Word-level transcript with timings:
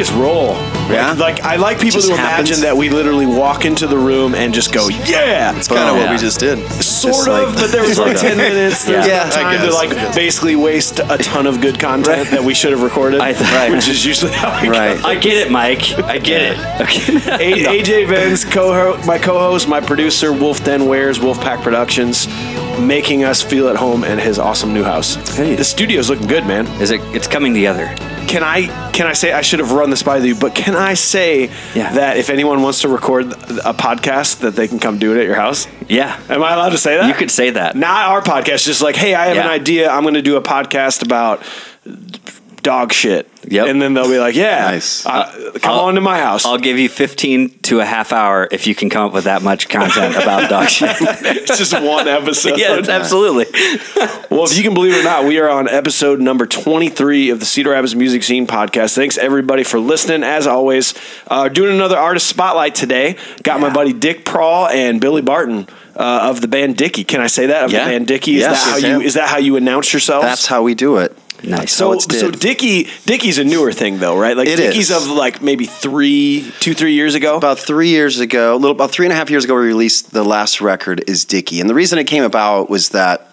just 0.00 0.12
roll. 0.14 0.54
Yeah? 0.90 1.12
Like 1.18 1.40
I 1.42 1.56
like 1.56 1.76
people 1.78 2.00
Just 2.00 2.08
to 2.08 2.14
imagine 2.14 2.60
that 2.60 2.76
we 2.76 2.88
literally 2.88 3.26
walk 3.26 3.64
into 3.64 3.86
the 3.86 3.98
room 3.98 4.34
and 4.34 4.52
just 4.54 4.72
go, 4.72 4.88
yeah. 4.88 5.56
It's 5.56 5.68
kind 5.68 5.88
of 5.88 5.96
what 5.96 6.04
Yeah. 6.06 6.12
we 6.12 6.16
just 6.18 6.40
did. 6.40 6.58
Sort 6.82 7.14
Just 7.14 7.28
of, 7.28 7.32
like- 7.34 7.54
but 7.54 7.70
there 7.70 7.82
was 7.82 7.98
like 7.98 8.18
ten 8.18 8.36
minutes. 8.38 8.84
There's 8.84 9.06
Yeah. 9.12 9.24
no 9.24 9.30
time 9.30 9.46
I 9.60 9.66
to 9.66 9.72
like 9.74 10.14
basically 10.14 10.56
waste 10.56 11.00
a 11.00 11.18
ton 11.18 11.46
of 11.46 11.60
good 11.60 11.78
content 11.78 12.30
that 12.30 12.42
we 12.42 12.54
should 12.54 12.72
have 12.72 12.82
recorded, 12.82 13.20
I- 13.28 13.32
Right. 13.32 13.70
which 13.70 13.88
is 13.88 14.04
usually 14.04 14.32
how 14.32 14.60
we 14.62 14.68
Right. 14.70 15.02
I 15.04 15.14
get 15.16 15.36
it, 15.46 15.50
Mike. 15.50 15.82
I 15.98 16.18
get 16.18 16.40
it. 16.42 16.58
Okay. 16.80 17.16
A- 17.16 17.82
AJ 17.82 18.06
Vins, 18.08 18.44
co 18.44 18.96
my 19.06 19.18
co-host, 19.18 19.68
my 19.68 19.80
producer, 19.80 20.32
Wolf 20.32 20.64
Den 20.64 20.86
Wares, 20.86 21.18
Wolfpack 21.18 21.62
Productions, 21.62 22.26
making 22.80 23.22
us 23.24 23.42
feel 23.42 23.68
at 23.68 23.76
home 23.76 24.02
in 24.04 24.18
his 24.18 24.38
awesome 24.38 24.72
new 24.72 24.82
house. 24.82 25.14
Hey. 25.36 25.54
The 25.56 25.64
studio's 25.64 26.08
looking 26.08 26.26
good, 26.26 26.46
man. 26.46 26.66
Is 26.80 26.90
it? 26.90 27.00
It's 27.14 27.26
coming 27.28 27.52
together. 27.52 27.94
Can 28.30 28.44
I 28.44 28.90
can 28.92 29.08
I 29.08 29.12
say 29.12 29.32
I 29.32 29.40
should 29.42 29.58
have 29.58 29.72
run 29.72 29.90
this 29.90 30.04
by 30.04 30.18
you, 30.18 30.36
but 30.36 30.54
can 30.54 30.76
I 30.76 30.94
say 30.94 31.50
Yeah. 31.74 31.92
that 31.94 32.16
if 32.16 32.30
anyone 32.30 32.62
wants 32.62 32.82
to 32.82 32.88
record 32.88 33.32
a 33.32 33.74
podcast, 33.74 34.38
that 34.40 34.54
they 34.54 34.68
can 34.68 34.78
come 34.78 34.98
do 34.98 35.12
it 35.16 35.18
at 35.20 35.26
your 35.26 35.34
house? 35.34 35.66
Yeah. 35.88 36.16
Am 36.28 36.40
I 36.40 36.54
allowed 36.54 36.68
to 36.70 36.78
say 36.78 36.96
that? 36.96 37.08
You 37.08 37.14
could 37.14 37.30
say 37.32 37.50
that. 37.50 37.74
Not 37.74 38.08
our 38.08 38.22
podcast, 38.22 38.64
just 38.64 38.82
like, 38.82 38.94
hey, 38.94 39.14
I 39.14 39.26
have 39.26 39.36
an 39.36 39.50
idea. 39.50 39.90
I'm 39.90 40.02
going 40.02 40.14
to 40.14 40.22
do 40.22 40.36
a 40.36 40.42
podcast 40.42 41.02
about 41.02 41.42
dog 42.62 42.92
shit. 42.92 43.28
Yep. 43.48 43.68
And 43.68 43.80
then 43.80 43.94
they'll 43.94 44.08
be 44.08 44.18
like, 44.18 44.34
yeah, 44.34 44.70
Nice. 44.70 45.06
uh, 45.06 45.52
come 45.62 45.72
I'll- 45.72 45.80
on 45.86 45.94
to 45.94 46.00
my 46.02 46.18
house. 46.18 46.44
I'll 46.44 46.58
give 46.58 46.78
you 46.78 46.88
15 46.90 47.58
to 47.62 47.80
a 47.80 47.84
half 47.86 48.12
hour 48.12 48.46
if 48.50 48.66
you 48.66 48.74
can 48.74 48.90
come 48.90 49.06
up 49.06 49.12
with 49.14 49.24
that 49.24 49.42
much 49.42 49.68
content 49.70 50.14
about 50.16 50.50
dog 50.50 50.68
shit. 50.68 50.94
it's 51.00 51.56
just 51.56 51.72
one 51.72 52.06
episode. 52.06 52.58
yeah, 52.58 52.76
it's 52.76 52.88
absolutely. 52.90 53.46
Well, 54.30 54.44
if 54.44 54.56
you 54.56 54.62
can 54.62 54.74
believe 54.74 54.92
it 54.94 55.00
or 55.00 55.04
not, 55.04 55.24
we 55.24 55.38
are 55.38 55.48
on 55.48 55.68
episode 55.68 56.20
number 56.20 56.46
23 56.46 57.30
of 57.30 57.40
the 57.40 57.46
Cedar 57.46 57.70
Rapids 57.70 57.96
Music 57.96 58.22
Scene 58.22 58.46
podcast. 58.46 58.94
Thanks 58.94 59.16
everybody 59.16 59.64
for 59.64 59.78
listening. 59.80 60.22
As 60.22 60.46
always, 60.46 60.92
uh, 61.28 61.48
doing 61.48 61.74
another 61.74 61.96
artist 61.96 62.26
spotlight 62.26 62.74
today. 62.74 63.16
Got 63.42 63.60
my 63.60 63.72
buddy 63.72 63.92
Dick 63.94 64.24
Prall 64.26 64.68
and 64.68 65.00
Billy 65.00 65.22
Barton 65.22 65.66
uh, 65.96 66.28
of 66.30 66.40
the 66.42 66.48
band 66.48 66.76
Dickie. 66.76 67.04
Can 67.04 67.20
I 67.22 67.26
say 67.26 67.46
that 67.46 67.64
of 67.64 67.72
Yeah. 67.72 67.84
the 67.86 67.90
band 67.92 68.06
Dickie? 68.06 68.34
Is 68.36 68.40
Yes, 68.42 68.64
that 68.64 68.70
how 68.70 68.76
you 68.76 68.98
you 68.98 69.00
is 69.00 69.14
that 69.14 69.28
how 69.30 69.38
you 69.38 69.56
announce 69.56 69.92
yourself? 69.94 70.22
That's 70.22 70.46
how 70.46 70.62
we 70.62 70.74
do 70.74 70.98
it. 70.98 71.16
Nice. 71.42 71.72
so, 71.72 71.92
it's 71.92 72.04
so. 72.18 72.30
Dickie, 72.30 72.88
Dickie's 73.06 73.38
a 73.38 73.44
newer 73.44 73.72
thing 73.72 73.98
though, 73.98 74.18
right? 74.18 74.36
Like 74.36 74.48
It 74.48 74.56
Dickie's 74.56 74.90
is. 74.90 75.06
of 75.06 75.10
like 75.12 75.42
maybe 75.42 75.66
three, 75.66 76.52
two, 76.60 76.74
three 76.74 76.92
years 76.94 77.14
ago. 77.14 77.36
About 77.36 77.58
three 77.58 77.88
years 77.88 78.20
ago, 78.20 78.54
a 78.54 78.56
little 78.56 78.74
about 78.74 78.90
three 78.90 79.06
and 79.06 79.12
a 79.12 79.16
half 79.16 79.30
years 79.30 79.44
ago, 79.44 79.54
we 79.54 79.62
released 79.62 80.12
the 80.12 80.24
last 80.24 80.60
record 80.60 81.02
is 81.08 81.24
Dickie, 81.24 81.60
and 81.60 81.68
the 81.68 81.74
reason 81.74 81.98
it 81.98 82.04
came 82.04 82.22
about 82.24 82.68
was 82.70 82.90
that 82.90 83.26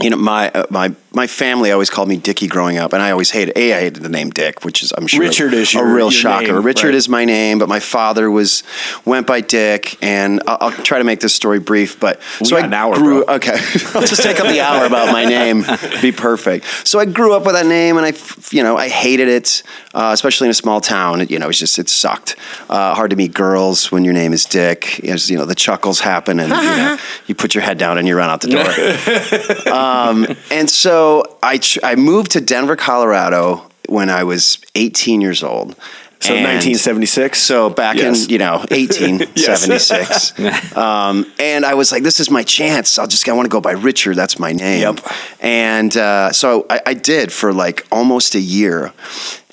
you 0.00 0.10
know 0.10 0.16
my 0.16 0.50
uh, 0.50 0.66
my 0.70 0.94
my 1.12 1.26
family 1.26 1.72
always 1.72 1.90
called 1.90 2.08
me 2.08 2.16
Dicky 2.16 2.46
growing 2.46 2.76
up, 2.76 2.92
and 2.92 3.02
I 3.02 3.10
always 3.10 3.30
hated 3.30 3.56
a 3.56 3.74
I 3.74 3.80
hated 3.80 4.02
the 4.02 4.08
name 4.08 4.30
Dick, 4.30 4.64
which 4.64 4.82
is 4.82 4.92
I'm 4.96 5.06
sure 5.06 5.20
Richard 5.20 5.54
is 5.54 5.74
a 5.74 5.78
your- 5.78 5.86
real 5.86 6.06
your 6.06 6.12
shocker. 6.12 6.52
name, 6.54 6.62
Richard 6.62 6.88
right. 6.88 6.94
is 6.94 7.08
my 7.08 7.24
name, 7.24 7.58
but 7.58 7.68
my 7.68 7.80
father 7.80 8.30
was 8.30 8.62
went 9.04 9.26
by 9.26 9.40
Dick, 9.40 9.96
and 10.02 10.42
I'll, 10.46 10.58
I'll 10.60 10.70
try 10.70 10.98
to 10.98 11.04
make 11.04 11.20
this 11.20 11.34
story 11.34 11.60
brief. 11.60 11.98
But 11.98 12.20
so 12.42 12.56
got 12.56 12.64
I 12.64 12.66
an 12.66 12.74
hour, 12.74 12.94
grew 12.94 13.24
bro. 13.24 13.36
okay. 13.36 13.52
I'll 13.94 14.06
just 14.06 14.22
take 14.22 14.38
up 14.40 14.48
the 14.48 14.60
hour 14.60 14.84
about 14.84 15.12
my 15.12 15.24
name, 15.24 15.64
be 16.02 16.12
perfect. 16.12 16.66
So 16.86 16.98
I 16.98 17.06
grew 17.06 17.32
up 17.34 17.46
with 17.46 17.54
that 17.54 17.66
name, 17.66 17.96
and 17.96 18.04
I 18.04 18.12
you 18.50 18.62
know 18.62 18.76
I 18.76 18.88
hated 18.88 19.28
it, 19.28 19.62
uh, 19.94 20.10
especially 20.12 20.46
in 20.48 20.50
a 20.50 20.54
small 20.54 20.80
town. 20.80 21.22
It, 21.22 21.30
you 21.30 21.38
know, 21.38 21.48
it's 21.48 21.58
just 21.58 21.78
it 21.78 21.88
sucked. 21.88 22.36
Uh, 22.68 22.94
hard 22.94 23.10
to 23.10 23.16
meet 23.16 23.32
girls 23.32 23.90
when 23.90 24.04
your 24.04 24.14
name 24.14 24.32
is 24.34 24.44
Dick. 24.44 25.02
As, 25.04 25.30
you 25.30 25.38
know, 25.38 25.46
the 25.46 25.54
chuckles 25.54 26.00
happen, 26.00 26.38
and 26.38 26.50
you, 26.50 26.56
know, 26.56 26.98
you 27.26 27.34
put 27.34 27.54
your 27.54 27.62
head 27.62 27.78
down 27.78 27.96
and 27.96 28.06
you 28.06 28.14
run 28.14 28.28
out 28.28 28.42
the 28.42 28.48
door. 28.48 29.72
um, 29.72 30.26
and 30.50 30.68
so 30.68 30.97
I 31.42 31.58
tr- 31.58 31.80
I 31.82 31.94
moved 31.96 32.30
to 32.32 32.40
Denver, 32.40 32.76
Colorado 32.76 33.62
when 33.88 34.10
I 34.10 34.22
was 34.24 34.58
18 34.74 35.20
years 35.20 35.42
old. 35.42 35.74
so 36.20 36.34
And- 36.34 36.44
1976. 36.44 37.38
so 37.38 37.70
back 37.70 37.96
Yes. 37.96 38.24
in 38.24 38.30
you 38.30 38.38
know 38.38 38.56
1876, 38.70 40.32
um, 40.76 41.24
and 41.38 41.64
I 41.64 41.74
was 41.74 41.92
like, 41.92 42.02
"This 42.02 42.20
is 42.20 42.30
my 42.30 42.42
chance. 42.42 42.98
I'll 42.98 43.06
just 43.06 43.28
I 43.28 43.32
want 43.32 43.46
to 43.46 43.50
go 43.50 43.60
by 43.60 43.72
Richard. 43.72 44.16
That's 44.16 44.38
my 44.38 44.52
name." 44.52 44.80
Yep. 44.82 45.00
And 45.40 45.96
uh, 45.96 46.32
so 46.32 46.66
I, 46.68 46.80
I 46.86 46.94
did 46.94 47.32
for 47.32 47.52
like 47.52 47.86
almost 47.90 48.34
a 48.34 48.40
year. 48.40 48.92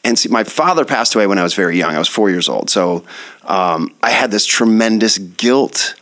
And 0.04 0.18
see, 0.20 0.30
my 0.30 0.44
father 0.44 0.86
passed 0.86 1.16
away 1.16 1.28
when 1.28 1.40
I 1.40 1.44
was 1.44 1.56
very 1.56 1.78
young. 1.78 1.96
I 1.96 2.00
was 2.00 2.08
four 2.08 2.30
years 2.30 2.48
old. 2.50 2.70
So 2.70 3.04
um, 3.44 3.92
I 4.04 4.12
had 4.12 4.30
this 4.32 4.46
tremendous 4.46 5.18
guilt. 5.18 5.96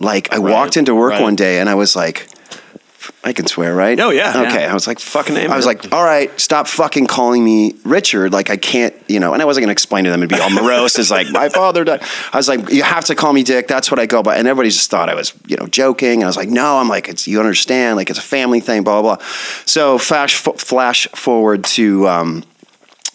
Like 0.00 0.32
I 0.32 0.38
walked 0.38 0.76
into 0.76 0.94
work 0.94 1.12
right. 1.12 1.22
one 1.22 1.34
day 1.36 1.58
and 1.60 1.68
I 1.68 1.74
was 1.74 1.96
like, 1.96 2.28
I 3.24 3.32
can 3.32 3.46
swear, 3.46 3.74
right? 3.74 3.98
Oh, 4.00 4.10
yeah. 4.10 4.30
Okay. 4.46 4.62
Yeah. 4.62 4.70
I 4.70 4.74
was 4.74 4.86
like, 4.86 4.98
Fucking 4.98 5.34
name 5.34 5.50
I 5.50 5.56
was 5.56 5.66
like, 5.66 5.92
all 5.92 6.04
right, 6.04 6.38
stop 6.40 6.66
fucking 6.66 7.06
calling 7.06 7.44
me 7.44 7.74
Richard. 7.84 8.32
Like 8.32 8.50
I 8.50 8.56
can't, 8.56 8.94
you 9.08 9.20
know. 9.20 9.32
And 9.32 9.42
I 9.42 9.44
wasn't 9.44 9.62
going 9.62 9.68
to 9.68 9.72
explain 9.72 10.04
to 10.04 10.10
them 10.10 10.22
and 10.22 10.30
be 10.30 10.38
all 10.38 10.50
morose 10.50 10.98
as 10.98 11.10
like 11.10 11.30
my 11.30 11.48
father 11.48 11.84
died. 11.84 12.02
I 12.32 12.36
was 12.36 12.48
like, 12.48 12.70
you 12.70 12.82
have 12.82 13.04
to 13.06 13.14
call 13.14 13.32
me 13.32 13.42
Dick. 13.42 13.68
That's 13.68 13.90
what 13.90 13.98
I 14.00 14.06
go 14.06 14.22
by. 14.22 14.36
And 14.36 14.46
everybody 14.46 14.70
just 14.70 14.90
thought 14.90 15.08
I 15.08 15.14
was, 15.14 15.32
you 15.46 15.56
know, 15.56 15.66
joking. 15.66 16.14
And 16.14 16.24
I 16.24 16.26
was 16.26 16.36
like, 16.36 16.48
no. 16.48 16.78
I'm 16.78 16.88
like, 16.88 17.08
it's 17.08 17.26
you 17.26 17.40
understand. 17.40 17.96
Like 17.96 18.10
it's 18.10 18.18
a 18.18 18.22
family 18.22 18.60
thing. 18.60 18.82
Blah 18.82 19.02
blah. 19.02 19.16
blah. 19.16 19.24
So 19.64 19.98
flash 19.98 20.36
flash 20.36 21.06
forward 21.08 21.64
to. 21.64 22.08
Um, 22.08 22.44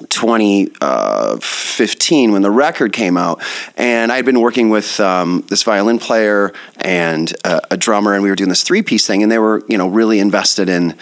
2015 0.09 2.31
when 2.31 2.41
the 2.41 2.51
record 2.51 2.93
came 2.93 3.17
out 3.17 3.41
and 3.77 4.11
i'd 4.11 4.25
been 4.25 4.41
working 4.41 4.69
with 4.69 4.99
um, 4.99 5.43
this 5.49 5.63
violin 5.63 5.99
player 5.99 6.51
and 6.77 7.33
uh, 7.45 7.59
a 7.71 7.77
drummer 7.77 8.13
and 8.13 8.23
we 8.23 8.29
were 8.29 8.35
doing 8.35 8.49
this 8.49 8.63
three-piece 8.63 9.05
thing 9.07 9.23
and 9.23 9.31
they 9.31 9.39
were 9.39 9.63
you 9.67 9.77
know 9.77 9.87
really 9.87 10.19
invested 10.19 10.69
in 10.69 10.95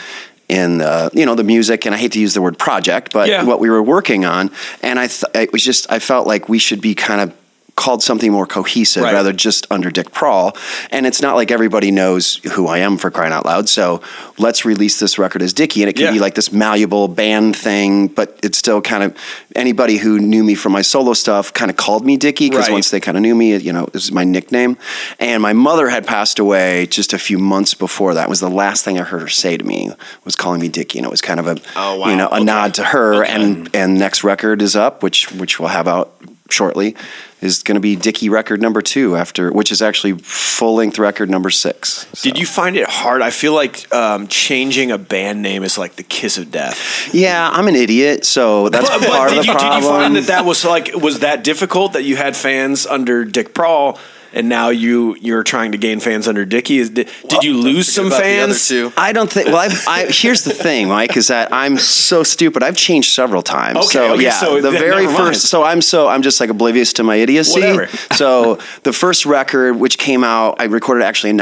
in 0.50 0.82
uh, 0.82 1.10
you 1.14 1.26
know 1.26 1.36
the 1.36 1.44
music 1.44 1.86
and 1.86 1.96
i 1.96 1.98
hate 1.98 2.12
to 2.12 2.20
use 2.20 2.34
the 2.34 2.42
word 2.42 2.58
project 2.58 3.14
but 3.14 3.30
Yeah. 3.30 3.44
what 3.44 3.60
we 3.60 3.70
were 3.70 3.84
working 3.84 4.26
on 4.26 4.52
and 4.82 5.00
i 5.00 5.08
th- 5.08 5.24
it 5.34 5.52
was 5.54 5.64
just 5.64 5.90
i 5.92 6.00
felt 6.00 6.28
like 6.28 6.50
we 6.50 6.60
should 6.60 6.82
be 6.82 6.94
kind 6.96 7.22
of 7.22 7.34
called 7.82 8.04
something 8.04 8.32
more 8.32 8.46
cohesive 8.46 9.02
Right. 9.04 9.14
rather 9.14 9.34
just 9.34 9.66
under 9.72 9.90
Dick 9.90 10.12
Prall. 10.12 10.56
And 10.92 11.06
it's 11.08 11.22
not 11.22 11.36
like 11.36 11.50
everybody 11.52 11.90
knows 11.90 12.40
who 12.54 12.68
I 12.68 12.78
am 12.78 12.98
for 12.98 13.10
crying 13.10 13.34
out 13.34 13.46
loud. 13.46 13.68
So 13.70 14.02
let's 14.38 14.66
release 14.66 15.00
this 15.00 15.18
record 15.18 15.42
as 15.42 15.52
Dickie. 15.52 15.82
And 15.82 15.90
it 15.90 15.94
can 15.94 16.06
Yeah. 16.06 16.12
be 16.12 16.20
like 16.20 16.36
this 16.36 16.52
malleable 16.52 17.08
band 17.08 17.56
thing, 17.56 18.08
but 18.08 18.38
it's 18.44 18.58
still 18.60 18.82
kind 18.82 19.02
of 19.04 19.14
anybody 19.56 19.98
who 19.98 20.20
knew 20.20 20.44
me 20.44 20.54
from 20.54 20.74
my 20.74 20.84
solo 20.84 21.14
stuff 21.14 21.52
kind 21.54 21.72
of 21.72 21.78
called 21.78 22.06
me 22.06 22.18
Dickie 22.18 22.50
because 22.52 22.68
Right. 22.68 22.74
once 22.74 22.92
they 22.92 23.00
kind 23.00 23.18
of 23.18 23.24
knew 23.24 23.34
me, 23.36 23.58
you 23.58 23.74
know, 23.74 23.86
it 23.86 23.94
was 23.94 24.12
my 24.12 24.24
nickname. 24.24 24.78
And 25.20 25.42
my 25.42 25.54
mother 25.54 25.90
had 25.90 26.06
passed 26.06 26.38
away 26.38 26.86
just 26.86 27.14
a 27.14 27.18
few 27.18 27.40
months 27.40 27.74
before 27.74 28.14
that. 28.14 28.26
It 28.26 28.30
was 28.30 28.42
the 28.42 28.50
last 28.64 28.84
thing 28.86 29.00
I 29.00 29.04
heard 29.04 29.22
her 29.22 29.28
say 29.44 29.58
to 29.58 29.66
me 29.66 29.90
was 30.24 30.36
calling 30.36 30.62
me 30.62 30.68
Dickie. 30.70 31.00
And 31.00 31.06
it 31.06 31.12
was 31.12 31.22
kind 31.22 31.40
of 31.40 31.48
a, 31.48 31.58
Oh, 31.76 31.98
wow. 31.98 32.10
you 32.10 32.16
know, 32.16 32.28
a 32.28 32.36
Okay. 32.36 32.44
nod 32.44 32.74
to 32.76 32.84
her. 32.84 33.24
And, 33.24 33.70
and 33.74 33.98
next 33.98 34.24
record 34.24 34.62
is 34.62 34.76
up, 34.76 35.02
which, 35.02 35.32
which 35.32 35.60
we'll 35.60 35.70
have 35.70 35.88
out 35.88 36.14
shortly 36.50 36.96
is 37.42 37.64
going 37.64 37.76
to 37.76 37.82
be 37.82 37.96
Dickie 37.96 38.30
record 38.30 38.62
number 38.62 38.82
two 38.82 39.18
after, 39.18 39.52
which 39.52 39.72
is 39.72 39.82
actually 39.82 40.14
full 40.14 40.76
length 40.76 41.00
record 41.00 41.30
number 41.30 41.50
six. 41.50 42.06
Did 42.22 42.38
you 42.38 42.46
find 42.46 42.78
it 42.78 42.88
hard? 42.88 43.22
I 43.22 43.32
feel 43.32 43.54
like 43.54 43.92
um, 43.94 44.28
changing 44.28 44.92
a 44.92 44.98
band 44.98 45.42
name 45.42 45.64
is 45.64 45.78
like 45.78 45.96
the 45.96 46.04
kiss 46.04 46.38
of 46.38 46.52
death. 46.52 47.14
Yeah, 47.14 47.50
I'm 47.52 47.68
an 47.68 47.76
idiot, 47.76 48.26
so 48.26 48.70
that's 48.70 48.90
But, 48.90 49.00
but 49.02 49.10
part 49.10 49.30
did, 49.30 49.40
of 49.40 49.46
the 49.46 49.52
you, 49.52 49.58
did 49.58 49.74
you 49.74 49.82
find 49.82 50.16
that 50.16 50.28
that 50.28 50.46
was 50.46 50.64
like 50.64 50.94
was 50.94 51.20
that 51.20 51.44
difficult 51.44 51.94
that 51.94 52.04
you 52.04 52.16
had 52.16 52.36
fans 52.36 52.86
under 52.86 53.26
Dick 53.26 53.54
Prall 53.54 53.98
and 54.34 54.50
now 54.50 54.70
you 54.70 55.16
you're 55.20 55.44
trying 55.44 55.72
to 55.72 55.78
gain 55.78 56.00
fans 56.00 56.28
under 56.28 56.46
Dickie? 56.46 56.80
Is, 56.80 56.90
did, 56.90 57.10
did 57.28 57.44
you 57.44 57.54
lose 57.54 57.88
some 57.92 58.08
about 58.08 58.22
the 58.22 58.42
other 58.42 58.54
fans? 58.54 58.94
I 58.98 59.14
don't 59.14 59.32
think. 59.32 59.48
Well, 59.48 59.58
I've, 59.58 59.88
I, 59.88 60.06
here's 60.10 60.44
the 60.44 60.54
thing, 60.54 60.88
Mike, 60.88 61.18
is 61.18 61.28
that 61.28 61.52
I'm 61.52 61.78
so 61.78 62.24
stupid. 62.24 62.64
I've 62.64 62.78
changed 62.78 63.14
several 63.14 63.42
times. 63.42 63.78
Okay, 63.78 63.88
so 63.88 64.14
okay, 64.14 64.24
yeah, 64.24 64.32
so 64.32 64.62
the 64.62 64.72
then 64.72 64.80
very 64.80 65.08
first. 65.08 65.48
So 65.48 65.64
I'm 65.64 65.82
so 65.82 66.08
I'm 66.08 66.22
just 66.22 66.40
like 66.40 66.50
oblivious 66.50 66.94
to 66.94 67.04
my 67.04 67.16
idiocy. 67.16 67.62
Whatever. 67.62 67.88
so 68.14 68.60
the 68.84 68.94
first 68.94 69.26
record, 69.26 69.78
which 69.78 69.98
came 69.98 70.24
out, 70.24 70.60
I 70.60 70.66
recorded 70.66 71.04
actually 71.04 71.32
in 71.32 71.38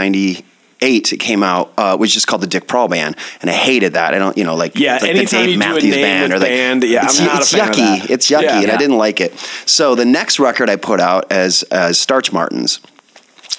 eight, 0.82 1.12
it 1.14 1.18
came 1.18 1.44
out, 1.44 1.72
uh, 1.78 1.96
was 2.00 2.14
just 2.14 2.28
called 2.28 2.42
the 2.42 2.48
Dick 2.48 2.68
Prall 2.68 2.88
Band, 2.88 3.16
and 3.42 3.50
I 3.50 3.54
hated 3.54 3.94
that. 3.94 4.14
I 4.14 4.20
don't, 4.20 4.38
you 4.38 4.44
know, 4.44 4.56
like 4.56 4.78
Yeah, 4.78 4.94
like 4.94 5.04
anytime 5.04 5.50
you 5.50 5.58
do 5.58 5.62
a 5.66 5.80
name 5.92 6.30
with 6.32 6.42
band, 6.42 6.84
yeah, 6.84 7.06
it's, 7.06 7.20
I'm 7.20 7.26
not 7.26 7.36
a 7.38 7.40
it's 7.42 7.52
fan 7.52 7.70
of 7.70 7.76
yucky. 7.76 8.00
that. 8.02 8.10
It's 8.10 8.30
yucky, 8.30 8.42
Yeah. 8.44 8.62
and 8.62 8.72
I 8.72 8.78
didn't 8.78 8.98
like 8.98 9.20
it. 9.22 9.38
So 9.66 9.96
the 9.96 10.06
next 10.06 10.40
record 10.40 10.70
I 10.70 10.76
put 10.76 11.00
out 11.00 11.32
as 11.32 11.64
as 11.64 12.00
Starch 12.00 12.32
Martins, 12.32 12.80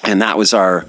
and 0.05 0.20
that 0.22 0.38
was 0.38 0.55
our 0.55 0.87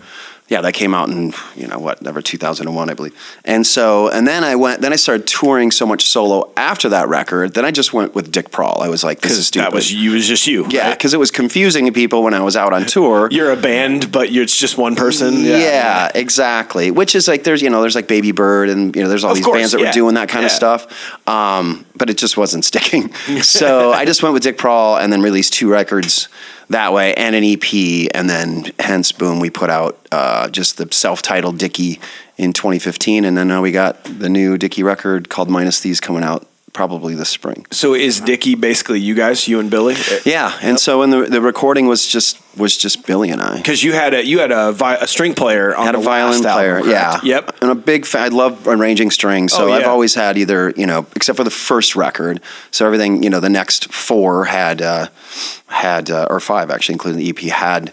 yeah 0.51 0.62
that 0.62 0.74
came 0.74 0.94
out 0.94 1.09
in 1.09 1.33
you 1.56 1.65
know 1.65 1.80
whatever 1.80 2.21
2001 2.21 2.89
i 2.89 2.94
believe 2.94 3.18
and 3.45 3.65
so 3.65 4.09
and 4.09 4.27
then 4.27 4.44
i 4.44 4.56
went 4.56 4.81
then 4.81 4.94
i 4.94 4.95
started 4.95 5.25
touring 5.25 5.71
so 5.71 5.86
much 5.86 6.03
solo 6.06 6.51
after 6.56 6.89
that 6.89 7.07
record 7.07 7.53
then 7.56 7.65
i 7.65 7.71
just 7.71 7.94
went 7.94 8.13
with 8.13 8.31
dick 8.31 8.51
prall 8.51 8.81
i 8.81 8.88
was 8.88 9.03
like 9.03 9.21
this 9.21 9.38
is 9.38 9.48
stupid 9.48 9.65
that 9.65 9.74
was 9.74 9.92
you, 9.92 10.12
was 10.12 10.27
just 10.27 10.45
you. 10.45 10.68
yeah 10.69 10.89
right? 10.89 10.98
because 10.98 11.13
it 11.13 11.19
was 11.19 11.31
confusing 11.31 11.86
to 11.86 11.92
people 11.92 12.21
when 12.21 12.33
i 12.36 12.39
was 12.39 12.56
out 12.56 12.74
on 12.74 12.86
tour 12.92 13.30
You're 13.31 13.51
a 13.51 13.57
band, 13.57 14.12
but 14.12 14.31
you're, 14.31 14.44
it's 14.44 14.57
just 14.57 14.77
one 14.77 14.95
person. 14.95 15.45
yeah. 15.45 16.12
exactly. 16.13 16.92
Which 16.92 17.15
is 17.15 17.27
like 17.27 17.44
there's 17.44 17.62
you 17.62 17.69
know 17.69 17.81
there's 17.81 17.95
like 17.95 18.07
Babybird 18.07 18.69
and 18.69 18.94
you 18.95 19.01
know 19.01 19.07
there's 19.09 19.24
all 19.24 19.31
Of 19.31 19.38
these 19.38 19.45
course, 19.45 19.57
bands 19.59 19.71
that 19.71 19.80
yeah. 19.80 19.88
were 19.88 19.94
doing 19.94 20.15
that 20.15 20.27
kind 20.27 20.45
of 20.45 20.51
stuff. 20.51 20.88
Um, 21.27 21.86
but 21.95 22.09
it 22.09 22.18
just 22.18 22.36
wasn't 22.38 22.65
sticking. 22.65 23.13
so 23.42 23.94
I 23.94 24.03
just 24.06 24.21
went 24.24 24.33
with 24.33 24.44
Dick 24.44 24.57
Prall 24.57 24.98
and 24.98 25.13
then 25.13 25.21
released 25.21 25.53
two 25.53 25.69
records 25.69 26.27
that 26.72 26.94
way 26.94 27.14
and 27.16 27.36
an 27.36 27.44
EP 27.44 28.10
and 28.14 28.30
then 28.30 28.72
hence 28.80 29.12
boom 29.12 29.40
we 29.40 29.50
put 29.50 29.70
out 29.70 30.08
uh, 30.12 30.50
just 30.50 30.78
the 30.78 30.88
self-titled 30.92 31.58
Dickie 31.58 32.00
in 32.38 32.54
2015 32.54 33.26
and 33.26 33.38
then 33.38 33.48
now 33.48 33.62
we 33.62 33.72
got 33.72 34.04
the 34.04 34.30
new 34.30 34.58
Dickie 34.58 34.84
record 34.84 35.30
called 35.30 35.50
Minus 35.50 35.80
These 35.80 36.00
coming 36.00 36.24
out 36.24 36.48
probably 36.74 37.16
this 37.16 37.30
spring. 37.30 37.66
So 37.72 37.94
is 37.94 38.22
Dickie 38.22 38.56
basically 38.56 39.00
you 39.00 39.14
guys, 39.16 39.48
you 39.48 39.60
and 39.60 39.70
Billy? 39.70 39.96
Yeah, 40.26 40.58
and 40.62 40.80
so 40.80 41.02
in 41.04 41.10
the 41.10 41.24
the 41.24 41.42
recording 41.42 41.88
was 41.88 42.08
just 42.08 42.38
was 42.58 42.78
just 42.78 43.06
Billy 43.06 43.30
and 43.30 43.42
I. 43.42 43.58
Because 43.58 43.84
you 43.84 43.94
had 43.94 44.14
a 44.14 44.26
you 44.26 44.40
had 44.40 44.52
a, 44.52 44.72
vi- 44.72 44.96
a 44.96 45.08
string 45.08 45.34
player 45.34 45.76
on 45.76 45.86
had 45.86 45.96
a 45.96 46.00
violin 46.00 46.42
last 46.42 46.54
player. 46.56 46.78
album, 46.78 46.92
yeah. 46.92 47.20
Yep. 47.24 47.58
And 47.62 47.72
a 47.72 47.76
big 47.76 48.06
fan. 48.06 48.22
I 48.24 48.28
love 48.30 48.68
arranging 48.68 49.12
strings. 49.12 49.54
So 49.54 49.70
Oh, 49.70 49.72
I've 49.72 49.88
always 49.88 50.16
had 50.16 50.38
either, 50.38 50.72
you 50.76 50.86
know, 50.86 51.06
except 51.16 51.38
for 51.38 51.44
the 51.44 51.50
first 51.52 51.96
record. 51.96 52.42
So 52.72 52.86
everything, 52.86 53.24
you 53.24 53.30
know, 53.30 53.40
the 53.40 53.50
next 53.50 53.92
four 53.94 54.46
had, 54.46 54.82
uh, 54.82 55.08
had, 55.68 56.10
uh, 56.12 56.28
or 56.30 56.40
five 56.40 56.70
actually, 56.70 56.94
including 56.94 57.20
the 57.20 57.30
EP, 57.30 57.40
had, 57.54 57.92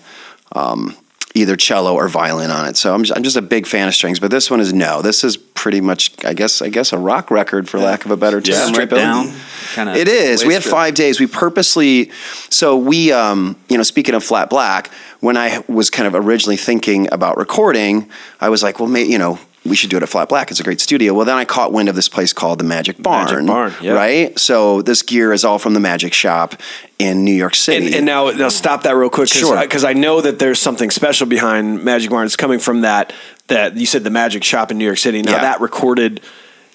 um, 0.52 0.96
either 1.34 1.56
cello 1.56 1.94
or 1.94 2.08
violin 2.08 2.50
on 2.50 2.66
it. 2.66 2.76
So 2.76 2.94
I'm 2.94 3.04
just, 3.04 3.16
I'm 3.16 3.22
just 3.22 3.36
a 3.36 3.42
big 3.42 3.66
fan 3.66 3.86
of 3.86 3.94
strings, 3.94 4.18
but 4.18 4.30
this 4.30 4.50
one 4.50 4.60
is 4.60 4.72
no. 4.72 5.02
This 5.02 5.24
is 5.24 5.36
pretty 5.36 5.80
much, 5.80 6.12
I 6.24 6.32
guess, 6.32 6.62
I 6.62 6.68
guess 6.68 6.92
a 6.92 6.98
rock 6.98 7.30
record 7.30 7.68
for 7.68 7.78
lack 7.78 8.04
of 8.04 8.10
a 8.10 8.16
better 8.16 8.40
term. 8.40 8.56
right, 8.56 8.68
Stripped 8.68 8.90
Bill? 8.90 8.98
down. 8.98 9.34
Kind 9.74 9.90
of. 9.90 9.96
It 9.96 10.08
is. 10.08 10.44
We 10.44 10.54
had 10.54 10.64
five 10.64 10.94
days. 10.94 11.20
We 11.20 11.26
purposely, 11.26 12.10
so 12.48 12.76
we, 12.76 13.12
um, 13.12 13.56
you 13.68 13.76
know, 13.76 13.82
speaking 13.82 14.14
of 14.14 14.24
Flat 14.24 14.48
Black, 14.48 14.90
when 15.20 15.36
I 15.36 15.62
was 15.68 15.90
kind 15.90 16.06
of 16.06 16.14
originally 16.14 16.56
thinking 16.56 17.12
about 17.12 17.36
recording, 17.36 18.08
I 18.40 18.48
was 18.48 18.62
like, 18.62 18.78
well, 18.80 18.88
may, 18.88 19.04
you 19.04 19.18
know, 19.18 19.38
we 19.68 19.76
should 19.76 19.90
do 19.90 19.96
it 19.96 20.02
at 20.02 20.08
Flat 20.08 20.28
Black. 20.28 20.50
It's 20.50 20.60
a 20.60 20.64
great 20.64 20.80
studio. 20.80 21.14
Well, 21.14 21.24
then 21.26 21.36
I 21.36 21.44
caught 21.44 21.72
wind 21.72 21.88
of 21.88 21.94
this 21.94 22.08
place 22.08 22.32
called 22.32 22.58
the 22.58 22.64
Magic 22.64 23.00
Barn. 23.00 23.26
Magic 23.26 23.46
Barn, 23.46 23.74
yeah. 23.80 23.92
Right? 23.92 24.38
So 24.38 24.82
this 24.82 25.02
gear 25.02 25.32
is 25.32 25.44
all 25.44 25.58
from 25.58 25.74
the 25.74 25.80
Magic 25.80 26.12
Shop 26.12 26.54
in 26.98 27.24
New 27.24 27.32
York 27.34 27.54
City. 27.54 27.86
And, 27.86 27.94
and 27.96 28.06
now, 28.06 28.30
now 28.30 28.48
stop 28.48 28.82
that 28.82 28.96
real 28.96 29.10
quick, 29.10 29.28
Sure. 29.28 29.60
Because 29.60 29.84
I 29.84 29.92
know 29.92 30.20
that 30.20 30.38
there's 30.38 30.58
something 30.58 30.90
special 30.90 31.26
behind 31.26 31.84
Magic 31.84 32.10
Barn. 32.10 32.26
It's 32.26 32.36
coming 32.36 32.58
from 32.58 32.80
that 32.82 33.12
that 33.48 33.76
you 33.76 33.86
said 33.86 34.04
the 34.04 34.10
Magic 34.10 34.44
Shop 34.44 34.70
in 34.70 34.78
New 34.78 34.84
York 34.84 34.98
City. 34.98 35.22
Now 35.22 35.32
Yeah. 35.32 35.40
that 35.42 35.60
recorded, 35.60 36.20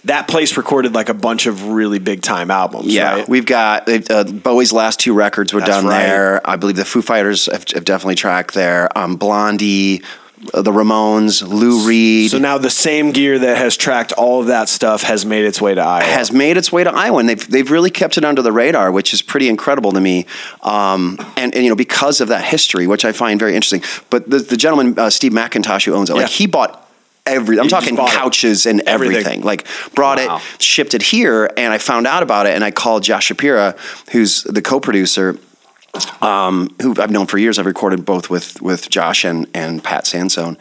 that 0.06 0.28
place 0.28 0.58
recorded 0.58 0.94
like 0.94 1.10
a 1.10 1.14
bunch 1.14 1.46
of 1.46 1.68
really 1.70 2.00
big 2.00 2.22
time 2.22 2.52
albums. 2.52 2.88
Yeah, 2.94 3.14
right? 3.16 3.30
we've 3.30 3.46
got 3.46 3.88
uh, 4.12 4.24
Bowie's 4.26 4.74
last 4.74 5.00
two 5.00 5.14
records 5.14 5.54
were 5.54 5.60
That's 5.60 5.72
done 5.72 5.86
right. 5.86 6.04
there. 6.04 6.42
I 6.50 6.56
believe 6.56 6.76
the 6.76 6.86
Foo 6.86 7.02
Fighters 7.02 7.46
have, 7.46 7.66
have 7.72 7.86
definitely 7.86 8.16
tracked 8.16 8.54
there. 8.54 8.96
Um, 8.98 9.16
Blondie, 9.18 10.02
the 10.54 10.72
Ramones, 10.72 11.48
Lou 11.48 11.88
Reed. 11.88 12.32
So 12.32 12.38
now 12.38 12.58
the 12.58 12.70
same 12.70 13.12
gear 13.12 13.40
that 13.40 13.58
has 13.58 13.78
tracked 13.78 14.12
all 14.14 14.42
of 14.42 14.48
that 14.48 14.68
stuff 14.70 15.04
has 15.04 15.26
made 15.26 15.46
its 15.46 15.62
way 15.62 15.74
to 15.76 15.82
Iowa. 15.82 16.04
has 16.06 16.32
made 16.32 16.58
its 16.58 16.72
way 16.72 16.84
to 16.84 16.92
Iowa, 16.94 17.20
and 17.20 17.30
they've 17.30 17.48
they've 17.50 17.70
really 17.72 17.90
kept 17.92 18.18
it 18.18 18.26
under 18.26 18.42
the 18.42 18.52
radar, 18.52 18.92
which 18.92 19.14
is 19.14 19.22
pretty 19.22 19.48
incredible 19.48 19.92
to 19.94 20.02
me. 20.02 20.26
Um, 20.62 21.18
and, 21.38 21.54
and 21.56 21.64
you 21.64 21.70
know 21.70 21.76
because 21.76 22.22
of 22.22 22.28
that 22.28 22.44
history, 22.44 22.88
which 22.88 23.06
I 23.06 23.12
find 23.12 23.40
very 23.40 23.56
interesting. 23.56 23.84
But 24.10 24.30
the 24.30 24.40
the 24.40 24.58
gentleman 24.58 24.98
uh, 25.00 25.10
Steve 25.10 25.32
McIntosh 25.32 25.86
who 25.86 25.94
owns 25.94 26.10
it, 26.10 26.16
like 26.16 26.28
he 26.30 26.48
bought. 26.48 26.80
Every, 27.26 27.58
I'm 27.58 27.64
He 27.64 27.70
talking 27.70 27.96
bought 27.96 28.10
it. 28.12 28.18
couches 28.18 28.66
and 28.66 28.82
Everything. 28.82 29.16
everything. 29.16 29.42
Like 29.44 29.66
brought 29.96 30.18
Wow. 30.18 30.42
it, 30.56 30.62
shipped 30.62 30.94
it 30.94 31.02
here, 31.02 31.50
and 31.56 31.72
I 31.72 31.78
found 31.78 32.06
out 32.06 32.22
about 32.22 32.48
it, 32.48 32.54
and 32.54 32.66
I 32.66 32.72
called 32.72 33.04
Josh 33.04 33.30
Shapira, 33.32 33.78
who's 34.12 34.44
the 34.44 34.62
co-producer, 34.62 35.38
um, 36.22 36.74
who 36.82 36.96
I've 37.00 37.12
known 37.12 37.28
for 37.28 37.38
years. 37.38 37.60
I've 37.60 37.66
recorded 37.66 38.06
both 38.06 38.30
with 38.30 38.62
with 38.62 38.90
Josh 38.90 39.24
and 39.24 39.48
and 39.54 39.84
Pat 39.84 40.06
Sansone, 40.08 40.58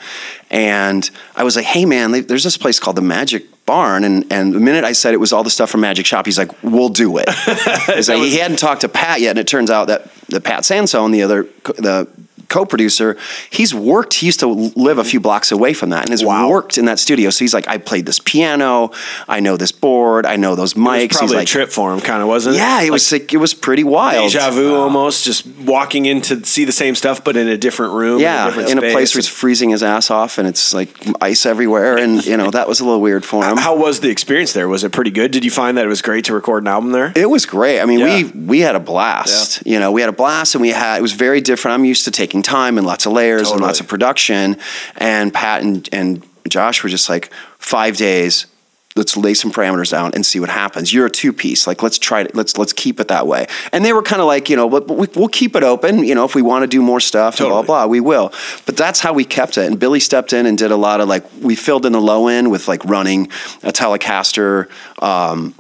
and 0.51 1.09
I 1.37 1.45
was 1.45 1.57
like, 1.57 1.65
"Hey, 1.65 1.85
man, 1.85 2.13
there's 2.13 2.45
this 2.45 2.57
place 2.57 2.79
called 2.79 2.97
the 2.97 3.03
Magic 3.03 3.45
Barn," 3.65 4.05
and 4.05 4.31
and 4.31 4.53
the 4.53 4.61
minute 4.61 4.85
I 4.85 4.93
said 4.93 5.15
it 5.15 5.19
was 5.19 5.33
all 5.33 5.43
the 5.43 5.51
stuff 5.51 5.71
from 5.71 5.81
Magic 5.81 6.05
Shop, 6.05 6.27
he's 6.27 6.39
like, 6.39 6.51
"We'll 6.63 6.91
do 6.91 7.17
it." 7.19 7.29
He's 7.95 8.09
like, 8.09 8.19
he 8.19 8.39
hadn't 8.39 8.59
talked 8.59 8.83
to 8.83 8.89
Pat 8.89 9.21
yet, 9.21 9.31
and 9.31 9.39
it 9.39 9.47
turns 9.47 9.71
out 9.71 9.87
that 9.87 10.13
the 10.27 10.41
Pat 10.41 10.65
Sansone, 10.65 11.13
the 11.13 11.23
other 11.23 11.45
the 11.65 12.09
co-producer, 12.53 13.17
he's 13.51 13.73
worked. 13.75 14.15
He 14.15 14.27
used 14.27 14.41
to 14.41 14.47
live 14.77 14.99
a 14.99 15.05
few 15.05 15.21
blocks 15.21 15.51
away 15.53 15.73
from 15.75 15.91
that, 15.91 16.03
and 16.05 16.11
has 16.11 16.23
Wow. 16.25 16.49
worked 16.49 16.79
in 16.79 16.85
that 16.85 16.99
studio. 16.99 17.31
So 17.31 17.39
he's 17.45 17.55
like, 17.55 17.67
"I 17.69 17.79
played 17.79 18.05
this 18.07 18.19
piano, 18.19 18.91
I 19.29 19.41
know 19.41 19.57
this 19.57 19.73
board, 19.73 20.27
I 20.27 20.37
know 20.37 20.55
those 20.55 20.73
It 20.73 20.79
was 20.79 20.87
mics." 20.89 21.11
probably 21.13 21.29
he's 21.29 21.35
like, 21.35 21.49
a 21.49 21.51
trip 21.57 21.71
for 21.73 21.93
him, 21.93 22.01
kind 22.01 22.23
of 22.23 22.29
wasn't 22.29 22.57
it? 22.57 22.59
"Yeah, 22.59 22.83
it 22.83 22.91
was 22.91 23.11
like, 23.11 23.33
it 23.33 23.39
was 23.39 23.55
pretty 23.55 23.85
wild." 23.85 24.31
deja 24.33 24.51
vu 24.51 24.75
almost, 24.75 25.25
just 25.25 25.43
walking 25.65 26.07
in 26.07 26.21
to 26.23 26.45
see 26.45 26.65
the 26.65 26.73
same 26.73 26.95
stuff, 26.95 27.25
but 27.25 27.37
in 27.37 27.49
a 27.49 27.57
different 27.57 27.93
room. 27.95 28.21
Yeah, 28.21 28.53
in 28.53 28.59
a, 28.59 28.69
in 28.73 28.79
a 28.79 28.93
place 28.93 29.15
where 29.15 29.21
it's 29.21 29.29
freezing 29.29 29.71
his 29.71 29.83
ass 29.83 30.11
off 30.11 30.39
and 30.39 30.47
it's 30.47 30.73
like 30.75 30.91
ice 31.21 31.47
everywhere, 31.47 31.97
and 31.97 32.25
you 32.27 32.37
know 32.37 32.51
that 32.51 32.69
was 32.69 32.81
a 32.81 32.85
little 32.85 33.01
weird 33.01 33.25
for 33.25 33.45
him. 33.45 33.57
How 33.57 33.75
was 33.77 34.01
the 34.01 34.11
experience 34.11 34.53
there? 34.53 34.69
Was 34.69 34.85
it 34.85 34.93
pretty 34.93 35.11
good? 35.11 35.31
Did 35.31 35.45
you 35.45 35.51
find 35.51 35.77
that 35.79 35.85
it 35.85 35.89
was 35.89 36.03
great 36.03 36.25
to 36.27 36.35
record 36.35 36.63
an 36.65 36.69
album 36.69 36.93
there? 36.93 37.13
it 37.15 37.31
was 37.31 37.47
great. 37.47 37.81
I 37.81 37.85
mean, 37.87 38.01
Yeah. 38.01 38.17
we 38.17 38.25
we 38.53 38.61
had 38.61 38.77
a 38.77 38.81
blast. 38.81 39.63
You 39.65 39.79
know, 39.81 39.91
we 39.93 40.01
had 40.03 40.11
a 40.11 40.13
blast, 40.25 40.55
and 40.55 40.63
we 40.63 40.71
had 40.71 40.99
it 40.99 41.03
was 41.03 41.13
very 41.13 41.41
different. 41.41 41.75
I'm 41.75 41.85
used 41.85 42.05
to 42.05 42.11
taking 42.11 42.42
time 42.43 42.79
and 42.79 42.87
lots 42.87 43.07
of 43.07 43.13
layers 43.13 43.51
and 43.51 43.61
lots 43.61 43.81
of 43.81 43.89
production, 43.89 44.57
and 44.97 45.33
Pat 45.33 45.63
and 45.63 45.89
and 45.93 46.23
Josh 46.49 46.83
were 46.83 46.89
just 46.89 47.09
like 47.09 47.33
five 47.59 47.97
days. 47.97 48.47
Let's 48.95 49.17
lay 49.17 49.33
some 49.33 49.51
parameters 49.51 49.91
down 49.91 50.13
and 50.13 50.25
see 50.25 50.39
what 50.39 50.51
happens. 50.51 50.93
You're 50.93 51.07
a 51.07 51.11
two 51.11 51.33
piece. 51.33 51.67
Like 51.67 51.83
let's 51.83 51.99
try 51.99 52.21
it. 52.21 52.35
Let's 52.35 52.59
let's 52.59 52.75
keep 52.75 53.01
it 53.01 53.09
that 53.09 53.27
way. 53.27 53.47
And 53.73 53.83
they 53.83 53.95
were 53.95 54.03
kind 54.03 54.21
of 54.21 54.27
like 54.27 54.51
you 54.51 54.57
know, 54.57 54.69
but 54.69 54.87
we, 54.87 55.07
we'll 55.17 55.29
keep 55.29 55.57
it 55.57 55.63
open. 55.63 56.05
You 56.05 56.15
know, 56.15 56.27
if 56.27 56.35
we 56.35 56.43
want 56.43 56.65
to 56.65 56.67
do 56.67 56.83
more 56.83 57.01
stuff, 57.01 57.35
and 57.35 57.47
Totally. 57.47 57.65
blah 57.65 57.85
blah, 57.85 57.87
we 57.87 58.01
will. 58.01 58.33
But 58.67 58.77
that's 58.77 59.01
how 59.01 59.15
we 59.15 59.25
kept 59.25 59.57
it. 59.57 59.67
And 59.67 59.81
Billy 59.81 59.99
stepped 60.01 60.35
in 60.35 60.45
and 60.45 60.59
did 60.59 60.71
a 60.71 60.77
lot 60.77 61.01
of 61.01 61.09
like 61.09 61.25
we 61.41 61.57
filled 61.57 61.87
in 61.87 61.93
the 61.93 62.03
low 62.03 62.29
end 62.29 62.51
with 62.51 62.69
like 62.69 62.85
running 62.85 63.29
a 63.63 63.73
Telecaster. 63.73 64.69
Um, 65.03 65.55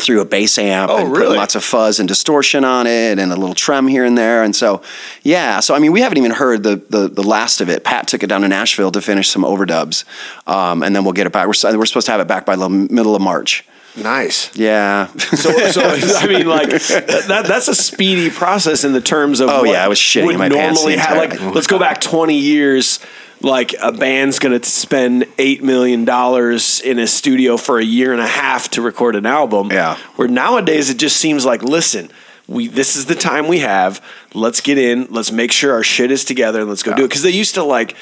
through 0.00 0.20
a 0.20 0.24
bass 0.24 0.58
amp 0.58 0.90
Oh, 0.90 0.96
and 0.98 1.08
really? 1.12 1.24
putting 1.26 1.36
lots 1.38 1.54
of 1.54 1.62
fuzz 1.62 2.00
and 2.00 2.08
distortion 2.08 2.64
on 2.64 2.86
it 2.86 3.18
and 3.18 3.32
a 3.32 3.36
little 3.36 3.54
trem 3.54 3.86
here 3.86 4.04
and 4.04 4.18
there. 4.18 4.42
And 4.42 4.56
so, 4.56 4.82
yeah. 5.22 5.60
So, 5.60 5.74
I 5.74 5.78
mean, 5.78 5.92
we 5.92 6.00
haven't 6.00 6.18
even 6.18 6.32
heard 6.32 6.62
the, 6.62 6.76
the, 6.90 7.08
the 7.08 7.22
last 7.22 7.60
of 7.60 7.68
it. 7.68 7.84
Pat 7.84 8.08
took 8.08 8.22
it 8.22 8.26
down 8.26 8.40
to 8.42 8.48
Nashville 8.48 8.90
to 8.92 9.00
finish 9.00 9.28
some 9.28 9.42
overdubs. 9.42 10.04
Um, 10.48 10.82
and 10.82 10.96
then 10.96 11.04
we'll 11.04 11.12
get 11.12 11.26
it 11.26 11.32
back. 11.32 11.46
We're, 11.46 11.78
we're 11.78 11.86
supposed 11.86 12.06
to 12.06 12.12
have 12.12 12.20
it 12.20 12.28
back 12.28 12.44
by 12.46 12.56
the 12.56 12.68
middle 12.68 13.14
of 13.14 13.22
March. 13.22 13.64
Nice. 13.96 14.56
Yeah. 14.56 15.08
So, 15.18 15.50
so 15.70 15.82
I 15.84 16.26
mean, 16.28 16.46
like 16.46 16.70
that, 16.70 17.44
that's 17.48 17.66
a 17.66 17.74
speedy 17.74 18.30
process 18.30 18.84
in 18.84 18.92
the 18.92 19.00
terms 19.00 19.40
of. 19.40 19.48
Oh, 19.48 19.62
what 19.62 19.70
yeah, 19.70 19.84
I 19.84 19.88
was 19.88 19.98
shitting 19.98 20.26
would 20.26 20.34
in 20.36 20.38
my 20.38 20.48
pants 20.48 20.78
normally 20.80 20.94
the 20.94 21.02
ha- 21.02 21.14
Like, 21.14 21.40
let's 21.54 21.66
go 21.66 21.78
back 21.78 22.00
twenty 22.00 22.38
years. 22.38 23.00
Like 23.42 23.74
a 23.80 23.90
band's 23.90 24.38
going 24.38 24.58
to 24.60 24.68
spend 24.68 25.26
eight 25.38 25.62
million 25.62 26.04
dollars 26.04 26.78
in 26.80 26.98
a 26.98 27.06
studio 27.06 27.56
for 27.56 27.78
a 27.78 27.84
year 27.84 28.12
and 28.12 28.20
a 28.20 28.26
half 28.26 28.68
to 28.72 28.82
record 28.82 29.16
an 29.16 29.24
album. 29.24 29.70
Yeah. 29.70 29.96
Where 30.16 30.28
nowadays 30.28 30.90
it 30.90 30.98
just 30.98 31.16
seems 31.16 31.46
like, 31.46 31.62
listen, 31.62 32.10
we 32.46 32.68
this 32.68 32.96
is 32.96 33.06
the 33.06 33.14
time 33.14 33.48
we 33.48 33.60
have. 33.60 34.04
Let's 34.34 34.60
get 34.60 34.76
in. 34.76 35.06
Let's 35.10 35.32
make 35.32 35.52
sure 35.52 35.72
our 35.72 35.82
shit 35.82 36.10
is 36.10 36.24
together 36.24 36.60
and 36.60 36.68
let's 36.68 36.82
go 36.82 36.94
do 36.94 37.04
it. 37.04 37.08
Because 37.08 37.22
they 37.22 37.30
used 37.30 37.54
to 37.54 37.62
like 37.62 37.96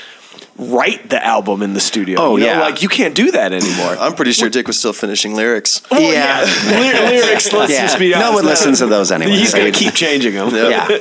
write 0.58 1.08
the 1.10 1.24
album 1.24 1.62
in 1.62 1.72
the 1.72 1.80
studio. 1.80 2.18
Oh, 2.20 2.36
you 2.36 2.44
know? 2.44 2.52
yeah. 2.54 2.60
like 2.60 2.82
you 2.82 2.88
can't 2.88 3.14
do 3.14 3.30
that 3.30 3.52
anymore. 3.52 3.96
I'm 4.00 4.14
pretty 4.14 4.32
sure 4.32 4.48
Dick 4.50 4.66
was 4.66 4.76
still 4.78 4.92
finishing 4.92 5.34
lyrics. 5.36 5.82
Oh, 5.92 5.98
Yeah. 5.98 6.40
Ly- 6.66 7.10
lyrics. 7.10 7.52
Let's 7.52 7.72
Yeah. 7.72 7.82
just 7.82 7.98
be 8.00 8.12
honest. 8.12 8.28
No 8.30 8.34
one 8.34 8.44
listens 8.44 8.78
to 8.80 8.86
those 8.86 9.12
anyway. 9.12 9.32
He's 9.32 9.54
gonna 9.54 9.70
keep 9.70 9.94
changing 9.94 10.34
them. 10.34 10.50
yeah. 10.52 10.98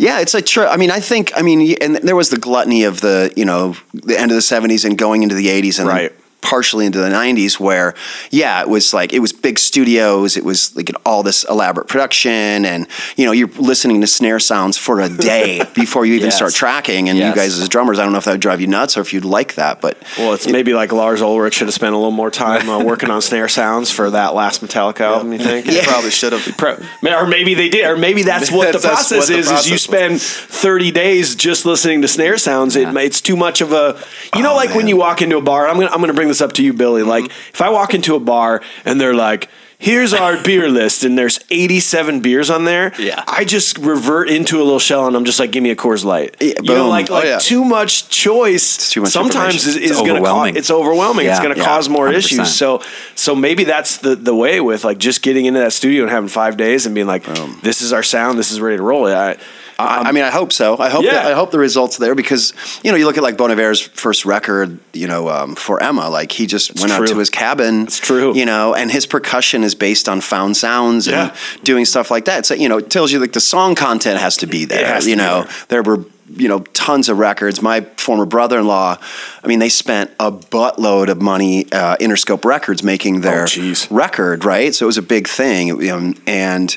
Yeah, 0.00 0.20
it's 0.20 0.32
like 0.32 0.46
true. 0.46 0.64
I 0.64 0.78
mean, 0.78 0.90
I 0.90 0.98
think, 0.98 1.30
I 1.36 1.42
mean, 1.42 1.76
and 1.78 1.96
there 1.96 2.16
was 2.16 2.30
the 2.30 2.38
gluttony 2.38 2.84
of 2.84 3.02
the, 3.02 3.30
you 3.36 3.44
know, 3.44 3.76
the 3.92 4.18
end 4.18 4.30
of 4.30 4.34
the 4.34 4.40
70s 4.40 4.86
and 4.86 4.96
going 4.96 5.22
into 5.22 5.34
the 5.34 5.48
80s 5.48 5.78
and 5.78 5.86
Right. 5.86 6.12
Partially 6.42 6.86
into 6.86 6.98
the 6.98 7.08
90s 7.08 7.60
where 7.60 7.94
yeah 8.30 8.60
it 8.62 8.68
was 8.68 8.94
like 8.94 9.12
it 9.12 9.18
was 9.20 9.32
big 9.32 9.58
studios 9.58 10.36
it 10.36 10.44
was 10.44 10.74
like 10.74 10.90
all 11.04 11.22
this 11.22 11.44
elaborate 11.44 11.86
production 11.88 12.64
and 12.64 12.86
you 13.16 13.26
know 13.26 13.32
you're 13.32 13.48
listening 13.58 14.00
to 14.00 14.06
snare 14.06 14.40
sounds 14.40 14.76
for 14.78 15.00
a 15.00 15.08
day 15.08 15.62
before 15.74 16.06
you 16.06 16.14
even 16.14 16.26
Yes. 16.26 16.36
start 16.36 16.54
tracking 16.54 17.08
and 17.08 17.18
Yes. 17.18 17.28
you 17.34 17.40
guys 17.42 17.58
as 17.58 17.68
drummers 17.68 17.98
i 17.98 18.02
don't 18.04 18.12
know 18.12 18.18
if 18.18 18.24
that 18.24 18.32
would 18.32 18.40
drive 18.40 18.60
you 18.60 18.66
nuts 18.66 18.96
or 18.96 19.00
if 19.02 19.12
you'd 19.12 19.24
like 19.24 19.54
that 19.56 19.80
but 19.80 19.98
Well, 20.18 20.32
it's 20.34 20.46
maybe 20.48 20.72
like 20.74 20.92
Lars 20.92 21.20
Ulrich 21.22 21.54
should 21.54 21.66
have 21.68 21.74
spent 21.74 21.94
a 21.94 21.96
little 21.98 22.10
more 22.10 22.30
time 22.30 22.68
uh, 22.68 22.82
working 22.92 23.10
on 23.10 23.20
snare 23.22 23.48
sounds 23.48 23.90
for 23.90 24.10
that 24.10 24.34
last 24.34 24.62
Metallica 24.62 25.00
album. 25.00 25.32
You 25.32 25.38
think? 25.38 25.66
He 25.66 25.80
probably 25.82 26.10
should 26.10 26.32
have. 26.32 26.42
Pro- 26.56 26.76
or 27.04 27.26
maybe 27.26 27.54
they 27.54 27.68
did, 27.68 27.84
or 27.86 27.96
maybe 27.96 28.22
that's 28.22 28.50
what 28.50 28.72
the 28.72 28.78
That's- 28.78 29.08
that's 29.08 29.08
process 29.08 29.18
what 29.18 29.28
the 29.28 29.38
is. 29.38 29.46
is 29.50 29.66
you 29.66 29.76
process 29.76 29.82
spend 29.82 30.20
thirty 30.22 30.90
days 30.90 31.34
just 31.34 31.64
listening 31.66 32.02
to 32.02 32.08
snare 32.08 32.38
sounds. 32.38 32.76
It, 32.76 32.88
it's 32.96 33.20
too 33.20 33.36
much 33.36 33.60
of 33.60 33.72
a, 33.72 34.00
you 34.34 34.42
know, 34.42 34.52
Oh, 34.52 34.56
like 34.56 34.74
when 34.74 34.88
you 34.88 34.96
walk 34.96 35.22
into 35.22 35.36
a 35.36 35.42
bar. 35.42 35.68
I'm 35.68 35.76
gonna 35.76 35.90
I'm 35.90 36.00
gonna 36.00 36.14
bring 36.14 36.28
this 36.30 36.40
up 36.40 36.52
to 36.54 36.62
you, 36.62 36.72
Billy. 36.72 37.02
Like 37.02 37.24
Mm-hmm. 37.24 37.50
if 37.54 37.60
I 37.60 37.68
walk 37.70 37.92
into 37.94 38.14
a 38.14 38.20
bar 38.20 38.62
and 38.84 39.00
they're 39.00 39.14
like. 39.14 39.48
Here's 39.82 40.12
our 40.12 40.36
beer 40.42 40.68
list, 40.68 41.04
and 41.04 41.16
there's 41.16 41.40
87 41.48 42.20
beers 42.20 42.50
on 42.50 42.66
there. 42.66 42.92
Yeah. 42.98 43.24
I 43.26 43.46
just 43.46 43.78
revert 43.78 44.28
into 44.28 44.58
a 44.58 44.62
little 44.62 44.78
shell, 44.78 45.06
and 45.06 45.16
I'm 45.16 45.24
just 45.24 45.40
like, 45.40 45.52
give 45.52 45.62
me 45.62 45.70
a 45.70 45.74
Coors 45.74 46.04
Light. 46.04 46.36
Yeah, 46.38 46.48
you 46.48 46.54
know, 46.64 46.82
boom. 46.82 46.88
like, 46.90 47.10
Oh, 47.10 47.22
yeah. 47.22 47.38
too 47.38 47.64
much 47.64 48.10
choice. 48.10 48.90
too 48.90 49.00
much 49.00 49.10
sometimes 49.12 49.66
is, 49.66 49.76
is 49.76 49.92
It's 49.92 50.00
going 50.02 50.16
to 50.16 50.28
cause 50.28 50.54
it's 50.54 50.70
overwhelming. 50.70 51.24
it's 51.24 51.40
going 51.40 51.54
to 51.54 51.58
Yeah. 51.58 51.64
cause 51.64 51.88
more 51.88 52.08
100%. 52.08 52.14
issues. 52.18 52.54
So 52.54 52.82
so 53.14 53.34
maybe 53.34 53.64
that's 53.64 53.96
the 53.96 54.14
the 54.16 54.34
way 54.34 54.60
with 54.60 54.84
like 54.84 54.98
just 54.98 55.22
getting 55.22 55.46
into 55.46 55.60
that 55.60 55.72
studio 55.72 56.02
and 56.02 56.10
having 56.10 56.28
five 56.28 56.58
days 56.58 56.84
and 56.84 56.94
being 56.94 57.06
like, 57.06 57.24
this 57.62 57.80
is 57.80 57.94
our 57.94 58.02
sound, 58.02 58.38
this 58.38 58.50
is 58.50 58.60
ready 58.60 58.76
to 58.76 58.82
roll. 58.82 59.06
I, 59.06 59.38
I, 59.80 60.08
I 60.08 60.12
mean, 60.12 60.24
I 60.24 60.30
hope 60.30 60.52
so. 60.52 60.78
I 60.78 60.88
hope. 60.90 61.04
Yeah. 61.04 61.12
that- 61.14 61.26
I 61.32 61.34
hope 61.34 61.50
the 61.50 61.58
results 61.58 61.96
there 61.98 62.14
because 62.14 62.52
you 62.84 62.90
know 62.90 62.96
you 62.98 63.04
look 63.06 63.16
at 63.16 63.22
like 63.22 63.36
Bon 63.36 63.50
Iver's 63.50 63.80
first 63.80 64.24
record, 64.24 64.78
you 64.92 65.06
know, 65.06 65.28
um, 65.28 65.54
for 65.54 65.82
Emma, 65.82 66.08
like 66.08 66.32
he 66.32 66.46
just 66.46 66.78
went 66.80 66.92
out 66.92 67.06
to 67.08 67.18
his 67.18 67.30
cabin. 67.30 67.82
It's 67.82 67.98
true. 67.98 68.34
You 68.34 68.46
know, 68.46 68.74
and 68.74 68.90
his 68.90 69.06
percussion 69.06 69.64
is 69.64 69.74
based 69.74 70.08
on 70.08 70.20
found 70.20 70.56
sounds 70.56 71.08
and 71.08 71.32
doing 71.64 71.84
stuff 71.84 72.10
like 72.10 72.24
that. 72.26 72.46
So 72.46 72.54
you 72.54 72.68
know, 72.68 72.78
it 72.78 72.90
tells 72.90 73.12
you 73.12 73.18
like 73.18 73.32
the 73.32 73.40
song 73.40 73.74
content 73.74 74.20
has 74.20 74.36
to 74.38 74.46
be 74.46 74.64
there. 74.64 75.00
you 75.02 75.16
know, 75.16 75.46
there 75.68 75.82
were 75.82 76.04
you 76.32 76.46
know 76.48 76.60
tons 76.60 77.08
of 77.08 77.18
records. 77.18 77.60
My 77.60 77.80
former 77.96 78.24
brother-in-law, 78.24 78.98
I 79.42 79.46
mean, 79.48 79.58
they 79.58 79.68
spent 79.68 80.10
a 80.20 80.30
buttload 80.30 81.08
of 81.08 81.20
money, 81.20 81.66
uh, 81.72 81.96
Interscope 81.96 82.44
Records, 82.44 82.82
making 82.84 83.22
their 83.22 83.46
Oh, 83.48 83.74
record. 83.90 84.44
Right, 84.44 84.72
so 84.74 84.84
it 84.84 84.86
was 84.86 84.98
a 84.98 85.02
big 85.02 85.26
thing, 85.28 85.90
um, 85.90 86.14
and 86.28 86.76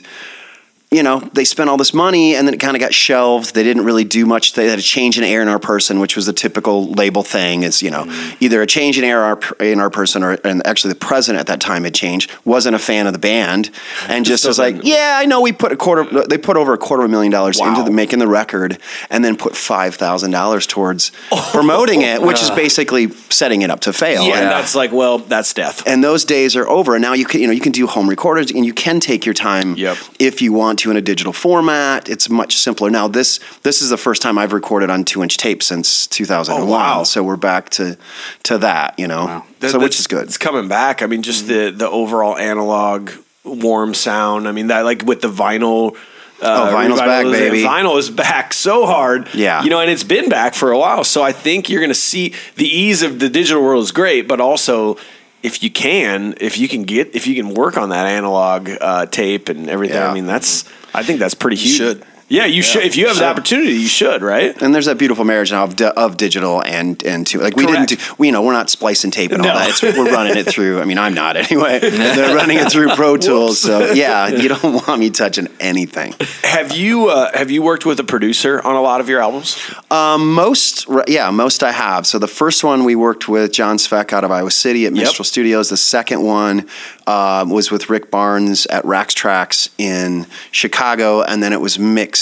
you 0.94 1.04
know, 1.04 1.20
they 1.34 1.44
spent 1.44 1.70
all 1.70 1.78
this 1.78 1.94
money 1.94 2.36
and 2.36 2.48
then 2.48 2.54
it 2.54 2.60
kind 2.60 2.76
of 2.76 2.80
got 2.80 2.94
shelved. 2.94 3.56
They 3.56 3.64
didn't 3.64 3.84
really 3.86 4.04
do 4.04 4.26
much. 4.26 4.54
They 4.54 4.68
had 4.70 4.80
a 4.80 4.82
change 4.84 5.18
in 5.18 5.24
A&R 5.24 5.60
person, 5.60 6.00
which 6.00 6.16
was 6.16 6.26
the 6.26 6.34
typical 6.34 6.92
label 6.92 7.24
thing 7.24 7.64
is, 7.64 7.82
you 7.82 7.90
know, 7.92 8.04
mm. 8.06 8.38
either 8.40 8.62
a 8.62 8.68
change 8.68 8.98
in 8.98 9.04
A&R, 9.04 9.40
A&R 9.60 9.90
person 9.90 10.24
or, 10.24 10.34
and 10.44 10.66
actually 10.68 10.94
the 10.94 11.00
president 11.00 11.40
at 11.40 11.48
that 11.48 11.60
time 11.60 11.84
had 11.84 11.94
changed, 11.96 12.32
wasn't 12.46 12.76
a 12.76 12.80
fan 12.80 13.08
of 13.08 13.14
the 13.14 13.20
band 13.20 13.72
and 14.08 14.26
just 14.26 14.44
So 14.44 14.50
was 14.50 14.60
like, 14.60 14.84
yeah, 14.84 15.18
I 15.20 15.26
know 15.26 15.42
we 15.42 15.52
put 15.52 15.72
a 15.72 15.76
quarter, 15.76 16.04
they 16.28 16.38
put 16.38 16.58
over 16.58 16.74
a 16.74 16.78
quarter 16.78 17.04
of 17.04 17.10
a 17.10 17.12
million 17.12 17.32
dollars 17.32 17.60
Wow. 17.60 17.70
into 17.70 17.84
the, 17.84 17.92
making 17.92 18.20
the 18.20 18.28
record 18.28 18.78
and 19.10 19.24
then 19.26 19.36
put 19.38 19.54
$5,000 19.54 20.68
towards 20.68 21.12
oh. 21.32 21.50
promoting 21.52 22.02
it, 22.02 22.22
which 22.22 22.42
is 22.42 22.50
basically 22.66 23.10
setting 23.30 23.62
it 23.62 23.70
up 23.70 23.82
to 23.82 23.94
fail. 23.94 24.24
yeah, 24.28 24.40
And- 24.40 24.48
that's 24.50 24.76
like, 24.76 24.92
well, 24.92 25.20
that's 25.20 25.54
death. 25.54 25.84
and 25.88 26.04
those 26.04 26.26
days 26.26 26.56
are 26.56 26.68
over. 26.68 26.96
And 26.96 27.02
now 27.02 27.14
you 27.14 27.26
can 27.26 27.42
you 27.42 27.48
know 27.48 27.54
you 27.54 27.62
can 27.62 27.72
do 27.72 27.88
home 27.88 28.10
recordings 28.10 28.52
and 28.52 28.66
you 28.66 28.74
can 28.74 29.00
take 29.00 29.26
your 29.26 29.34
time 29.34 29.76
Yep. 29.76 29.98
if 30.20 30.42
you 30.42 30.54
want 30.54 30.80
to 30.80 30.83
in 30.92 30.98
a 30.98 31.02
digital 31.02 31.34
format. 31.34 32.10
It's 32.10 32.30
much 32.30 32.58
simpler 32.58 32.90
now. 32.90 33.08
This 33.08 33.40
this 33.63 33.82
is 33.82 33.90
the 33.90 33.98
first 33.98 34.22
time 34.22 34.38
I've 34.38 34.54
recorded 34.54 34.90
on 34.90 35.04
two 35.06 35.22
inch 35.24 35.38
tape 35.38 35.62
since 35.63 36.08
2001. 36.08 36.68
Oh, 36.68 36.72
wow. 36.72 37.04
So 37.04 37.24
we're 37.24 37.36
back 37.38 37.70
to 37.72 37.98
to 38.44 38.58
that. 38.60 38.98
You 38.98 39.08
know, 39.08 39.44
That- 39.60 39.72
so 39.72 39.80
which 39.80 40.00
is 40.00 40.08
good. 40.08 40.24
It's 40.24 40.38
coming 40.38 40.68
back. 40.68 41.02
I 41.02 41.08
mean, 41.08 41.22
just 41.22 41.48
the 41.48 41.70
the 41.72 41.90
overall 41.90 42.38
analog 42.38 43.12
warm 43.44 43.94
sound. 43.94 44.48
I 44.48 44.52
mean, 44.52 44.68
that 44.68 44.82
like 44.86 45.04
with 45.04 45.22
the 45.22 45.30
vinyl. 45.30 45.96
Uh, 46.42 46.70
Oh, 46.72 46.75
vinyl's 46.75 47.00
back, 47.00 47.24
baby. 47.24 47.63
Vinyl 47.63 47.98
is 47.98 48.10
back 48.10 48.52
so 48.54 48.86
hard. 48.86 49.30
Yeah. 49.34 49.63
You 49.63 49.70
know, 49.70 49.80
and 49.80 49.90
it's 49.90 50.04
been 50.04 50.28
back 50.28 50.56
for 50.56 50.72
a 50.74 50.78
while. 50.78 51.06
So 51.06 51.22
I 51.24 51.32
think 51.32 51.70
you're 51.70 51.80
going 51.80 51.90
to 51.90 51.96
see 51.96 52.34
the 52.58 52.66
ease 52.68 53.02
of 53.02 53.20
the 53.20 53.30
digital 53.30 53.63
world 53.63 53.82
is 53.84 53.94
great, 53.94 54.28
but 54.28 54.42
also 54.42 54.98
if 55.42 55.63
you 55.63 55.70
can, 55.70 56.34
if 56.42 56.58
you 56.58 56.68
can 56.68 56.84
get, 56.84 57.16
if 57.16 57.28
you 57.28 57.36
can 57.36 57.54
work 57.54 57.78
on 57.78 57.90
that 57.90 58.08
analog 58.08 58.70
uh, 58.82 59.06
tape 59.06 59.48
and 59.48 59.70
everything, 59.70 59.96
Yeah. 59.98 60.10
I 60.10 60.13
mean, 60.13 60.25
that's, 60.25 60.66
I 60.94 61.04
think 61.04 61.20
that's 61.20 61.34
pretty 61.34 61.58
huge. 61.58 61.78
should. 61.78 62.06
Yeah, 62.30 62.46
you 62.46 62.63
should. 62.63 62.84
If 62.84 62.96
you 62.98 63.08
have 63.08 63.18
the 63.18 63.25
opportunity, 63.27 63.74
you 63.74 63.88
should, 63.88 64.22
right? 64.24 64.60
And 64.62 64.74
there's 64.74 64.86
that 64.88 64.98
beautiful 64.98 65.24
marriage 65.24 65.51
now 65.51 65.65
of, 65.65 65.75
di- 65.75 65.92
of 65.96 66.18
digital 66.18 66.63
and 66.63 67.03
and 67.03 67.27
to 67.27 67.39
like 67.39 67.56
we 67.56 67.65
Correct. 67.65 67.89
didn't 67.89 68.01
do 68.08 68.13
we 68.18 68.27
you 68.27 68.32
know 68.34 68.42
we're 68.42 68.53
not 68.53 68.70
splicing 68.70 69.12
tape 69.12 69.32
and 69.32 69.42
all 69.42 69.48
No. 69.50 69.53
that. 69.60 69.70
It's, 69.70 69.82
we're 69.84 70.12
running 70.12 70.38
it 70.38 70.46
through. 70.48 70.82
I 70.82 70.86
mean 70.86 70.98
I'm 70.98 71.13
not 71.13 71.36
anyway. 71.38 71.80
They're 71.82 72.36
running 72.36 72.58
it 72.58 72.72
through 72.72 72.89
Pro 72.96 73.18
Tools. 73.18 73.60
So 73.60 73.92
yeah, 73.94 74.27
you 74.42 74.48
don't 74.50 74.88
want 74.88 75.00
me 75.00 75.10
touching 75.10 75.48
anything. 75.60 76.15
Have 76.44 76.75
you 76.75 77.10
uh, 77.10 77.38
have 77.38 77.51
you 77.51 77.62
worked 77.62 77.86
with 77.86 78.00
a 78.00 78.03
producer 78.03 78.62
on 78.65 78.75
a 78.75 78.82
lot 78.82 79.00
of 79.01 79.10
your 79.10 79.20
albums? 79.22 79.58
Um, 79.92 80.34
most, 80.34 80.88
yeah, 81.08 81.30
most 81.30 81.62
I 81.62 81.72
have. 81.72 82.08
So 82.08 82.18
the 82.20 82.27
first 82.27 82.63
one 82.63 82.84
we 82.84 82.96
worked 82.96 83.27
with 83.27 83.51
John 83.51 83.77
Sveck 83.77 84.12
out 84.13 84.24
of 84.24 84.32
Iowa 84.32 84.50
City 84.50 84.86
at 84.88 84.94
Yep. 84.96 85.03
Mistral 85.03 85.25
Studios. 85.25 85.70
The 85.70 85.77
second 85.77 86.24
one 86.24 86.68
um, 87.06 87.50
was 87.50 87.70
with 87.70 87.89
Rick 87.89 88.10
Barnes 88.10 88.65
at 88.68 88.84
Rax 88.86 89.13
Trax 89.13 89.70
in 89.77 90.25
Chicago, 90.51 91.22
and 91.22 91.44
then 91.44 91.51
it 91.53 91.62
was 91.62 91.77
mixed 91.77 92.12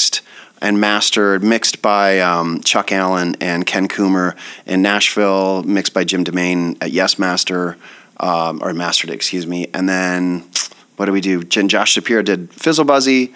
and 0.61 0.79
mastered, 0.79 1.43
mixed 1.43 1.81
by 1.81 2.19
um, 2.19 2.61
Chuck 2.61 2.91
Allen 2.91 3.35
and 3.41 3.65
Ken 3.65 3.87
Coomer 3.87 4.37
in 4.65 4.81
Nashville, 4.81 5.63
mixed 5.63 5.93
by 5.93 6.03
Jim 6.03 6.23
DeMain 6.23 6.77
at 6.81 6.91
Yes 6.91 7.17
Master, 7.17 7.77
um, 8.19 8.61
or 8.63 8.71
mastered, 8.73 9.09
excuse 9.09 9.47
me, 9.47 9.67
and 9.73 9.89
then 9.89 10.47
what 10.97 11.07
do 11.07 11.11
we 11.11 11.21
do? 11.21 11.43
Josh 11.43 11.93
Shapiro 11.93 12.21
did 12.21 12.53
Fizzle 12.53 12.85
Buzzy. 12.85 13.33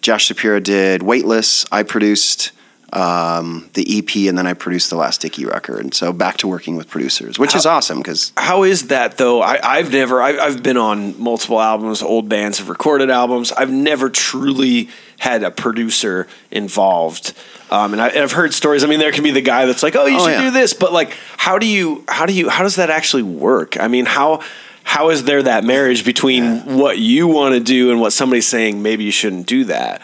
Josh 0.00 0.26
Shapiro 0.26 0.60
did 0.60 1.02
Weightless. 1.02 1.66
I 1.72 1.82
produced 1.82 2.52
um, 2.92 3.68
the 3.74 3.98
EP, 3.98 4.28
and 4.28 4.38
then 4.38 4.46
I 4.46 4.54
produced 4.54 4.90
the 4.90 4.96
last 4.96 5.20
Dickie 5.20 5.44
record. 5.44 5.80
And 5.80 5.94
so 5.94 6.12
back 6.12 6.38
to 6.38 6.48
working 6.48 6.76
with 6.76 6.88
producers, 6.88 7.38
which 7.38 7.54
is 7.54 7.66
awesome 7.66 7.98
because 7.98 8.32
How 8.36 8.62
is 8.64 8.88
that 8.88 9.18
though? 9.18 9.42
I, 9.42 9.58
I've 9.62 9.92
never. 9.92 10.22
I, 10.22 10.38
I've 10.38 10.62
been 10.62 10.76
on 10.78 11.20
multiple 11.20 11.60
albums. 11.60 12.02
Old 12.02 12.28
bands 12.28 12.58
have 12.58 12.68
recorded 12.68 13.10
albums. 13.10 13.52
I've 13.52 13.70
never 13.70 14.08
truly 14.08 14.88
had 15.18 15.42
a 15.42 15.50
producer 15.50 16.26
involved. 16.50 17.34
Um, 17.70 17.92
and, 17.92 18.00
I, 18.00 18.08
I've 18.08 18.32
heard 18.32 18.54
stories. 18.54 18.82
I 18.84 18.86
mean, 18.86 18.98
there 18.98 19.12
can 19.12 19.24
be 19.24 19.30
the 19.32 19.42
guy 19.42 19.66
that's 19.66 19.82
like, 19.82 19.94
"Oh, 19.94 20.06
you 20.06 20.16
Oh, 20.16 20.24
should 20.24 20.32
yeah. 20.32 20.40
do 20.44 20.50
this," 20.50 20.72
but 20.72 20.92
like, 20.92 21.14
how 21.36 21.58
do 21.58 21.66
you? 21.66 22.04
How 22.08 22.24
do 22.24 22.32
you? 22.32 22.48
How 22.48 22.62
does 22.62 22.76
that 22.76 22.88
actually 22.88 23.22
work? 23.24 23.78
I 23.78 23.88
mean, 23.88 24.06
how? 24.06 24.40
How 24.88 25.10
is 25.10 25.24
there 25.24 25.42
that 25.42 25.64
marriage 25.64 26.02
between 26.02 26.78
what 26.78 26.96
you 26.98 27.28
want 27.28 27.52
to 27.52 27.60
do 27.60 27.90
and 27.90 28.00
what 28.00 28.14
somebody's 28.14 28.48
saying 28.48 28.82
maybe 28.82 29.04
you 29.04 29.10
shouldn't 29.10 29.46
do 29.46 29.64
that? 29.64 30.00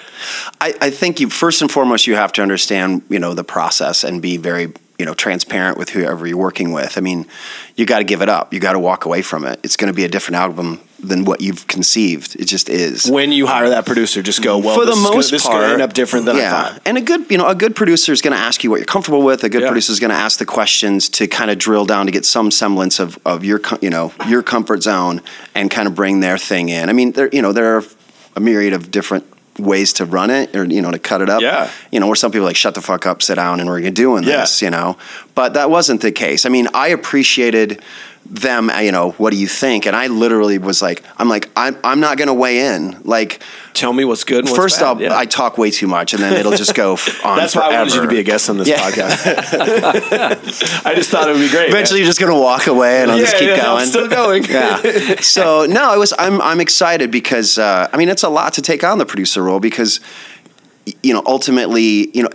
I, 0.60 0.74
I 0.78 0.90
think 0.90 1.20
you 1.20 1.30
first 1.30 1.62
and 1.62 1.70
foremost 1.70 2.06
you 2.06 2.16
have 2.16 2.32
to 2.32 2.42
understand 2.42 3.00
you 3.08 3.18
know 3.18 3.32
the 3.32 3.44
process 3.44 4.04
and 4.04 4.20
be 4.20 4.36
very 4.36 4.74
you 4.98 5.04
know 5.04 5.14
transparent 5.14 5.76
with 5.78 5.90
whoever 5.90 6.26
you're 6.26 6.36
working 6.36 6.72
with. 6.72 6.96
I 6.96 7.00
mean, 7.00 7.26
you 7.76 7.84
got 7.86 7.98
to 7.98 8.04
give 8.04 8.22
it 8.22 8.28
up. 8.28 8.52
You 8.52 8.60
got 8.60 8.72
to 8.72 8.78
walk 8.78 9.04
away 9.04 9.22
from 9.22 9.44
it. 9.44 9.60
It's 9.62 9.76
going 9.76 9.92
to 9.92 9.96
be 9.96 10.04
a 10.04 10.08
different 10.08 10.36
album 10.36 10.80
than 11.00 11.24
what 11.24 11.40
you've 11.42 11.66
conceived. 11.66 12.36
It 12.36 12.46
just 12.46 12.68
is. 12.70 13.10
When 13.10 13.30
you 13.32 13.46
hire 13.46 13.68
that 13.70 13.84
producer, 13.84 14.22
just 14.22 14.42
go. 14.42 14.56
Well, 14.58 14.74
for 14.74 14.84
the 14.86 14.92
this 14.92 14.96
is 14.98 15.02
gonna- 15.04 15.16
most 15.16 15.30
this 15.30 15.46
part, 15.46 15.64
end 15.64 15.82
up 15.82 15.92
different 15.92 16.24
than 16.26 16.36
I 16.36 16.40
yeah. 16.40 16.50
thought. 16.50 16.82
And 16.86 16.96
a 16.96 17.02
good, 17.02 17.30
you 17.30 17.36
know, 17.36 17.46
a 17.48 17.54
good 17.54 17.76
producer 17.76 18.12
is 18.12 18.22
going 18.22 18.32
to 18.34 18.38
ask 18.40 18.64
you 18.64 18.70
what 18.70 18.76
you're 18.76 18.86
comfortable 18.86 19.22
with. 19.22 19.44
A 19.44 19.48
good 19.48 19.62
Yeah. 19.62 19.68
producer 19.68 19.92
is 19.92 20.00
going 20.00 20.12
to 20.12 20.16
ask 20.16 20.38
the 20.38 20.46
questions 20.46 21.08
to 21.10 21.26
kind 21.26 21.50
of 21.50 21.58
drill 21.58 21.84
down 21.84 22.06
to 22.06 22.12
get 22.12 22.24
some 22.24 22.50
semblance 22.50 22.98
of, 23.00 23.18
of 23.26 23.44
your, 23.44 23.60
you 23.82 23.90
know, 23.90 24.12
your 24.28 24.42
comfort 24.42 24.82
zone 24.82 25.20
and 25.54 25.70
kind 25.70 25.86
of 25.88 25.94
bring 25.94 26.20
their 26.20 26.38
thing 26.38 26.68
in. 26.70 26.88
I 26.88 26.92
mean, 26.92 27.12
there, 27.12 27.28
you 27.32 27.42
know, 27.42 27.52
there 27.52 27.76
are 27.76 27.84
a 28.36 28.40
myriad 28.40 28.72
of 28.72 28.90
different 28.90 29.26
ways 29.58 29.92
to 29.94 30.04
run 30.04 30.30
it 30.30 30.54
or 30.56 30.64
you 30.64 30.82
know 30.82 30.90
to 30.90 30.98
cut 30.98 31.22
it 31.22 31.28
up 31.28 31.40
Yeah. 31.40 31.70
you 31.92 32.00
know 32.00 32.06
where 32.06 32.16
some 32.16 32.32
people 32.32 32.44
are 32.46 32.50
like 32.50 32.56
shut 32.56 32.74
the 32.74 32.82
fuck 32.82 33.06
up 33.06 33.22
sit 33.22 33.36
down 33.36 33.60
and 33.60 33.68
we're 33.68 33.78
gonna 33.80 33.92
doing 33.92 34.24
Yeah. 34.24 34.38
this 34.40 34.60
you 34.60 34.70
know 34.70 34.96
but 35.36 35.54
that 35.54 35.70
wasn't 35.70 36.00
the 36.00 36.10
case 36.10 36.44
i 36.44 36.48
mean 36.48 36.66
i 36.74 36.88
appreciated 36.88 37.80
them 38.26 38.70
you 38.80 38.90
know 38.90 39.10
what 39.12 39.30
do 39.30 39.36
you 39.36 39.46
think 39.46 39.86
and 39.86 39.94
i 39.94 40.06
literally 40.06 40.58
was 40.58 40.80
like 40.80 41.04
i'm 41.18 41.28
like 41.28 41.50
i'm, 41.56 41.76
I'm 41.84 42.00
not 42.00 42.16
going 42.16 42.28
to 42.28 42.34
weigh 42.34 42.74
in 42.74 43.00
like 43.04 43.42
Tell 43.74 43.92
me 43.92 44.04
what's 44.04 44.22
good. 44.22 44.44
What's 44.44 44.56
First 44.56 44.82
off, 44.82 45.00
Yeah. 45.00 45.18
I 45.18 45.26
talk 45.26 45.58
way 45.58 45.72
too 45.72 45.88
much, 45.88 46.14
and 46.14 46.22
then 46.22 46.34
it'll 46.34 46.52
just 46.52 46.76
go 46.76 46.92
on. 47.24 47.36
That's 47.36 47.56
why 47.56 47.62
I 47.62 47.78
wanted 47.78 47.94
you 47.94 48.02
to 48.02 48.08
be 48.08 48.20
a 48.20 48.22
guest 48.22 48.48
on 48.48 48.56
this 48.56 48.68
Yeah. 48.68 48.78
podcast. 48.78 49.24
I 50.86 50.94
just 50.94 51.10
thought 51.10 51.28
it 51.28 51.32
would 51.32 51.40
be 51.40 51.48
great. 51.48 51.62
man. 51.62 51.70
Eventually, 51.70 51.98
you're 51.98 52.06
just 52.06 52.20
gonna 52.20 52.38
walk 52.38 52.68
away, 52.68 53.02
and 53.02 53.10
I'll 53.10 53.18
just 53.18 53.34
keep 53.34 53.48
yeah, 53.48 53.56
going. 53.56 53.80
I'm 53.80 53.86
still 53.88 54.08
going. 54.08 54.44
yeah. 54.44 55.20
So 55.22 55.66
no, 55.66 55.90
I 55.90 55.96
was. 55.96 56.14
I'm. 56.16 56.40
I'm 56.40 56.60
excited 56.60 57.10
because 57.10 57.58
uh, 57.58 57.88
I 57.92 57.96
mean 57.96 58.08
it's 58.08 58.22
a 58.22 58.28
lot 58.28 58.52
to 58.54 58.62
take 58.62 58.84
on 58.84 58.98
the 58.98 59.06
producer 59.06 59.42
role 59.42 59.58
because 59.58 59.98
you 61.02 61.12
know 61.12 61.24
ultimately 61.26 62.16
you 62.16 62.22
know. 62.22 62.28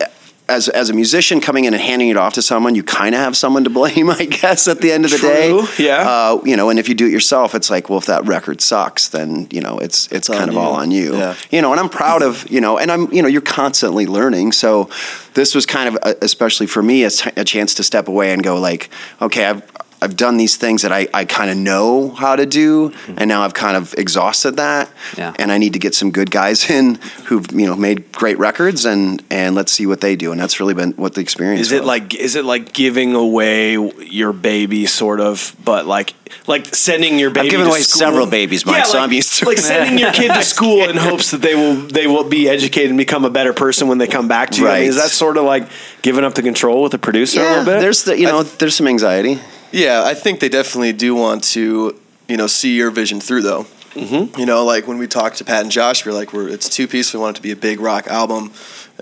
As, 0.49 0.67
as 0.67 0.89
a 0.89 0.93
musician 0.93 1.39
coming 1.41 1.65
in 1.65 1.73
and 1.73 1.81
handing 1.81 2.09
it 2.09 2.17
off 2.17 2.33
to 2.33 2.41
someone, 2.41 2.75
you 2.75 2.83
kind 2.83 3.13
of 3.15 3.21
have 3.21 3.37
someone 3.37 3.63
to 3.63 3.69
blame, 3.69 4.09
I 4.21 4.25
guess, 4.25 4.67
at 4.67 4.81
the 4.81 4.91
end 4.91 5.05
of 5.05 5.11
the 5.11 5.17
True, 5.17 5.29
day. 5.29 5.67
yeah. 5.77 6.01
Uh, 6.07 6.41
you 6.43 6.57
know, 6.57 6.69
and 6.69 6.79
if 6.79 6.89
you 6.89 6.95
do 6.95 7.05
it 7.05 7.11
yourself, 7.11 7.53
it's 7.55 7.69
like, 7.69 7.89
well, 7.89 7.99
if 7.99 8.05
that 8.07 8.25
record 8.25 8.59
sucks, 8.61 9.09
then 9.09 9.47
you 9.51 9.61
know, 9.61 9.77
it's 9.77 10.11
it's, 10.11 10.29
on 10.29 10.37
kind 10.37 10.49
of 10.49 10.55
you. 10.55 10.59
all 10.59 10.73
on 10.73 10.91
you. 10.91 11.15
Yeah. 11.15 11.35
You 11.51 11.61
know, 11.61 11.71
and 11.71 11.79
I'm 11.79 11.89
proud 11.89 12.23
of 12.23 12.49
you 12.49 12.61
know, 12.61 12.77
and 12.77 12.91
I'm 12.91 13.11
you 13.13 13.21
know, 13.21 13.27
you're 13.27 13.41
constantly 13.41 14.05
learning. 14.05 14.51
So 14.53 14.89
this 15.35 15.53
was 15.55 15.65
kind 15.65 15.89
of, 15.89 15.95
a, 16.03 16.15
especially 16.21 16.67
for 16.67 16.81
me, 16.81 17.03
a, 17.03 17.09
t- 17.09 17.31
a 17.37 17.43
chance 17.43 17.75
to 17.75 17.83
step 17.83 18.07
away 18.07 18.33
and 18.33 18.43
go 18.43 18.59
like, 18.59 18.89
okay, 19.21 19.45
I've 19.45 19.63
I've 20.01 20.15
done 20.15 20.37
these 20.37 20.55
things 20.55 20.83
that 20.83 20.91
I, 20.91 21.07
I 21.13 21.25
kind 21.25 21.49
of 21.49 21.57
know 21.57 22.09
how 22.09 22.35
to 22.35 22.45
do, 22.45 22.93
and 23.17 23.27
now 23.27 23.41
I've 23.41 23.53
kind 23.53 23.75
of 23.75 23.93
exhausted 23.97 24.55
that. 24.55 24.87
Mm-hmm. 24.87 25.19
Yeah. 25.19 25.33
And 25.37 25.51
I 25.51 25.57
need 25.57 25.73
to 25.73 25.79
get 25.79 25.93
some 25.93 26.11
good 26.11 26.31
guys 26.31 26.69
in 26.69 26.95
who've 27.25 27.45
you 27.51 27.67
know 27.67 27.75
made 27.75 28.11
great 28.11 28.39
records, 28.39 28.85
and 28.85 29.21
and 29.29 29.55
let's 29.55 29.71
see 29.71 29.85
what 29.85 30.01
they 30.01 30.15
do. 30.15 30.31
And 30.31 30.39
that's 30.39 30.59
really 30.59 30.73
been 30.73 30.93
what 30.93 31.15
the 31.15 31.21
experience. 31.21 31.61
Is 31.61 31.71
it 31.71 31.81
was. 31.81 31.87
like 31.87 32.15
is 32.15 32.35
it 32.35 32.45
like 32.45 32.71
giving 32.71 33.13
away 33.13 33.73
your 33.73 34.31
baby, 34.31 34.85
sort 34.85 35.19
of, 35.19 35.55
but 35.63 35.85
like 35.85 36.13
like 36.47 36.73
sending 36.73 37.19
your 37.19 37.29
baby? 37.29 37.47
I've 37.47 37.51
given 37.51 37.65
to 37.65 37.71
away 37.71 37.81
school? 37.81 37.99
several 37.99 38.25
babies, 38.25 38.65
Mike, 38.65 38.77
Yeah, 38.77 38.83
so 38.83 38.97
like, 38.97 39.07
I'm 39.07 39.13
used 39.13 39.39
to 39.39 39.45
like 39.45 39.57
sending 39.57 39.97
your 39.97 40.13
kid 40.13 40.33
to 40.33 40.43
school 40.55 40.87
in 40.87 40.95
hopes 40.95 41.31
that 41.31 41.41
they 41.41 41.55
will 41.55 41.75
they 41.75 42.07
will 42.07 42.27
be 42.27 42.47
educated 42.47 42.89
and 42.89 42.97
become 42.97 43.25
a 43.25 43.29
better 43.29 43.53
person 43.53 43.89
when 43.89 43.97
they 43.97 44.07
come 44.07 44.27
back 44.29 44.51
to 44.51 44.61
you. 44.61 44.67
I 44.69 44.79
mean, 44.79 44.89
is 44.89 44.95
that 44.95 45.09
sort 45.09 45.35
of 45.35 45.43
like 45.43 45.69
giving 46.01 46.23
up 46.23 46.35
the 46.35 46.41
control 46.41 46.83
with 46.83 46.93
the 46.93 46.99
producer 46.99 47.41
a 47.41 47.43
little 47.43 47.65
bit? 47.65 47.81
There's 47.81 48.03
the 48.05 48.17
you 48.17 48.27
know 48.27 48.43
there's 48.43 48.75
some 48.75 48.87
anxiety. 48.87 49.39
Yeah, 49.71 50.03
I 50.05 50.13
think 50.13 50.39
they 50.39 50.49
definitely 50.49 50.93
do 50.93 51.15
want 51.15 51.43
to, 51.45 51.99
you 52.27 52.37
know, 52.37 52.47
see 52.47 52.75
your 52.75 52.91
vision 52.91 53.19
through 53.19 53.43
though. 53.43 53.65
Mm-hmm. 53.93 54.39
You 54.39 54.45
know, 54.45 54.65
like 54.65 54.87
when 54.87 54.97
we 54.97 55.07
talked 55.07 55.37
to 55.37 55.45
Pat 55.45 55.63
and 55.63 55.71
Josh, 55.71 56.05
we 56.05 56.11
are 56.11 56.15
like, 56.15 56.31
we're 56.31 56.47
it's 56.47 56.69
two 56.69 56.87
piece. 56.87 57.13
We 57.13 57.19
want 57.19 57.35
it 57.35 57.39
to 57.39 57.43
be 57.43 57.51
a 57.51 57.55
big 57.55 57.79
rock 57.79 58.07
album, 58.07 58.53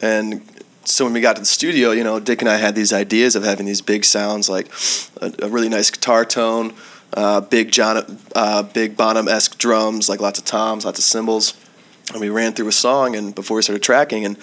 and 0.01 0.41
so 0.85 1.03
when 1.03 1.13
we 1.13 1.19
got 1.19 1.35
to 1.35 1.41
the 1.41 1.45
studio, 1.45 1.91
you 1.91 2.03
know, 2.03 2.19
Dick 2.19 2.41
and 2.41 2.49
I 2.49 2.57
had 2.57 2.73
these 2.73 2.93
ideas 2.93 3.35
of 3.35 3.43
having 3.43 3.65
these 3.65 3.81
big 3.81 4.05
sounds, 4.05 4.49
like 4.49 4.71
a, 5.21 5.33
a 5.43 5.49
really 5.49 5.67
nice 5.67 5.91
guitar 5.91 6.23
tone, 6.23 6.73
uh, 7.13 7.41
big 7.41 7.71
John, 7.71 8.19
uh, 8.35 8.63
big 8.63 8.95
Bonham 8.95 9.27
esque 9.27 9.57
drums, 9.57 10.07
like 10.07 10.21
lots 10.21 10.39
of 10.39 10.45
toms, 10.45 10.85
lots 10.85 10.97
of 10.97 11.03
cymbals, 11.03 11.53
and 12.13 12.21
we 12.21 12.29
ran 12.29 12.53
through 12.53 12.69
a 12.69 12.71
song, 12.71 13.15
and 13.15 13.35
before 13.35 13.57
we 13.57 13.63
started 13.63 13.83
tracking, 13.83 14.23
and 14.23 14.37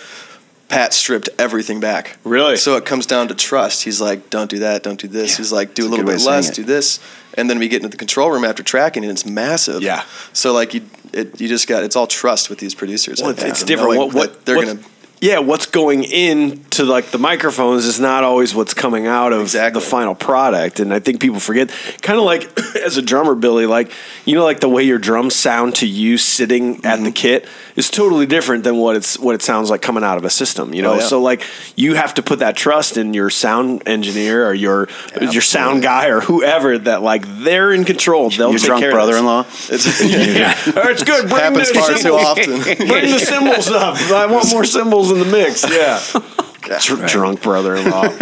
Pat 0.74 0.92
stripped 0.92 1.28
everything 1.38 1.80
back. 1.80 2.18
Really? 2.24 2.56
So 2.56 2.76
it 2.76 2.84
comes 2.84 3.06
down 3.06 3.28
to 3.28 3.34
trust. 3.34 3.84
He's 3.84 4.00
like, 4.00 4.30
don't 4.30 4.50
do 4.50 4.58
that, 4.60 4.82
don't 4.82 5.00
do 5.00 5.08
this. 5.08 5.36
He's 5.36 5.52
like, 5.52 5.74
do 5.74 5.82
a 5.82 5.84
That's 5.84 5.86
a 5.86 5.90
little 5.90 6.06
good 6.06 6.18
bit 6.18 6.26
less, 6.26 6.50
do 6.50 6.64
this. 6.64 7.00
And 7.34 7.50
then 7.50 7.58
we 7.58 7.68
get 7.68 7.78
into 7.78 7.88
the 7.88 7.96
control 7.96 8.30
room 8.30 8.44
after 8.44 8.62
tracking, 8.62 9.04
and 9.04 9.10
it's 9.10 9.26
massive. 9.26 9.82
Yeah. 9.82 10.04
So 10.32 10.52
like 10.52 10.74
you, 10.74 10.82
it, 11.12 11.40
you 11.40 11.48
just 11.48 11.66
got 11.68 11.82
it's 11.82 11.96
all 11.96 12.06
trust 12.06 12.50
with 12.50 12.58
these 12.58 12.74
producers. 12.74 13.20
Well, 13.20 13.30
it's, 13.30 13.42
it's 13.42 13.62
different. 13.64 13.98
What, 13.98 14.14
what 14.14 14.44
they're 14.44 14.64
gonna. 14.64 14.80
Yeah, 15.20 15.38
what's 15.38 15.64
going 15.66 16.04
into 16.04 16.84
like 16.84 17.06
the 17.06 17.18
microphones 17.18 17.86
is 17.86 17.98
not 17.98 18.24
always 18.24 18.54
what's 18.54 18.74
coming 18.74 19.06
out 19.06 19.32
of 19.32 19.40
Exactly. 19.42 19.80
the 19.80 19.86
final 19.86 20.14
product, 20.14 20.80
and 20.80 20.92
I 20.92 20.98
think 20.98 21.18
people 21.20 21.40
forget. 21.40 21.70
Kind 22.02 22.18
of 22.18 22.26
like 22.26 22.50
as 22.84 22.98
a 22.98 23.02
drummer, 23.02 23.34
Billy, 23.34 23.64
like 23.64 23.90
you 24.26 24.34
know, 24.34 24.44
like 24.44 24.60
the 24.60 24.68
way 24.68 24.82
your 24.82 24.98
drums 24.98 25.34
sound 25.34 25.76
to 25.76 25.86
you 25.86 26.18
sitting 26.18 26.84
at 26.84 26.94
Mm-hmm. 26.96 27.04
the 27.04 27.10
kit 27.12 27.46
is 27.76 27.90
totally 27.90 28.26
different 28.26 28.64
than 28.64 28.76
what 28.76 28.96
it's 28.96 29.18
what 29.18 29.34
it 29.34 29.40
sounds 29.42 29.70
like 29.70 29.80
coming 29.82 30.04
out 30.04 30.18
of 30.18 30.24
a 30.24 30.30
system. 30.30 30.74
You 30.74 30.82
know, 30.82 30.92
Oh, 30.92 30.96
yeah. 30.96 31.00
so 31.06 31.22
like 31.22 31.42
you 31.76 31.94
have 31.94 32.12
to 32.14 32.22
put 32.22 32.40
that 32.40 32.54
trust 32.56 32.96
in 32.98 33.14
your 33.14 33.30
sound 33.30 33.82
engineer 33.86 34.46
or 34.46 34.52
your 34.52 34.88
your 35.20 35.42
sound 35.42 35.82
guy 35.82 36.08
or 36.08 36.20
whoever 36.20 36.76
that 36.76 37.02
like 37.02 37.24
they're 37.44 37.72
in 37.72 37.84
control. 37.84 38.28
They'll 38.30 38.50
Your 38.50 38.58
take 38.58 38.66
drunk 38.66 38.82
care 38.82 38.92
brother-in-law. 38.92 39.46
It's, 39.70 40.02
Yeah, 40.04 40.52
Or 40.84 40.90
it's 40.90 41.02
good. 41.04 41.28
Bring 41.30 41.40
happens 41.40 41.68
the 41.72 41.74
far 41.78 41.94
too 41.94 42.14
often. 42.14 42.60
Bring 42.88 43.10
the 43.10 43.18
cymbals 43.20 43.68
up. 43.70 43.96
I 44.10 44.26
want 44.26 44.50
more 44.52 44.64
in 45.12 45.18
the 45.18 45.24
mix. 45.24 45.64
Yeah. 45.68 46.00
Dr- 46.80 47.06
Drunk 47.10 47.42
brother-in-law. 47.42 48.16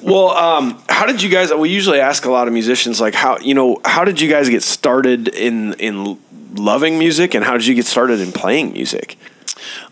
well, 0.02 0.30
um, 0.30 0.82
how 0.88 1.04
did 1.04 1.20
you 1.22 1.28
guys? 1.28 1.52
We 1.52 1.68
usually 1.68 2.00
ask 2.00 2.24
a 2.24 2.30
lot 2.30 2.46
of 2.48 2.54
musicians, 2.54 2.98
like 2.98 3.14
how 3.14 3.38
you 3.38 3.52
know, 3.52 3.78
how 3.84 4.04
did 4.04 4.20
you 4.22 4.28
guys 4.30 4.48
get 4.48 4.62
started 4.62 5.28
in 5.28 5.74
in 5.74 6.18
loving 6.54 6.98
music, 6.98 7.34
and 7.34 7.44
how 7.44 7.52
did 7.52 7.66
you 7.66 7.74
get 7.74 7.84
started 7.84 8.20
in 8.20 8.32
playing 8.32 8.72
music? 8.72 9.18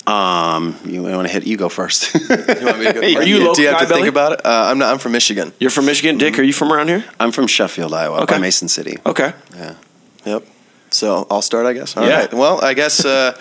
Um, 0.06 0.74
you 0.86 1.02
want 1.02 1.26
to 1.28 1.32
hit? 1.32 1.46
You 1.46 1.56
go 1.58 1.68
first. 1.68 2.14
you 2.14 2.20
want 2.28 2.78
me 2.78 2.84
to 2.86 2.92
go? 2.94 3.00
Are 3.18 3.22
you 3.22 3.36
do 3.38 3.44
local 3.44 3.62
you 3.62 3.68
have 3.68 3.80
to 3.80 3.86
think 3.86 4.06
about 4.08 4.32
it? 4.32 4.40
Uh, 4.44 4.68
I'm 4.70 4.78
not. 4.78 4.90
I'm 4.92 4.98
from 4.98 5.12
Michigan. 5.12 5.52
You're 5.60 5.70
from 5.70 5.84
Michigan, 5.84 6.16
Dick. 6.16 6.38
Are 6.38 6.42
you 6.42 6.54
from 6.54 6.72
around 6.72 6.88
here? 6.88 7.04
I'm 7.20 7.30
from 7.30 7.46
Sheffield, 7.46 7.92
Iowa, 7.92 8.20
Okay. 8.22 8.36
by 8.36 8.40
Mason 8.40 8.68
City. 8.68 8.96
Okay. 9.04 9.32
Yeah. 9.54 9.74
Yep. 10.24 10.44
So 10.90 11.26
I'll 11.30 11.42
start, 11.42 11.66
I 11.66 11.72
guess. 11.74 11.96
All 11.96 12.06
Yeah. 12.06 12.20
right. 12.20 12.32
Well, 12.34 12.64
I 12.64 12.72
guess 12.74 13.04
uh, 13.04 13.36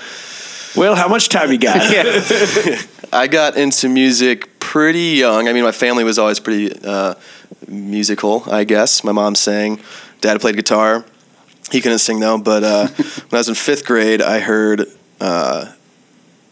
Well, 0.76 0.96
how 0.96 1.08
much 1.08 1.30
time 1.30 1.52
you 1.52 1.58
got? 1.58 1.78
I 3.14 3.28
got 3.28 3.58
into 3.58 3.90
music 3.90 4.60
pretty 4.60 5.16
young. 5.18 5.48
I 5.48 5.54
mean, 5.54 5.64
my 5.64 5.72
family 5.72 6.04
was 6.04 6.20
always 6.20 6.40
pretty 6.40 6.72
uh, 6.84 7.16
musical, 7.68 8.44
I 8.52 8.64
guess. 8.64 9.04
My 9.04 9.12
mom 9.12 9.36
sang, 9.36 9.80
dad 10.22 10.40
played 10.42 10.56
guitar. 10.56 11.06
He 11.72 11.82
couldn't 11.82 12.00
sing 12.00 12.20
though, 12.20 12.38
but 12.38 12.64
uh, 12.64 12.88
when 13.30 13.34
I 13.34 13.38
was 13.38 13.50
in 13.50 13.56
fifth 13.56 13.86
grade, 13.86 14.22
I 14.22 14.40
heard 14.40 14.86
uh, 15.20 15.74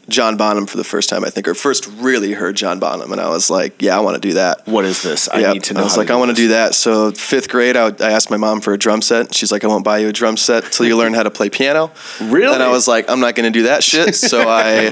John 0.09 0.37
Bonham 0.37 0.65
for 0.65 0.77
the 0.77 0.83
first 0.85 1.09
time, 1.09 1.25
I 1.25 1.29
think, 1.29 1.47
or 1.47 1.53
first 1.53 1.85
really 1.87 2.31
heard 2.31 2.55
John 2.55 2.79
Bonham, 2.79 3.11
and 3.11 3.19
I 3.19 3.29
was 3.29 3.49
like, 3.49 3.81
"Yeah, 3.81 3.97
I 3.97 3.99
want 3.99 4.15
to 4.15 4.21
do 4.25 4.35
that." 4.35 4.65
What 4.65 4.85
is 4.85 5.01
this? 5.03 5.27
I 5.29 5.39
Yep. 5.39 5.53
need 5.53 5.63
to 5.65 5.73
know. 5.73 5.81
I 5.81 5.83
was 5.83 5.97
like, 5.97 6.09
I 6.09 6.15
want 6.15 6.29
to 6.29 6.35
do 6.35 6.47
that. 6.49 6.75
So 6.75 7.11
fifth 7.11 7.49
grade, 7.49 7.75
I, 7.75 7.85
would- 7.85 8.01
I 8.01 8.11
asked 8.11 8.29
my 8.29 8.37
mom 8.37 8.61
for 8.61 8.73
a 8.73 8.77
drum 8.77 9.01
set. 9.01 9.35
She's 9.35 9.51
like, 9.51 9.63
I 9.63 9.67
won't 9.67 9.83
buy 9.83 9.97
you 9.97 10.07
a 10.07 10.13
drum 10.13 10.37
set 10.37 10.71
till 10.71 10.85
you 10.85 10.95
learn 10.95 11.13
how 11.13 11.23
to 11.23 11.29
play 11.31 11.49
piano. 11.49 11.91
Really? 12.21 12.53
And 12.53 12.63
I 12.63 12.69
was 12.69 12.87
like, 12.87 13.09
I'm 13.09 13.19
not 13.19 13.35
going 13.35 13.51
to 13.51 13.59
do 13.59 13.63
that 13.63 13.83
shit. 13.83 14.15
So 14.15 14.41
I, 14.47 14.83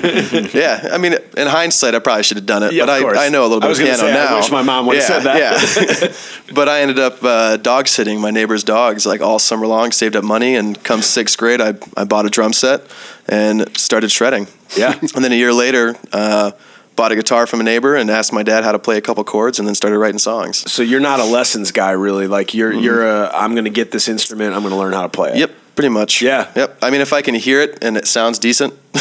yeah. 0.53 0.89
I 0.91 0.97
mean, 0.97 1.13
in 1.37 1.47
hindsight, 1.47 1.95
I 1.95 1.99
probably 1.99 2.23
should 2.23 2.37
have 2.37 2.45
done 2.45 2.63
it. 2.63 2.73
Yeah, 2.73 2.85
but. 2.85 3.15
I, 3.17 3.27
I 3.27 3.29
know 3.29 3.43
a 3.45 3.47
little 3.47 3.63
I 3.63 3.67
bit 3.67 3.77
of 3.79 3.83
piano 3.85 3.97
say, 3.99 4.11
I 4.11 4.13
now. 4.25 4.37
wish 4.37 4.51
my 4.51 4.61
mom 4.63 4.85
would've 4.85 5.03
said 5.03 5.21
that. 5.21 5.37
Yeah. 5.37 6.53
but 6.53 6.67
I 6.67 6.81
ended 6.81 6.99
up 6.99 7.23
uh, 7.23 7.55
dog 7.57 7.87
sitting 7.87 8.19
my 8.19 8.31
neighbor's 8.31 8.63
dogs 8.65 9.05
like 9.05 9.21
all 9.21 9.39
summer 9.39 9.65
long. 9.67 9.91
Saved 9.93 10.15
up 10.15 10.23
money, 10.25 10.55
and 10.55 10.81
come 10.83 11.01
sixth 11.01 11.37
grade, 11.37 11.61
I 11.61 11.75
I 11.95 12.03
bought 12.03 12.25
a 12.25 12.29
drum 12.29 12.51
set 12.53 12.81
and 13.27 13.75
started 13.77 14.11
shredding. 14.11 14.47
Yeah. 14.77 14.93
And 15.15 15.23
then 15.23 15.31
a 15.31 15.35
year 15.35 15.53
later. 15.53 15.95
Uh, 16.11 16.51
Bought 16.97 17.11
a 17.11 17.15
guitar 17.17 17.45
from 17.45 17.59
a 17.59 17.63
neighbor 17.63 17.93
and 17.97 18.09
asked 18.09 18.31
my 18.31 18.41
dad 18.41 18.63
how 18.63 18.71
to 18.71 18.79
play 18.79 18.95
a 18.95 19.01
couple 19.01 19.21
chords, 19.25 19.59
and 19.59 19.67
then 19.67 19.75
started 19.75 19.99
writing 19.99 20.17
songs. 20.17 20.71
So 20.71 20.81
you're 20.81 21.01
not 21.01 21.19
a 21.19 21.25
lessons 21.25 21.73
guy, 21.73 21.91
really. 21.91 22.25
Like 22.25 22.53
you're 22.53 22.71
you're 22.71 23.05
a. 23.05 23.29
I'm 23.33 23.51
going 23.51 23.65
to 23.65 23.69
get 23.69 23.91
this 23.91 24.07
instrument. 24.07 24.53
I'm 24.55 24.61
going 24.61 24.71
to 24.71 24.77
learn 24.79 24.93
how 24.93 25.01
to 25.01 25.09
play 25.09 25.31
it. 25.31 25.37
Yep, 25.39 25.51
pretty 25.75 25.89
much. 25.89 26.21
Yeah. 26.21 26.49
Yep. 26.55 26.77
I 26.81 26.91
mean, 26.91 27.01
if 27.01 27.11
I 27.11 27.21
can 27.21 27.35
hear 27.35 27.59
it 27.59 27.79
and 27.83 27.97
it 27.97 28.07
sounds 28.07 28.39
decent, 28.39 28.75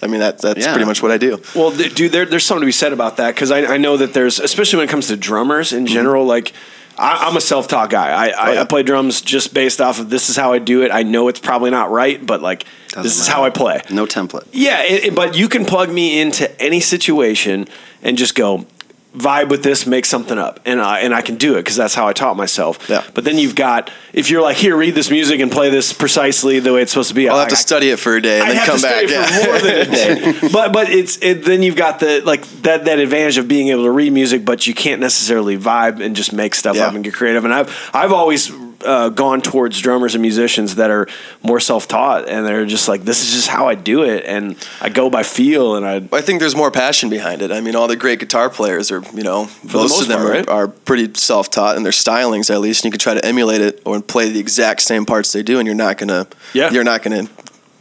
I 0.00 0.06
mean 0.06 0.20
that 0.20 0.38
that's 0.40 0.60
Yeah. 0.64 0.70
pretty 0.72 0.86
much 0.86 1.02
what 1.02 1.10
I 1.10 1.18
do. 1.18 1.42
Well, 1.56 1.72
dude, 1.72 2.12
there, 2.12 2.24
there's 2.24 2.44
something 2.44 2.60
to 2.62 2.66
be 2.66 2.70
said 2.70 2.92
about 2.92 3.16
that 3.16 3.34
because 3.34 3.50
I, 3.50 3.64
I 3.74 3.78
know 3.78 3.96
that 3.96 4.14
there's, 4.14 4.38
especially 4.38 4.76
when 4.76 4.86
it 4.88 4.90
comes 4.92 5.08
to 5.08 5.16
drummers 5.16 5.72
in 5.72 5.86
general, 5.86 6.24
like. 6.24 6.52
I, 6.98 7.28
I'm 7.28 7.36
a 7.36 7.40
self-taught 7.40 7.90
guy. 7.90 8.08
I, 8.10 8.28
I. 8.28 8.48
Oh, 8.50 8.52
yeah. 8.54 8.60
I 8.62 8.64
play 8.64 8.82
drums 8.82 9.20
just 9.22 9.54
based 9.54 9.80
off 9.80 9.98
of 10.00 10.10
this 10.10 10.28
is 10.28 10.36
how 10.36 10.52
I 10.52 10.58
do 10.58 10.82
it. 10.82 10.90
I 10.90 11.02
know 11.04 11.28
it's 11.28 11.40
probably 11.40 11.70
not 11.70 11.90
right, 11.90 12.24
but 12.24 12.42
like 12.42 12.64
Doesn't 12.88 13.02
this 13.04 13.20
is 13.20 13.28
matter. 13.28 13.32
how 13.36 13.44
I 13.44 13.50
play. 13.50 13.82
No 13.90 14.06
template. 14.06 14.46
Yeah, 14.52 14.82
it, 14.82 15.04
it- 15.04 15.14
but 15.14 15.36
you 15.36 15.48
can 15.48 15.64
plug 15.64 15.90
me 15.90 16.20
into 16.20 16.60
any 16.60 16.80
situation 16.80 17.66
and 18.02 18.18
just 18.18 18.34
go 18.34 18.66
vibe 19.16 19.48
with 19.48 19.62
this, 19.62 19.86
make 19.86 20.04
something 20.04 20.38
up, 20.38 20.60
and 20.64 20.80
I 20.80 21.00
and 21.00 21.14
I 21.14 21.22
can 21.22 21.36
do 21.36 21.54
it 21.54 21.60
because 21.60 21.76
that's 21.76 21.94
how 21.94 22.06
I 22.06 22.12
taught 22.12 22.36
myself. 22.36 22.88
Yeah. 22.88 23.02
But 23.14 23.24
then 23.24 23.38
you've 23.38 23.54
got 23.54 23.90
if 24.12 24.30
you're 24.30 24.42
like 24.42 24.56
here, 24.56 24.76
read 24.76 24.94
this 24.94 25.10
music 25.10 25.40
and 25.40 25.50
play 25.50 25.70
this 25.70 25.92
precisely 25.92 26.60
the 26.60 26.72
way 26.72 26.82
it's 26.82 26.92
supposed 26.92 27.08
to 27.08 27.14
be. 27.14 27.28
I'll 27.28 27.36
I- 27.36 27.40
have 27.40 27.48
to 27.48 27.54
I- 27.54 27.58
study 27.58 27.90
it 27.90 27.98
for 27.98 28.16
a 28.16 28.22
day 28.22 28.40
and 28.40 28.44
I'd 28.44 28.48
then 28.50 28.56
have 28.56 28.66
come 28.66 28.76
to 28.78 28.82
back. 28.82 29.08
Yeah. 29.08 29.26
for 29.26 29.44
more 29.50 29.58
than 29.58 29.76
a 29.76 29.84
day. 30.40 30.48
but 30.52 30.72
but 30.72 30.90
it's 30.90 31.18
it, 31.22 31.44
then 31.44 31.62
you've 31.62 31.76
got 31.76 32.00
the 32.00 32.20
like 32.24 32.44
that 32.62 32.84
that 32.84 32.98
advantage 32.98 33.38
of 33.38 33.48
being 33.48 33.68
able 33.68 33.84
to 33.84 33.90
read 33.90 34.12
music, 34.12 34.44
but 34.44 34.66
you 34.66 34.74
can't 34.74 35.00
necessarily 35.00 35.56
vibe 35.58 36.00
and 36.04 36.14
just 36.14 36.32
make 36.32 36.54
stuff 36.54 36.76
Yeah. 36.76 36.86
up 36.88 36.94
and 36.94 37.02
get 37.02 37.14
creative. 37.14 37.44
And 37.44 37.54
I've 37.54 37.90
I've 37.94 38.12
always 38.12 38.50
uh, 38.84 39.08
gone 39.08 39.40
towards 39.40 39.80
drummers 39.80 40.14
and 40.14 40.22
musicians 40.22 40.76
that 40.76 40.90
are 40.90 41.08
more 41.42 41.58
self 41.60 41.88
taught 41.88 42.28
and 42.28 42.46
they're 42.46 42.64
just 42.66 42.86
like 42.88 43.02
this 43.02 43.24
is 43.26 43.32
just 43.34 43.48
how 43.48 43.68
I 43.68 43.74
do 43.74 44.04
it 44.04 44.24
and 44.24 44.56
I 44.80 44.88
go 44.88 45.10
by 45.10 45.24
feel 45.24 45.74
and 45.76 45.84
I 45.84 45.96
I 46.16 46.20
think 46.20 46.38
there's 46.40 46.54
more 46.54 46.70
passion 46.70 47.10
behind 47.10 47.42
it. 47.42 47.50
I 47.50 47.60
mean, 47.60 47.74
all 47.74 47.88
the 47.88 47.96
great 47.96 48.20
guitar 48.20 48.48
players 48.50 48.90
are, 48.90 49.02
you 49.12 49.22
know, 49.24 49.44
most 49.64 49.72
most 49.74 50.02
of 50.02 50.08
them 50.08 50.18
part, 50.20 50.30
are, 50.30 50.32
right? 50.32 50.48
are 50.48 50.68
pretty 50.68 51.12
self-taught 51.14 51.76
in 51.76 51.82
their 51.82 51.92
stylings 51.92 52.50
at 52.54 52.60
least, 52.60 52.84
and 52.84 52.86
you 52.86 52.92
can 52.92 53.00
try 53.00 53.14
to 53.14 53.24
emulate 53.24 53.60
it 53.60 53.82
or 53.84 54.00
play 54.00 54.30
the 54.30 54.38
exact 54.38 54.82
same 54.82 55.04
parts 55.04 55.32
they 55.32 55.42
do, 55.42 55.58
and 55.58 55.66
you're 55.66 55.74
not 55.74 55.98
gonna, 55.98 56.26
Yeah. 56.52 56.70
you're 56.70 56.84
not 56.84 57.02
gonna 57.02 57.28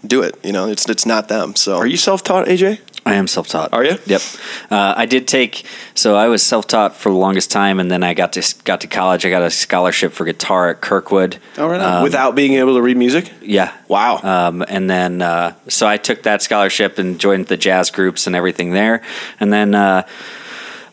do 0.06 0.22
it. 0.24 0.36
You 0.44 0.52
know, 0.54 0.68
it's 0.68 0.88
it's 0.90 1.06
not 1.06 1.28
them. 1.28 1.56
So 1.56 1.78
are 1.78 1.88
you 1.88 1.98
self 1.98 2.24
taught, 2.24 2.48
AJ? 2.48 2.80
I 3.08 3.16
am 3.16 3.28
self 3.28 3.48
taught. 3.48 3.74
Are 3.74 3.86
you? 3.86 3.98
Yep. 4.06 4.22
Uh, 4.70 4.94
I 4.98 5.06
did 5.06 5.28
take 5.28 5.66
so 5.96 6.16
I 6.16 6.28
was 6.28 6.44
self 6.44 6.68
taught 6.68 6.96
for 6.96 7.10
the 7.10 7.16
longest 7.16 7.52
time, 7.52 7.80
and 7.80 7.90
then 7.90 8.04
I 8.04 8.14
got 8.14 8.34
to 8.34 8.56
got 8.66 8.82
to 8.82 8.88
college. 8.88 9.26
I 9.26 9.30
got 9.30 9.44
a 9.44 9.50
scholarship 9.50 10.12
for 10.12 10.26
guitar 10.26 10.70
at 10.70 10.82
Kirkwood. 10.82 11.38
Oh, 11.58 11.68
right. 11.70 11.80
Um, 11.80 12.04
Without 12.04 12.36
being 12.36 12.54
able 12.54 12.76
to 12.76 12.82
read 12.82 12.98
music? 12.98 13.32
yeah. 13.42 13.74
Wow. 13.88 14.20
Um, 14.22 14.66
and 14.68 14.90
then 14.90 15.22
uh, 15.22 15.56
so 15.70 15.88
I 15.88 15.96
took 15.96 16.24
that 16.24 16.42
scholarship 16.42 16.98
and 16.98 17.18
joined 17.18 17.48
the 17.48 17.56
jazz 17.56 17.90
groups 17.92 18.28
and 18.28 18.36
everything 18.36 18.72
there, 18.74 19.02
and 19.40 19.52
then. 19.54 19.74
Uh, 19.74 20.06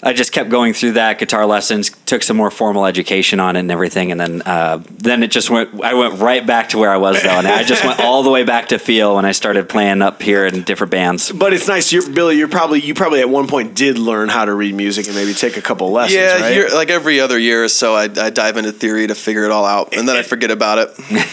I 0.05 0.13
just 0.13 0.33
kept 0.33 0.51
going 0.51 0.75
through 0.75 0.93
that 0.93 1.19
guitar 1.19 1.47
lessons, 1.47 1.91
took 2.05 2.23
some 2.23 2.37
more 2.37 2.51
formal 2.51 2.85
education 2.85 3.41
on 3.41 3.57
it 3.57 3.61
and 3.61 3.71
everything, 3.71 4.13
and 4.13 4.21
then 4.21 4.43
uh, 4.43 4.83
then 4.91 5.23
it 5.23 5.31
just 5.31 5.49
went. 5.49 5.83
I 5.83 5.95
went 5.95 6.21
right 6.21 6.47
back 6.47 6.69
to 6.71 6.79
where 6.79 6.91
I 6.91 6.99
was 6.99 7.23
though, 7.23 7.31
and 7.31 7.47
I 7.47 7.65
just 7.65 7.83
went 7.83 8.01
all 8.01 8.23
the 8.23 8.31
way 8.31 8.45
back 8.45 8.69
to 8.69 8.79
feel 8.79 9.17
when 9.17 9.25
I 9.25 9.33
started 9.33 9.67
playing 9.67 10.03
up 10.03 10.21
here 10.21 10.45
in 10.45 10.63
different 10.63 10.91
bands. 10.91 11.33
But 11.33 11.55
it's 11.55 11.67
nice, 11.67 11.91
you're, 11.91 12.09
Billy. 12.11 12.37
You're 12.37 12.49
probably 12.49 12.83
you 12.83 12.93
probably 12.93 13.21
at 13.21 13.31
one 13.31 13.47
point 13.47 13.75
did 13.75 13.97
learn 13.97 14.29
how 14.29 14.45
to 14.45 14.53
read 14.53 14.75
music 14.75 15.07
and 15.07 15.15
maybe 15.15 15.33
take 15.33 15.57
a 15.57 15.63
couple 15.63 15.91
lessons. 15.91 16.17
yeah, 16.17 16.41
right? 16.41 16.55
year, 16.55 16.69
like 16.75 16.91
every 16.91 17.19
other 17.21 17.39
year 17.39 17.65
or 17.65 17.69
so, 17.69 17.95
I, 17.95 18.05
I 18.05 18.29
dive 18.29 18.59
into 18.59 18.73
theory 18.73 19.07
to 19.07 19.15
figure 19.15 19.45
it 19.45 19.51
all 19.51 19.65
out, 19.65 19.97
and 19.97 20.07
then 20.07 20.17
I 20.17 20.23
forget 20.23 20.51
about 20.51 20.79
it. 20.79 20.89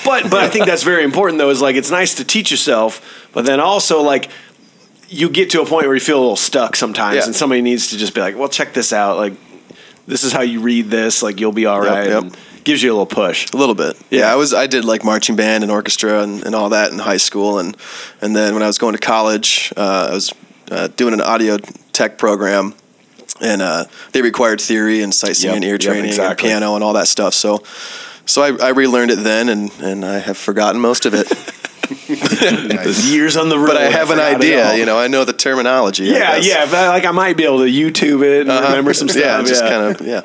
but 0.06 0.30
but 0.30 0.40
I 0.40 0.48
think 0.48 0.66
that's 0.66 0.84
very 0.84 1.04
important 1.04 1.40
though. 1.40 1.50
Is 1.50 1.62
like 1.62 1.76
it's 1.76 1.92
nice 1.92 2.16
to 2.16 2.24
teach 2.24 2.52
yourself, 2.52 3.28
but 3.34 3.46
then 3.46 3.60
also 3.60 4.02
like 4.02 4.30
you 5.12 5.30
get 5.30 5.50
to 5.52 5.62
a 5.62 5.66
point 5.66 5.86
where 5.86 5.94
you 5.94 6.00
feel 6.00 6.18
a 6.18 6.22
little 6.22 6.36
stuck 6.36 6.76
sometimes, 6.76 7.18
Yeah. 7.18 7.26
and 7.26 7.36
somebody 7.36 7.62
needs 7.62 7.90
to 7.90 7.98
just 7.98 8.14
be 8.16 8.22
like, 8.22 8.38
"Well, 8.38 8.50
check 8.50 8.74
this 8.74 8.94
out. 8.94 9.18
Like 9.18 9.34
this 10.08 10.24
is 10.24 10.32
how 10.32 10.42
you 10.42 10.62
read 10.62 10.90
this. 10.90 11.22
Like 11.22 11.40
you'll 11.40 11.52
be 11.52 11.66
all 11.66 11.84
Yep, 11.84 11.94
right." 11.94 12.08
yep. 12.08 12.34
Gives 12.64 12.82
you 12.84 12.92
a 12.92 12.94
little 12.94 13.06
push. 13.08 13.52
A 13.54 13.58
little 13.58 13.76
bit. 13.76 13.98
Yeah. 14.10 14.20
Yeah. 14.20 14.34
I 14.34 14.36
was 14.36 14.54
I 14.54 14.68
did 14.68 14.86
like 14.86 15.04
marching 15.04 15.36
band 15.36 15.64
and 15.64 15.72
orchestra 15.72 16.22
and, 16.22 16.44
and 16.46 16.54
all 16.56 16.70
that 16.70 16.92
in 16.92 17.00
high 17.00 17.18
school 17.18 17.60
and 17.60 17.76
and 18.22 18.36
then 18.36 18.54
when 18.54 18.64
I 18.64 18.68
was 18.68 18.78
going 18.78 18.94
to 18.94 19.00
college, 19.00 19.74
uh, 19.76 20.08
I 20.12 20.14
was 20.14 20.32
uh, 20.72 20.88
doing 20.96 21.14
an 21.14 21.22
audio 21.22 21.58
tech 21.92 22.18
program 22.18 22.74
and 23.42 23.62
uh, 23.62 23.86
they 24.14 24.22
required 24.22 24.62
theory 24.62 25.02
and 25.02 25.14
sight 25.14 25.36
singing, 25.38 25.64
Yep, 25.64 25.70
ear 25.70 25.74
yep, 25.74 25.82
training, 25.82 26.06
exactly. 26.06 26.50
and 26.52 26.60
piano 26.62 26.76
and 26.76 26.84
all 26.84 26.94
that 26.94 27.08
stuff. 27.08 27.34
So 27.34 27.64
so 28.28 28.44
I, 28.44 28.68
I 28.68 28.70
relearned 28.70 29.10
it 29.12 29.24
then 29.24 29.50
and, 29.50 29.72
and 29.82 30.06
I 30.06 30.20
have 30.20 30.38
forgotten 30.38 30.80
most 30.80 31.06
of 31.08 31.14
it. 31.16 31.28
Those 31.92 33.12
years 33.12 33.38
on 33.38 33.50
the 33.50 33.58
road. 33.58 33.68
but 33.68 33.78
I 33.78 33.84
have 33.90 34.10
an 34.10 34.18
forgot 34.18 34.32
it 34.32 34.34
all. 34.34 34.42
idea, 34.70 34.76
you 34.76 34.86
know, 34.86 34.98
I 34.98 35.08
know 35.08 35.26
the 35.26 35.34
terminology. 35.34 36.06
Yeah, 36.06 36.36
yeah. 36.38 36.66
But 36.66 36.88
like 36.90 37.06
I 37.06 37.12
might 37.12 37.38
be 37.38 37.44
able 37.46 37.60
to 37.60 37.66
YouTube 37.66 38.24
it 38.24 38.42
and 38.42 38.52
Uh-huh. 38.52 38.68
remember 38.70 38.94
some 38.94 39.08
stuff. 39.10 39.24
Yeah, 39.24 39.42
just 39.44 39.62
kind 39.64 39.96
of 39.96 40.06
yeah. 40.06 40.22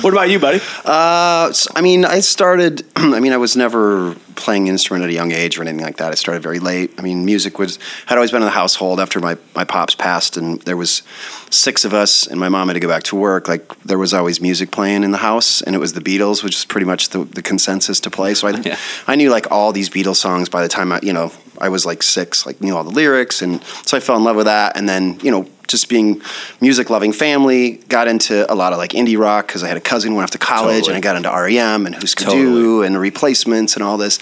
What 0.00 0.12
about 0.12 0.30
you, 0.30 0.38
buddy? 0.38 0.60
Uh, 0.84 1.48
s- 1.50 1.66
I 1.74 1.80
mean, 1.80 2.04
I 2.04 2.20
started. 2.20 2.84
I 2.96 3.20
mean, 3.20 3.32
I 3.32 3.36
was 3.36 3.56
never 3.56 4.14
playing 4.38 4.68
an 4.68 4.74
instrument 4.74 5.04
at 5.04 5.10
a 5.10 5.12
young 5.12 5.32
age 5.32 5.58
or 5.58 5.62
anything 5.62 5.82
like 5.84 5.96
that. 5.98 6.12
I 6.12 6.14
started 6.14 6.42
very 6.42 6.58
late. 6.60 6.92
I 6.98 7.02
mean, 7.02 7.24
music 7.24 7.58
was 7.58 7.78
had 8.06 8.16
always 8.16 8.30
been 8.30 8.42
in 8.42 8.46
the 8.46 8.52
household 8.52 9.00
after 9.00 9.20
my 9.20 9.36
my 9.54 9.64
pops 9.64 9.94
passed, 9.94 10.36
and 10.36 10.60
there 10.62 10.76
was 10.76 11.02
six 11.50 11.84
of 11.84 11.92
us, 11.92 12.26
and 12.26 12.38
my 12.40 12.48
mom 12.48 12.68
had 12.68 12.74
to 12.74 12.80
go 12.80 12.88
back 12.88 13.02
to 13.04 13.16
work. 13.16 13.48
Like 13.48 13.78
there 13.82 13.98
was 13.98 14.14
always 14.14 14.40
music 14.40 14.70
playing 14.70 15.04
in 15.04 15.10
the 15.10 15.18
house, 15.18 15.60
and 15.62 15.74
it 15.74 15.78
was 15.78 15.92
the 15.92 16.00
Beatles, 16.00 16.42
which 16.42 16.56
is 16.56 16.64
pretty 16.64 16.86
much 16.86 17.10
the, 17.10 17.24
the 17.24 17.42
consensus 17.42 18.00
to 18.00 18.10
play. 18.10 18.34
So 18.34 18.48
I 18.48 18.52
Yeah. 18.68 18.78
I 19.06 19.14
knew 19.16 19.30
like 19.30 19.50
all 19.50 19.72
these 19.72 19.88
Beatles 19.90 20.16
songs 20.16 20.48
by 20.48 20.62
the 20.62 20.68
time 20.68 20.92
I 20.92 21.00
you 21.02 21.12
know 21.12 21.32
I 21.60 21.68
was 21.68 21.84
like 21.84 22.02
six, 22.02 22.46
like 22.46 22.60
knew 22.60 22.76
all 22.76 22.84
the 22.84 22.90
lyrics, 22.90 23.42
and 23.42 23.62
so 23.84 23.96
I 23.96 24.00
fell 24.00 24.16
in 24.16 24.24
love 24.24 24.36
with 24.36 24.46
that. 24.46 24.76
And 24.76 24.88
then 24.88 25.18
you 25.20 25.30
know 25.30 25.48
just 25.68 25.88
being 25.88 26.20
music 26.60 26.90
loving 26.90 27.12
family, 27.12 27.72
got 27.88 28.08
into 28.08 28.50
a 28.50 28.54
lot 28.54 28.72
of 28.72 28.78
like 28.78 28.92
indie 28.92 29.18
rock 29.18 29.46
because 29.46 29.62
I 29.62 29.68
had 29.68 29.76
a 29.76 29.80
cousin 29.80 30.10
who 30.10 30.16
went 30.16 30.24
off 30.24 30.30
to 30.32 30.38
college, 30.38 30.86
Totally. 30.86 30.96
and 30.96 30.96
I 30.96 31.00
got 31.00 31.16
into 31.16 31.30
REM 31.30 31.86
and 31.86 31.94
Who's 31.94 32.14
Husker 32.14 32.24
Totally. 32.24 32.44
Du 32.44 32.82
and 32.82 32.94
the 32.94 32.98
replacements 32.98 33.74
and 33.74 33.84
all 33.84 33.98
this. 33.98 34.18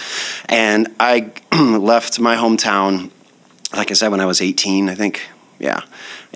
And 0.47 0.93
I 0.99 1.31
left 1.53 2.19
my 2.19 2.35
hometown, 2.35 3.11
like 3.73 3.89
I 3.89 3.93
said, 3.93 4.09
when 4.09 4.19
I 4.19 4.25
was 4.25 4.41
18, 4.41 4.89
I 4.89 4.95
think. 4.95 5.27
Yeah, 5.59 5.81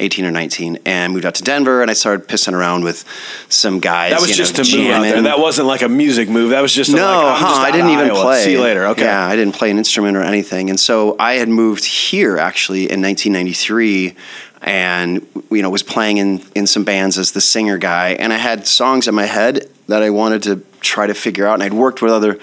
18 0.02 0.26
or 0.26 0.32
19, 0.32 0.80
and 0.86 1.14
moved 1.14 1.26
out 1.26 1.36
to 1.36 1.44
Denver, 1.44 1.82
and 1.82 1.90
I 1.90 1.94
started 1.94 2.28
pissing 2.28 2.54
around 2.54 2.84
with 2.84 3.06
some 3.50 3.80
guys. 3.80 4.12
That 4.12 4.22
was 4.22 4.36
just 4.36 4.58
know, 4.58 4.64
to 4.64 4.78
move 4.78 4.92
out 4.92 5.02
there. 5.02 5.22
That 5.22 5.40
wasn't 5.40 5.68
like 5.68 5.82
a 5.82 5.90
music 5.90 6.30
move. 6.30 6.50
That 6.50 6.62
was 6.62 6.74
just 6.74 6.92
a, 6.92 6.96
No, 6.96 7.06
like, 7.06 7.26
I'm 7.26 7.42
huh, 7.42 7.48
just 7.48 7.62
I 7.62 7.72
didn't 7.72 7.90
even 7.92 8.06
Iowa. 8.08 8.22
play. 8.22 8.44
See 8.44 8.52
you 8.54 8.62
later. 8.62 8.88
Okay. 8.88 9.04
Yeah, 9.04 9.26
I 9.26 9.36
didn't 9.36 9.56
play 9.56 9.72
an 9.72 9.78
instrument 9.78 10.18
or 10.18 10.22
anything. 10.22 10.70
And 10.70 10.80
so 10.80 11.16
I 11.20 11.34
had 11.34 11.50
moved 11.50 11.86
here 11.86 12.38
actually 12.38 12.92
in 12.92 13.02
1993 13.02 14.16
and 14.62 15.26
you 15.50 15.62
know 15.62 15.70
was 15.70 15.84
playing 15.84 16.18
in 16.18 16.44
in 16.54 16.68
some 16.68 16.84
bands 16.84 17.18
as 17.18 17.32
the 17.32 17.42
singer 17.42 17.78
guy 17.80 18.10
and 18.10 18.32
I 18.32 18.38
had 18.38 18.68
songs 18.68 19.08
in 19.08 19.16
my 19.16 19.26
head 19.26 19.68
that 19.88 20.04
I 20.04 20.12
wanted 20.12 20.44
to 20.44 20.64
try 20.82 21.08
to 21.08 21.16
figure 21.16 21.48
out 21.48 21.56
and 21.56 21.64
I'd 21.64 21.74
worked 21.74 22.02
with 22.02 22.12
other 22.12 22.38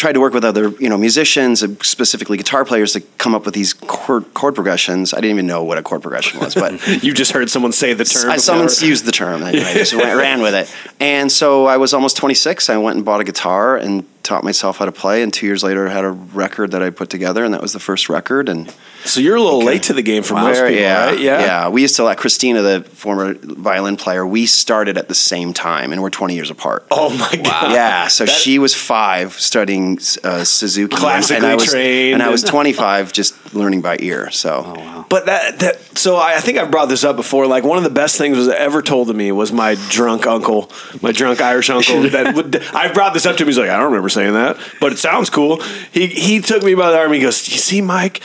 tried 0.00 0.14
to 0.14 0.20
work 0.20 0.32
with 0.32 0.44
other 0.44 0.70
you 0.80 0.88
know 0.88 0.96
musicians 0.96 1.60
specifically 1.86 2.38
guitar 2.38 2.64
players 2.64 2.94
to 2.94 3.00
come 3.18 3.34
up 3.34 3.44
with 3.44 3.52
these 3.52 3.74
chord, 3.74 4.32
chord 4.32 4.54
progressions 4.54 5.12
I 5.12 5.18
didn't 5.18 5.36
even 5.36 5.46
know 5.46 5.62
what 5.62 5.76
a 5.76 5.82
chord 5.82 6.00
progression 6.00 6.40
was 6.40 6.54
but 6.54 6.80
You 7.02 7.12
just 7.12 7.32
heard 7.32 7.50
someone 7.50 7.72
say 7.72 7.92
the 7.92 8.04
term. 8.04 8.30
I, 8.30 8.36
someone 8.38 8.68
used 8.80 9.04
the 9.04 9.12
term. 9.12 9.42
I, 9.42 9.50
I 9.50 9.74
just 9.74 9.94
went, 9.94 10.16
ran 10.16 10.42
with 10.42 10.54
it. 10.54 10.74
And 10.98 11.30
so 11.30 11.66
I 11.66 11.76
was 11.76 11.94
almost 11.94 12.16
26. 12.16 12.68
I 12.68 12.76
went 12.78 12.96
and 12.96 13.04
bought 13.04 13.20
a 13.20 13.24
guitar 13.24 13.76
and 13.76 14.04
taught 14.22 14.44
myself 14.44 14.78
how 14.78 14.84
to 14.84 14.92
play. 14.92 15.22
And 15.22 15.32
two 15.32 15.46
years 15.46 15.62
later, 15.62 15.88
I 15.88 15.92
had 15.92 16.04
a 16.04 16.10
record 16.10 16.72
that 16.72 16.82
I 16.82 16.90
put 16.90 17.10
together, 17.10 17.44
and 17.44 17.54
that 17.54 17.62
was 17.62 17.72
the 17.72 17.80
first 17.80 18.08
record. 18.08 18.48
And 18.48 18.72
So 19.04 19.20
you're 19.20 19.36
a 19.36 19.42
little 19.42 19.62
late 19.62 19.84
to 19.84 19.92
the 19.92 20.02
game 20.02 20.22
for 20.22 20.34
most 20.34 20.58
people, 20.58 20.70
yeah, 20.70 21.06
right? 21.06 21.18
Yeah. 21.18 21.40
yeah. 21.40 21.68
We 21.68 21.82
used 21.82 21.96
to 21.96 22.04
like 22.04 22.18
Christina, 22.18 22.62
the 22.62 22.82
former 22.82 23.34
violin 23.34 23.96
player. 23.96 24.26
We 24.26 24.46
started 24.46 24.98
at 24.98 25.08
the 25.08 25.14
same 25.14 25.54
time, 25.54 25.92
and 25.92 26.02
we're 26.02 26.10
20 26.10 26.34
years 26.34 26.50
apart. 26.50 26.86
Oh 26.90 27.10
my 27.10 27.42
god. 27.42 27.72
Yeah, 27.72 28.08
so 28.08 28.24
That- 28.26 28.32
she 28.34 28.58
was 28.58 28.74
five 28.74 29.32
studying 29.34 29.98
uh, 30.22 30.44
Suzuki, 30.44 30.96
Classically 30.96 31.36
and 31.36 31.46
I 31.46 31.54
was, 31.54 31.64
trained 31.66 32.14
and 32.14 32.22
I 32.22 32.28
was 32.30 32.42
25 32.42 33.12
just 33.12 33.54
learning 33.54 33.80
by 33.80 33.96
ear. 34.00 34.30
So 34.30 35.04
But 35.08 35.26
that 35.26 35.58
that 35.60 35.98
so 35.98 36.16
I, 36.16 36.36
I 36.36 36.40
think 36.40 36.58
I've 36.58 36.70
brought 36.70 36.88
this 36.88 37.04
up 37.04 37.16
before. 37.16 37.46
Like 37.46 37.64
one 37.64 37.78
of 37.78 37.84
the 37.84 37.90
best 37.90 38.16
things 38.18 38.36
was 38.36 38.48
ever 38.48 38.82
told 38.82 39.08
to 39.08 39.14
me 39.14 39.32
was 39.32 39.52
my 39.52 39.76
drunk 39.88 40.26
uncle, 40.26 40.70
my 41.02 41.12
drunk 41.12 41.40
Irish 41.40 41.70
uncle. 41.70 42.02
that 42.10 42.34
would, 42.34 42.56
I 42.74 42.92
brought 42.92 43.14
this 43.14 43.26
up 43.26 43.36
to 43.36 43.42
him. 43.42 43.48
He's 43.48 43.58
like, 43.58 43.70
I 43.70 43.76
don't 43.76 43.86
remember 43.86 44.08
saying 44.10 44.34
that, 44.34 44.58
but 44.80 44.92
it 44.92 44.98
sounds 44.98 45.30
cool. 45.30 45.62
He 45.92 46.06
he 46.06 46.40
took 46.40 46.62
me 46.62 46.74
by 46.74 46.90
the 46.90 46.98
arm. 46.98 47.12
He 47.12 47.20
goes, 47.20 47.48
You 47.48 47.58
see, 47.58 47.80
Mike, 47.80 48.20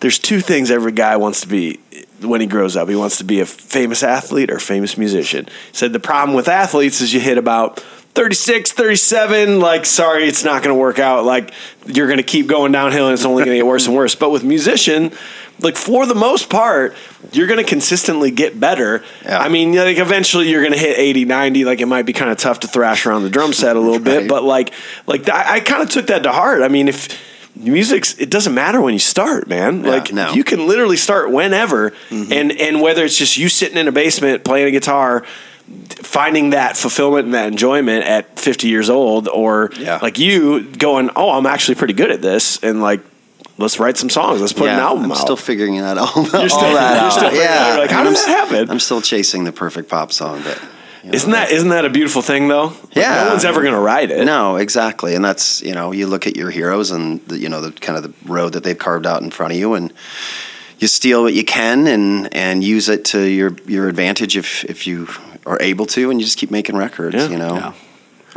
there's 0.00 0.18
two 0.18 0.40
things 0.40 0.70
every 0.70 0.92
guy 0.92 1.16
wants 1.16 1.40
to 1.42 1.48
be 1.48 1.80
when 2.20 2.40
he 2.40 2.46
grows 2.46 2.76
up. 2.76 2.88
He 2.88 2.96
wants 2.96 3.18
to 3.18 3.24
be 3.24 3.40
a 3.40 3.46
famous 3.46 4.02
athlete 4.02 4.50
or 4.50 4.58
famous 4.58 4.98
musician. 4.98 5.46
He 5.46 5.76
said 5.76 5.92
the 5.92 6.00
problem 6.00 6.36
with 6.36 6.48
athletes 6.48 7.00
is 7.00 7.14
you 7.14 7.20
hit 7.20 7.38
about 7.38 7.80
36, 8.14 8.72
37, 8.72 9.60
like, 9.60 9.86
sorry, 9.86 10.24
it's 10.24 10.42
not 10.42 10.62
going 10.62 10.74
to 10.74 10.80
work 10.80 10.98
out. 10.98 11.24
Like, 11.24 11.52
you're 11.86 12.08
going 12.08 12.18
to 12.18 12.24
keep 12.24 12.48
going 12.48 12.72
downhill 12.72 13.06
and 13.06 13.14
it's 13.14 13.24
only 13.24 13.44
going 13.44 13.54
to 13.54 13.58
get 13.58 13.66
worse 13.66 13.86
and 13.86 13.94
worse. 13.94 14.16
But 14.16 14.30
with 14.30 14.42
musician, 14.42 15.12
like, 15.60 15.76
for 15.76 16.06
the 16.06 16.14
most 16.14 16.48
part, 16.50 16.94
you're 17.32 17.46
going 17.46 17.58
to 17.58 17.68
consistently 17.68 18.30
get 18.30 18.58
better. 18.60 19.02
Yeah. 19.24 19.38
I 19.38 19.48
mean, 19.48 19.74
like, 19.74 19.98
eventually 19.98 20.48
you're 20.50 20.62
going 20.62 20.72
to 20.72 20.78
hit 20.78 20.98
80, 20.98 21.24
90. 21.24 21.64
Like, 21.64 21.80
it 21.80 21.86
might 21.86 22.06
be 22.06 22.12
kind 22.12 22.30
of 22.30 22.38
tough 22.38 22.60
to 22.60 22.68
thrash 22.68 23.06
around 23.06 23.22
the 23.24 23.30
drum 23.30 23.52
set 23.52 23.74
a 23.76 23.80
little 23.80 23.98
bit. 24.00 24.28
But, 24.28 24.44
like, 24.44 24.72
like 25.06 25.28
I, 25.28 25.56
I 25.56 25.60
kind 25.60 25.82
of 25.82 25.90
took 25.90 26.06
that 26.08 26.22
to 26.22 26.32
heart. 26.32 26.62
I 26.62 26.68
mean, 26.68 26.88
if 26.88 27.08
music's 27.56 28.14
it 28.18 28.30
doesn't 28.30 28.54
matter 28.54 28.80
when 28.80 28.92
you 28.92 29.00
start 29.00 29.48
man 29.48 29.82
Yeah, 29.82 29.90
like 29.90 30.12
no. 30.12 30.32
you 30.32 30.44
can 30.44 30.68
literally 30.68 30.96
start 30.96 31.32
whenever 31.32 31.90
Mm-hmm. 32.08 32.32
and 32.32 32.52
and 32.52 32.80
whether 32.80 33.04
it's 33.04 33.16
just 33.18 33.36
you 33.36 33.48
sitting 33.48 33.76
in 33.76 33.88
a 33.88 33.92
basement 33.92 34.44
playing 34.44 34.68
a 34.68 34.70
guitar 34.70 35.24
finding 35.96 36.50
that 36.50 36.76
fulfillment 36.76 37.24
and 37.24 37.34
that 37.34 37.48
enjoyment 37.48 38.04
at 38.04 38.38
50 38.38 38.68
years 38.68 38.88
old 38.88 39.26
or 39.26 39.70
Yeah. 39.76 39.98
like 40.00 40.20
you 40.20 40.62
going 40.76 41.10
oh 41.16 41.32
i'm 41.36 41.46
actually 41.46 41.74
pretty 41.74 41.94
good 41.94 42.12
at 42.12 42.22
this 42.22 42.62
and 42.62 42.80
like 42.80 43.00
let's 43.58 43.78
write 43.78 43.96
some 43.96 44.08
songs 44.10 44.40
let's 44.40 44.52
put 44.52 44.68
an 44.68 44.78
album 44.78 45.04
I'm 45.04 45.12
out 45.12 45.18
still 45.18 45.36
figuring 45.36 45.76
that 45.78 45.98
all, 45.98 46.06
all 46.06 46.24
still- 46.24 46.38
that 46.38 46.94
you're 46.94 47.02
out. 47.02 47.12
still 47.12 47.30
figuring 47.30 47.46
it 47.46 47.50
yeah. 47.50 47.76
Like, 47.78 47.90
how 47.90 48.04
And 48.06 48.08
did 48.08 48.08
I'm 48.08 48.12
that 48.14 48.18
s- 48.18 48.50
happen? 48.50 48.70
I'm 48.70 48.80
still 48.80 49.00
chasing 49.02 49.44
the 49.44 49.52
perfect 49.52 49.88
pop 49.88 50.12
song, 50.12 50.42
but 50.42 50.60
you 51.04 51.10
know, 51.10 51.16
isn't 51.16 51.30
that 51.30 51.50
isn't 51.52 51.68
that 51.68 51.84
a 51.84 51.90
beautiful 51.90 52.22
thing 52.22 52.48
though 52.48 52.66
Like, 52.66 52.96
Yeah. 52.96 53.24
no 53.24 53.30
one's 53.30 53.44
ever 53.44 53.62
gonna 53.62 53.80
write 53.80 54.10
it 54.10 54.24
No, 54.24 54.56
exactly, 54.56 55.14
and 55.14 55.24
that's 55.24 55.62
you 55.62 55.74
know 55.74 55.92
you 55.92 56.06
look 56.06 56.26
at 56.26 56.36
your 56.36 56.50
heroes 56.50 56.90
and 56.90 57.20
the, 57.28 57.38
you 57.38 57.48
know 57.48 57.60
the 57.60 57.72
kind 57.72 57.96
of 57.96 58.02
the 58.04 58.12
road 58.32 58.52
that 58.54 58.64
they've 58.64 58.78
carved 58.78 59.06
out 59.06 59.22
in 59.22 59.30
front 59.30 59.52
of 59.52 59.58
you, 59.58 59.74
and 59.74 59.92
you 60.78 60.86
steal 60.88 61.22
what 61.22 61.34
you 61.34 61.44
can 61.44 61.86
and 61.86 62.32
and 62.34 62.62
use 62.64 62.88
it 62.88 63.04
to 63.06 63.20
your 63.22 63.56
your 63.66 63.88
advantage 63.88 64.36
if 64.36 64.64
if 64.64 64.86
you 64.86 65.08
are 65.46 65.58
able 65.60 65.86
to, 65.86 66.10
and 66.10 66.20
you 66.20 66.24
just 66.26 66.36
keep 66.38 66.50
making 66.50 66.76
records. 66.76 67.14
Yeah. 67.16 67.28
You 67.28 67.38
know, 67.38 67.54
Yeah. 67.54 67.72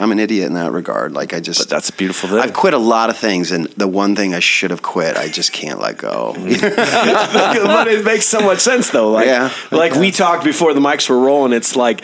I'm 0.01 0.11
an 0.11 0.19
idiot 0.19 0.47
in 0.47 0.53
that 0.55 0.71
regard. 0.71 1.13
Like 1.13 1.33
I 1.33 1.39
just 1.39 1.59
but 1.59 1.69
that's 1.69 1.89
a 1.89 1.93
beautiful 1.93 2.27
thing 2.29 2.39
I've 2.39 2.53
quit 2.53 2.73
a 2.73 2.77
lot 2.79 3.09
of 3.11 3.17
things, 3.17 3.51
and 3.51 3.67
the 3.77 3.87
one 3.87 4.15
thing 4.15 4.33
I 4.33 4.39
should 4.39 4.71
have 4.71 4.81
quit, 4.81 5.15
I 5.15 5.27
just 5.27 5.53
can't 5.53 5.79
let 5.79 5.97
go. 5.97 6.33
but 6.35 7.87
it 7.87 8.03
makes 8.03 8.25
so 8.25 8.41
much 8.41 8.59
sense 8.59 8.89
though. 8.89 9.11
Like, 9.11 9.27
Yeah. 9.27 9.51
like 9.71 9.93
we 9.93 10.09
talked 10.11 10.43
before 10.43 10.73
the 10.73 10.79
mics 10.79 11.09
were 11.09 11.19
rolling. 11.19 11.53
It's 11.53 11.75
like, 11.75 12.01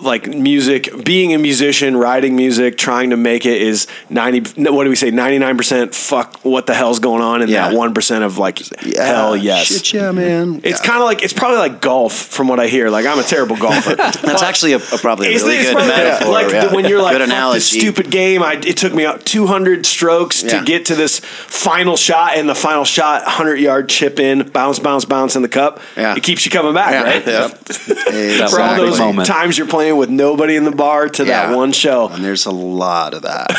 like 0.00 0.26
music, 0.26 1.04
being 1.04 1.34
a 1.34 1.38
musician, 1.38 1.96
writing 1.96 2.36
music, 2.36 2.76
trying 2.76 3.10
to 3.10 3.16
make 3.16 3.46
it 3.46 3.60
is 3.62 3.86
ninety. 4.10 4.40
What 4.70 4.84
do 4.84 4.90
we 4.90 4.96
say? 4.96 5.10
Ninety 5.10 5.38
nine 5.38 5.56
percent. 5.56 5.94
Fuck, 5.94 6.40
what 6.44 6.66
the 6.66 6.74
hell's 6.74 6.98
going 6.98 7.22
on? 7.22 7.42
And 7.42 7.50
Yeah. 7.50 7.68
that 7.70 7.76
one 7.76 7.94
percent 7.94 8.24
of 8.24 8.38
like, 8.38 8.60
Yeah, 8.84 9.04
hell 9.04 9.36
yes. 9.36 9.66
shit, 9.66 9.92
yeah, 9.92 10.12
man. 10.12 10.60
It's 10.64 10.80
Yeah. 10.80 10.86
kind 10.86 10.98
of 11.00 11.04
like 11.06 11.22
it's 11.22 11.32
probably 11.32 11.58
like 11.58 11.80
golf 11.80 12.12
from 12.14 12.48
what 12.48 12.60
I 12.60 12.66
hear. 12.66 12.90
Like 12.90 13.06
I'm 13.06 13.18
a 13.18 13.22
terrible 13.22 13.56
golfer. 13.56 13.94
That's 13.96 14.42
actually 14.42 14.72
a, 14.72 14.78
a 14.78 14.98
probably 14.98 15.28
a 15.34 15.38
really 15.38 15.62
good 15.62 15.74
metaphor. 15.74 16.32
Like 16.32 16.50
yeah. 16.52 16.72
when 16.74 16.86
you're 16.86 17.02
like, 17.02 17.16
"Fuck 17.18 17.54
this 17.54 17.66
stupid 17.68 18.10
game. 18.10 18.42
I, 18.42 18.54
it 18.54 18.76
took 18.76 18.94
me 18.94 19.04
out 19.04 19.24
200 19.24 19.86
strokes 19.86 20.42
to 20.42 20.62
get 20.64 20.86
to 20.86 20.94
this 20.94 21.20
final 21.20 21.96
shot, 21.96 22.36
and 22.36 22.48
the 22.48 22.54
final 22.54 22.84
shot, 22.84 23.22
100 23.24 23.56
yard 23.60 23.88
chip 23.88 24.18
in, 24.18 24.48
bounce, 24.50 24.78
bounce, 24.78 25.04
bounce 25.04 25.36
in 25.36 25.42
the 25.42 25.48
cup. 25.48 25.80
Yeah. 25.96 26.14
It 26.16 26.22
keeps 26.22 26.44
you 26.44 26.50
coming 26.50 26.74
back, 26.74 27.04
right? 27.04 27.26
Yeah. 27.26 27.48
That 28.14 28.50
For 28.50 28.60
all 28.60 28.76
those 28.76 28.98
moment. 28.98 29.26
times 29.28 29.56
you're 29.58 29.66
playing 29.66 29.83
with 29.92 30.10
nobody 30.10 30.56
in 30.56 30.64
the 30.64 30.70
bar 30.70 31.08
to 31.08 31.24
that 31.24 31.54
one 31.54 31.72
show. 31.72 32.08
And 32.08 32.24
there's 32.24 32.46
a 32.46 32.50
lot 32.50 33.14
of 33.14 33.22
that. 33.22 33.50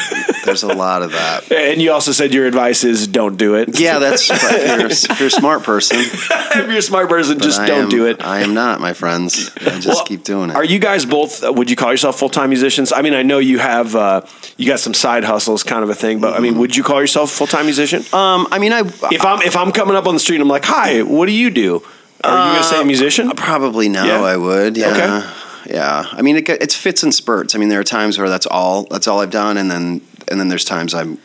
There's 0.45 0.63
a 0.63 0.67
lot 0.73 1.01
of 1.01 1.11
that. 1.11 1.51
And 1.51 1.81
you 1.81 1.91
also 1.91 2.11
said 2.11 2.33
your 2.33 2.45
advice 2.45 2.83
is 2.83 3.07
don't 3.07 3.37
do 3.37 3.55
it. 3.55 3.79
Yeah, 3.79 3.99
that's 3.99 4.29
if 4.29 4.41
you're, 4.41 4.87
if 4.89 5.19
you're 5.19 5.27
a 5.27 5.31
smart 5.31 5.63
person. 5.63 5.97
if 6.01 6.53
you're 6.67 6.77
a 6.77 6.81
smart 6.81 7.09
person, 7.09 7.37
but 7.37 7.43
just 7.43 7.59
I 7.59 7.67
don't 7.67 7.83
am- 7.83 7.89
do 7.89 8.05
it. 8.05 8.23
I 8.23 8.41
am 8.41 8.53
not, 8.53 8.79
my 8.79 8.93
friends. 8.93 9.49
I 9.57 9.79
just 9.79 9.87
Well, 9.87 10.05
keep 10.05 10.23
doing 10.23 10.49
it. 10.51 10.55
Are 10.55 10.63
you 10.63 10.79
guys 10.79 11.05
both? 11.05 11.43
uh, 11.43 11.51
Would 11.53 11.69
you 11.69 11.75
call 11.75 11.91
yourself 11.91 12.17
full 12.19 12.29
time 12.29 12.49
musicians? 12.49 12.91
I 12.93 13.01
mean, 13.01 13.13
I 13.13 13.23
know 13.23 13.39
you 13.39 13.59
have 13.59 13.95
uh, 13.95 14.21
you 14.57 14.67
got 14.67 14.79
some 14.79 14.93
side 14.93 15.23
hustles, 15.23 15.63
kind 15.63 15.83
of 15.83 15.89
a 15.89 15.95
thing. 15.95 16.19
But 16.19 16.33
I 16.35 16.39
mean, 16.39 16.57
would 16.59 16.75
you 16.75 16.83
call 16.83 17.01
yourself 17.01 17.31
full 17.31 17.47
time 17.47 17.65
musician? 17.65 18.01
um, 18.13 18.47
I 18.51 18.59
mean, 18.59 18.71
I 18.73 18.81
if 19.11 19.25
I'm 19.25 19.41
if 19.41 19.55
I'm 19.57 19.71
coming 19.71 19.95
up 19.95 20.05
on 20.07 20.13
the 20.13 20.19
street, 20.19 20.35
and 20.37 20.43
I'm 20.43 20.49
like, 20.49 20.65
"Hi, 20.65 21.01
what 21.01 21.25
do 21.25 21.31
you 21.31 21.49
do?" 21.49 21.81
Are 22.23 22.47
you 22.47 22.53
gonna 22.53 22.63
say 22.63 22.81
a 22.81 22.85
musician? 22.85 23.29
Probably 23.31 23.87
no, 23.89 24.03
Yeah. 24.05 24.21
I 24.21 24.37
would. 24.37 24.77
Yeah. 24.77 24.91
Okay. 24.91 25.29
Yeah. 25.67 26.05
I 26.11 26.21
mean, 26.21 26.37
it, 26.37 26.49
it 26.49 26.71
fits 26.71 27.03
in 27.03 27.11
spurts. 27.11 27.55
I 27.55 27.57
mean, 27.57 27.69
there 27.69 27.79
are 27.79 27.85
times 27.85 28.17
where 28.17 28.29
that's 28.29 28.45
all 28.45 28.83
that's 28.83 29.07
all 29.07 29.21
I've 29.21 29.31
done, 29.31 29.57
and 29.57 29.69
then 29.69 30.01
and 30.29 30.39
then 30.39 30.47
there's 30.47 30.65
times 30.65 30.93
I'm 30.93 31.19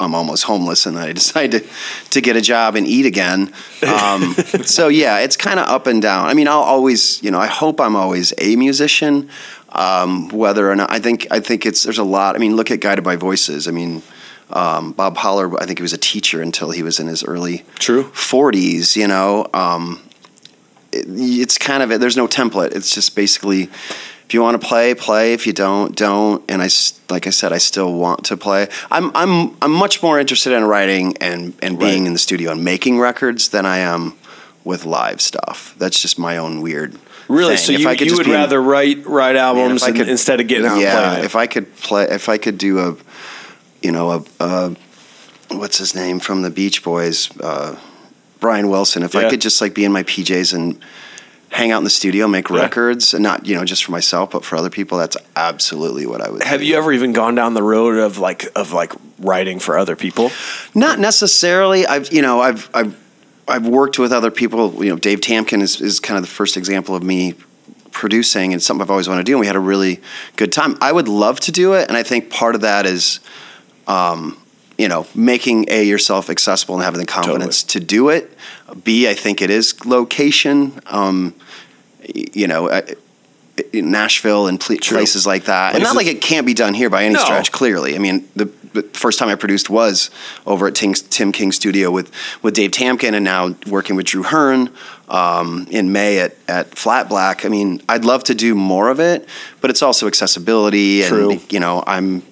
I'm 0.00 0.14
almost 0.14 0.44
homeless, 0.44 0.86
and 0.86 0.96
then 0.96 1.08
I 1.08 1.12
decide 1.20 1.52
to 1.52 1.64
to 2.10 2.20
get 2.20 2.36
a 2.36 2.40
job 2.40 2.76
and 2.76 2.86
eat 2.86 3.06
again. 3.06 3.52
Um, 3.86 4.34
so 4.64 4.88
yeah, 4.88 5.20
it's 5.20 5.36
kind 5.36 5.60
of 5.60 5.68
up 5.68 5.86
and 5.86 6.00
down. 6.00 6.28
I 6.28 6.34
mean, 6.34 6.48
I'll 6.48 6.60
always, 6.60 7.22
you 7.22 7.30
know, 7.30 7.38
I 7.38 7.46
hope 7.46 7.80
I'm 7.80 7.96
always 7.96 8.32
a 8.38 8.56
musician. 8.56 9.28
Um, 9.70 10.28
whether 10.28 10.70
or 10.70 10.76
not 10.76 10.92
I 10.92 11.00
think 11.00 11.26
I 11.32 11.40
think 11.40 11.66
it's 11.66 11.82
there's 11.82 11.98
a 11.98 12.04
lot. 12.04 12.36
I 12.36 12.38
mean, 12.38 12.54
look 12.54 12.70
at 12.70 12.80
Guided 12.80 13.02
by 13.02 13.16
Voices. 13.16 13.66
I 13.66 13.72
mean, 13.72 14.02
um, 14.50 14.92
Bob 14.92 15.16
Pollard. 15.16 15.56
I 15.58 15.66
think 15.66 15.78
he 15.78 15.82
was 15.82 15.92
a 15.92 15.98
teacher 15.98 16.40
until 16.40 16.70
he 16.70 16.82
was 16.82 17.00
in 17.00 17.08
his 17.08 17.24
early 17.24 17.64
True. 17.80 18.04
40s. 18.04 18.94
You 18.94 19.08
know, 19.08 19.48
um, 19.52 20.00
it's 20.94 21.58
kind 21.58 21.82
of 21.82 22.00
there's 22.00 22.16
no 22.16 22.26
template. 22.28 22.74
It's 22.74 22.94
just 22.94 23.14
basically 23.16 23.64
if 24.26 24.32
you 24.32 24.40
want 24.40 24.60
to 24.60 24.66
play, 24.66 24.94
play. 24.94 25.34
If 25.34 25.46
you 25.46 25.52
don't, 25.52 25.94
don't. 25.94 26.42
And 26.48 26.62
I 26.62 26.68
like 27.10 27.26
I 27.26 27.30
said, 27.30 27.52
I 27.52 27.58
still 27.58 27.92
want 27.94 28.24
to 28.26 28.36
play. 28.36 28.68
I'm 28.90 29.10
I'm 29.14 29.56
I'm 29.62 29.72
much 29.72 30.02
more 30.02 30.18
interested 30.18 30.52
in 30.52 30.64
writing 30.64 31.16
and 31.18 31.54
and 31.62 31.78
being 31.78 32.00
Right. 32.02 32.06
in 32.06 32.12
the 32.12 32.18
studio 32.18 32.52
and 32.52 32.64
making 32.64 32.98
records 33.00 33.48
than 33.50 33.66
I 33.66 33.78
am 33.78 34.14
with 34.64 34.84
live 34.86 35.20
stuff. 35.20 35.74
That's 35.78 36.00
just 36.00 36.18
my 36.18 36.38
own 36.38 36.62
weird. 36.62 36.96
Really? 37.28 37.56
thing. 37.56 37.64
So 37.66 37.72
If 37.72 37.80
you, 37.80 37.88
I 37.88 37.96
could 37.96 38.06
you 38.08 38.16
would 38.16 38.26
be 38.26 38.32
rather 38.32 38.60
write 38.62 39.04
write 39.06 39.36
albums 39.36 39.82
I 39.82 39.88
and- 39.88 40.00
instead 40.08 40.40
of 40.40 40.46
getting 40.46 40.66
out 40.66 40.78
yeah, 40.78 40.96
and 40.96 41.04
playing 41.06 41.18
it? 41.20 41.24
if 41.26 41.36
I 41.36 41.46
could 41.46 41.76
play, 41.76 42.04
if 42.04 42.28
I 42.28 42.38
could 42.38 42.58
do 42.58 42.78
a, 42.78 42.96
you 43.82 43.92
know, 43.92 44.10
a, 44.10 44.24
a 44.44 44.76
what's 45.50 45.78
his 45.78 45.94
name 45.94 46.18
from 46.20 46.42
the 46.42 46.50
Beach 46.50 46.82
Boys, 46.82 47.30
uh, 47.40 47.76
Brian 48.44 48.68
Wilson. 48.68 49.02
If 49.02 49.14
Yeah. 49.14 49.22
I 49.22 49.30
could 49.30 49.40
just 49.40 49.58
like 49.62 49.72
be 49.72 49.86
in 49.86 49.92
my 49.92 50.02
PJs 50.02 50.52
and 50.52 50.78
hang 51.48 51.70
out 51.70 51.78
in 51.78 51.84
the 51.84 51.90
studio, 51.90 52.28
make 52.28 52.50
Yeah. 52.50 52.60
records, 52.60 53.14
and 53.14 53.22
not 53.22 53.46
you 53.46 53.54
know 53.56 53.64
just 53.64 53.82
for 53.84 53.90
myself, 53.92 54.30
but 54.32 54.44
for 54.44 54.54
other 54.56 54.68
people, 54.68 54.98
that's 54.98 55.16
absolutely 55.34 56.04
what 56.04 56.20
I 56.20 56.28
would. 56.28 56.42
Have 56.42 56.60
do. 56.60 56.66
you 56.66 56.76
ever 56.76 56.92
even 56.92 57.14
gone 57.14 57.34
down 57.34 57.54
the 57.54 57.62
road 57.62 57.96
of 57.96 58.18
like 58.18 58.46
of 58.54 58.72
like 58.72 58.92
writing 59.18 59.60
for 59.60 59.78
other 59.78 59.96
people? 59.96 60.30
Not 60.74 60.98
necessarily. 60.98 61.86
I've 61.86 62.12
you 62.12 62.20
know 62.20 62.42
I've 62.42 62.68
I've 62.74 62.94
I've 63.48 63.66
worked 63.66 63.98
with 63.98 64.12
other 64.12 64.30
people. 64.30 64.84
You 64.84 64.90
know, 64.90 64.96
Dave 64.96 65.20
Tamkin 65.22 65.62
is 65.62 65.80
is 65.80 66.00
kind 66.00 66.18
of 66.18 66.22
the 66.22 66.30
first 66.40 66.58
example 66.58 66.94
of 66.94 67.02
me 67.02 67.32
producing 67.92 68.52
and 68.52 68.62
something 68.62 68.82
I've 68.82 68.90
always 68.90 69.08
wanted 69.08 69.24
to 69.24 69.30
do. 69.30 69.32
And 69.36 69.40
we 69.40 69.46
had 69.46 69.56
a 69.56 69.66
really 69.72 70.00
good 70.36 70.52
time. 70.52 70.76
I 70.82 70.92
would 70.92 71.08
love 71.08 71.40
to 71.40 71.52
do 71.52 71.72
it, 71.72 71.88
and 71.88 71.96
I 71.96 72.02
think 72.02 72.28
part 72.28 72.54
of 72.56 72.60
that 72.60 72.84
is, 72.84 73.20
um, 73.86 74.36
you 74.78 74.88
know, 74.88 75.06
making 75.14 75.66
a 75.68 75.82
yourself 75.84 76.30
accessible 76.30 76.74
and 76.74 76.84
having 76.84 77.00
the 77.00 77.06
confidence 77.06 77.62
to 77.62 77.80
do 77.80 78.08
it. 78.08 78.36
B, 78.82 79.08
I 79.08 79.14
think 79.14 79.40
it 79.40 79.50
is 79.50 79.84
location. 79.84 80.80
Um, 80.86 81.34
you 82.14 82.46
know. 82.46 82.70
I, 82.70 82.82
in 83.72 83.90
Nashville 83.90 84.48
and 84.48 84.60
pl- 84.60 84.78
places 84.78 85.26
like 85.26 85.44
that, 85.44 85.74
and 85.74 85.84
not 85.84 85.94
like 85.94 86.06
it 86.08 86.20
can't 86.20 86.46
be 86.46 86.54
done 86.54 86.74
here 86.74 86.90
by 86.90 87.04
any 87.04 87.14
No. 87.14 87.20
stretch. 87.20 87.52
Clearly, 87.52 87.94
I 87.94 87.98
mean, 87.98 88.28
the, 88.34 88.46
the 88.72 88.82
first 88.82 89.18
time 89.18 89.28
I 89.28 89.36
produced 89.36 89.70
was 89.70 90.10
over 90.44 90.66
at 90.66 90.74
Ting, 90.74 90.94
Tim 90.94 91.30
King's 91.30 91.56
studio 91.56 91.90
with 91.90 92.10
with 92.42 92.54
Dave 92.54 92.72
Tamkin, 92.72 93.14
and 93.14 93.24
now 93.24 93.54
working 93.68 93.94
with 93.94 94.06
Drew 94.06 94.24
Hearn 94.24 94.70
um, 95.08 95.68
in 95.70 95.92
May 95.92 96.18
at 96.18 96.36
at 96.48 96.76
Flat 96.76 97.08
Black. 97.08 97.44
I 97.44 97.48
mean, 97.48 97.80
I'd 97.88 98.04
love 98.04 98.24
to 98.24 98.34
do 98.34 98.54
more 98.56 98.88
of 98.88 98.98
it, 98.98 99.28
but 99.60 99.70
it's 99.70 99.82
also 99.82 100.08
accessibility, 100.08 101.02
and 101.02 101.40
you 101.52 101.60
know, 101.60 101.84
I'm 101.86 102.22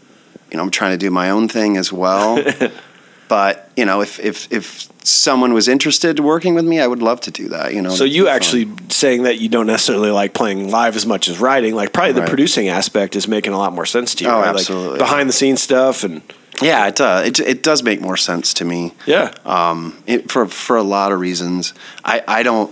you 0.52 0.56
know, 0.58 0.62
I'm 0.62 0.70
trying 0.70 0.92
to 0.92 0.98
do 0.98 1.10
my 1.10 1.30
own 1.30 1.48
thing 1.48 1.76
as 1.76 1.92
well. 1.92 2.42
but 3.28 3.70
you 3.76 3.84
know, 3.84 4.02
if 4.02 4.20
if 4.20 4.52
if 4.52 4.88
someone 5.04 5.52
was 5.52 5.66
interested 5.66 6.18
in 6.18 6.24
working 6.24 6.54
with 6.54 6.64
me, 6.64 6.78
I 6.78 6.86
would 6.86 7.02
love 7.02 7.20
to 7.22 7.30
do 7.32 7.48
that. 7.48 7.74
You 7.74 7.82
know, 7.82 7.90
So 7.90 8.04
you 8.04 8.22
be 8.22 8.26
fun. 8.28 8.36
actually 8.36 8.68
saying 8.90 9.24
that 9.24 9.40
you 9.40 9.48
don't 9.48 9.66
necessarily 9.66 10.10
like 10.10 10.32
playing 10.34 10.70
live 10.70 10.94
as 10.94 11.06
much 11.06 11.28
as 11.28 11.40
writing, 11.40 11.74
like 11.74 11.92
probably 11.92 12.12
the 12.12 12.20
Right. 12.20 12.28
producing 12.28 12.68
aspect 12.68 13.16
is 13.16 13.26
making 13.26 13.52
a 13.52 13.58
lot 13.58 13.72
more 13.72 13.86
sense 13.86 14.14
to 14.16 14.24
you. 14.24 14.30
Oh, 14.30 14.38
right? 14.40 14.48
absolutely. 14.54 14.90
Like 14.90 14.98
behind 14.98 15.28
the 15.28 15.32
scenes 15.32 15.62
stuff 15.62 16.04
and 16.04 16.22
yeah, 16.60 16.86
it 16.86 16.94
does. 16.96 17.26
It, 17.26 17.40
it 17.40 17.62
does 17.62 17.82
make 17.82 18.00
more 18.00 18.16
sense 18.16 18.54
to 18.54 18.64
me. 18.64 18.92
yeah. 19.06 19.32
um, 19.44 20.00
it, 20.06 20.30
for 20.30 20.46
for 20.46 20.76
a 20.76 20.82
lot 20.84 21.10
of 21.10 21.18
reasons. 21.18 21.72
I 22.04 22.22
I 22.28 22.42
don't. 22.42 22.70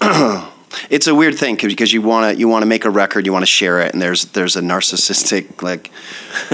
it's 0.90 1.06
a 1.06 1.14
weird 1.14 1.38
thing 1.38 1.56
'cause- 1.56 1.68
because 1.68 1.92
you 1.92 2.02
want 2.02 2.32
to 2.34 2.38
you 2.38 2.48
want 2.48 2.62
to 2.62 2.66
make 2.66 2.84
a 2.84 2.90
record, 2.90 3.26
you 3.26 3.32
want 3.32 3.42
to 3.42 3.50
share 3.50 3.80
it, 3.80 3.92
and 3.92 4.00
there's 4.02 4.26
there's 4.26 4.56
a 4.56 4.60
narcissistic 4.60 5.62
like 5.62 5.90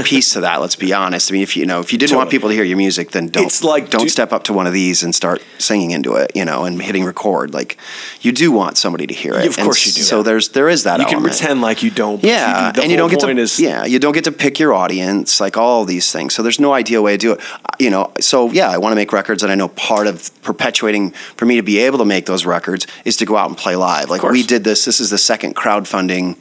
piece 0.04 0.30
to 0.30 0.40
that. 0.40 0.60
Let's 0.60 0.76
be 0.76 0.92
honest. 0.92 1.30
I 1.30 1.32
mean, 1.32 1.42
if 1.42 1.56
you 1.56 1.66
know 1.66 1.80
if 1.80 1.92
you 1.92 1.98
didn't 1.98 2.16
want 2.16 2.30
people 2.30 2.48
to 2.48 2.54
hear 2.54 2.64
your 2.64 2.76
music, 2.76 3.10
then 3.12 3.28
don't 3.28 3.44
It's 3.44 3.62
like, 3.64 3.90
don't 3.90 4.02
do- 4.02 4.08
step 4.08 4.32
up 4.32 4.44
to 4.44 4.52
one 4.52 4.66
of 4.66 4.72
these 4.72 5.02
and 5.02 5.14
start 5.14 5.42
singing 5.58 5.90
into 5.90 6.14
it, 6.14 6.32
you 6.34 6.44
know, 6.44 6.64
and 6.64 6.80
hitting 6.82 7.04
record. 7.04 7.52
Like 7.54 7.76
you 8.20 8.32
do 8.32 8.50
want 8.52 8.76
somebody 8.78 9.06
to 9.06 9.14
hear 9.14 9.34
it. 9.34 9.46
Of 9.46 9.58
And 9.58 9.64
course 9.66 9.86
you 9.86 9.92
do. 9.92 10.02
So 10.02 10.22
there's 10.22 10.50
there 10.50 10.68
is 10.68 10.84
that. 10.84 11.00
you 11.00 11.06
can 11.06 11.20
pretend 11.22 11.60
like 11.62 11.82
you 11.82 11.90
don't. 11.90 12.22
Yeah, 12.22 12.72
you 12.76 12.82
and 12.82 12.90
you 12.92 12.98
whole 12.98 13.08
don't 13.08 13.20
get 13.20 13.20
to 13.26 13.40
is 13.42 13.58
yeah, 13.58 13.84
you 13.84 13.98
don't 13.98 14.12
get 14.12 14.24
to 14.24 14.32
pick 14.32 14.58
your 14.58 14.72
audience, 14.74 15.40
like 15.40 15.56
all 15.56 15.84
these 15.84 16.12
things. 16.12 16.34
So 16.34 16.42
there's 16.42 16.60
no 16.60 16.72
ideal 16.72 17.02
way 17.02 17.12
to 17.12 17.18
do 17.18 17.32
it. 17.32 17.40
You 17.78 17.90
know, 17.90 18.12
so 18.20 18.50
yeah, 18.50 18.70
I 18.70 18.78
want 18.78 18.92
to 18.92 18.96
make 18.96 19.12
records, 19.12 19.42
and 19.42 19.50
I 19.50 19.54
know 19.54 19.68
part 19.68 20.06
of 20.06 20.30
perpetuating 20.42 21.12
for 21.36 21.46
me 21.46 21.56
to 21.56 21.62
be 21.62 21.78
able 21.78 21.98
to 21.98 22.04
make 22.04 22.26
those 22.26 22.44
records 22.46 22.86
is 23.04 23.16
to 23.16 23.24
go 23.24 23.36
out 23.36 23.48
and 23.48 23.56
play 23.56 23.74
live. 23.76 24.10
Like 24.12 24.22
we 24.22 24.42
did 24.42 24.64
this. 24.64 24.84
This 24.84 25.00
is 25.00 25.10
the 25.10 25.18
second 25.18 25.56
crowdfunding 25.56 26.36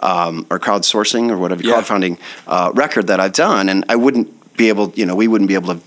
um, 0.00 0.46
or 0.50 0.58
crowdsourcing 0.58 1.30
or 1.30 1.38
whatever 1.38 1.62
Yeah. 1.62 1.74
crowdfunding 1.80 2.18
uh, 2.46 2.70
record 2.74 3.06
that 3.08 3.20
I've 3.20 3.32
done, 3.32 3.68
and 3.68 3.84
I 3.88 3.96
wouldn't 3.96 4.56
be 4.56 4.68
able. 4.68 4.92
You 4.94 5.06
know, 5.06 5.14
we 5.16 5.28
wouldn't 5.28 5.48
be 5.48 5.54
able 5.54 5.74
to. 5.74 5.80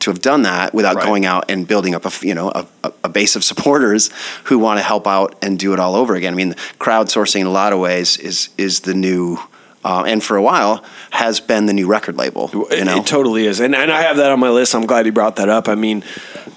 To 0.00 0.10
have 0.10 0.20
done 0.20 0.42
that 0.42 0.74
without 0.74 0.96
Right. 0.96 1.06
going 1.06 1.24
out 1.24 1.50
and 1.50 1.66
building 1.66 1.94
up 1.94 2.04
a 2.04 2.10
you 2.26 2.34
know 2.34 2.50
a, 2.54 2.66
a- 3.04 3.08
base 3.08 3.36
of 3.36 3.42
supporters 3.52 4.10
who 4.44 4.58
want 4.58 4.78
to 4.78 4.82
help 4.82 5.06
out 5.06 5.34
and 5.40 5.58
do 5.58 5.72
it 5.72 5.80
all 5.80 5.94
over 5.96 6.14
again. 6.14 6.34
I 6.34 6.36
mean, 6.36 6.52
crowdsourcing 6.78 7.40
in 7.40 7.46
a 7.46 7.50
lot 7.50 7.72
of 7.72 7.78
ways 7.78 8.18
is 8.18 8.50
is 8.58 8.80
the 8.80 8.92
new 8.92 9.38
uh, 9.82 10.04
and 10.06 10.22
for 10.22 10.36
a 10.36 10.42
while 10.42 10.84
has 11.10 11.40
been 11.40 11.64
the 11.64 11.72
new 11.72 11.86
record 11.86 12.18
label. 12.18 12.50
You 12.52 12.66
It- 12.70 12.84
know, 12.84 12.98
It 12.98 13.06
totally 13.06 13.46
is, 13.46 13.60
and 13.60 13.74
and 13.74 13.90
I 13.90 14.02
have 14.02 14.18
that 14.18 14.30
on 14.30 14.40
my 14.40 14.50
list. 14.50 14.74
I'm 14.74 14.84
glad 14.84 15.06
you 15.06 15.12
brought 15.12 15.36
that 15.36 15.48
up. 15.48 15.68
I 15.70 15.74
mean, 15.74 16.04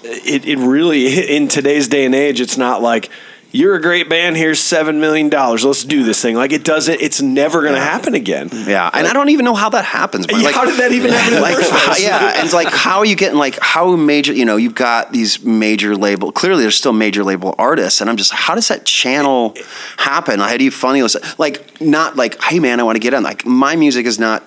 it 0.02 0.44
it 0.44 0.58
really 0.58 1.06
in 1.36 1.48
today's 1.48 1.88
day 1.88 2.04
and 2.04 2.14
age, 2.14 2.42
it's 2.42 2.58
not 2.58 2.82
like 2.82 3.08
you're 3.50 3.74
a 3.74 3.80
great 3.80 4.08
band. 4.08 4.36
Here's 4.36 4.60
seven 4.60 5.00
million 5.00 5.28
dollars. 5.28 5.64
Let's 5.64 5.84
do 5.84 6.04
this 6.04 6.20
thing. 6.20 6.36
Like 6.36 6.52
it 6.52 6.64
doesn't. 6.64 7.00
It's 7.00 7.22
never 7.22 7.62
going 7.62 7.74
to 7.74 7.80
happen 7.80 8.14
again. 8.14 8.50
yeah, 8.52 8.90
and 8.92 9.06
I 9.06 9.12
don't 9.12 9.30
even 9.30 9.44
know 9.44 9.54
how 9.54 9.70
that 9.70 9.84
happens. 9.84 10.26
But 10.26 10.36
Yeah, 10.36 10.42
like, 10.44 10.54
how 10.54 10.64
did 10.64 10.78
that 10.78 10.92
even 10.92 11.10
happen 11.10 11.40
like, 11.40 11.56
place? 11.56 12.02
yeah, 12.02 12.34
and 12.36 12.44
it's 12.44 12.54
like 12.54 12.68
how 12.68 12.98
are 12.98 13.06
you 13.06 13.16
getting 13.16 13.38
like 13.38 13.58
how 13.60 13.96
major? 13.96 14.32
You 14.32 14.44
know, 14.44 14.56
you've 14.56 14.74
got 14.74 15.12
these 15.12 15.42
major 15.42 15.96
label. 15.96 16.30
Clearly, 16.30 16.62
there's 16.62 16.76
still 16.76 16.92
major 16.92 17.24
label 17.24 17.54
artists, 17.58 18.00
and 18.00 18.10
I'm 18.10 18.16
just 18.16 18.32
how 18.32 18.54
does 18.54 18.68
that 18.68 18.84
channel 18.84 19.54
happen? 19.96 20.40
How 20.40 20.56
do 20.56 20.64
you 20.64 20.70
this? 20.70 21.16
Like 21.38 21.80
not 21.80 22.16
like 22.16 22.42
hey 22.42 22.58
man, 22.60 22.80
I 22.80 22.82
want 22.82 22.96
to 22.96 23.00
get 23.00 23.14
in. 23.14 23.22
Like 23.22 23.46
my 23.46 23.76
music 23.76 24.04
is 24.06 24.18
not 24.18 24.44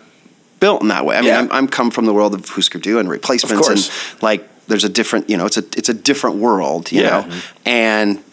built 0.60 0.84
in 0.84 0.90
that 0.90 1.06
way. 1.06 1.18
I 1.18 1.22
mean, 1.22 1.30
Yeah. 1.30 1.40
I'm, 1.40 1.52
I'm 1.52 1.68
come 1.68 1.90
from 1.90 2.06
the 2.06 2.14
world 2.14 2.36
of 2.36 2.48
Husker 2.48 2.78
Du 2.78 3.00
and 3.00 3.10
replacements, 3.10 3.68
and 3.68 4.22
like 4.22 4.48
there's 4.68 4.84
a 4.84 4.90
different, 4.90 5.30
you 5.30 5.36
know, 5.38 5.46
it's 5.48 5.58
a 5.58 5.64
it's 5.76 5.90
a 5.90 5.94
different 5.94 6.38
world, 6.38 6.92
you 6.92 7.02
Yeah. 7.02 7.10
know, 7.10 7.24
mm-hmm. 7.24 7.68
and. 7.68 8.24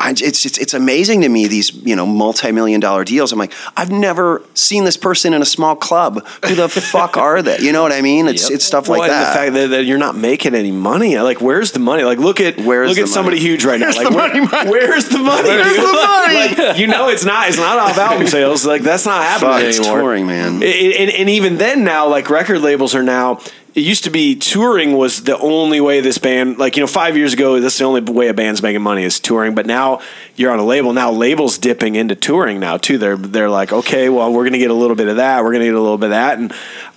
I, 0.00 0.10
it's, 0.10 0.44
it's 0.46 0.58
it's 0.58 0.72
amazing 0.74 1.20
to 1.20 1.28
me 1.28 1.46
these 1.46 1.72
you 1.74 1.94
know 1.94 2.06
multi 2.06 2.50
million 2.52 2.80
dollar 2.80 3.04
deals. 3.04 3.32
I'm 3.32 3.38
like 3.38 3.52
I've 3.76 3.90
never 3.92 4.42
seen 4.54 4.84
this 4.84 4.96
person 4.96 5.34
in 5.34 5.42
a 5.42 5.46
small 5.46 5.76
club. 5.76 6.26
Who 6.46 6.54
the 6.54 6.68
fuck 6.92 7.16
are 7.16 7.42
they? 7.42 7.58
You 7.58 7.72
know 7.72 7.82
what 7.82 7.92
I 7.92 8.00
mean? 8.00 8.26
It's 8.26 8.44
Yep. 8.48 8.52
it's 8.56 8.64
stuff 8.64 8.88
Well, 8.88 8.98
like 9.00 9.10
that. 9.10 9.28
the 9.32 9.38
fact 9.38 9.52
that, 9.54 9.66
that 9.68 9.84
you're 9.84 9.98
not 9.98 10.16
making 10.16 10.54
any 10.54 10.70
money. 10.72 11.16
Uh, 11.16 11.22
like, 11.24 11.40
where's 11.40 11.72
the 11.72 11.78
money? 11.80 12.02
Like, 12.02 12.18
look 12.18 12.40
at 12.40 12.58
Where's 12.58 12.88
look 12.88 12.98
at 12.98 13.08
somebody 13.08 13.38
huge 13.38 13.64
right 13.64 13.78
now. 13.78 13.86
Where's 13.86 13.96
Like, 13.98 14.08
the 14.08 14.16
where- 14.16 14.44
money, 14.46 14.70
where's 14.70 15.08
the 15.08 15.18
money? 15.18 15.48
Where's 15.48 15.76
the 15.76 15.82
money? 15.82 16.34
Like, 16.64 16.78
you 16.78 16.86
know, 16.86 17.08
it's 17.08 17.24
not 17.24 17.48
it's 17.48 17.58
not 17.58 17.78
off 17.78 17.98
album 17.98 18.26
sales. 18.36 18.64
Like, 18.64 18.82
that's 18.82 19.04
not 19.04 19.22
happening 19.22 19.50
Fuck, 19.52 19.62
it's 19.64 19.78
anymore. 19.78 20.00
touring, 20.00 20.26
man. 20.26 20.62
It- 20.62 20.68
it- 20.76 20.96
and, 21.00 21.10
and 21.10 21.28
even 21.30 21.58
then, 21.58 21.84
now, 21.84 22.08
like 22.08 22.30
record 22.30 22.60
labels 22.60 22.94
are 22.94 23.02
now. 23.02 23.40
It 23.72 23.82
used 23.82 24.02
to 24.04 24.10
be 24.10 24.34
touring 24.34 24.96
was 24.96 25.22
the 25.22 25.38
only 25.38 25.80
way 25.80 26.00
this 26.00 26.18
band, 26.18 26.58
like 26.58 26.76
you 26.76 26.82
know, 26.82 26.88
five 26.88 27.16
years 27.16 27.34
ago, 27.34 27.60
that's 27.60 27.78
the 27.78 27.84
only 27.84 28.00
way 28.00 28.26
a 28.26 28.34
band's 28.34 28.62
making 28.62 28.82
money 28.82 29.04
is 29.04 29.20
touring. 29.20 29.54
But 29.54 29.66
now 29.66 30.00
you're 30.34 30.50
on 30.50 30.58
a 30.58 30.64
label. 30.64 30.92
Now 30.92 31.12
labels 31.12 31.56
dipping 31.56 31.94
into 31.94 32.16
touring 32.16 32.58
now 32.58 32.78
too. 32.78 32.98
They're 32.98 33.16
they're 33.16 33.50
like, 33.50 33.72
okay, 33.72 34.08
well, 34.08 34.32
we're 34.32 34.44
gonna 34.44 34.58
get 34.58 34.72
a 34.72 34.74
little 34.74 34.96
bit 34.96 35.06
of 35.06 35.16
that. 35.16 35.44
We're 35.44 35.52
gonna 35.52 35.66
get 35.66 35.74
a 35.74 35.80
little 35.80 35.98
bit 35.98 36.06
of 36.06 36.10
that. 36.10 36.38
And 36.38 36.52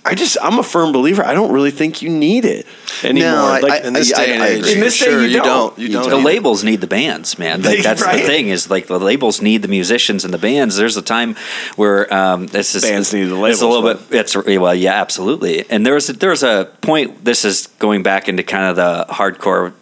I 0.06 0.14
just, 0.14 0.36
I'm 0.42 0.58
a 0.58 0.62
firm 0.62 0.92
believer. 0.92 1.24
I 1.24 1.32
don't 1.32 1.50
really 1.52 1.70
think 1.70 2.02
you 2.02 2.10
need 2.10 2.44
it 2.44 2.66
anymore. 3.02 3.30
I- 3.38 3.60
like, 3.60 3.72
I- 3.84 3.86
In 3.86 3.94
this 3.94 4.12
I- 4.12 4.26
day 4.26 4.34
and 4.34 4.42
I 4.42 4.46
age, 4.48 4.58
agree. 4.58 4.72
In 4.74 4.80
this 4.80 4.98
day, 4.98 5.06
sure, 5.06 5.22
you 5.22 5.28
you 5.28 5.36
don't. 5.38 5.46
don't. 5.46 5.78
You 5.78 5.86
You 5.86 5.92
don't. 5.94 6.02
don't. 6.02 6.10
The 6.10 6.16
need 6.18 6.24
labels 6.24 6.62
need 6.64 6.80
the 6.82 6.86
bands, 6.86 7.38
man. 7.38 7.62
Like, 7.62 7.82
that's 7.82 8.02
Right. 8.02 8.20
the 8.20 8.26
thing. 8.26 8.48
Is 8.48 8.68
like 8.68 8.86
the 8.86 8.98
labels 9.00 9.40
need 9.40 9.62
the 9.62 9.68
musicians 9.68 10.24
and 10.24 10.34
the 10.34 10.38
bands. 10.38 10.76
There's 10.76 10.96
a 10.98 11.02
time 11.02 11.36
where 11.76 12.12
um, 12.12 12.48
this 12.48 12.74
is 12.74 12.82
Bands 12.82 13.14
need 13.14 13.24
the 13.24 13.42
It's 13.46 13.60
a 13.62 13.66
labels, 13.66 13.84
little 13.84 13.94
bit. 14.10 14.20
It's 14.20 14.36
well, 14.36 14.74
yeah, 14.74 15.00
absolutely. 15.00 15.64
And 15.70 15.86
there 15.86 15.94
was 15.94 16.10
a, 16.10 16.12
there 16.12 16.30
was 16.30 16.42
a 16.42 16.70
point. 16.82 17.24
This 17.24 17.44
is 17.46 17.68
going 17.78 18.02
back 18.02 18.28
into 18.28 18.42
kind 18.42 18.64
of 18.66 18.76
the 18.76 19.06
hardcore. 19.14 19.72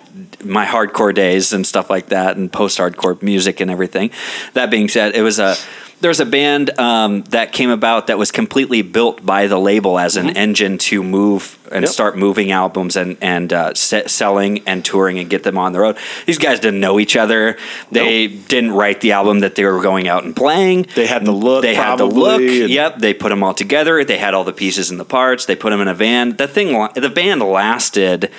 My 0.44 0.66
hardcore 0.66 1.14
days 1.14 1.52
and 1.54 1.66
stuff 1.66 1.88
like 1.88 2.08
that, 2.08 2.36
and 2.36 2.52
post-hardcore 2.52 3.22
music 3.22 3.60
and 3.60 3.70
everything. 3.70 4.10
That 4.52 4.70
being 4.70 4.88
said, 4.88 5.14
it 5.14 5.22
was 5.22 5.38
a 5.38 5.56
there's 6.02 6.20
a 6.20 6.26
band 6.26 6.78
um, 6.78 7.22
that 7.30 7.52
came 7.52 7.70
about 7.70 8.08
that 8.08 8.18
was 8.18 8.30
completely 8.30 8.82
built 8.82 9.24
by 9.24 9.46
the 9.46 9.58
label 9.58 9.98
as 9.98 10.16
an 10.16 10.36
engine 10.36 10.76
to 10.78 11.02
move 11.02 11.58
and 11.72 11.84
Yep. 11.84 11.90
start 11.90 12.18
moving 12.18 12.52
albums 12.52 12.96
and 12.96 13.16
and 13.22 13.50
uh, 13.52 13.72
se- 13.72 14.08
selling 14.08 14.62
and 14.66 14.84
touring 14.84 15.18
and 15.18 15.30
get 15.30 15.42
them 15.42 15.56
on 15.56 15.72
the 15.72 15.80
road. 15.80 15.96
These 16.26 16.36
guys 16.38 16.60
didn't 16.60 16.80
know 16.80 17.00
each 17.00 17.16
other. 17.16 17.56
They 17.90 18.26
didn't 18.26 18.72
write 18.72 19.00
the 19.00 19.12
album 19.12 19.40
that 19.40 19.54
they 19.54 19.64
were 19.64 19.80
going 19.80 20.06
out 20.06 20.24
and 20.24 20.36
playing. 20.36 20.88
They 20.94 21.06
had 21.06 21.24
the 21.24 21.32
look, 21.32 21.62
They 21.62 21.74
had 21.74 21.96
the 21.96 22.04
look. 22.04 22.42
Yep. 22.42 22.98
They 22.98 23.14
put 23.14 23.30
them 23.30 23.42
all 23.42 23.54
together. 23.54 24.04
They 24.04 24.18
had 24.18 24.34
all 24.34 24.44
the 24.44 24.52
pieces 24.52 24.90
and 24.90 25.00
the 25.00 25.04
parts. 25.06 25.46
They 25.46 25.56
put 25.56 25.70
them 25.70 25.80
in 25.80 25.88
a 25.88 25.94
van. 25.94 26.36
The 26.36 26.46
thing, 26.48 26.88
the 26.94 27.08
band 27.10 27.40
lasted. 27.40 28.30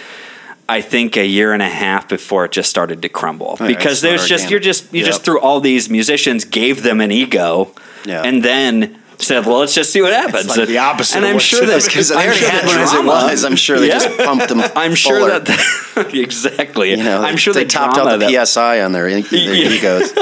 I 0.69 0.81
think 0.81 1.17
a 1.17 1.25
year 1.25 1.51
and 1.53 1.61
a 1.61 1.69
half 1.69 2.07
before 2.07 2.45
it 2.45 2.51
just 2.51 2.69
started 2.69 3.01
to 3.01 3.09
crumble 3.09 3.57
Yeah, 3.59 3.67
because 3.67 4.01
there's 4.01 4.27
just 4.27 4.49
you're 4.49 4.59
just 4.61 4.93
you 4.93 4.99
Yep. 5.01 5.05
just 5.05 5.23
through 5.25 5.39
all 5.41 5.59
these 5.59 5.89
musicians 5.89 6.45
gave 6.45 6.83
them 6.83 7.01
an 7.01 7.11
ego, 7.11 7.71
Yeah. 8.05 8.21
and 8.23 8.43
then 8.43 8.97
said, 9.19 9.45
"Well, 9.45 9.59
let's 9.59 9.73
just 9.73 9.91
see 9.91 10.01
what 10.01 10.13
happens." 10.13 10.47
like 10.55 10.67
the 10.67 10.77
opposite 10.79 11.17
And 11.17 11.25
of 11.25 11.29
I'm 11.29 11.35
what 11.35 11.43
sure 11.43 11.59
should 11.59 11.69
that 11.69 11.83
because 11.85 12.09
they 12.09 12.15
I'm 12.15 12.25
already 12.25 12.39
sure 12.39 12.49
had 12.49 12.63
the 12.63 12.67
one 12.67 12.79
as 12.79 12.93
it 12.93 13.05
was. 13.05 13.45
I'm 13.45 13.55
sure 13.55 13.79
they 13.79 13.87
Yeah. 13.87 13.99
just 13.99 14.17
pumped 14.17 14.49
them. 14.49 14.61
I'm 14.75 14.95
sure 14.95 15.19
fuller. 15.19 15.39
that 15.39 16.13
exactly. 16.13 16.91
you 16.91 16.97
know, 17.03 17.21
I'm 17.21 17.37
sure 17.37 17.53
they 17.53 17.63
the 17.63 17.69
topped 17.69 17.95
drama 17.95 18.11
out 18.11 18.19
the 18.19 18.27
that, 18.31 18.47
PSI 18.47 18.81
on 18.81 18.91
their, 18.91 19.09
their 19.09 19.53
Yeah. 19.53 19.69
egos. 19.69 20.13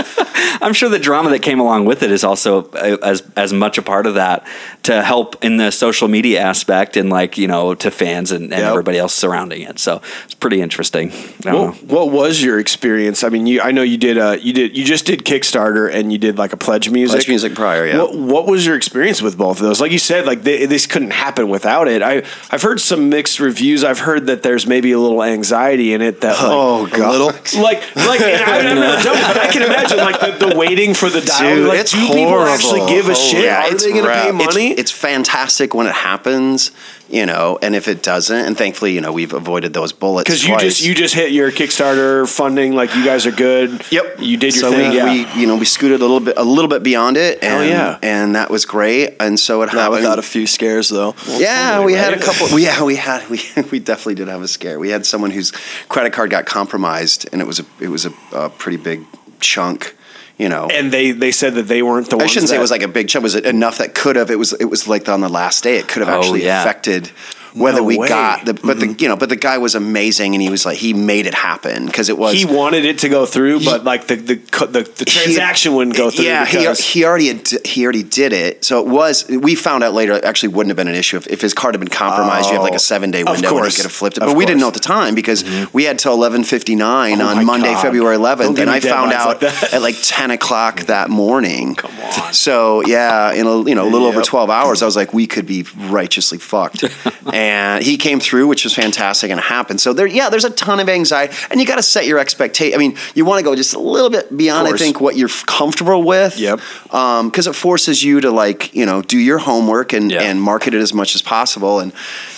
I'm 0.61 0.73
sure 0.73 0.89
the 0.89 0.99
drama 0.99 1.29
that 1.31 1.41
came 1.41 1.59
along 1.59 1.85
with 1.85 2.03
it 2.03 2.11
is 2.11 2.23
also 2.23 2.65
uh, 2.71 2.97
as 3.03 3.23
as 3.35 3.53
much 3.53 3.77
a 3.77 3.81
part 3.81 4.05
of 4.05 4.15
that 4.15 4.45
to 4.83 5.01
help 5.01 5.43
in 5.43 5.57
the 5.57 5.71
social 5.71 6.07
media 6.07 6.39
aspect 6.41 6.97
and 6.97 7.09
like 7.09 7.37
you 7.37 7.47
know 7.47 7.73
to 7.75 7.89
fans 7.91 8.31
and, 8.31 8.43
and 8.53 8.61
Yep. 8.61 8.69
everybody 8.69 8.97
else 8.99 9.13
surrounding 9.13 9.61
it. 9.63 9.79
So 9.79 10.01
it's 10.25 10.33
pretty 10.35 10.61
interesting. 10.61 11.11
I 11.45 11.51
don't 11.51 11.83
What, 11.83 12.09
what 12.09 12.11
was 12.11 12.43
your 12.43 12.59
experience? 12.59 13.23
I 13.23 13.29
mean, 13.29 13.47
you 13.47 13.61
I 13.61 13.71
know 13.71 13.81
you 13.81 13.97
did 13.97 14.17
uh 14.17 14.37
you 14.39 14.53
did 14.53 14.77
you 14.77 14.83
just 14.83 15.05
did 15.05 15.23
Kickstarter 15.25 15.91
and 15.91 16.11
you 16.11 16.17
did 16.19 16.37
like 16.37 16.53
a 16.53 16.57
pledge 16.57 16.89
music. 16.89 17.15
Pledge 17.15 17.27
music 17.29 17.55
prior, 17.55 17.87
yeah. 17.87 17.97
What, 17.97 18.15
what 18.15 18.47
was 18.47 18.65
your 18.65 18.75
experience 18.75 18.90
with 18.93 19.37
both 19.37 19.57
of 19.57 19.63
those? 19.63 19.79
Like 19.81 19.91
you 19.91 19.99
said, 19.99 20.25
like 20.25 20.43
they, 20.43 20.65
this 20.65 20.85
couldn't 20.87 21.11
happen 21.11 21.49
without 21.49 21.87
it. 21.87 22.01
I 22.01 22.23
I've 22.51 22.61
heard 22.61 22.79
some 22.79 23.09
mixed 23.09 23.39
reviews. 23.39 23.83
I've 23.83 23.99
heard 23.99 24.27
that 24.27 24.43
there's 24.43 24.67
maybe 24.67 24.91
a 24.91 24.99
little 24.99 25.23
anxiety 25.23 25.93
in 25.93 26.01
it 26.01 26.21
that 26.21 26.33
like, 26.33 26.39
Oh, 26.41 26.85
A 26.85 26.89
God. 26.89 27.11
little. 27.11 27.27
like 27.63 27.95
like 27.95 28.21
and 28.21 28.41
I, 28.43 28.57
I've 28.57 28.63
never 28.63 29.03
done 29.03 29.21
but 29.21 29.37
I 29.37 29.47
can 29.51 29.61
imagine 29.63 29.97
like 29.97 30.19
the, 30.19 30.47
the 30.49 30.55
waiting 30.57 30.93
for 30.93 31.09
the 31.09 31.21
dial. 31.21 31.55
Dude, 31.55 31.67
like, 31.67 31.79
it's 31.79 31.91
do 31.91 31.97
horrible. 31.99 32.25
people 32.25 32.41
actually 32.43 32.85
give 32.87 33.07
a 33.07 33.11
Oh, 33.11 33.15
shit? 33.15 33.43
yeah, 33.45 33.67
Are 33.67 33.73
they 33.73 33.89
going 33.91 34.03
to 34.03 34.09
rough. 34.09 34.21
pay 34.23 34.29
It's- 34.29 34.45
money? 34.45 34.71
It's, 34.71 34.91
fantastic 34.91 35.73
when 35.73 35.87
it 35.87 35.93
happens, 35.93 36.71
you 37.11 37.25
know, 37.25 37.59
and 37.61 37.75
if 37.75 37.87
it 37.87 38.01
doesn't, 38.01 38.45
and 38.45 38.57
thankfully, 38.57 38.93
you 38.93 39.01
know, 39.01 39.11
we've 39.11 39.33
avoided 39.33 39.73
those 39.73 39.91
bullets. 39.91 40.27
because 40.29 40.45
you 40.47 40.57
just 40.57 40.81
you 40.81 40.95
just 40.95 41.13
hit 41.13 41.31
your 41.31 41.51
Kickstarter 41.51 42.27
funding. 42.27 42.73
Like 42.73 42.95
you 42.95 43.03
guys 43.03 43.25
are 43.25 43.31
good. 43.31 43.83
Yep, 43.91 44.19
You 44.19 44.37
did 44.37 44.55
your 44.55 44.61
so 44.61 44.71
thing. 44.71 44.91
We, 44.91 44.97
yeah. 44.97 45.33
we, 45.35 45.41
you 45.41 45.47
know, 45.47 45.57
we 45.57 45.65
scooted 45.65 45.99
a 45.99 46.03
little 46.05 46.19
bit, 46.21 46.35
a 46.37 46.43
little 46.43 46.69
bit 46.69 46.83
beyond 46.83 47.17
it, 47.17 47.43
Hell 47.43 47.59
and 47.61 47.69
yeah. 47.69 47.99
and 48.01 48.35
that 48.35 48.49
was 48.49 48.65
great. 48.65 49.15
And 49.19 49.39
so 49.39 49.61
it 49.61 49.67
Not 49.67 49.73
happened. 49.75 49.95
without 49.97 50.19
a 50.19 50.23
few 50.23 50.47
scares 50.47 50.89
though. 50.89 51.13
yeah, 51.27 51.71
totally, 51.71 51.93
we 51.93 51.99
had 51.99 52.13
a 52.13 52.19
couple. 52.19 52.47
We, 52.55 52.63
yeah, 52.63 52.83
we 52.83 52.95
had 52.95 53.29
we 53.29 53.41
we 53.71 53.79
definitely 53.79 54.15
did 54.15 54.27
have 54.27 54.41
a 54.41 54.47
scare. 54.47 54.79
We 54.79 54.89
had 54.89 55.05
someone 55.05 55.31
whose 55.31 55.51
credit 55.89 56.13
card 56.13 56.29
got 56.29 56.45
compromised, 56.45 57.27
and 57.31 57.41
it 57.41 57.45
was 57.45 57.59
a 57.59 57.65
it 57.79 57.89
was 57.89 58.05
a, 58.05 58.13
a 58.33 58.49
pretty 58.49 58.77
big 58.77 59.05
chunk. 59.39 59.95
You 60.41 60.49
know, 60.49 60.67
and 60.71 60.91
they 60.91 61.11
they 61.11 61.31
said 61.31 61.53
that 61.53 61.67
they 61.67 61.83
weren't 61.83 62.09
the 62.09 62.17
I 62.17 62.25
shouldn't 62.25 62.49
say 62.49 62.55
it 62.57 62.59
was 62.67 62.71
like 62.71 62.81
a 62.81 62.87
big 62.87 63.07
chunk. 63.09 63.21
Was 63.21 63.35
it 63.35 63.45
enough 63.45 63.77
that 63.77 63.93
could 63.93 64.15
have? 64.15 64.31
It 64.31 64.39
was. 64.39 64.53
It 64.53 64.65
was 64.65 64.87
like 64.87 65.07
on 65.07 65.21
the 65.21 65.29
last 65.29 65.63
day. 65.63 65.75
It 65.77 65.87
could 65.87 66.01
have 66.01 66.09
Oh, 66.09 66.17
actually 66.19 66.43
yeah. 66.43 66.61
affected 66.61 67.11
whether 67.53 67.79
No 67.79 67.83
we 67.85 67.97
way. 67.97 68.07
got 68.07 68.45
the. 68.45 68.53
But 68.53 68.79
the 68.79 68.95
you 68.99 69.07
know, 69.07 69.15
but 69.15 69.29
the 69.29 69.35
guy 69.35 69.57
was 69.57 69.75
amazing, 69.75 70.35
and 70.35 70.41
he 70.41 70.49
was 70.49 70.65
like 70.65 70.77
he 70.77 70.93
made 70.93 71.25
it 71.25 71.33
happen 71.33 71.85
because 71.85 72.09
it 72.09 72.17
was 72.17 72.33
he 72.33 72.45
wanted 72.45 72.85
it 72.85 72.99
to 72.99 73.09
go 73.09 73.25
through, 73.25 73.63
but 73.63 73.83
like 73.83 74.07
the 74.07 74.15
the 74.15 74.35
the, 74.35 74.83
the 74.83 75.03
he- 75.05 75.05
transaction 75.05 75.75
wouldn't 75.75 75.97
go 75.97 76.09
through. 76.09 76.25
Yeah, 76.25 76.45
he, 76.45 76.71
he 76.73 77.05
already 77.05 77.27
had, 77.27 77.47
he 77.65 77.83
already 77.83 78.03
did 78.03 78.33
it. 78.33 78.63
So 78.63 78.79
it 78.81 78.87
was. 78.87 79.27
We 79.27 79.55
found 79.55 79.83
out 79.83 79.93
later. 79.93 80.13
It 80.13 80.23
actually 80.23 80.49
wouldn't 80.49 80.69
have 80.69 80.77
been 80.77 80.87
an 80.87 80.95
issue 80.95 81.17
if, 81.17 81.27
if 81.27 81.41
his 81.41 81.53
card 81.53 81.73
had 81.75 81.79
been 81.79 81.89
compromised. 81.89 82.47
you 82.47 82.53
have 82.53 82.63
like 82.63 82.73
Oh, 82.73 82.77
a 82.77 82.79
seven 82.79 83.11
day 83.11 83.23
window, 83.23 83.55
and 83.57 83.65
he 83.65 83.71
could 83.71 83.83
have 83.83 83.91
flipped 83.91 84.17
it. 84.17 84.21
But 84.21 84.35
we 84.35 84.45
didn't 84.45 84.61
know 84.61 84.67
at 84.69 84.73
the 84.73 84.79
time 84.79 85.15
because 85.15 85.43
mm-hmm. 85.43 85.75
we 85.75 85.83
had 85.85 85.99
till 85.99 86.13
eleven 86.13 86.43
fifty 86.43 86.75
nine 86.75 87.21
Oh 87.21 87.27
on 87.27 87.45
Monday, 87.45 87.73
God. 87.73 87.81
February 87.81 88.15
eleventh, 88.15 88.59
and 88.59 88.69
I 88.69 88.79
found 88.79 89.11
out 89.13 89.41
like 89.41 89.73
at 89.73 89.81
like 89.81 89.95
ten 90.03 90.31
o'clock 90.31 90.81
that 90.87 91.09
morning. 91.09 91.75
Come 91.75 91.91
on. 91.99 92.33
So 92.33 92.81
yeah, 92.85 93.33
in 93.33 93.45
a 93.47 93.63
you 93.63 93.75
know 93.75 93.87
a 93.87 93.89
little 93.89 94.07
over 94.07 94.21
twelve 94.21 94.49
hours, 94.49 94.81
I 94.81 94.85
was 94.85 94.95
like, 94.95 95.13
we 95.13 95.27
could 95.27 95.45
be 95.45 95.65
righteously 95.77 96.37
fucked. 96.37 96.83
and 97.41 97.83
he 97.83 97.97
came 97.97 98.19
through, 98.19 98.45
which 98.45 98.63
was 98.65 98.75
fantastic, 98.75 99.31
and 99.31 99.39
it 99.39 99.43
happened. 99.43 99.81
So 99.81 99.93
there, 99.93 100.05
yeah, 100.05 100.29
there's 100.29 100.45
a 100.45 100.51
ton 100.51 100.79
of 100.79 100.87
anxiety, 100.87 101.33
and 101.49 101.59
you 101.59 101.65
got 101.65 101.77
to 101.77 101.83
set 101.83 102.05
your 102.05 102.19
expectation. 102.19 102.75
I 102.75 102.77
mean, 102.77 102.95
you 103.15 103.25
want 103.25 103.39
to 103.39 103.43
go 103.43 103.55
just 103.55 103.73
a 103.73 103.79
little 103.79 104.11
bit 104.11 104.35
beyond. 104.37 104.67
I 104.67 104.77
think 104.77 105.01
what 105.01 105.17
you're 105.17 105.29
comfortable 105.47 106.03
with. 106.03 106.37
Yep. 106.37 106.59
Because 106.83 107.47
it 107.47 107.55
forces 107.55 108.03
you 108.03 108.21
to 108.21 108.29
like 108.29 108.75
you 108.75 108.85
know 108.85 109.01
do 109.01 109.17
your 109.17 109.39
homework 109.39 109.91
and 109.93 110.11
Yeah. 110.11 110.21
and 110.21 110.39
market 110.39 110.75
it 110.75 110.81
as 110.81 110.93
much 110.93 111.15
as 111.15 111.23
possible, 111.23 111.79
and 111.79 111.93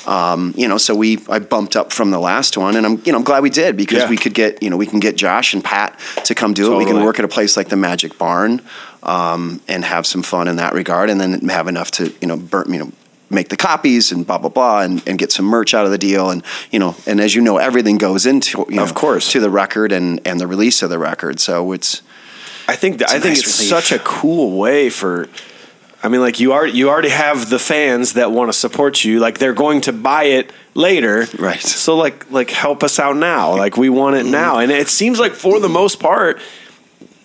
um, 0.08 0.54
you 0.56 0.70
know 0.70 0.78
so 0.78 0.96
we 0.96 1.20
I 1.30 1.39
bumped 1.39 1.76
up 1.76 1.92
from 1.92 2.12
the 2.12 2.20
last 2.20 2.58
one, 2.58 2.78
and 2.78 2.86
I'm 2.86 3.02
you 3.04 3.12
know 3.12 3.18
I'm 3.18 3.26
glad 3.26 3.44
we 3.44 3.50
did 3.50 3.76
because 3.76 4.04
Yeah. 4.04 4.10
we 4.10 4.16
could 4.16 4.34
get 4.34 4.63
you 4.63 4.70
know 4.70 4.78
we 4.78 4.86
can 4.88 5.02
get 5.02 5.18
Josh 5.18 5.54
and 5.54 5.62
Pat 5.63 6.00
to 6.24 6.34
come 6.34 6.54
do 6.54 6.74
it. 6.74 6.78
We 6.78 6.86
can 6.86 7.04
work 7.04 7.20
at 7.20 7.26
a 7.26 7.34
place 7.38 7.58
like 7.58 7.68
the 7.68 7.76
Magic 7.76 8.18
Barn 8.18 8.62
um, 9.04 9.60
and 9.68 9.84
have 9.84 10.08
some 10.08 10.24
fun 10.24 10.48
in 10.48 10.56
that 10.58 10.74
regard, 10.74 11.10
and 11.10 11.20
then 11.20 11.50
have 11.50 11.68
enough 11.68 11.92
to 11.92 12.13
you 12.22 12.28
know 12.28 12.38
burn 12.38 12.72
you 12.72 12.80
know 12.80 12.92
make 13.34 13.50
the 13.50 13.58
copies 13.58 14.12
and 14.12 14.26
blah 14.26 14.38
blah 14.38 14.50
blah 14.50 14.82
and, 14.82 15.02
and 15.08 15.17
get 15.19 15.32
some 15.32 15.46
merch 15.46 15.74
out 15.74 15.86
of 15.86 15.91
the 15.91 15.98
deal 15.98 16.30
and 16.30 16.43
you 16.72 16.80
know 16.80 16.96
and 17.06 17.19
as 17.19 17.34
you 17.36 17.41
know 17.41 17.58
everything 17.58 17.98
goes 17.98 18.26
into 18.26 18.65
you 18.69 18.76
know, 18.76 18.84
Of 18.84 18.93
course. 18.93 19.32
to 19.32 19.39
the 19.39 19.50
record 19.50 19.91
and 19.91 20.19
and 20.26 20.39
the 20.39 20.48
release 20.48 20.82
of 20.84 20.89
the 20.89 21.00
record 21.00 21.39
so 21.39 21.72
it's 21.74 22.02
I 22.67 22.76
think 22.78 23.00
that, 23.00 23.10
I 23.10 23.13
think 23.19 23.26
nice 23.36 23.39
it's 23.39 23.58
relief. 23.60 23.69
such 23.69 23.91
a 23.91 24.00
cool 24.00 24.58
way 24.58 24.89
for. 24.89 25.28
I 26.02 26.08
mean, 26.10 26.22
like 26.22 26.39
you 26.39 26.54
are 26.54 26.65
you 26.65 26.89
already 26.89 27.10
have 27.10 27.50
the 27.50 27.60
fans 27.60 28.13
that 28.13 28.32
want 28.32 28.50
to 28.52 28.58
support 28.58 29.04
you. 29.04 29.19
Like 29.19 29.38
they're 29.38 29.54
going 29.54 29.82
to 29.82 29.91
buy 29.93 30.24
it 30.26 30.52
later, 30.74 31.28
Right. 31.38 31.62
So 31.62 31.98
like 31.98 32.30
like 32.32 32.50
help 32.52 32.82
us 32.84 33.00
out 33.00 33.17
now. 33.17 33.56
Like 33.58 33.76
we 33.78 33.89
want 33.89 34.15
it 34.15 34.26
now, 34.26 34.60
and 34.60 34.72
it 34.72 34.88
seems 34.88 35.19
like 35.19 35.34
for 35.34 35.60
the 35.60 35.67
most 35.69 36.00
part, 36.00 36.39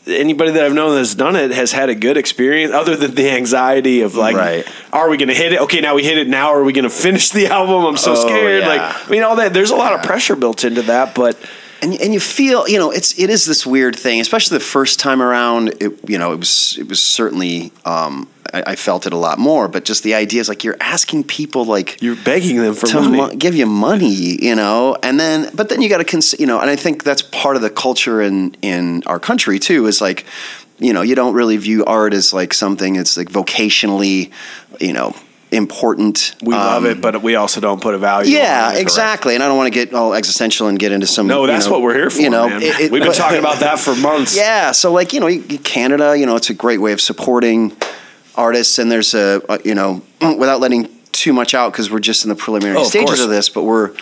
anybody 0.09 0.53
that 0.53 0.65
I've 0.65 0.73
known 0.75 0.95
that's 0.97 1.15
done 1.15 1.37
it 1.37 1.51
has 1.53 1.73
had 1.73 1.89
a 1.89 1.95
good 1.95 2.17
experience. 2.17 2.73
Other 2.73 2.97
than 2.97 3.15
the 3.15 3.31
anxiety 3.31 4.01
of 4.03 4.15
like, 4.15 4.37
Right. 4.37 4.67
are 4.93 5.09
we 5.11 5.17
going 5.17 5.29
to 5.29 5.35
hit 5.35 5.53
it? 5.53 5.61
Okay, 5.63 5.81
now 5.81 5.95
we 5.95 6.03
hit 6.05 6.19
it. 6.19 6.29
Now 6.29 6.49
are 6.55 6.65
we 6.65 6.73
going 6.73 6.85
to 6.85 6.91
finish 6.91 7.31
the 7.31 7.47
album? 7.59 7.85
I'm 7.85 7.97
so 7.97 8.13
Oh, 8.13 8.15
scared. 8.15 8.63
yeah. 8.63 8.69
Like 8.69 8.81
I 9.07 9.11
mean, 9.11 9.23
all 9.23 9.37
that. 9.37 9.53
There's 9.55 9.71
a 9.71 9.77
lot 9.77 9.93
of 9.95 10.03
pressure 10.03 10.37
built 10.37 10.65
into 10.65 10.83
that, 10.83 11.15
but. 11.15 11.37
and 11.81 11.95
and 12.01 12.13
you 12.13 12.19
feel 12.21 12.67
you 12.69 12.77
know 12.77 12.91
it's 12.91 13.17
it 13.19 13.31
is 13.31 13.45
this 13.47 13.65
weird 13.65 13.95
thing 13.95 14.21
especially 14.21 14.59
the 14.59 14.65
first 14.65 14.99
time 14.99 15.23
around 15.23 15.69
it 15.81 15.93
you 16.11 16.19
know 16.19 16.33
it 16.33 16.39
was 16.41 16.77
it 16.77 16.89
was 16.89 17.01
certainly 17.01 17.71
um, 17.85 18.27
I, 18.59 18.73
I 18.73 18.77
felt 18.77 19.07
it 19.07 19.13
a 19.13 19.17
lot 19.17 19.39
more 19.39 19.69
but 19.69 19.85
just 19.85 20.03
the 20.03 20.15
idea 20.15 20.41
is 20.41 20.49
like 20.49 20.65
you're 20.65 20.77
asking 20.81 21.25
people 21.25 21.65
like 21.65 22.01
You're 22.03 22.17
begging 22.25 22.57
them 22.59 22.75
for 22.75 22.87
to 22.89 23.01
money. 23.01 23.17
mo- 23.17 23.35
give 23.45 23.55
you 23.55 23.67
money, 23.67 24.15
you 24.45 24.55
know, 24.55 24.97
and 25.03 25.19
then 25.21 25.51
but 25.55 25.69
then 25.69 25.81
you 25.83 25.89
got 25.89 25.99
to 25.99 26.05
consider, 26.05 26.41
you 26.43 26.47
know, 26.47 26.61
and 26.61 26.71
I 26.71 26.77
think 26.77 27.03
that's 27.05 27.23
part 27.23 27.57
of 27.57 27.63
the 27.63 27.71
culture 27.71 28.21
in 28.29 28.55
in 28.63 29.03
our 29.07 29.19
country 29.21 29.59
too 29.59 29.87
is 29.87 30.01
like, 30.01 30.25
you 30.79 30.93
know, 30.93 31.03
you 31.03 31.15
don't 31.15 31.35
really 31.35 31.57
view 31.57 31.85
art 31.85 32.13
as 32.15 32.33
like 32.33 32.55
something 32.55 32.95
that's 32.97 33.17
like 33.17 33.31
vocationally, 33.31 34.31
you 34.81 34.93
know, 34.93 35.13
important. 35.51 36.35
We 36.43 36.55
love 36.55 36.85
Um, 36.85 36.91
it, 36.91 37.01
but 37.01 37.23
we 37.23 37.35
also 37.37 37.61
don't 37.61 37.81
put 37.81 37.95
a 37.95 37.99
value. 37.99 38.37
Yeah, 38.37 38.69
on 38.69 38.77
it. 38.77 38.81
exactly. 38.81 39.35
And 39.35 39.43
I 39.43 39.49
don't 39.49 39.57
want 39.57 39.73
to 39.73 39.85
get 39.85 39.95
all 39.95 40.13
existential 40.15 40.69
and 40.69 40.79
get 40.79 40.93
into 40.93 41.07
some. 41.07 41.27
No, 41.27 41.41
you 41.43 41.47
that's 41.49 41.67
know, 41.67 41.73
what 41.73 41.83
we're 41.83 41.95
here 41.95 42.11
for. 42.11 42.21
You 42.21 42.31
know, 42.31 42.49
it- 42.49 42.63
it- 42.63 42.93
we've 42.93 43.01
been 43.03 43.11
but- 43.13 43.17
talking 43.25 43.39
about 43.39 43.61
that 43.61 43.79
for 43.79 43.95
months. 43.97 44.37
yeah, 44.37 44.73
so 44.73 44.93
like 44.93 45.13
you 45.13 45.21
know, 45.21 45.31
Canada, 45.65 46.17
you 46.17 46.27
know, 46.27 46.37
it's 46.37 46.51
a 46.51 46.55
great 46.55 46.81
way 46.81 46.93
of 46.93 47.01
supporting 47.01 47.73
artists, 48.39 48.79
and 48.79 48.91
there's 48.91 49.13
a 49.15 49.43
you 49.65 49.75
know, 49.75 50.03
without 50.39 50.61
letting 50.61 50.89
too 51.13 51.33
much 51.33 51.53
out 51.53 51.73
because 51.73 51.91
we're 51.91 51.99
just 51.99 52.25
in 52.25 52.29
the 52.29 52.37
preliminary 52.37 52.79
Oh, 52.79 52.83
of 52.83 52.87
stages 52.87 53.07
course. 53.09 53.21
of 53.21 53.29
this, 53.31 53.49
but 53.49 53.65
we're 53.65 53.95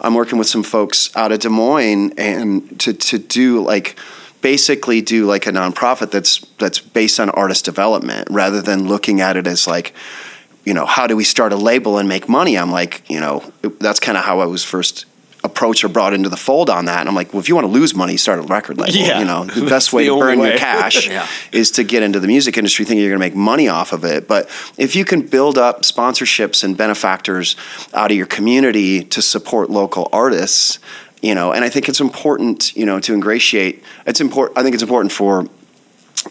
I'm 0.00 0.14
working 0.14 0.38
with 0.38 0.48
some 0.48 0.62
folks 0.64 1.14
out 1.14 1.30
of 1.30 1.38
Des 1.40 1.48
Moines 1.48 2.12
and 2.18 2.80
to 2.80 2.92
to 2.92 3.18
do 3.18 3.62
like 3.62 3.96
basically 4.40 5.00
do 5.00 5.24
like 5.26 5.46
a 5.46 5.52
nonprofit 5.52 6.10
that's 6.10 6.40
that's 6.58 6.80
based 6.80 7.20
on 7.20 7.30
artist 7.30 7.64
development 7.64 8.26
rather 8.30 8.60
than 8.60 8.88
looking 8.88 9.20
at 9.20 9.36
it 9.36 9.46
as 9.46 9.68
like 9.68 9.94
you 10.64 10.74
know 10.74 10.86
how 10.86 11.06
do 11.06 11.16
we 11.16 11.22
start 11.24 11.52
a 11.52 11.56
label 11.56 11.96
and 11.98 12.08
make 12.08 12.28
money 12.28 12.58
i'm 12.58 12.72
like 12.72 13.08
you 13.08 13.20
know 13.20 13.40
that's 13.78 14.00
kind 14.00 14.18
of 14.18 14.24
how 14.24 14.40
i 14.40 14.44
was 14.46 14.64
first 14.64 15.06
approached 15.44 15.82
or 15.82 15.88
brought 15.88 16.12
into 16.14 16.28
the 16.28 16.36
fold 16.36 16.70
on 16.70 16.84
that 16.84 17.00
and 17.00 17.08
i'm 17.08 17.14
like 17.14 17.32
well 17.32 17.40
if 17.40 17.48
you 17.48 17.54
want 17.54 17.66
to 17.66 17.72
lose 17.72 17.94
money 17.94 18.16
start 18.16 18.38
a 18.38 18.42
record 18.42 18.78
label 18.78 18.94
Yeah. 18.94 19.18
you 19.18 19.24
know 19.24 19.44
the 19.44 19.66
best 19.68 19.92
way 19.92 20.04
the 20.06 20.14
to 20.14 20.20
burn 20.20 20.38
your 20.38 20.56
cash 20.56 21.08
Yeah. 21.08 21.26
is 21.50 21.70
to 21.72 21.84
get 21.84 22.02
into 22.02 22.20
the 22.20 22.28
music 22.28 22.56
industry 22.56 22.84
thinking 22.84 23.02
you're 23.02 23.10
going 23.10 23.20
to 23.20 23.26
make 23.26 23.34
money 23.34 23.68
off 23.68 23.92
of 23.92 24.04
it 24.04 24.28
but 24.28 24.48
if 24.78 24.94
you 24.94 25.04
can 25.04 25.26
build 25.26 25.58
up 25.58 25.82
sponsorships 25.82 26.62
and 26.62 26.76
benefactors 26.76 27.56
out 27.92 28.10
of 28.12 28.16
your 28.16 28.26
community 28.26 29.02
to 29.04 29.20
support 29.20 29.68
local 29.68 30.08
artists 30.12 30.78
you 31.22 31.34
know 31.34 31.52
and 31.52 31.64
i 31.64 31.68
think 31.68 31.88
it's 31.88 32.00
important 32.00 32.74
you 32.76 32.86
know 32.86 33.00
to 33.00 33.12
ingratiate 33.12 33.82
it's 34.06 34.20
important 34.20 34.56
i 34.56 34.62
think 34.62 34.74
it's 34.74 34.82
important 34.82 35.10
for 35.12 35.46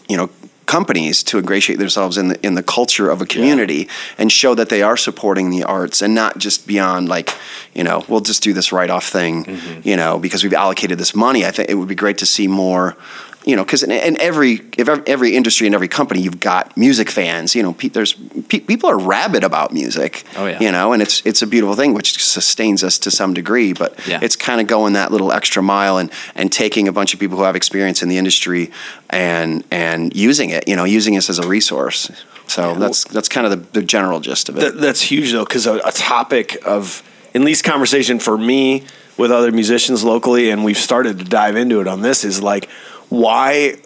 you 0.08 0.16
know 0.16 0.30
companies 0.66 1.22
to 1.24 1.38
ingratiate 1.38 1.78
themselves 1.78 2.16
in 2.16 2.28
the 2.28 2.46
in 2.46 2.54
the 2.54 2.62
culture 2.62 3.10
of 3.10 3.20
a 3.20 3.26
community 3.26 3.88
and 4.18 4.30
show 4.30 4.54
that 4.54 4.68
they 4.68 4.82
are 4.82 4.96
supporting 4.96 5.50
the 5.50 5.64
arts 5.64 6.00
and 6.02 6.14
not 6.14 6.38
just 6.38 6.66
beyond 6.66 7.08
like 7.08 7.30
you 7.74 7.84
know 7.84 8.04
we'll 8.08 8.20
just 8.20 8.42
do 8.42 8.52
this 8.52 8.72
write 8.72 8.90
off 8.90 9.06
thing 9.06 9.44
Mm-hmm. 9.44 9.80
you 9.88 9.96
know 9.96 10.18
because 10.18 10.42
we've 10.44 10.54
allocated 10.54 10.98
this 10.98 11.14
money 11.14 11.44
i 11.44 11.50
think 11.50 11.68
it 11.68 11.74
would 11.74 11.88
be 11.88 11.94
great 11.94 12.18
to 12.18 12.26
see 12.26 12.46
more 12.48 12.96
you 13.44 13.56
know 13.56 13.64
because 13.64 13.82
in, 13.82 13.90
in 13.90 14.20
every 14.20 14.60
if 14.78 14.88
every 14.88 15.34
industry 15.36 15.66
and 15.66 15.74
every 15.74 15.88
company 15.88 16.20
you've 16.20 16.40
got 16.40 16.76
music 16.76 17.10
fans 17.10 17.54
you 17.54 17.62
know 17.62 17.72
pe- 17.72 17.88
there's 17.88 18.12
pe- 18.48 18.60
people 18.60 18.88
are 18.88 18.98
rabid 18.98 19.42
about 19.44 19.72
music 19.72 20.24
Oh, 20.36 20.46
yeah. 20.46 20.60
you 20.60 20.70
know 20.70 20.92
and 20.92 21.02
it's 21.02 21.22
it's 21.26 21.42
a 21.42 21.46
beautiful 21.46 21.74
thing 21.74 21.92
which 21.94 22.22
sustains 22.22 22.84
us 22.84 22.98
to 23.00 23.10
some 23.10 23.34
degree 23.34 23.72
but 23.72 23.98
Yeah. 24.06 24.20
it's 24.22 24.36
kind 24.36 24.60
of 24.60 24.66
going 24.66 24.92
that 24.94 25.10
little 25.10 25.32
extra 25.32 25.62
mile 25.62 25.98
and 25.98 26.10
and 26.34 26.52
taking 26.52 26.88
a 26.88 26.92
bunch 26.92 27.14
of 27.14 27.20
people 27.20 27.36
who 27.36 27.44
have 27.44 27.56
experience 27.56 28.02
in 28.02 28.08
the 28.08 28.18
industry 28.18 28.70
and 29.10 29.64
and 29.70 30.14
using 30.14 30.50
it 30.50 30.68
you 30.68 30.76
know 30.76 30.84
using 30.84 31.16
us 31.16 31.28
as 31.28 31.38
a 31.38 31.46
resource 31.48 32.10
so 32.46 32.74
that's 32.74 33.04
that's 33.04 33.28
kind 33.28 33.46
of 33.46 33.50
the, 33.72 33.80
the 33.80 33.84
general 33.86 34.20
gist 34.20 34.48
of 34.48 34.56
it 34.56 34.60
That, 34.60 34.80
that's 34.80 35.00
huge 35.02 35.32
though, 35.32 35.44
because 35.44 35.66
a, 35.66 35.76
a 35.84 35.92
topic 35.92 36.58
of 36.66 37.02
at 37.34 37.40
least 37.40 37.64
conversation 37.64 38.18
for 38.18 38.36
me 38.36 38.84
with 39.16 39.30
other 39.30 39.52
musicians 39.52 40.02
locally, 40.02 40.50
and 40.50 40.64
we've 40.64 40.76
started 40.78 41.18
to 41.18 41.24
dive 41.24 41.54
into 41.54 41.80
it 41.80 41.86
on 41.86 42.00
this 42.00 42.24
is 42.24 42.42
like 42.42 42.68
why 43.12 43.76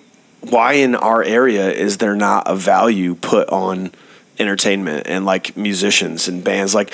why 0.41 0.74
in 0.74 0.95
our 0.95 1.20
area 1.22 1.68
is 1.72 1.99
there 1.99 2.14
not 2.14 2.45
a 2.47 2.55
value 2.55 3.16
put 3.16 3.49
on 3.49 3.91
entertainment 4.39 5.09
and 5.09 5.27
like 5.27 5.57
musicians 5.57 6.29
and 6.29 6.45
bands? 6.45 6.74
Like 6.77 6.93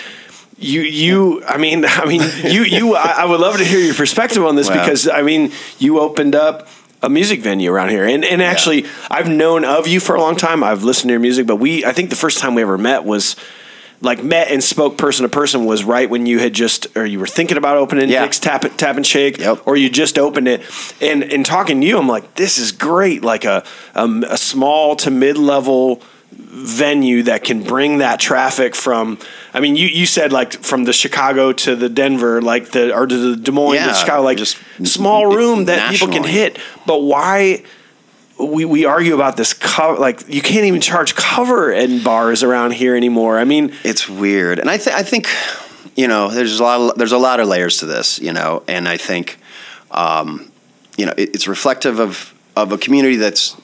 you 0.57 0.81
you 0.81 1.45
I 1.45 1.59
mean 1.59 1.85
I 1.87 2.07
mean 2.07 2.23
you 2.45 2.63
you 2.63 2.97
I, 2.97 3.17
I 3.19 3.25
would 3.27 3.41
love 3.41 3.59
to 3.59 3.65
hear 3.65 3.81
your 3.81 3.95
perspective 3.95 4.43
on 4.45 4.57
this 4.57 4.71
Wow. 4.71 4.81
because 4.81 5.07
I 5.09 5.21
mean 5.21 5.53
you 5.79 6.01
opened 6.01 6.35
up 6.35 6.69
a 7.03 7.11
music 7.11 7.41
venue 7.41 7.71
around 7.71 7.91
here. 7.91 8.05
And 8.05 8.25
and 8.25 8.41
actually 8.41 8.87
I've 9.11 9.29
known 9.29 9.67
of 9.67 9.87
you 9.87 10.01
for 10.01 10.15
a 10.15 10.21
long 10.21 10.37
time. 10.37 10.65
I've 10.65 10.85
listened 10.85 11.11
to 11.11 11.13
your 11.13 11.21
music 11.21 11.47
but 11.47 11.57
we 11.57 11.85
I 11.85 11.93
think 11.93 12.09
the 12.09 12.17
first 12.17 12.39
time 12.39 12.55
we 12.55 12.63
ever 12.63 12.79
met 12.79 13.05
was 13.05 13.37
like 14.03 14.23
met 14.23 14.49
and 14.51 14.63
spoke 14.63 14.99
person 14.99 15.23
to 15.23 15.29
person 15.29 15.65
was 15.65 15.85
right 15.85 16.11
when 16.11 16.27
you 16.27 16.39
had 16.41 16.53
just 16.53 16.87
or 16.97 17.07
you 17.07 17.19
were 17.21 17.27
thinking 17.27 17.57
about 17.57 17.77
opening 17.77 18.09
Yeah. 18.11 18.23
Dick's 18.23 18.39
Tap 18.41 18.65
Tap 18.77 18.97
and 18.97 19.07
Shake 19.07 19.39
Yep. 19.39 19.67
or 19.67 19.77
you 19.77 19.89
just 19.89 20.19
opened 20.19 20.49
it 20.49 20.63
and 21.01 21.23
in 21.23 21.45
talking 21.45 21.81
to 21.81 21.87
you 21.87 21.99
I'm 21.99 22.09
like 22.09 22.35
this 22.35 22.59
is 22.59 22.73
great 22.73 23.23
like 23.23 23.45
a 23.45 23.65
um, 23.95 24.25
a 24.29 24.37
small 24.37 24.97
to 24.97 25.11
mid 25.11 25.39
level 25.39 26.03
venue 26.33 27.23
that 27.25 27.45
can 27.45 27.63
bring 27.63 27.99
that 27.99 28.19
traffic 28.19 28.75
from 28.75 29.19
I 29.55 29.61
mean 29.61 29.77
you 29.77 29.87
you 29.87 30.07
said 30.07 30.33
like 30.33 30.53
from 30.55 30.85
the 30.85 30.93
Chicago 30.93 31.53
to 31.53 31.77
the 31.77 31.89
Denver 31.89 32.43
like 32.43 32.71
the 32.73 32.95
or 32.95 33.07
to 33.07 33.17
the 33.17 33.37
Des 33.37 33.53
Moines 33.53 33.77
to 33.79 33.85
Yeah, 33.87 33.93
Chicago 33.93 34.23
like 34.23 34.39
just 34.39 34.59
small 34.85 35.27
room 35.35 35.67
that 35.67 35.91
people 35.91 36.09
can 36.09 36.25
hit 36.25 36.59
but 36.87 37.03
why 37.03 37.63
we, 38.43 38.65
we 38.65 38.85
argue 38.85 39.15
about 39.15 39.37
this 39.37 39.55
cover 39.55 39.99
like 39.99 40.29
you 40.29 40.43
can't 40.43 40.65
even 40.65 40.81
charge 40.81 41.15
cover 41.15 41.73
in 41.73 42.03
bars 42.03 42.43
around 42.43 42.73
here 42.73 42.97
anymore 42.97 43.39
I 43.39 43.45
mean 43.45 43.73
it's 43.85 44.09
weird, 44.09 44.59
and 44.59 44.69
I 44.71 44.79
think 44.79 44.97
I 44.97 45.03
think 45.03 45.29
you 45.97 46.09
know 46.09 46.29
there's 46.29 46.59
a 46.61 46.63
lot 46.63 46.81
of, 46.81 46.99
there's 46.99 47.13
a 47.13 47.19
lot 47.19 47.41
of 47.41 47.49
layers 47.49 47.79
to 47.79 47.87
this, 47.87 48.19
you 48.19 48.33
know, 48.33 48.63
and 48.69 48.89
I 48.89 48.97
think 48.97 49.39
um, 49.91 50.51
you 50.97 51.07
know 51.07 51.13
it, 51.17 51.35
it's 51.35 51.47
reflective 51.47 51.99
of 52.01 52.35
of 52.57 52.73
a 52.73 52.79
community 52.79 53.17
that's 53.17 53.57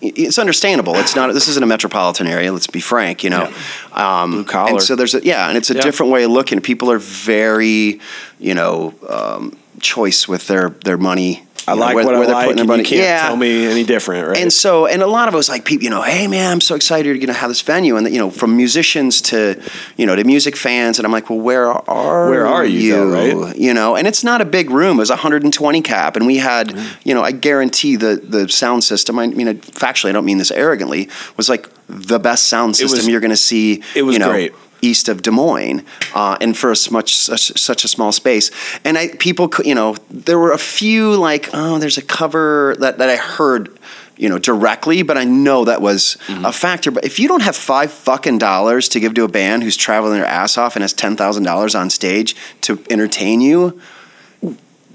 it's 0.00 0.38
understandable. 0.38 0.96
It's 0.96 1.16
not. 1.16 1.32
This 1.32 1.48
isn't 1.48 1.62
a 1.62 1.66
metropolitan 1.66 2.26
area. 2.26 2.52
Let's 2.52 2.66
be 2.66 2.80
frank. 2.80 3.24
You 3.24 3.30
know, 3.30 3.52
um, 3.92 4.32
Blue 4.32 4.44
collar. 4.44 4.72
And 4.72 4.82
so 4.82 4.96
there's 4.96 5.14
a 5.14 5.24
yeah, 5.24 5.48
and 5.48 5.56
it's 5.56 5.70
a 5.70 5.74
Yeah. 5.74 5.80
different 5.80 6.12
way 6.12 6.24
of 6.24 6.30
looking. 6.30 6.60
People 6.60 6.90
are 6.90 6.98
very, 6.98 8.00
you 8.38 8.54
know, 8.54 8.94
um, 9.08 9.56
choice 9.80 10.28
with 10.28 10.46
their 10.46 10.70
their 10.84 10.98
money. 10.98 11.46
I 11.66 11.72
you 11.72 11.78
know, 11.78 11.84
like 11.86 11.94
where- 11.96 12.04
what 12.04 12.14
where 12.14 12.28
I 12.28 12.32
like 12.32 12.46
putting 12.46 12.60
and 12.60 12.68
their 12.68 12.76
you 12.78 12.84
can't 12.84 13.00
Yeah. 13.00 13.26
tell 13.26 13.36
me 13.36 13.66
any 13.66 13.84
different 13.84 14.28
right 14.28 14.36
And 14.38 14.52
so, 14.52 14.86
and 14.86 15.02
a 15.02 15.06
lot 15.06 15.28
of 15.28 15.34
us 15.34 15.48
like 15.48 15.64
people, 15.64 15.84
you 15.84 15.90
know, 15.90 16.02
hey 16.02 16.26
man, 16.26 16.52
I'm 16.52 16.60
so 16.60 16.74
excited 16.74 17.14
to 17.14 17.20
you 17.20 17.26
know 17.26 17.32
have 17.32 17.50
this 17.50 17.60
venue, 17.62 17.96
and 17.96 18.08
you 18.12 18.18
know, 18.18 18.30
from 18.30 18.56
musicians 18.56 19.20
to 19.22 19.60
you 19.96 20.06
know 20.06 20.14
to 20.16 20.24
music 20.24 20.56
fans, 20.56 20.98
and 20.98 21.06
I'm 21.06 21.12
like, 21.12 21.30
well, 21.30 21.38
where 21.40 21.66
are 21.68 22.28
Where 22.30 22.46
are 22.46 22.64
you, 22.64 22.92
though, 22.92 23.44
right? 23.46 23.56
You 23.56 23.72
know, 23.74 23.96
and 23.96 24.06
it's 24.06 24.22
not 24.24 24.40
a 24.40 24.44
big 24.44 24.70
room; 24.70 24.96
it 24.98 25.00
was 25.00 25.10
120 25.10 25.80
cap, 25.82 26.16
and 26.16 26.26
we 26.26 26.36
had, 26.38 26.68
mm-hmm. 26.68 27.08
you 27.08 27.14
know, 27.14 27.22
I 27.22 27.32
guarantee 27.32 27.96
the 27.96 28.20
the 28.22 28.48
sound 28.48 28.84
system. 28.84 29.18
I 29.18 29.26
mean, 29.28 29.46
factually, 29.58 30.10
I 30.10 30.12
don't 30.12 30.24
mean 30.26 30.38
this 30.38 30.50
arrogantly, 30.50 31.08
was 31.36 31.48
like 31.48 31.68
the 31.88 32.18
best 32.18 32.46
sound 32.46 32.70
was- 32.70 32.78
system 32.78 33.08
you're 33.10 33.20
going 33.20 33.30
to 33.30 33.36
see. 33.36 33.82
it 33.94 34.02
was 34.02 34.14
you 34.14 34.18
know, 34.18 34.30
great. 34.30 34.52
East 34.86 35.08
of 35.08 35.22
Des 35.22 35.30
Moines, 35.30 35.82
uh, 36.14 36.36
and 36.40 36.56
for 36.56 36.68
a 36.70 36.72
s- 36.72 36.90
much 36.90 37.16
such, 37.16 37.52
such 37.58 37.84
a 37.84 37.88
small 37.88 38.12
space, 38.12 38.50
and 38.84 38.96
I 38.98 39.08
people, 39.18 39.48
could- 39.48 39.66
you 39.66 39.74
know, 39.74 39.96
there 40.10 40.38
were 40.38 40.52
a 40.52 40.58
few 40.58 41.14
like, 41.16 41.48
oh, 41.52 41.78
there's 41.78 41.98
a 41.98 42.02
cover 42.02 42.74
that, 42.80 42.98
that 42.98 43.08
I 43.08 43.16
heard, 43.16 43.68
you 44.16 44.28
know, 44.28 44.38
directly, 44.38 45.02
but 45.02 45.16
I 45.18 45.24
know 45.24 45.64
that 45.64 45.80
was 45.80 46.16
Mm-hmm. 46.28 46.44
a 46.44 46.52
factor. 46.52 46.90
But 46.90 47.04
if 47.04 47.18
you 47.18 47.26
don't 47.28 47.42
have 47.42 47.56
five 47.56 47.90
fucking 47.92 48.38
dollars 48.38 48.88
to 48.90 49.00
give 49.00 49.14
to 49.14 49.24
a 49.24 49.28
band 49.28 49.62
who's 49.64 49.76
traveling 49.76 50.14
their 50.18 50.26
ass 50.26 50.56
off 50.58 50.76
and 50.76 50.82
has 50.82 50.92
ten 50.92 51.16
thousand 51.16 51.42
dollars 51.44 51.74
on 51.74 51.90
stage 51.90 52.36
to 52.62 52.78
entertain 52.90 53.40
you, 53.40 53.80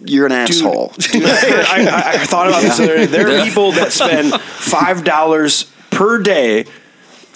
you're 0.06 0.26
an 0.26 0.32
asshole. 0.32 0.94
I, 1.14 1.76
I, 1.92 2.12
I 2.14 2.18
thought 2.26 2.48
about 2.48 2.62
this. 2.62 2.78
the. 2.78 3.06
There 3.08 3.28
are 3.30 3.44
people 3.46 3.72
that 3.74 3.92
spend 3.92 4.34
five 4.42 5.04
dollars 5.04 5.66
per 5.92 6.20
day 6.22 6.66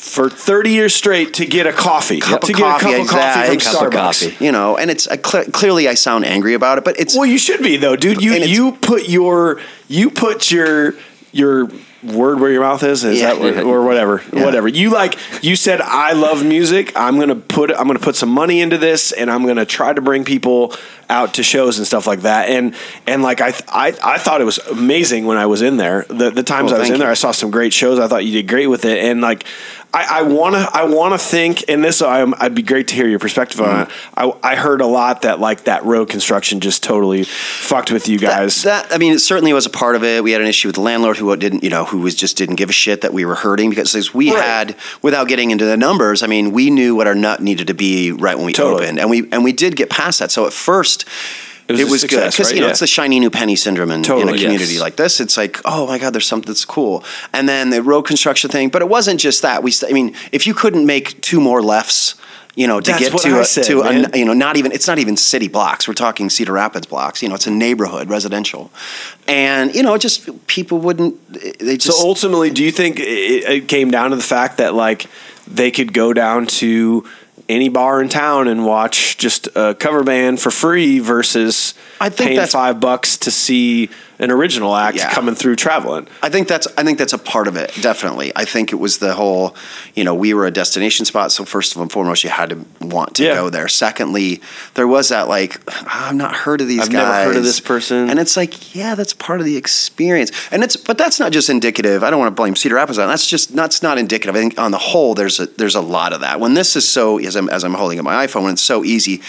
for 0.04 0.30
thirty 0.30 0.72
years 0.72 0.94
straight 0.94 1.34
to 1.36 1.46
get 1.46 1.66
a 1.66 1.72
coffee, 1.74 2.20
Cup 2.20 2.42
to 2.42 2.52
of 2.52 2.58
get 2.58 2.64
coffee, 2.82 2.94
a 2.94 2.98
cup 2.98 3.02
of 3.02 3.08
coffee 3.08 3.46
from 3.46 3.54
exactly. 3.54 3.58
Cup 3.58 3.94
of 3.94 3.94
Starbucks. 3.94 4.32
coffee. 4.34 4.46
you 4.46 4.52
know, 4.52 4.78
and 4.78 4.92
it's 4.92 5.08
a 5.08 5.18
cle 5.18 5.46
clearly 5.46 5.88
I 5.88 5.94
sound 5.94 6.26
angry 6.26 6.54
about 6.56 6.78
it, 6.78 6.84
but 6.84 7.00
it's 7.00 7.16
Well, 7.16 7.26
you 7.26 7.38
should 7.38 7.62
be 7.64 7.78
though, 7.78 7.96
dude. 7.96 8.22
You 8.22 8.34
you 8.34 8.74
put 8.74 9.08
your 9.08 9.60
you 9.88 10.10
put 10.10 10.52
your 10.52 10.96
your 11.32 11.68
word 12.04 12.40
where 12.42 12.52
your 12.52 12.62
mouth 12.62 12.84
is, 12.84 13.06
is 13.06 13.22
Yeah. 13.22 13.34
that 13.34 13.64
or 13.64 13.82
whatever, 13.86 14.22
Yeah. 14.34 14.44
whatever. 14.44 14.68
You 14.68 14.90
like 14.90 15.18
you 15.42 15.56
said 15.56 15.80
I 15.82 16.12
love 16.12 16.44
music. 16.46 16.92
I'm 16.98 17.18
gonna 17.18 17.36
put 17.36 17.72
I'm 17.72 17.88
gonna 17.88 17.98
put 18.00 18.18
some 18.18 18.30
money 18.30 18.60
into 18.60 18.78
this, 18.78 19.14
and 19.14 19.32
I'm 19.32 19.46
gonna 19.48 19.66
try 19.66 19.94
to 19.94 20.02
bring 20.02 20.26
people 20.26 20.76
out 21.10 21.36
to 21.36 21.44
shows 21.44 21.78
and 21.78 21.88
stuff 21.88 22.06
like 22.06 22.22
that. 22.24 22.50
And 22.50 22.76
and 23.08 23.24
like 23.24 23.40
I 23.40 23.54
I 23.70 23.96
I 24.04 24.18
thought 24.18 24.42
it 24.42 24.46
was 24.46 24.58
amazing 24.60 25.26
when 25.26 25.38
I 25.38 25.46
was 25.46 25.62
in 25.62 25.78
there. 25.78 26.06
The 26.10 26.30
the 26.30 26.44
times 26.44 26.72
Well, 26.72 26.76
I 26.76 26.80
was 26.82 26.90
in 26.90 27.00
there. 27.00 27.10
I 27.10 27.14
saw 27.16 27.32
some 27.32 27.52
great 27.52 27.72
shows. 27.74 28.00
I 28.00 28.08
thought 28.08 28.26
you 28.26 28.34
did 28.34 28.48
great 28.50 28.68
with 28.68 28.84
it, 28.86 29.00
and 29.04 29.22
like. 29.22 29.46
I, 29.94 30.20
I 30.20 30.22
wanna, 30.24 30.68
I 30.74 30.86
wanna 30.86 31.20
think, 31.20 31.66
and 31.68 31.84
this, 31.84 32.02
i 32.02 32.26
I'd 32.40 32.56
be 32.56 32.64
great 32.64 32.88
to 32.88 32.96
hear 32.96 33.08
your 33.08 33.20
perspective 33.20 33.62
on 33.62 33.82
it. 33.82 33.90
Mm-hmm. 33.90 34.40
I, 34.44 34.54
I 34.54 34.56
heard 34.56 34.82
a 34.82 34.88
lot 34.88 35.22
that 35.22 35.40
like 35.40 35.66
that 35.66 35.86
road 35.86 36.10
construction 36.10 36.60
just 36.60 36.82
totally 36.82 37.24
fucked 37.24 37.92
with 37.92 38.08
you 38.08 38.18
guys. 38.18 38.64
That, 38.64 38.90
that 38.90 38.96
I 38.96 38.98
mean, 38.98 39.14
it 39.14 39.20
certainly 39.20 39.54
was 39.54 39.68
a 39.68 39.70
part 39.70 39.96
of 39.96 40.04
it. 40.04 40.24
We 40.24 40.32
had 40.32 40.42
an 40.42 40.48
issue 40.48 40.68
with 40.68 40.76
the 40.76 40.82
landlord 40.82 41.18
who 41.18 41.36
didn't, 41.36 41.64
you 41.64 41.70
know, 41.70 41.86
who 41.86 42.00
was 42.00 42.16
just 42.16 42.38
didn't 42.38 42.56
give 42.56 42.70
a 42.72 42.74
shit 42.74 43.02
that 43.02 43.14
we 43.14 43.24
were 43.24 43.36
hurting 43.36 43.70
because 43.70 44.14
we 44.14 44.34
Right. 44.34 44.44
had, 44.44 44.76
without 45.04 45.28
getting 45.28 45.52
into 45.52 45.66
the 45.66 45.78
numbers, 45.78 46.24
I 46.24 46.28
mean, 46.28 46.52
we 46.54 46.72
knew 46.72 46.96
what 46.96 47.06
our 47.06 47.16
nut 47.16 47.42
needed 47.42 47.68
to 47.68 47.74
be 47.76 48.12
right 48.12 48.36
when 48.36 48.46
we 48.46 48.54
Totally. 48.54 48.86
opened, 48.86 49.00
and 49.00 49.10
we 49.10 49.30
and 49.32 49.44
we 49.44 49.52
did 49.52 49.76
get 49.76 49.90
past 49.90 50.20
that. 50.20 50.32
So 50.32 50.48
at 50.48 50.54
first. 50.54 51.06
It 51.68 51.80
It 51.80 51.84
was 51.84 51.92
was, 51.92 52.04
a 52.04 52.08
good 52.08 52.32
because 52.32 52.48
right? 52.48 52.56
you 52.56 52.62
know 52.62 52.68
Yeah. 52.68 52.72
it's 52.72 52.80
the 52.80 52.88
shiny 52.88 53.20
new 53.20 53.30
penny 53.30 53.56
syndrome 53.56 53.92
in, 53.92 54.04
in 54.04 54.30
a 54.30 54.38
community 54.38 54.74
yes. 54.74 54.82
like 54.82 54.96
this. 54.96 55.20
It's 55.20 55.38
like, 55.38 55.60
oh 55.66 55.88
my 55.88 55.98
god, 55.98 56.14
there's 56.14 56.28
something 56.28 56.48
that's 56.48 56.66
cool. 56.66 57.04
And 57.32 57.48
then 57.48 57.70
the 57.70 57.82
road 57.82 58.04
construction 58.04 58.50
thing, 58.50 58.70
but 58.70 58.82
it 58.82 58.90
wasn't 58.90 59.20
just 59.20 59.42
that. 59.42 59.64
We, 59.64 59.72
st- 59.72 59.92
I 59.92 59.94
mean, 59.94 60.16
if 60.32 60.46
you 60.48 60.54
couldn't 60.54 60.86
make 60.86 61.22
two 61.22 61.40
more 61.40 61.62
lefts, 61.62 62.16
you 62.56 62.68
know, 62.68 62.80
to 62.80 62.92
That's 62.92 63.10
get 63.10 63.22
to 63.22 63.40
a, 63.40 63.46
said, 63.46 63.64
to 63.66 63.82
a, 63.82 64.18
you 64.18 64.26
know, 64.26 64.34
not 64.34 64.58
even 64.58 64.72
it's 64.72 64.88
not 64.88 65.00
even 65.00 65.18
city 65.18 65.48
blocks. 65.48 65.88
We're 65.88 65.96
talking 65.96 66.30
Cedar 66.30 66.52
Rapids 66.52 66.86
blocks. 66.86 67.24
You 67.24 67.30
know, 67.30 67.36
it's 67.36 67.48
a 67.48 67.52
neighborhood, 67.52 68.10
residential, 68.10 68.70
and 69.28 69.74
you 69.74 69.82
know, 69.82 69.98
just 69.98 70.46
people 70.46 70.78
wouldn't. 70.78 71.16
They 71.60 71.78
just 71.78 71.98
So 71.98 72.08
ultimately, 72.08 72.52
do 72.52 72.64
you 72.64 72.72
think 72.72 73.00
it, 73.00 73.04
it 73.04 73.68
came 73.68 73.90
down 73.90 74.12
to 74.12 74.16
the 74.18 74.22
fact 74.22 74.58
that 74.58 74.76
like 74.76 75.08
they 75.48 75.72
could 75.72 75.94
go 75.94 76.14
down 76.14 76.46
to 76.46 77.08
any 77.54 77.70
bar 77.70 78.02
in 78.02 78.10
town 78.10 78.48
and 78.48 78.66
watch 78.66 79.18
just 79.18 79.48
a 79.56 79.76
cover 79.76 80.04
band 80.04 80.42
for 80.42 80.52
free 80.52 81.00
versus 81.00 81.74
I 82.04 82.10
think 82.10 82.28
paying 82.30 82.36
that's- 82.38 82.52
five 82.52 82.80
bucks 82.80 83.18
to 83.18 83.32
see 83.32 83.90
an 84.20 84.30
original 84.32 84.74
act 84.76 84.96
Yeah. 84.98 85.12
coming 85.12 85.36
through 85.36 85.56
traveling? 85.56 86.08
I 86.22 86.30
think 86.30 86.48
that's 86.48 86.68
I 86.78 86.84
think 86.84 86.98
that's 86.98 87.14
a 87.14 87.18
part 87.18 87.48
of 87.48 87.58
it. 87.58 87.72
Definitely, 87.82 88.32
I 88.36 88.46
think 88.46 88.72
it 88.72 88.76
was 88.78 89.00
the 89.00 89.14
whole. 89.16 89.56
You 89.96 90.04
know, 90.04 90.14
we 90.14 90.34
were 90.34 90.46
a 90.46 90.52
destination 90.52 91.06
spot, 91.06 91.32
so 91.32 91.44
first 91.46 91.76
and 91.76 91.92
foremost, 91.92 92.24
you 92.24 92.30
had 92.30 92.50
to 92.52 92.58
want 92.80 93.16
to 93.16 93.24
Yeah. 93.24 93.34
go 93.36 93.50
there. 93.50 93.68
Secondly, 93.68 94.40
there 94.76 94.88
was 94.88 95.10
that 95.10 95.28
like 95.28 95.60
I've 95.92 96.16
not 96.16 96.36
heard 96.36 96.62
of 96.62 96.68
these 96.68 96.82
I've 96.82 96.90
guys. 96.92 97.02
never 97.08 97.24
heard 97.26 97.36
of 97.38 97.44
this 97.44 97.60
person. 97.60 98.10
and 98.10 98.20
it's 98.20 98.38
like 98.38 98.76
yeah, 98.76 98.96
that's 98.96 99.14
part 99.14 99.40
of 99.40 99.46
the 99.46 99.58
experience. 99.58 100.32
And 100.52 100.64
it's 100.64 100.76
but 100.78 100.98
that's 100.98 101.20
not 101.20 101.32
just 101.32 101.50
indicative. 101.50 102.04
I 102.04 102.10
don't 102.10 102.20
want 102.20 102.32
to 102.34 102.40
blame 102.42 102.56
Cedar 102.56 102.76
Rapids 102.76 103.00
on. 103.00 103.10
That's 103.10 103.26
just 103.28 103.56
that's 103.56 103.82
not 103.82 103.98
indicative. 103.98 104.36
I 104.36 104.40
think 104.40 104.60
on 104.60 104.72
the 104.72 104.78
whole, 104.78 105.16
there's 105.16 105.40
a 105.40 105.48
there's 105.58 105.76
a 105.76 105.82
lot 105.82 106.14
of 106.14 106.22
that. 106.22 106.40
When 106.40 106.54
this 106.54 106.76
is 106.76 106.88
so 106.88 107.18
as 107.18 107.36
I'm 107.36 107.50
as 107.50 107.64
I'm 107.66 107.74
holding 107.74 107.98
up 108.00 108.06
my 108.06 108.26
iPhone, 108.26 108.44
when 108.44 108.54
it's 108.54 108.62
so 108.62 108.84
easy 108.86 109.22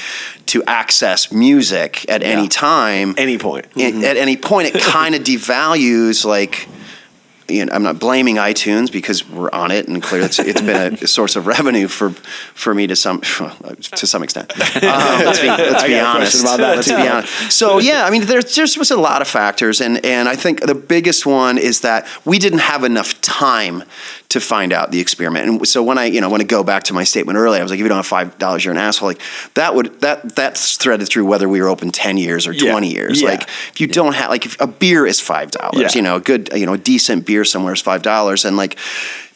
to 0.47 0.63
access 0.65 1.33
music 1.33 2.05
at 2.09 2.23
any 2.23 2.49
time, 2.49 2.64
Any 3.17 3.39
point. 3.39 3.67
it- 3.77 3.95
mm-hmm. 3.95 4.05
at 4.05 4.17
any 4.17 4.37
point 4.37 4.75
it 4.75 4.83
kind 4.99 5.15
of 5.15 5.23
devalues 5.23 6.25
like 6.25 6.69
you 7.49 7.65
know, 7.67 7.73
I'm 7.73 7.83
not 7.83 7.99
blaming 7.99 8.37
iTunes 8.37 8.91
because 8.91 9.29
we're 9.29 9.51
on 9.53 9.71
it, 9.71 9.87
and 9.89 10.03
clearly 10.03 10.27
it's, 10.27 10.39
it's 10.39 10.61
been 10.61 10.95
a 10.95 11.07
source 11.07 11.37
of 11.37 11.47
revenue 11.47 11.89
for 11.89 12.11
for 12.11 12.75
me 12.75 12.87
to 12.87 12.97
some 12.97 13.21
to 13.81 14.07
some 14.07 14.23
extent. 14.23 14.53
Um, 14.85 15.25
let's 15.25 15.41
be, 15.41 15.47
let's 15.49 15.85
be 15.85 15.99
honest. 15.99 16.43
about 16.43 16.59
that, 16.59 16.77
let's 16.77 16.89
be 16.89 16.95
honest. 16.95 17.53
So 17.53 17.79
yeah, 17.79 18.05
I 18.05 18.11
mean, 18.11 18.25
there's 18.27 18.55
there's 18.55 18.77
was 18.77 18.91
a 18.91 18.97
lot 18.97 19.23
of 19.23 19.29
factors, 19.29 19.81
and 19.81 20.05
and 20.05 20.29
I 20.29 20.37
think 20.37 20.61
the 20.61 20.75
biggest 20.75 21.27
one 21.27 21.59
is 21.59 21.81
that 21.81 22.07
we 22.25 22.39
didn't 22.39 22.61
have 22.61 22.85
enough 22.85 23.21
time 23.21 23.83
to 24.31 24.41
find 24.41 24.73
out 24.73 24.91
the 24.91 25.01
experiment. 25.01 25.49
And 25.49 25.69
so 25.69 25.83
when 25.83 25.97
I 25.99 26.07
you 26.07 26.21
know 26.21 26.29
when 26.29 26.41
I 26.41 26.45
go 26.45 26.63
back 26.65 26.83
to 26.85 26.93
my 26.95 27.05
statement 27.05 27.39
earlier, 27.39 27.61
I 27.61 27.63
was 27.63 27.71
like, 27.71 27.79
if 27.79 27.83
you 27.83 27.89
don't 27.89 27.97
have 27.99 28.07
five 28.07 28.37
dollars, 28.39 28.65
you're 28.65 28.73
an 28.73 28.79
asshole. 28.79 29.09
Like 29.09 29.21
that 29.55 29.75
would 29.75 30.01
that 30.01 30.35
that's 30.35 30.77
threaded 30.77 31.09
through 31.09 31.25
whether 31.27 31.49
we 31.49 31.61
were 31.61 31.69
open 31.69 31.91
ten 31.91 32.17
years 32.17 32.47
or 32.47 32.53
Yeah. 32.53 32.71
twenty 32.71 32.93
years. 32.93 33.21
Yeah. 33.23 33.31
Like 33.31 33.43
if 33.43 33.81
you 33.81 33.87
don't 33.87 34.15
have 34.15 34.31
like 34.31 34.45
if 34.47 34.61
a 34.61 34.67
beer 34.67 35.07
is 35.07 35.21
five 35.21 35.51
dollars, 35.51 35.81
Yeah. 35.81 35.89
you 35.95 36.03
know, 36.03 36.17
a 36.17 36.21
good 36.21 36.51
you 36.55 36.67
know 36.67 36.75
a 36.75 36.79
decent 36.79 37.25
beer 37.27 37.34
somewhere 37.43 37.73
is 37.73 37.81
five 37.81 38.03
dollars, 38.03 38.45
and 38.45 38.57
like 38.57 38.79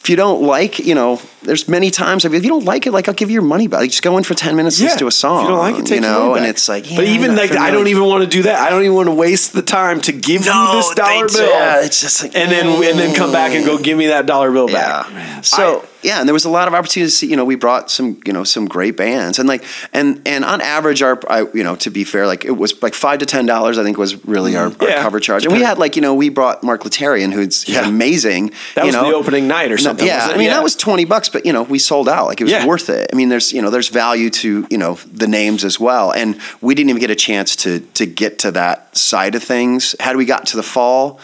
if 0.01 0.09
you 0.09 0.15
don't 0.15 0.41
like, 0.41 0.79
you 0.79 0.95
know, 0.95 1.21
there's 1.41 1.67
many 1.67 1.91
times 1.91 2.25
if 2.25 2.31
you 2.33 2.49
don't 2.49 2.65
like 2.65 2.87
it, 2.87 2.91
like 2.91 3.07
I'll 3.07 3.13
give 3.13 3.29
you 3.29 3.33
your 3.33 3.43
money 3.43 3.67
back. 3.67 3.81
Like, 3.81 3.89
just 3.89 4.01
go 4.01 4.17
in 4.17 4.23
for 4.23 4.33
ten 4.33 4.55
minutes, 4.55 4.79
listen 4.79 4.97
to 4.99 5.07
a 5.07 5.11
song. 5.11 5.39
If 5.39 5.43
you 5.43 5.49
don't 5.49 5.59
like 5.59 5.75
it, 5.75 5.85
take 5.85 5.95
you 5.95 6.01
know, 6.01 6.35
and 6.35 6.45
it's 6.45 6.69
like, 6.69 6.83
but 6.83 7.05
even 7.05 7.35
like, 7.35 7.51
I 7.51 7.69
don't 7.71 7.87
even 7.87 8.05
want 8.05 8.23
to 8.23 8.29
do 8.29 8.43
that. 8.43 8.59
I 8.59 8.69
don't 8.69 8.83
even 8.83 8.95
want 8.95 9.07
to 9.07 9.15
waste 9.15 9.53
the 9.53 9.61
time 9.61 9.99
to 10.01 10.11
give 10.11 10.45
you 10.45 10.71
this 10.71 10.93
dollar 10.95 11.27
bill. 11.27 11.49
yeah, 11.49 11.83
it's 11.83 12.01
just 12.01 12.23
like, 12.23 12.35
and 12.35 12.51
then 12.51 12.67
and 12.67 12.99
then 12.99 13.15
come 13.15 13.31
back 13.31 13.53
and 13.53 13.65
go 13.65 13.77
mm. 13.77 13.83
give 13.83 13.97
me 13.97 14.07
that 14.07 14.25
dollar 14.25 14.51
bill 14.51 14.67
back. 14.67 15.09
Yeah. 15.11 15.41
So 15.41 15.85
yeah, 16.01 16.19
and 16.19 16.27
there 16.27 16.33
was 16.33 16.45
a 16.45 16.49
lot 16.49 16.67
of 16.67 16.73
opportunities. 16.73 17.13
To 17.13 17.17
see, 17.17 17.27
you 17.27 17.35
know, 17.35 17.43
we 17.43 17.55
brought 17.55 17.91
some, 17.91 18.21
you 18.25 18.31
know, 18.31 18.43
some 18.43 18.67
great 18.67 18.95
bands, 18.95 19.37
and 19.37 19.49
like, 19.49 19.65
and 19.91 20.21
and 20.25 20.45
on 20.45 20.61
average, 20.61 21.01
our, 21.01 21.19
I, 21.29 21.41
you 21.53 21.63
know, 21.63 21.75
to 21.77 21.89
be 21.89 22.05
fair, 22.05 22.25
like 22.25 22.45
it 22.45 22.51
was 22.51 22.81
like 22.81 22.93
five 22.93 23.19
to 23.19 23.25
ten 23.25 23.45
dollars. 23.45 23.77
I 23.77 23.83
think 23.83 23.97
was 23.97 24.25
really 24.25 24.55
our, 24.55 24.69
mm. 24.69 24.81
our 24.81 24.87
Yeah. 24.87 25.01
cover 25.01 25.19
charge, 25.19 25.45
and 25.45 25.53
we 25.53 25.61
had 25.61 25.77
like, 25.77 25.95
you 25.95 26.01
know, 26.01 26.13
we 26.13 26.29
brought 26.29 26.63
Mark 26.63 26.83
Letarian, 26.83 27.33
who's 27.33 27.67
Yeah. 27.67 27.87
amazing. 27.87 28.51
That 28.75 28.85
was 28.85 28.95
know. 28.95 29.09
the 29.09 29.15
opening 29.15 29.47
night 29.47 29.71
or 29.71 29.75
No, 29.75 29.88
something. 29.89 30.07
yeah, 30.07 30.27
I 30.31 30.37
mean 30.37 30.49
that 30.49 30.63
was 30.63 30.75
twenty 30.75 31.05
bucks, 31.05 31.29
but 31.29 31.45
you 31.45 31.53
know 31.53 31.63
we 31.63 31.79
sold 31.79 32.07
out. 32.09 32.27
Like 32.27 32.41
it 32.41 32.45
was 32.45 32.53
Yeah. 32.53 32.65
worth 32.65 32.89
it. 32.89 33.09
I 33.11 33.15
mean, 33.15 33.29
there's 33.29 33.51
you 33.53 33.61
know 33.61 33.69
there's 33.69 33.89
value 33.89 34.29
to 34.29 34.67
you 34.69 34.77
know 34.77 34.97
the 35.11 35.27
names 35.27 35.63
as 35.63 35.79
well, 35.79 36.11
and 36.11 36.39
we 36.61 36.75
didn't 36.75 36.89
even 36.91 36.99
get 36.99 37.11
a 37.11 37.15
chance 37.15 37.55
to 37.57 37.79
to 37.95 38.05
get 38.05 38.39
to 38.39 38.51
that 38.51 38.95
side 38.97 39.35
of 39.35 39.43
things. 39.43 39.95
Had 39.99 40.15
we 40.17 40.25
got 40.25 40.45
to 40.47 40.57
the 40.57 40.63
fall, 40.63 41.19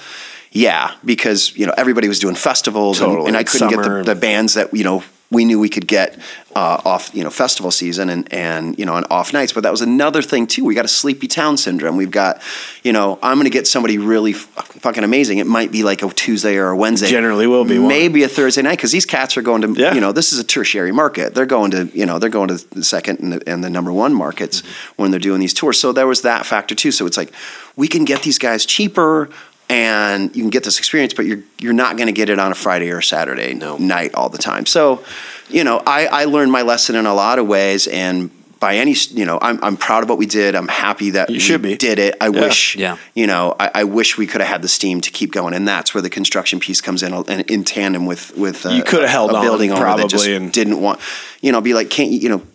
yeah, 0.52 0.92
because 1.04 1.56
you 1.58 1.66
know 1.66 1.74
everybody 1.78 2.08
was 2.08 2.20
doing 2.20 2.36
festivals, 2.36 3.02
and- 3.02 3.28
and, 3.28 3.38
I 3.38 3.44
couldn't 3.44 3.70
Summer. 3.72 4.00
get 4.00 4.06
the, 4.06 4.14
the 4.14 4.20
bands 4.20 4.54
that 4.56 4.74
you 4.74 4.84
know 4.84 5.04
we 5.36 5.46
knew 5.46 5.60
we 5.60 5.70
could 5.70 5.88
get 5.88 6.18
uh, 6.56 6.82
off 6.86 7.14
you 7.14 7.24
know 7.24 7.30
festival 7.30 7.70
season 7.70 8.10
and 8.10 8.34
and 8.34 8.80
you 8.80 8.86
know 8.86 8.94
on 8.96 9.04
off 9.12 9.34
nights. 9.34 9.54
But 9.54 9.64
that 9.64 9.72
was 9.72 9.82
another 9.82 10.22
thing 10.22 10.48
too. 10.48 10.66
We 10.66 10.74
got 10.74 10.86
a 10.86 10.88
sleepy 11.02 11.28
town 11.28 11.58
syndrome. 11.58 11.98
We've 11.98 12.10
got 12.12 12.42
you 12.84 12.94
know 12.94 13.20
I'm 13.22 13.36
going 13.38 13.46
to 13.46 13.52
get 13.52 13.68
somebody 13.68 13.98
really 13.98 14.32
f- 14.32 14.48
fucking 14.82 15.04
amazing. 15.04 15.38
It 15.40 15.48
might 15.48 15.72
be 15.72 15.84
like 15.84 16.02
a 16.02 16.10
Tuesday 16.10 16.56
or 16.58 16.70
a 16.70 16.78
Wednesday. 16.78 17.10
Generally 17.10 17.48
will 17.48 17.66
be 17.66 17.78
one. 17.78 17.90
maybe 17.90 18.24
a 18.24 18.28
Thursday 18.30 18.62
night 18.62 18.78
because 18.78 18.92
these 18.92 19.06
cats 19.06 19.36
are 19.38 19.42
going 19.44 19.62
to 19.62 19.74
Yeah. 19.80 19.94
you 19.94 20.02
know 20.02 20.12
this 20.14 20.34
is 20.34 20.40
a 20.40 20.44
tertiary 20.44 20.92
market. 20.94 21.36
They're 21.36 21.46
going 21.46 21.72
to 21.72 21.90
you 21.94 22.06
know 22.06 22.18
they're 22.20 22.30
going 22.40 22.48
to 22.48 22.58
the 22.74 22.84
second 22.84 23.20
and 23.20 23.34
the, 23.34 23.50
and 23.50 23.64
the 23.64 23.70
number 23.70 23.92
one 23.92 24.14
markets 24.14 24.62
Mm-hmm. 24.62 25.02
when 25.02 25.12
they're 25.12 25.20
doing 25.20 25.42
these 25.42 25.54
tours. 25.54 25.78
So 25.80 25.92
there 25.92 26.08
was 26.08 26.22
that 26.22 26.46
factor 26.46 26.76
too. 26.76 26.92
So 26.92 27.06
it's 27.06 27.18
like 27.18 27.32
we 27.76 27.88
can 27.88 28.06
get 28.06 28.24
these 28.24 28.40
guys 28.40 28.66
cheaper. 28.66 29.30
And 29.68 30.36
you 30.36 30.44
can 30.44 30.52
get 30.52 30.64
this 30.64 30.78
experience, 30.78 31.14
but 31.16 31.26
you're 31.26 31.42
you're 31.60 31.74
not 31.74 31.98
going 31.98 32.06
to 32.08 32.14
get 32.14 32.30
it 32.30 32.38
on 32.38 32.52
a 32.52 32.56
Friday 32.56 32.92
or 32.92 33.00
a 33.00 33.04
Saturday 33.04 33.54
night 33.54 34.14
all 34.14 34.30
the 34.30 34.38
time. 34.38 34.66
So, 34.68 35.04
you 35.50 35.64
know, 35.64 35.82
I, 35.88 36.06
I 36.06 36.26
learned 36.26 36.52
my 36.52 36.62
lesson 36.62 36.96
in 36.96 37.06
a 37.08 37.14
lot 37.16 37.40
of 37.40 37.48
ways, 37.48 37.88
and 37.88 38.30
by 38.60 38.78
any, 38.78 38.96
you 39.10 39.26
know, 39.26 39.40
I'm 39.42 39.60
I'm 39.64 39.76
proud 39.76 40.04
of 40.04 40.10
what 40.10 40.20
we 40.20 40.28
did. 40.28 40.54
I'm 40.56 40.68
happy 40.68 41.10
that 41.12 41.30
You 41.30 41.36
we 41.36 41.40
should 41.40 41.64
be. 41.64 41.76
did 41.78 41.98
it. 41.98 42.16
I 42.22 42.26
Yeah. 42.30 42.42
wish, 42.42 42.76
Yeah. 42.76 42.98
you 43.16 43.26
know, 43.26 43.56
I, 43.60 43.72
I 43.74 43.84
wish 43.86 44.20
we 44.20 44.28
could 44.28 44.40
have 44.42 44.50
had 44.50 44.62
the 44.62 44.68
steam 44.68 45.02
to 45.02 45.10
keep 45.10 45.32
going, 45.32 45.56
and 45.56 45.68
that's 45.68 45.96
where 45.96 46.02
the 46.02 46.12
construction 46.12 46.60
piece 46.60 46.80
comes 46.80 47.02
in, 47.02 47.12
and 47.14 47.42
in 47.50 47.64
tandem 47.64 48.06
with 48.06 48.38
with 48.38 48.68
uh, 48.68 48.70
You 48.70 48.84
coulda 48.84 49.08
held 49.08 49.32
a 49.32 49.36
on, 49.38 49.42
building 49.44 49.72
owner 49.72 49.98
that 49.98 50.10
just 50.10 50.26
probably, 50.26 50.36
and- 50.36 50.54
didn't 50.54 50.80
want, 50.80 51.00
you 51.42 51.52
know, 51.52 51.60
be 51.60 51.74
like, 51.74 51.90
can't 51.90 52.12
you, 52.12 52.20
you 52.20 52.30
know, 52.30 52.44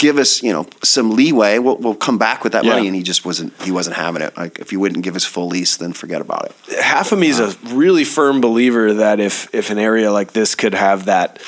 give 0.00 0.18
us, 0.18 0.42
you 0.42 0.52
know, 0.52 0.66
some 0.82 1.10
leeway. 1.14 1.58
We'll, 1.58 1.76
we'll 1.76 1.94
come 1.94 2.18
back 2.18 2.42
with 2.42 2.54
that 2.54 2.64
Yeah. 2.64 2.72
money, 2.74 2.88
and 2.88 2.96
he 2.96 3.02
just 3.04 3.24
wasn't 3.24 3.52
he 3.62 3.70
wasn't 3.70 3.94
having 3.96 4.22
it. 4.22 4.36
Like 4.36 4.58
if 4.58 4.72
you 4.72 4.80
wouldn't 4.80 5.04
give 5.04 5.14
us 5.14 5.24
full 5.24 5.46
lease, 5.46 5.76
then 5.76 5.92
forget 5.92 6.20
about 6.20 6.46
it. 6.46 6.80
half 6.82 7.12
of 7.12 7.18
me 7.18 7.28
is 7.28 7.38
a 7.38 7.54
really 7.74 8.04
firm 8.04 8.40
believer 8.40 8.94
that 8.94 9.20
if 9.20 9.48
if 9.54 9.70
an 9.70 9.78
area 9.78 10.10
like 10.10 10.32
this 10.32 10.54
could 10.56 10.74
have 10.74 11.04
that 11.04 11.38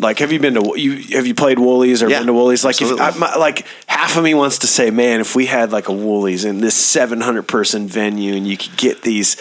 like 0.00 0.18
have 0.18 0.32
you 0.32 0.40
been 0.40 0.54
to 0.54 0.74
you 0.76 1.16
have 1.16 1.24
you 1.26 1.34
played 1.34 1.58
Wooly's 1.58 2.02
or 2.02 2.08
Yeah, 2.10 2.18
been 2.18 2.26
to 2.26 2.32
Wooly's 2.34 2.64
like 2.64 2.82
if. 2.82 3.00
I, 3.00 3.10
my, 3.16 3.36
like 3.36 3.64
half 3.86 4.16
of 4.16 4.24
me 4.24 4.34
wants 4.34 4.58
to 4.58 4.66
say 4.66 4.90
man 4.90 5.20
if 5.20 5.36
we 5.36 5.46
had 5.46 5.70
like 5.70 5.86
a 5.88 5.92
Wooly's 5.92 6.44
in 6.44 6.60
this 6.60 6.74
700 6.74 7.42
person 7.46 7.86
venue 7.86 8.34
and 8.34 8.44
you 8.46 8.56
could 8.56 8.76
get 8.76 9.02
these 9.02 9.36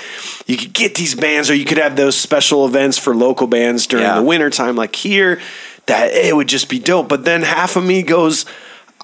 you 0.46 0.56
could 0.56 0.72
get 0.74 0.94
these 0.96 1.16
bands 1.16 1.50
or 1.50 1.56
you 1.56 1.66
could 1.66 1.80
have 1.80 1.96
those 1.96 2.16
special 2.16 2.68
events 2.68 3.00
for 3.00 3.16
local 3.16 3.48
bands 3.48 3.88
during 3.88 4.06
Yeah. 4.06 4.16
the 4.18 4.24
winter 4.24 4.52
time 4.52 4.76
like 4.76 4.96
here 4.96 5.42
that 5.88 6.12
it 6.14 6.36
would 6.36 6.48
just 6.48 6.70
be 6.70 6.80
dope 6.80 7.08
but 7.10 7.26
then 7.26 7.42
half 7.42 7.76
of 7.76 7.84
me 7.84 8.02
goes 8.04 8.46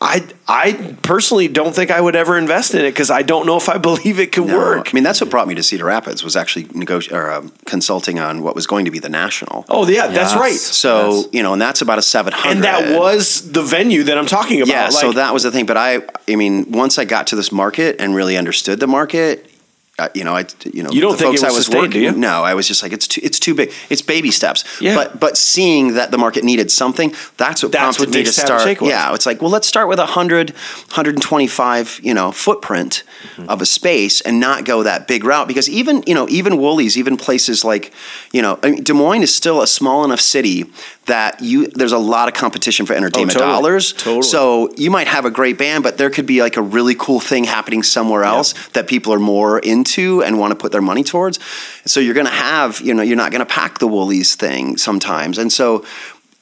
I 0.01 0.25
I 0.47 0.95
personally 1.01 1.49
don't 1.49 1.75
think 1.75 1.91
I 1.91 1.99
would 1.99 2.15
ever 2.15 2.37
invest 2.37 2.73
in 2.73 2.79
it 2.85 2.91
because 2.91 3.11
I 3.11 3.21
don't 3.21 3.45
know 3.45 3.57
if 3.57 3.67
I 3.67 3.77
believe 3.89 4.17
it 4.17 4.31
could 4.31 4.47
No, 4.47 4.57
work. 4.57 4.87
I 4.89 4.93
mean, 4.93 5.03
that's 5.03 5.19
what 5.19 5.29
brought 5.29 5.45
me 5.45 5.55
to 5.55 5.61
Cedar 5.63 5.83
Rapids 5.83 6.23
was 6.23 6.37
actually 6.37 6.65
negoti- 6.67 7.11
or 7.11 7.29
um, 7.29 7.51
consulting 7.65 8.17
on 8.17 8.41
what 8.41 8.55
was 8.55 8.65
going 8.65 8.85
to 8.85 8.91
be 8.91 8.99
the 8.99 9.09
national. 9.09 9.65
Oh 9.67 9.85
yeah, 9.85 10.07
that's 10.07 10.33
right. 10.35 10.53
So 10.53 11.09
Yes. 11.15 11.27
you 11.33 11.43
know, 11.43 11.51
and 11.51 11.61
that's 11.61 11.81
about 11.81 11.97
a 11.99 12.01
seven 12.01 12.31
hundred. 12.31 12.51
and 12.55 12.63
that 12.63 12.97
was 12.97 13.51
the 13.51 13.61
venue 13.61 14.03
that 14.03 14.17
I'm 14.17 14.25
talking 14.25 14.61
about. 14.61 14.71
yeah. 14.71 14.87
so 14.89 15.11
that 15.11 15.33
was 15.33 15.43
the 15.43 15.51
thing. 15.51 15.65
But 15.65 15.75
I, 15.75 15.99
I 16.29 16.37
mean, 16.37 16.71
once 16.71 16.97
I 16.97 17.03
got 17.03 17.27
to 17.27 17.35
this 17.35 17.51
market 17.51 17.97
and 17.99 18.15
really 18.15 18.37
understood 18.37 18.79
the 18.79 18.87
market. 18.87 19.48
Uh, 19.99 20.09
you 20.15 20.23
know, 20.23 20.35
I, 20.35 20.45
you 20.73 20.81
know, 20.83 20.89
You 20.91 21.01
don't 21.01 21.11
the 21.11 21.17
think 21.17 21.37
folks 21.39 21.43
I 21.43 21.55
was 21.55 21.69
working. 21.69 21.91
do 21.91 21.99
you? 21.99 22.11
No, 22.13 22.43
I 22.43 22.53
was 22.53 22.67
just 22.67 22.81
like, 22.83 22.93
it's 22.93 23.07
too, 23.07 23.21
it's 23.23 23.39
too 23.39 23.53
big. 23.53 23.71
It's 23.89 24.01
baby 24.01 24.31
steps. 24.31 24.63
Yeah. 24.81 24.95
But 24.95 25.19
but 25.19 25.37
seeing 25.37 25.93
that 25.95 26.11
the 26.11 26.17
market 26.17 26.43
needed 26.43 26.71
something, 26.71 27.13
that's 27.37 27.61
what 27.63 27.71
That's 27.71 27.97
prompted 27.97 28.09
what 28.09 28.15
me 28.15 28.23
to 28.23 28.31
start. 28.31 28.81
Yeah, 28.81 29.13
it's 29.13 29.25
like, 29.25 29.41
well, 29.41 29.51
let's 29.51 29.67
start 29.67 29.87
with 29.89 29.99
a 29.99 30.03
100, 30.03 30.51
125, 30.53 31.99
you 32.03 32.13
know, 32.13 32.31
footprint 32.31 33.03
Mm-hmm. 33.35 33.49
of 33.49 33.61
a 33.61 33.65
space 33.65 34.21
and 34.21 34.39
not 34.39 34.63
go 34.65 34.83
that 34.83 35.07
big 35.07 35.23
route 35.25 35.47
because 35.47 35.67
even, 35.69 36.03
you 36.07 36.13
know, 36.15 36.27
even 36.29 36.57
Wooly's, 36.57 36.97
even 36.97 37.17
places 37.17 37.65
like, 37.65 37.91
you 38.31 38.41
know, 38.41 38.57
I 38.63 38.71
mean, 38.71 38.83
Des 38.83 38.93
Moines 38.93 39.23
is 39.23 39.33
still 39.35 39.61
a 39.61 39.67
small 39.67 40.05
enough 40.05 40.21
city 40.21 40.65
that 41.09 41.41
you 41.41 41.67
there's 41.67 41.91
a 41.91 41.97
lot 41.97 42.27
of 42.27 42.33
competition 42.33 42.85
for 42.85 42.93
entertainment 42.93 43.35
Oh, 43.35 43.39
totally. 43.41 43.53
dollars. 43.55 43.93
Totally. 43.93 44.21
So 44.23 44.73
you 44.77 44.89
might 44.89 45.07
have 45.07 45.25
a 45.25 45.31
great 45.31 45.57
band, 45.57 45.83
but 45.83 45.97
there 45.97 46.09
could 46.09 46.25
be 46.25 46.41
like 46.41 46.57
a 46.57 46.61
really 46.61 46.95
cool 46.95 47.19
thing 47.19 47.43
happening 47.43 47.83
somewhere 47.83 48.23
else 48.23 48.53
that 48.69 48.87
people 48.87 49.13
are 49.13 49.19
more 49.19 49.59
into 49.59 50.23
and 50.23 50.39
want 50.39 50.51
to 50.51 50.55
put 50.55 50.71
their 50.71 50.81
money 50.81 51.03
towards. 51.03 51.39
So 51.85 51.99
you're 51.99 52.13
going 52.13 52.25
to 52.27 52.31
have, 52.31 52.79
you 52.81 52.93
know, 52.93 53.03
you're 53.03 53.17
not 53.17 53.31
going 53.31 53.45
to 53.45 53.53
pack 53.53 53.79
the 53.79 53.87
Wooly's 53.87 54.35
thing 54.35 54.77
sometimes. 54.77 55.37
And 55.37 55.51
so 55.51 55.85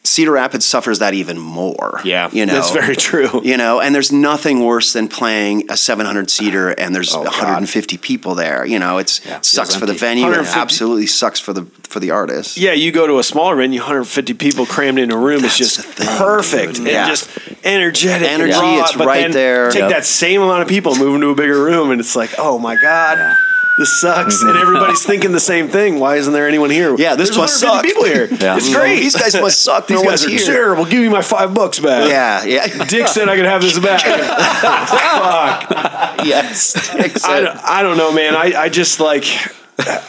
Cedar 0.08 0.32
Rapids 0.32 0.66
suffers 0.66 1.00
that 1.00 1.14
even 1.14 1.38
more. 1.38 2.02
Yeah, 2.04 2.30
you 2.32 2.46
know 2.46 2.54
that's 2.54 2.72
very 2.72 2.96
true. 2.96 3.42
You 3.44 3.58
know, 3.58 3.80
and 3.82 3.94
there's 3.94 4.12
nothing 4.12 4.64
worse 4.64 4.94
than 4.94 5.08
playing 5.08 5.70
a 5.70 5.78
700 5.78 6.30
seater 6.30 6.70
and 6.72 6.94
there's 6.96 7.14
Oh, 7.14 7.24
God. 7.24 7.34
150 7.34 7.98
people 7.98 8.36
there. 8.36 8.66
You 8.66 8.80
know, 8.80 8.98
it's 8.98 9.26
Yeah, 9.26 9.38
it 9.38 9.46
sucks 9.46 9.76
for 9.76 9.86
the 9.86 9.94
venue. 9.94 10.28
It 10.32 10.46
absolutely 10.56 11.08
sucks 11.08 11.40
for 11.40 11.54
the 11.54 11.66
for 11.88 12.00
the 12.00 12.12
artist. 12.12 12.58
yeah, 12.58 12.74
you 12.74 12.92
go 12.92 13.08
to 13.08 13.18
a 13.20 13.24
smaller 13.24 13.56
venue, 13.56 13.80
150 13.80 14.34
people 14.34 14.66
crammed 14.66 15.00
in 15.00 15.12
a 15.12 15.18
room. 15.18 15.42
That's 15.42 15.60
it's 15.60 15.76
just 15.78 15.88
thing, 15.88 16.08
perfect 16.18 16.74
dude. 16.76 16.80
and 16.80 16.88
Yeah. 16.88 17.08
just 17.10 17.30
energetic, 17.64 18.28
Energy, 18.30 18.52
raw, 18.52 18.80
it's 18.82 18.96
right 18.98 19.32
there. 19.32 19.70
Take 19.72 19.82
Yep. 19.82 19.90
that 19.92 20.06
same 20.06 20.42
amount 20.42 20.62
of 20.64 20.68
people, 20.68 20.96
move 20.96 21.16
into 21.16 21.30
a 21.30 21.36
bigger 21.36 21.64
room, 21.64 21.92
and 21.92 22.00
it's 22.02 22.16
like, 22.16 22.32
oh 22.38 22.58
my 22.60 22.76
god. 22.76 23.18
Yeah. 23.18 23.36
This 23.78 24.02
sucks, 24.02 24.42
and 24.42 24.50
mm-hmm. 24.50 24.60
everybody's 24.60 25.06
thinking 25.06 25.34
the 25.34 25.40
same 25.40 25.68
thing. 25.68 26.00
Why 26.00 26.16
isn't 26.16 26.34
there 26.34 26.48
anyone 26.48 26.72
here? 26.72 26.96
Yeah, 26.98 27.14
this 27.16 27.30
There's 27.30 27.38
must 27.38 27.60
suck. 27.60 27.84
people 27.84 28.06
here. 28.06 28.26
Yeah. 28.26 28.58
It's 28.58 28.70
mm-hmm. 28.70 28.76
great. 28.76 29.00
These 29.02 29.16
guys 29.16 29.36
must 29.36 29.62
suck. 29.62 29.86
These 29.88 30.02
no 30.02 30.10
guys 30.10 30.26
are 30.26 30.30
here. 30.30 30.40
terrible. 30.40 30.86
Give 30.86 31.00
me 31.00 31.10
my 31.10 31.22
five 31.22 31.54
bucks 31.54 31.80
back. 31.80 32.10
Yeah, 32.10 32.44
yeah. 32.44 32.86
Dick 32.90 33.08
said 33.08 33.30
I 33.30 33.36
could 33.36 33.46
have 33.46 33.62
this 33.62 33.78
back. 33.78 34.02
Fuck. 35.70 36.26
yes. 36.26 36.90
I 37.24 37.40
don't, 37.40 37.58
I 37.58 37.84
don't 37.84 37.98
know, 37.98 38.12
man. 38.12 38.36
I, 38.36 38.64
I 38.64 38.70
just 38.70 39.00
like 39.00 39.26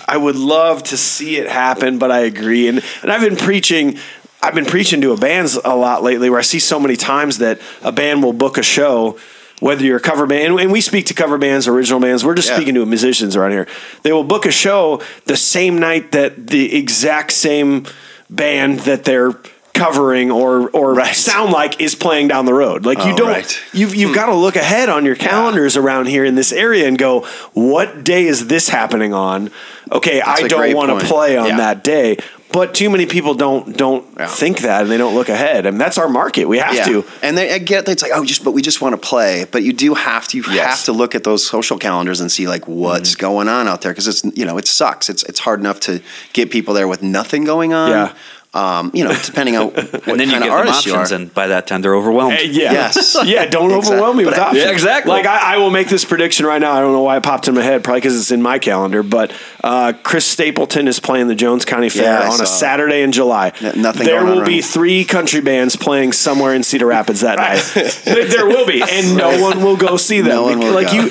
I 0.08 0.16
would 0.16 0.36
love 0.36 0.82
to 0.84 0.96
see 0.96 1.36
it 1.36 1.46
happen, 1.46 1.98
but 1.98 2.10
I 2.10 2.20
agree. 2.20 2.68
And 2.68 2.82
and 3.02 3.12
I've 3.12 3.20
been 3.20 3.36
preaching 3.36 3.98
I've 4.40 4.54
been 4.54 4.64
preaching 4.64 5.02
to 5.02 5.12
a 5.12 5.16
bands 5.16 5.58
a 5.62 5.76
lot 5.76 6.02
lately 6.02 6.30
where 6.30 6.38
I 6.38 6.42
see 6.42 6.60
so 6.60 6.80
many 6.80 6.96
times 6.96 7.38
that 7.38 7.60
a 7.82 7.92
band 7.92 8.22
will 8.22 8.32
book 8.32 8.56
a 8.56 8.62
show 8.62 9.18
whether 9.60 9.84
you're 9.84 9.96
a 9.96 10.00
cover 10.00 10.26
band 10.26 10.58
and 10.60 10.70
we 10.72 10.80
speak 10.80 11.06
to 11.06 11.14
cover 11.14 11.36
bands 11.38 11.66
original 11.66 12.00
bands 12.00 12.24
we're 12.24 12.34
just 12.34 12.48
Yeah. 12.48 12.56
speaking 12.56 12.74
to 12.74 12.86
musicians 12.86 13.34
around 13.36 13.50
here 13.52 13.66
they 14.02 14.12
will 14.12 14.24
book 14.24 14.46
a 14.46 14.50
show 14.52 15.00
the 15.26 15.36
same 15.36 15.78
night 15.78 16.12
that 16.12 16.46
the 16.48 16.76
exact 16.76 17.32
same 17.32 17.84
band 18.30 18.80
that 18.80 19.04
they're 19.04 19.34
covering 19.74 20.30
or 20.30 20.68
or 20.70 20.94
Right. 20.94 21.14
sound 21.14 21.52
like 21.52 21.80
is 21.80 21.94
playing 21.94 22.26
down 22.28 22.46
the 22.46 22.54
road 22.54 22.84
like 22.84 22.98
you 23.04 23.12
Oh, 23.12 23.16
don't 23.16 23.28
right. 23.28 23.60
you've 23.72 23.94
you've 23.94 24.14
got 24.14 24.26
to 24.26 24.34
look 24.34 24.56
ahead 24.56 24.88
on 24.88 25.04
your 25.04 25.14
calendars 25.14 25.76
around 25.76 26.06
here 26.06 26.24
in 26.24 26.34
this 26.34 26.52
area 26.52 26.88
and 26.88 26.98
go, 26.98 27.24
what 27.52 28.02
day 28.02 28.26
is 28.26 28.48
this 28.48 28.68
happening 28.70 29.14
on? 29.14 29.50
Okay, 29.92 30.20
That's 30.24 30.42
I 30.42 30.48
don't 30.48 30.74
want 30.74 30.98
to 31.00 31.06
play 31.06 31.36
on 31.36 31.46
Yeah. 31.48 31.56
that 31.58 31.84
day. 31.84 32.16
But 32.50 32.72
too 32.74 32.88
many 32.88 33.04
people 33.06 33.34
don't 33.34 33.76
don't 33.76 34.06
Yeah. 34.18 34.26
think 34.26 34.60
that 34.60 34.82
and 34.82 34.90
they 34.90 34.96
don't 34.96 35.14
look 35.14 35.28
ahead. 35.28 35.66
I 35.66 35.70
mean, 35.70 35.78
that's 35.78 35.98
our 35.98 36.08
market. 36.08 36.46
We 36.48 36.58
have 36.58 36.74
yeah. 36.74 36.84
to. 36.84 37.04
And 37.22 37.36
they, 37.36 37.52
I 37.52 37.58
get 37.58 37.86
it's 37.88 38.02
like, 38.02 38.12
oh, 38.14 38.24
just 38.24 38.42
but 38.42 38.52
we 38.52 38.62
just 38.62 38.80
want 38.80 38.94
to 38.94 39.08
play. 39.08 39.44
But 39.50 39.62
you 39.64 39.72
do 39.72 39.94
have 39.94 40.26
to 40.28 40.38
you 40.38 40.44
Yes. 40.50 40.76
have 40.76 40.84
to 40.86 40.92
look 40.92 41.14
at 41.14 41.24
those 41.24 41.46
social 41.46 41.78
calendars 41.78 42.20
and 42.20 42.32
see 42.32 42.48
like 42.48 42.66
what's 42.66 43.10
Mm-hmm. 43.12 43.20
going 43.20 43.48
on 43.48 43.68
out 43.68 43.82
there 43.82 43.92
because 43.92 44.08
it's 44.08 44.24
you 44.36 44.46
know 44.46 44.56
it 44.58 44.66
sucks. 44.66 45.08
It's 45.10 45.22
it's 45.24 45.40
hard 45.40 45.60
enough 45.60 45.78
to 45.80 46.00
get 46.32 46.50
people 46.50 46.72
there 46.74 46.88
with 46.88 47.02
nothing 47.02 47.44
going 47.44 47.72
on. 47.74 47.90
Yeah. 47.90 48.14
Um, 48.54 48.90
you 48.94 49.04
know, 49.04 49.14
depending 49.24 49.56
on 49.56 49.66
what 49.70 49.76
and 50.08 50.18
then 50.18 50.28
you 50.28 50.32
kind 50.32 50.44
give 50.44 50.52
of 50.52 50.58
them 50.58 50.66
artist 50.68 50.86
you 50.86 50.94
are. 50.94 51.00
options, 51.02 51.10
and 51.12 51.34
by 51.34 51.48
that 51.48 51.66
time 51.66 51.82
they're 51.82 51.94
overwhelmed. 51.94 52.32
Eh, 52.38 52.42
yeah. 52.50 52.72
Yes. 52.72 53.14
Yeah, 53.26 53.44
don't 53.44 53.66
Exactly. 53.70 53.76
overwhelm 53.94 54.16
me 54.16 54.24
with 54.24 54.38
I- 54.38 54.42
options. 54.42 54.64
Yeah, 54.64 54.70
exactly. 54.70 55.10
Like 55.12 55.26
I, 55.26 55.54
I 55.54 55.58
will 55.58 55.68
make 55.70 55.88
this 55.88 56.04
prediction 56.06 56.46
right 56.46 56.58
now. 56.60 56.72
I 56.72 56.80
don't 56.80 56.92
know 56.92 57.02
why 57.02 57.18
it 57.18 57.22
popped 57.22 57.46
in 57.46 57.54
my 57.54 57.60
head. 57.62 57.84
Probably 57.84 58.00
because 58.00 58.18
it's 58.18 58.30
in 58.30 58.40
my 58.40 58.58
calendar. 58.58 59.02
But 59.02 59.32
uh, 59.62 59.92
Chris 60.02 60.24
Stapleton 60.24 60.88
is 60.88 60.98
playing 60.98 61.28
the 61.28 61.34
Jones 61.34 61.66
County 61.66 61.90
Fair 61.90 62.04
Yeah, 62.04 62.20
I 62.20 62.26
on 62.28 62.32
saw 62.32 62.40
a 62.40 62.44
it. 62.44 62.46
Saturday 62.48 63.02
in 63.02 63.12
July. 63.12 63.52
Yeah, 63.60 63.72
nothing 63.72 64.06
There 64.06 64.20
going 64.20 64.32
on 64.32 64.38
will 64.38 64.46
be 64.46 64.60
around. 64.60 64.64
three 64.64 65.04
country 65.04 65.42
bands 65.42 65.76
playing 65.76 66.12
somewhere 66.12 66.54
in 66.54 66.62
Cedar 66.62 66.86
Rapids 66.86 67.20
that 67.20 67.36
night. 67.38 67.60
there 68.04 68.46
will 68.46 68.66
be, 68.66 68.82
and 68.82 69.14
no 69.16 69.40
one 69.42 69.62
will 69.62 69.76
go 69.76 69.98
see 69.98 70.22
them. 70.22 70.30
No 70.30 70.44
one 70.44 70.58
will 70.58 70.72
like 70.72 70.86
go. 70.86 70.94
you, 70.94 71.10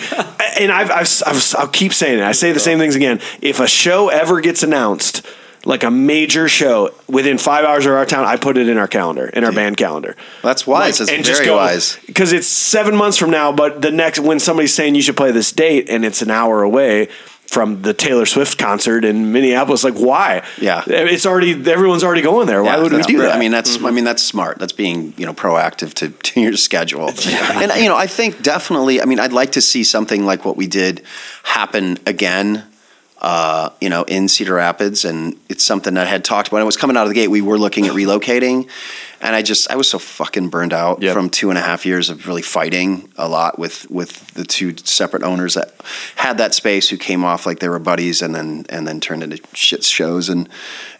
and 0.60 0.72
I've, 0.72 0.90
I've, 0.90 1.24
I've, 1.28 1.56
I'll 1.56 1.68
keep 1.68 1.94
saying 1.94 2.18
it. 2.18 2.24
I 2.26 2.32
say 2.32 2.52
the 2.52 2.60
same 2.60 2.80
things 2.80 2.96
again. 2.96 3.20
If 3.42 3.60
a 3.60 3.68
show 3.68 4.10
ever 4.10 4.42
gets 4.42 4.64
announced. 4.64 5.24
Like 5.68 5.84
a 5.84 5.92
major 5.92 6.48
show 6.48 6.92
within 7.10 7.38
five 7.38 7.66
hours 7.66 7.86
of 7.86 7.92
our 7.92 8.06
town, 8.06 8.24
I 8.26 8.38
put 8.38 8.58
it 8.58 8.70
in 8.70 8.78
our 8.78 8.88
calendar, 8.88 9.28
in 9.28 9.44
our 9.44 9.52
band 9.52 9.76
calendar. 9.76 10.16
That's 10.42 10.66
wise. 10.66 11.00
That's 11.00 11.12
very 11.12 11.52
wise. 11.52 12.00
Because 12.06 12.32
it's 12.32 12.48
seven 12.48 12.96
months 12.96 13.18
from 13.18 13.32
now, 13.32 13.52
but 13.52 13.82
the 13.82 13.92
next 13.92 14.22
when 14.22 14.40
somebody's 14.40 14.74
saying 14.74 14.96
you 14.96 15.02
should 15.02 15.18
play 15.18 15.32
this 15.32 15.52
date 15.52 15.90
and 15.90 16.06
it's 16.06 16.22
an 16.22 16.32
hour 16.32 16.64
away 16.64 17.10
from 17.48 17.82
the 17.82 17.94
Taylor 17.94 18.26
Swift 18.26 18.58
concert 18.58 19.06
in 19.06 19.32
Minneapolis, 19.32 19.84
like 19.84 19.96
why? 19.96 20.44
Yeah. 20.60 20.84
Eh, 20.88 21.08
it's 21.10 21.26
already 21.26 21.52
everyone's 21.52 22.04
already 22.04 22.22
going 22.22 22.48
there. 22.48 22.62
Why 22.62 22.76
Yeah, 22.76 22.84
would 22.84 22.92
we 22.92 23.02
do 23.04 23.18
that? 23.20 23.36
I 23.36 23.40
mean, 23.40 23.52
that's 23.52 23.76
I 23.76 23.80
mm-hmm. 23.80 23.96
mean 23.96 24.04
that's 24.04 24.24
smart. 24.24 24.60
That's 24.60 24.74
being 24.74 25.14
you 25.18 25.26
know 25.26 25.34
proactive 25.34 25.94
to, 25.96 26.10
to 26.32 26.42
your 26.42 26.58
schedule. 26.58 27.12
And 27.28 27.72
you 27.82 27.90
know, 27.90 27.96
I 27.96 28.08
think 28.08 28.42
definitely. 28.42 29.02
I 29.02 29.06
mean, 29.06 29.20
I'd 29.20 29.34
like 29.34 29.54
to 29.54 29.62
see 29.62 29.84
something 29.84 30.26
like 30.26 30.46
what 30.46 30.58
we 30.58 30.68
did 30.68 31.02
happen 31.44 31.98
again. 32.06 32.64
Uh, 33.22 33.70
you 33.82 33.90
know, 33.90 34.04
in 34.04 34.28
Cedar 34.28 34.54
Rapids, 34.56 35.04
and 35.06 35.36
it's 35.50 35.64
something 35.64 35.96
that 35.96 36.06
I 36.08 36.10
had 36.10 36.24
talked 36.24 36.48
about. 36.50 36.58
When 36.58 36.62
I 36.62 36.66
was 36.66 36.78
coming 36.78 36.96
out 36.98 37.04
of 37.04 37.10
the 37.10 37.16
gate, 37.16 37.30
we 37.30 37.42
were 37.42 37.58
looking 37.58 37.88
at 37.88 37.94
relocating, 37.94 38.70
and 39.22 39.36
I 39.36 39.42
just 39.42 39.70
I 39.72 39.76
was 39.76 39.90
so 39.90 39.98
fucking 39.98 40.50
burned 40.50 40.72
out 40.74 41.02
Yep. 41.02 41.14
from 41.14 41.30
two 41.32 41.50
and 41.50 41.58
a 41.58 41.62
half 41.62 41.84
years 41.86 42.10
of 42.12 42.28
really 42.28 42.44
fighting 42.44 43.12
a 43.18 43.28
lot 43.28 43.58
with 43.58 43.90
with 43.90 44.28
the 44.36 44.44
two 44.44 44.76
separate 44.84 45.24
owners 45.24 45.56
that 45.56 45.74
had 46.16 46.38
that 46.38 46.54
space 46.54 46.90
who 46.90 46.98
came 46.98 47.26
off 47.26 47.46
like 47.48 47.58
they 47.60 47.70
were 47.70 47.80
buddies, 47.80 48.22
and 48.22 48.36
then 48.36 48.66
and 48.70 48.88
then 48.88 49.00
turned 49.00 49.24
into 49.24 49.42
shit 49.54 49.84
shows, 49.84 50.30
and 50.30 50.48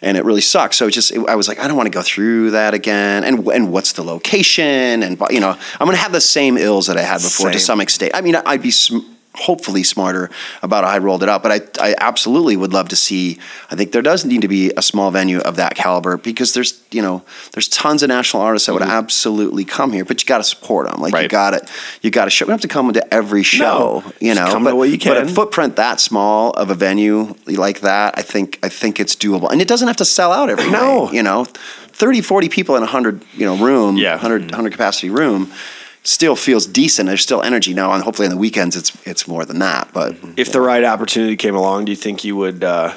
and 0.02 0.16
it 0.16 0.24
really 0.24 0.40
sucked. 0.40 0.74
So 0.74 0.88
it 0.88 0.90
just 0.90 1.12
it, 1.12 1.20
I 1.28 1.36
was 1.36 1.46
like, 1.46 1.60
I 1.60 1.68
don't 1.68 1.76
want 1.76 1.86
to 1.86 1.96
go 1.96 2.02
through 2.02 2.50
that 2.50 2.74
again, 2.74 3.22
and 3.22 3.46
and 3.46 3.72
what's 3.72 3.92
the 3.92 4.02
location, 4.02 5.04
and 5.04 5.20
you 5.30 5.38
know, 5.40 5.56
I'm 5.78 5.86
gonna 5.86 5.96
have 5.98 6.12
the 6.12 6.20
same 6.20 6.58
ills 6.58 6.88
that 6.88 6.96
I 6.96 7.02
had 7.02 7.22
before 7.22 7.52
to 7.52 7.60
some 7.60 7.80
extent. 7.80 8.10
I 8.14 8.22
mean, 8.22 8.34
I'd 8.34 8.62
be. 8.62 8.72
Sm- 8.72 9.14
hopefully 9.38 9.82
smarter 9.82 10.30
about 10.62 10.84
how 10.84 10.90
I 10.90 10.98
rolled 10.98 11.22
it 11.22 11.28
out. 11.28 11.42
But 11.42 11.52
I, 11.80 11.90
I 11.90 11.94
absolutely 11.98 12.56
would 12.56 12.72
love 12.72 12.88
to 12.90 12.96
see. 12.96 13.38
I 13.70 13.76
think 13.76 13.92
there 13.92 14.02
does 14.02 14.24
need 14.24 14.42
to 14.42 14.48
be 14.48 14.72
a 14.76 14.82
small 14.82 15.10
venue 15.10 15.38
of 15.40 15.56
that 15.56 15.74
caliber 15.74 16.16
because 16.16 16.52
there's 16.54 16.82
you 16.90 17.02
know 17.02 17.22
there's 17.52 17.68
tons 17.68 18.02
of 18.02 18.08
national 18.08 18.42
artists 18.42 18.66
that 18.66 18.72
would 18.72 18.82
absolutely 18.82 19.64
come 19.64 19.92
here, 19.92 20.04
but 20.04 20.20
you 20.22 20.26
got 20.26 20.38
to 20.38 20.44
support 20.44 20.90
them. 20.90 21.00
Like 21.00 21.12
you 21.12 21.18
Mm-hmm. 21.18 21.28
Got 21.28 21.50
to 21.50 21.68
you 22.02 22.10
got 22.10 22.24
to 22.24 22.30
show. 22.30 22.44
We 22.46 22.48
don't 22.48 22.54
have 22.54 22.62
to 22.62 22.68
come 22.68 22.92
to 22.92 23.14
every 23.14 23.42
show. 23.42 24.02
No. 24.04 24.12
you 24.20 24.34
know, 24.34 24.48
come 24.50 24.64
but, 24.64 24.74
you 24.88 24.98
but 24.98 25.16
a 25.22 25.26
footprint 25.26 25.76
that 25.76 26.00
small 26.00 26.50
of 26.52 26.70
a 26.70 26.74
venue 26.74 27.34
like 27.46 27.80
that, 27.80 28.14
I 28.18 28.22
think 28.22 28.58
I 28.62 28.68
think 28.68 28.98
it's 28.98 29.14
doable, 29.14 29.50
and 29.50 29.60
it 29.60 29.68
doesn't 29.68 29.86
have 29.88 29.96
to 29.98 30.04
sell 30.04 30.32
out 30.32 30.48
every 30.50 30.70
No. 30.70 31.04
night, 31.06 31.14
You 31.14 31.22
know, 31.22 31.44
30, 31.44 32.20
40 32.22 32.48
people 32.48 32.76
in 32.76 32.82
a 32.82 32.86
hundred 32.86 33.22
you 33.34 33.44
know 33.46 33.56
room, 33.56 33.96
Yeah. 33.96 34.12
100, 34.12 34.50
100 34.50 34.72
capacity 34.72 35.10
room. 35.10 35.52
Still 36.08 36.36
feels 36.36 36.66
decent. 36.66 37.06
There's 37.06 37.22
still 37.22 37.42
energy 37.42 37.74
now, 37.74 37.92
and 37.92 38.02
hopefully 38.02 38.24
on 38.24 38.30
the 38.30 38.38
weekends 38.38 38.76
it's 38.76 38.96
it's 39.06 39.28
more 39.28 39.44
than 39.44 39.58
that. 39.58 39.90
But 39.92 40.16
If 40.38 40.52
the 40.52 40.60
right 40.62 40.82
opportunity 40.82 41.36
came 41.36 41.54
along, 41.54 41.84
do 41.84 41.92
you 41.92 41.96
think 41.96 42.24
you 42.24 42.34
would 42.34 42.64
uh, 42.64 42.94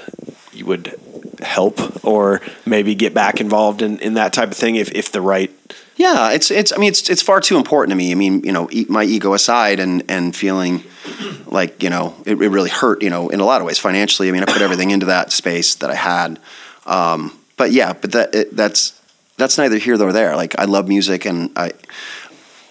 you 0.53 0.65
would 0.65 0.97
help 1.41 2.05
or 2.05 2.39
maybe 2.65 2.95
get 2.95 3.13
back 3.13 3.41
involved 3.41 3.81
in, 3.81 3.99
in 3.99 4.13
that 4.13 4.31
type 4.31 4.49
of 4.49 4.57
thing 4.57 4.75
if, 4.75 4.91
if 4.93 5.11
the 5.11 5.21
right 5.21 5.51
Yeah, 5.97 6.31
it's 6.31 6.51
it's. 6.51 6.71
I 6.71 6.77
mean, 6.77 6.89
it's 6.89 7.09
it's 7.09 7.21
far 7.21 7.41
too 7.41 7.57
important 7.57 7.91
to 7.91 7.95
me. 7.95 8.11
I 8.11 8.15
mean, 8.15 8.43
you 8.43 8.53
know, 8.53 8.69
my 8.87 9.03
ego 9.03 9.33
aside, 9.33 9.79
and 9.81 10.03
and 10.09 10.33
feeling 10.33 10.83
like 11.47 11.83
you 11.83 11.89
know 11.89 12.15
it, 12.25 12.41
it 12.41 12.49
really 12.49 12.69
hurt. 12.69 13.03
You 13.03 13.09
know, 13.09 13.29
in 13.29 13.39
a 13.41 13.45
lot 13.45 13.59
of 13.59 13.67
ways, 13.67 13.77
financially. 13.77 14.29
I 14.29 14.31
mean, 14.31 14.43
I 14.43 14.45
put 14.45 14.61
everything 14.61 14.91
into 14.91 15.07
that 15.07 15.31
space 15.31 15.75
that 15.75 15.89
I 15.89 15.95
had. 15.95 16.39
Um, 16.85 17.37
but 17.57 17.71
yeah, 17.71 17.93
but 17.93 18.13
that 18.13 18.33
it, 18.33 18.55
that's 18.55 18.99
that's 19.37 19.57
neither 19.57 19.77
here 19.77 19.97
nor 19.97 20.13
there. 20.13 20.35
Like 20.35 20.57
I 20.57 20.65
love 20.65 20.87
music, 20.87 21.25
and 21.25 21.51
I 21.55 21.71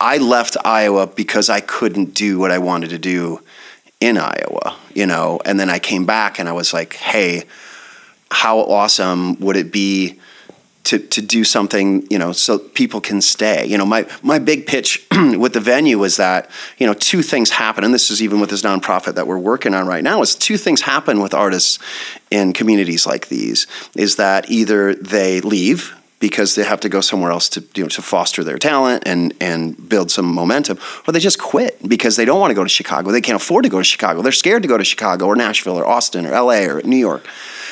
I 0.00 0.16
left 0.16 0.56
Iowa 0.64 1.06
because 1.06 1.50
I 1.50 1.60
couldn't 1.60 2.14
do 2.14 2.38
what 2.38 2.50
I 2.50 2.58
wanted 2.58 2.90
to 2.90 2.98
do 2.98 3.42
in 4.00 4.16
Iowa. 4.16 4.76
You 4.94 5.06
know, 5.06 5.40
and 5.44 5.60
then 5.60 5.70
I 5.70 5.78
came 5.78 6.06
back, 6.06 6.38
and 6.38 6.48
I 6.48 6.52
was 6.52 6.72
like, 6.72 6.94
hey, 6.94 7.44
how 8.30 8.58
awesome 8.60 9.38
would 9.40 9.56
it 9.56 9.70
be? 9.70 10.18
to 10.84 10.98
to 10.98 11.22
do 11.22 11.44
something, 11.44 12.06
you 12.10 12.18
know, 12.18 12.32
so 12.32 12.58
people 12.58 13.00
can 13.00 13.20
stay. 13.20 13.64
You 13.66 13.78
know, 13.78 13.86
my 13.86 14.06
my 14.22 14.38
big 14.38 14.66
pitch 14.66 15.06
with 15.12 15.52
the 15.52 15.60
venue 15.60 15.98
was 15.98 16.16
that, 16.16 16.50
you 16.78 16.86
know, 16.86 16.94
two 16.94 17.22
things 17.22 17.50
happen, 17.50 17.84
and 17.84 17.92
this 17.94 18.10
is 18.10 18.22
even 18.22 18.40
with 18.40 18.50
this 18.50 18.62
nonprofit 18.62 19.14
that 19.14 19.26
we're 19.26 19.38
working 19.38 19.74
on 19.74 19.86
right 19.86 20.02
now, 20.02 20.22
is 20.22 20.34
two 20.34 20.56
things 20.56 20.82
happen 20.82 21.20
with 21.20 21.34
artists 21.34 21.78
in 22.30 22.52
communities 22.52 23.06
like 23.06 23.28
these, 23.28 23.66
is 23.94 24.16
that 24.16 24.50
either 24.50 24.94
they 24.94 25.40
leave 25.40 25.94
because 26.20 26.54
they 26.54 26.62
have 26.62 26.78
to 26.80 26.88
go 26.88 27.00
somewhere 27.00 27.32
else 27.32 27.48
to 27.48 27.64
you 27.74 27.82
know 27.82 27.88
to 27.88 28.02
foster 28.02 28.44
their 28.44 28.58
talent 28.58 29.02
and 29.06 29.34
and 29.40 29.88
build 29.88 30.10
some 30.10 30.26
momentum, 30.32 30.78
or 31.08 31.12
they 31.12 31.18
just 31.18 31.40
quit 31.40 31.76
because 31.88 32.14
they 32.16 32.24
don't 32.24 32.38
want 32.38 32.50
to 32.52 32.54
go 32.54 32.62
to 32.62 32.68
Chicago. 32.68 33.10
They 33.10 33.20
can't 33.20 33.40
afford 33.42 33.64
to 33.64 33.70
go 33.70 33.78
to 33.78 33.84
Chicago. 33.84 34.22
They're 34.22 34.30
scared 34.30 34.62
to 34.62 34.68
go 34.68 34.78
to 34.78 34.84
Chicago 34.84 35.26
or 35.26 35.34
Nashville 35.34 35.76
or 35.76 35.86
Austin 35.86 36.26
or 36.26 36.30
LA 36.30 36.66
or 36.66 36.80
New 36.82 36.96
York. 36.98 37.26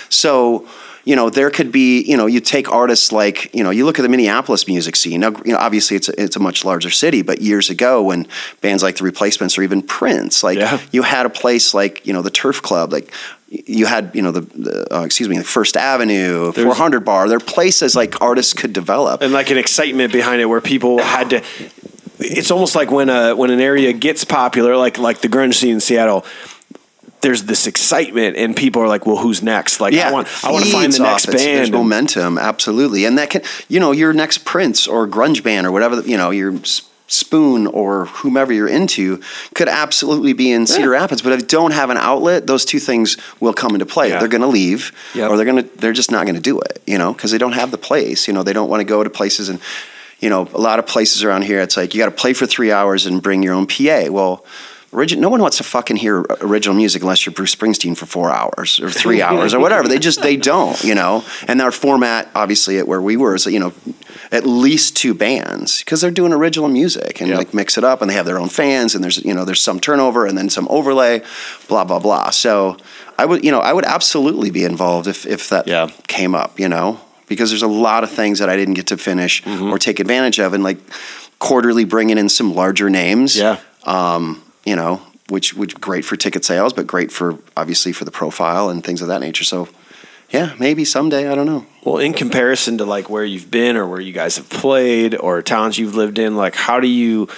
So 0.08 0.66
you 1.04 1.16
know, 1.16 1.30
there 1.30 1.48
could 1.50 1.72
be, 1.72 2.02
you 2.02 2.18
know, 2.18 2.26
you 2.26 2.38
take 2.38 2.70
artists 2.70 3.12
like, 3.12 3.54
you 3.54 3.64
know, 3.64 3.70
you 3.70 3.86
look 3.86 3.98
at 3.98 4.02
the 4.02 4.10
Minneapolis 4.10 4.68
music 4.68 4.94
scene. 4.94 5.20
Now, 5.20 5.30
you 5.42 5.52
know, 5.52 5.56
obviously 5.58 5.96
it's 5.96 6.10
a, 6.10 6.22
it's 6.22 6.36
a 6.36 6.38
much 6.38 6.66
larger 6.66 6.90
city, 6.90 7.22
but 7.22 7.40
years 7.40 7.70
ago 7.70 8.02
when 8.02 8.26
bands 8.60 8.82
like 8.82 8.96
the 8.96 9.04
Replacements 9.04 9.56
or 9.56 9.62
even 9.62 9.80
Prince, 9.80 10.42
like 10.42 10.58
Yeah. 10.58 10.78
you 10.92 11.02
had 11.04 11.24
a 11.24 11.30
place 11.30 11.72
like, 11.72 12.06
you 12.06 12.12
know, 12.12 12.20
the 12.20 12.30
Turf 12.30 12.60
Club, 12.60 12.92
like 12.92 13.10
you 13.50 13.86
had, 13.86 14.10
you 14.14 14.20
know, 14.22 14.30
the, 14.32 14.40
the 14.42 14.94
uh, 14.94 15.02
excuse 15.04 15.28
me, 15.28 15.38
the 15.38 15.44
First 15.44 15.76
Avenue, 15.76 16.52
400 16.52 17.00
Bar. 17.00 17.28
There 17.28 17.38
are 17.38 17.40
places 17.40 17.96
like 17.96 18.20
artists 18.20 18.52
could 18.52 18.72
develop. 18.72 19.22
and 19.22 19.32
like 19.32 19.50
an 19.50 19.56
excitement 19.58 20.12
behind 20.12 20.40
it 20.40 20.46
where 20.46 20.60
people 20.60 20.98
had 21.02 21.30
to 21.30 21.42
it's 22.20 22.50
almost 22.50 22.74
like 22.74 22.90
when 22.90 23.08
a 23.08 23.34
when 23.36 23.50
an 23.50 23.60
area 23.60 23.92
gets 23.92 24.24
popular 24.24 24.76
like 24.76 24.98
like 24.98 25.20
the 25.20 25.28
grunge 25.28 25.54
scene 25.54 25.74
in 25.74 25.80
Seattle 25.80 26.24
there's 27.20 27.44
this 27.44 27.66
excitement 27.68 28.36
and 28.36 28.56
people 28.56 28.82
are 28.82 28.88
like 28.88 29.06
well 29.06 29.16
who's 29.16 29.40
next 29.42 29.80
like 29.80 29.92
yeah, 29.92 30.08
I 30.08 30.12
want 30.12 30.28
I 30.44 30.50
want 30.52 30.64
to 30.64 30.70
find 30.72 30.92
the 30.92 30.98
next 30.98 31.28
It's- 31.28 31.42
There's 31.42 31.70
band 31.70 31.72
momentum, 31.72 32.36
absolutely, 32.38 33.04
and 33.04 33.18
that 33.18 33.30
can, 33.30 33.42
you 33.68 33.78
know, 33.80 33.92
your 33.92 34.12
next 34.12 34.44
Prince 34.44 34.86
or 34.88 35.06
grunge 35.08 35.42
band 35.44 35.66
or 35.66 35.72
whatever, 35.72 36.00
you 36.02 36.16
know, 36.16 36.30
your 36.30 36.54
Spoon 37.08 37.66
or 37.66 38.04
whomever 38.06 38.52
you're 38.52 38.68
into 38.68 39.20
could 39.54 39.66
absolutely 39.68 40.34
be 40.34 40.52
in 40.52 40.66
Cedar 40.66 40.90
Rapids. 40.90 41.22
But 41.22 41.32
if 41.32 41.48
don't 41.48 41.72
have 41.72 41.90
an 41.90 41.96
outlet, 41.96 42.46
those 42.46 42.64
two 42.64 42.78
things 42.78 43.16
will 43.40 43.54
come 43.54 43.74
into 43.74 43.86
play. 43.86 44.10
Yeah. 44.10 44.18
They're 44.20 44.28
going 44.28 44.42
to 44.42 44.46
leave, 44.46 44.92
Yep. 45.14 45.30
or 45.30 45.36
they're 45.36 45.46
going 45.46 45.64
to, 45.64 45.76
they're 45.78 45.92
just 45.94 46.10
not 46.10 46.24
going 46.26 46.34
to 46.36 46.40
do 46.40 46.60
it, 46.60 46.82
you 46.86 46.98
know, 46.98 47.12
because 47.12 47.30
they 47.30 47.38
don't 47.38 47.52
have 47.52 47.70
the 47.70 47.78
place. 47.78 48.28
You 48.28 48.34
know, 48.34 48.42
they 48.42 48.52
don't 48.52 48.68
want 48.68 48.80
to 48.80 48.84
go 48.84 49.02
to 49.02 49.10
places 49.10 49.48
and. 49.48 49.60
You 50.20 50.28
know, 50.28 50.48
a 50.52 50.58
lot 50.58 50.80
of 50.80 50.86
places 50.88 51.22
around 51.22 51.42
here, 51.42 51.60
it's 51.60 51.76
like 51.76 51.94
you 51.94 52.00
got 52.00 52.06
to 52.06 52.10
play 52.10 52.32
for 52.32 52.44
three 52.44 52.72
hours 52.72 53.06
and 53.06 53.22
bring 53.22 53.40
your 53.44 53.54
own 53.54 53.68
PA. 53.68 54.06
Well, 54.10 54.44
No 54.92 55.28
one 55.28 55.40
wants 55.42 55.58
to 55.58 55.64
fucking 55.64 55.96
hear 55.96 56.20
original 56.40 56.74
music 56.74 57.02
unless 57.02 57.26
you're 57.26 57.32
Bruce 57.34 57.54
Springsteen 57.54 57.96
for 57.96 58.06
four 58.06 58.30
hours 58.30 58.80
or 58.80 58.90
three 58.90 59.20
hours 59.28 59.52
or 59.54 59.60
whatever. 59.60 59.86
They 59.86 59.98
just 59.98 60.22
they 60.22 60.36
don't, 60.36 60.82
you 60.82 60.94
know. 60.94 61.24
And 61.46 61.60
our 61.60 61.70
format, 61.70 62.28
obviously, 62.34 62.78
at 62.78 62.88
where 62.88 63.00
we 63.02 63.16
were, 63.16 63.34
is 63.34 63.44
you 63.46 63.58
know, 63.60 63.72
at 64.32 64.46
least 64.46 64.96
two 64.96 65.12
bands 65.14 65.80
because 65.80 66.00
they're 66.00 66.10
doing 66.10 66.32
original 66.32 66.68
music 66.68 67.20
and 67.20 67.28
Yep. 67.28 67.38
like 67.38 67.54
mix 67.54 67.76
it 67.78 67.84
up, 67.84 68.00
and 68.00 68.10
they 68.10 68.14
have 68.14 68.26
their 68.26 68.38
own 68.38 68.48
fans, 68.48 68.94
and 68.94 69.04
there's 69.04 69.22
you 69.24 69.34
know 69.34 69.44
there's 69.44 69.60
some 69.60 69.78
turnover 69.78 70.24
and 70.26 70.38
then 70.38 70.48
some 70.50 70.66
overlay, 70.70 71.22
blah 71.68 71.84
blah 71.84 71.98
blah. 71.98 72.30
So 72.30 72.76
I 73.18 73.26
would 73.26 73.44
you 73.44 73.50
know 73.50 73.60
I 73.60 73.72
would 73.74 73.84
absolutely 73.84 74.50
be 74.50 74.64
involved 74.64 75.06
if 75.06 75.26
if 75.26 75.48
that 75.50 75.68
Yeah. 75.68 75.88
came 76.06 76.34
up, 76.34 76.58
you 76.58 76.68
know, 76.68 76.98
because 77.26 77.50
there's 77.50 77.62
a 77.62 77.68
lot 77.68 78.04
of 78.04 78.10
things 78.10 78.38
that 78.38 78.48
I 78.48 78.56
didn't 78.56 78.74
get 78.74 78.86
to 78.88 78.96
finish 78.96 79.42
Mm-hmm. 79.44 79.70
or 79.70 79.78
take 79.78 80.00
advantage 80.00 80.38
of, 80.40 80.54
and 80.54 80.64
like 80.64 80.78
quarterly 81.38 81.84
bringing 81.84 82.16
in 82.18 82.28
some 82.28 82.54
larger 82.54 82.90
names 82.90 83.36
yeah 83.36 83.58
um, 83.84 84.42
you 84.68 84.76
know, 84.76 85.00
which 85.28 85.54
which 85.54 85.74
great 85.80 86.04
for 86.04 86.16
ticket 86.16 86.44
sales, 86.44 86.72
but 86.72 86.86
great 86.86 87.10
for 87.10 87.38
obviously 87.56 87.92
for 87.92 88.04
the 88.04 88.10
profile 88.10 88.68
and 88.68 88.84
things 88.84 89.00
of 89.00 89.08
that 89.08 89.20
nature. 89.20 89.44
So, 89.44 89.68
yeah, 90.30 90.54
maybe 90.58 90.84
someday 90.84 91.28
I 91.28 91.34
don't 91.34 91.46
know. 91.46 91.66
Well, 91.84 91.98
in 91.98 92.12
comparison 92.12 92.78
to 92.78 92.84
like 92.84 93.08
where 93.08 93.24
you've 93.24 93.50
been 93.50 93.76
or 93.76 93.86
where 93.86 94.00
you 94.00 94.12
guys 94.12 94.36
have 94.36 94.50
played 94.50 95.14
or 95.14 95.40
towns 95.42 95.78
you've 95.78 95.94
lived 95.94 96.18
in, 96.18 96.36
like 96.36 96.54
how 96.54 96.80
do 96.80 96.88
you 96.88 97.28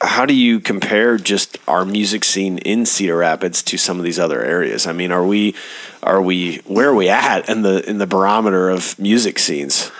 how 0.00 0.24
do 0.24 0.32
you 0.32 0.60
compare 0.60 1.18
just 1.18 1.58
our 1.68 1.84
music 1.84 2.24
scene 2.24 2.56
in 2.58 2.86
Cedar 2.86 3.18
Rapids 3.18 3.62
to 3.64 3.76
some 3.76 3.98
of 3.98 4.04
these 4.04 4.18
other 4.18 4.42
areas? 4.42 4.86
I 4.86 4.92
mean, 4.92 5.12
are 5.12 5.26
we 5.26 5.54
are 6.02 6.22
we 6.22 6.56
where 6.66 6.88
are 6.88 6.94
we 6.94 7.10
at 7.10 7.48
in 7.48 7.62
the 7.62 7.88
in 7.88 7.98
the 7.98 8.06
barometer 8.06 8.70
of 8.70 8.98
music 8.98 9.38
scenes? 9.38 9.90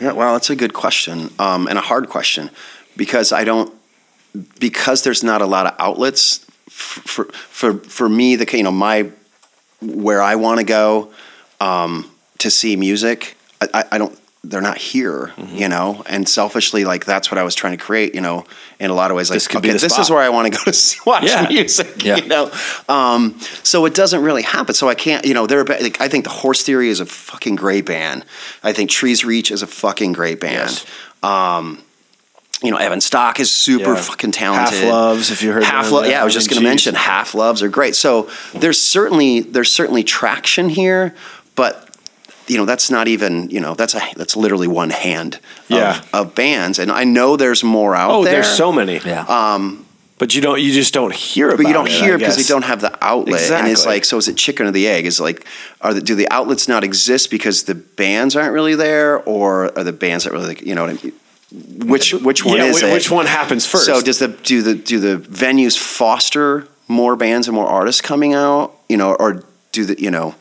Yeah, 0.00 0.12
well, 0.12 0.32
that's 0.32 0.48
a 0.48 0.56
good 0.56 0.72
question 0.72 1.30
um, 1.38 1.68
and 1.68 1.76
a 1.76 1.82
hard 1.82 2.08
question 2.08 2.48
because 2.96 3.32
I 3.32 3.44
don't 3.44 3.74
because 4.58 5.02
there's 5.02 5.22
not 5.22 5.42
a 5.42 5.46
lot 5.46 5.66
of 5.66 5.74
outlets 5.78 6.38
for 6.68 7.24
for 7.24 7.74
for 7.78 8.08
me. 8.08 8.36
The 8.36 8.46
you 8.56 8.62
know 8.62 8.70
my 8.72 9.10
where 9.82 10.22
I 10.22 10.36
want 10.36 10.58
to 10.58 10.64
go 10.64 11.10
um, 11.60 12.10
to 12.38 12.50
see 12.50 12.76
music. 12.76 13.36
I, 13.60 13.84
I, 13.92 13.98
don't. 13.98 14.18
They're 14.42 14.62
not 14.62 14.78
here, 14.78 15.32
Mm-hmm. 15.36 15.56
you 15.56 15.68
know. 15.68 16.02
And 16.06 16.26
selfishly, 16.26 16.84
like 16.86 17.04
that's 17.04 17.30
what 17.30 17.36
I 17.36 17.42
was 17.42 17.54
trying 17.54 17.76
to 17.76 17.82
create, 17.84 18.14
you 18.14 18.22
know. 18.22 18.46
In 18.78 18.90
a 18.90 18.94
lot 18.94 19.10
of 19.10 19.16
ways, 19.18 19.28
like 19.28 19.36
This 19.36 19.54
okay, 19.54 19.70
this 19.72 19.82
spot. 19.82 20.00
is 20.00 20.08
where 20.10 20.20
I 20.20 20.30
want 20.30 20.50
to 20.50 20.58
go 20.58 20.64
to 20.64 20.72
see, 20.86 20.98
watch 21.04 21.24
Yeah. 21.24 21.46
music, 21.48 22.02
Yeah. 22.02 22.16
you 22.16 22.26
know. 22.26 22.50
Um, 22.88 23.38
so 23.62 23.84
it 23.84 23.94
doesn't 23.94 24.22
really 24.22 24.40
happen. 24.42 24.74
So 24.74 24.88
I 24.88 24.94
can't, 24.94 25.26
you 25.26 25.34
know. 25.34 25.46
There, 25.46 25.62
like, 25.64 26.00
I 26.00 26.08
think 26.08 26.24
the 26.24 26.30
Horse 26.30 26.62
Theory 26.62 26.88
is 26.88 27.00
a 27.00 27.06
fucking 27.06 27.56
great 27.56 27.84
band. 27.84 28.24
I 28.62 28.72
think 28.72 28.88
Trees 28.90 29.24
Reach 29.26 29.50
is 29.50 29.60
a 29.62 29.66
fucking 29.66 30.12
great 30.14 30.40
band. 30.40 30.70
Yes. 30.70 30.86
Um, 31.22 31.82
you 32.62 32.70
know, 32.70 32.76
Evan 32.76 33.00
Stock 33.00 33.40
is 33.40 33.50
super 33.50 33.94
Yeah. 33.94 34.00
fucking 34.00 34.32
talented. 34.32 34.80
Half 34.80 34.90
Loves, 34.92 35.30
if 35.30 35.42
you 35.42 35.52
heard 35.52 35.62
Half 35.64 35.86
them, 35.86 35.94
Love, 35.94 36.06
yeah, 36.06 36.20
I 36.20 36.24
was 36.24 36.34
just 36.34 36.50
going 36.50 36.60
to 36.62 36.68
mention 36.68 36.94
Half 36.94 37.34
Loves 37.34 37.62
are 37.62 37.68
great. 37.68 37.96
So 37.96 38.28
there's 38.54 38.80
certainly 38.80 39.40
there's 39.40 39.72
certainly 39.72 40.02
traction 40.04 40.68
here, 40.68 41.14
but 41.54 41.86
you 42.48 42.56
know 42.58 42.64
that's 42.64 42.90
not 42.90 43.06
even 43.08 43.48
you 43.50 43.60
know 43.60 43.74
that's 43.74 43.94
a 43.94 44.02
that's 44.16 44.36
literally 44.36 44.66
one 44.68 44.90
hand 44.90 45.36
of, 45.36 45.40
Yeah. 45.68 46.00
of 46.12 46.34
bands, 46.34 46.78
and 46.78 46.90
I 46.90 47.04
know 47.04 47.36
there's 47.36 47.62
more 47.64 47.94
out 47.94 48.10
Oh, 48.10 48.24
there. 48.24 48.34
there's 48.34 48.48
so 48.56 48.70
many. 48.72 49.00
Yeah. 49.04 49.24
Um, 49.28 49.86
But 50.18 50.34
you 50.34 50.42
don't 50.42 50.60
you 50.60 50.70
just 50.72 50.92
don't 50.92 51.14
hear 51.14 51.46
about 51.48 51.56
but 51.58 51.66
you 51.66 51.72
don't 51.72 51.86
it, 51.86 51.92
hear 51.92 52.18
because 52.18 52.36
they 52.36 52.42
don't 52.42 52.64
have 52.64 52.82
the 52.82 52.92
outlet, 53.00 53.50
and 53.52 53.66
it's 53.68 53.86
like 53.86 54.04
so. 54.04 54.18
Is 54.18 54.28
it 54.28 54.36
chicken 54.36 54.66
or 54.66 54.70
the 54.70 54.86
egg? 54.86 55.06
Is 55.06 55.18
like, 55.18 55.46
are 55.80 55.94
the, 55.94 56.02
do 56.02 56.14
the 56.14 56.28
outlets 56.30 56.68
not 56.68 56.84
exist 56.84 57.30
because 57.30 57.62
the 57.62 57.74
bands 57.74 58.36
aren't 58.36 58.52
really 58.52 58.74
there, 58.74 59.22
or 59.24 59.72
are 59.78 59.82
the 59.84 59.94
bands 59.94 60.24
that 60.24 60.32
really 60.34 60.58
you 60.62 60.74
know 60.74 60.82
what 60.82 60.90
I 60.90 61.02
mean? 61.02 61.12
Which 61.52 62.14
which 62.14 62.44
one 62.44 62.58
yeah, 62.58 62.64
is 62.64 62.80
whi- 62.80 62.88
it? 62.88 62.92
which 62.92 63.10
one 63.10 63.26
happens 63.26 63.66
first? 63.66 63.86
So 63.86 64.00
does 64.00 64.18
the 64.20 64.28
do 64.28 64.62
the 64.62 64.74
do 64.74 65.00
the 65.00 65.16
venues 65.18 65.76
foster 65.78 66.68
more 66.86 67.16
bands 67.16 67.48
and 67.48 67.54
more 67.54 67.66
artists 67.66 68.00
coming 68.00 68.34
out? 68.34 68.76
You 68.88 68.96
know, 68.96 69.14
or 69.14 69.44
do 69.72 69.84
the 69.84 70.00
you 70.00 70.10
know 70.10 70.34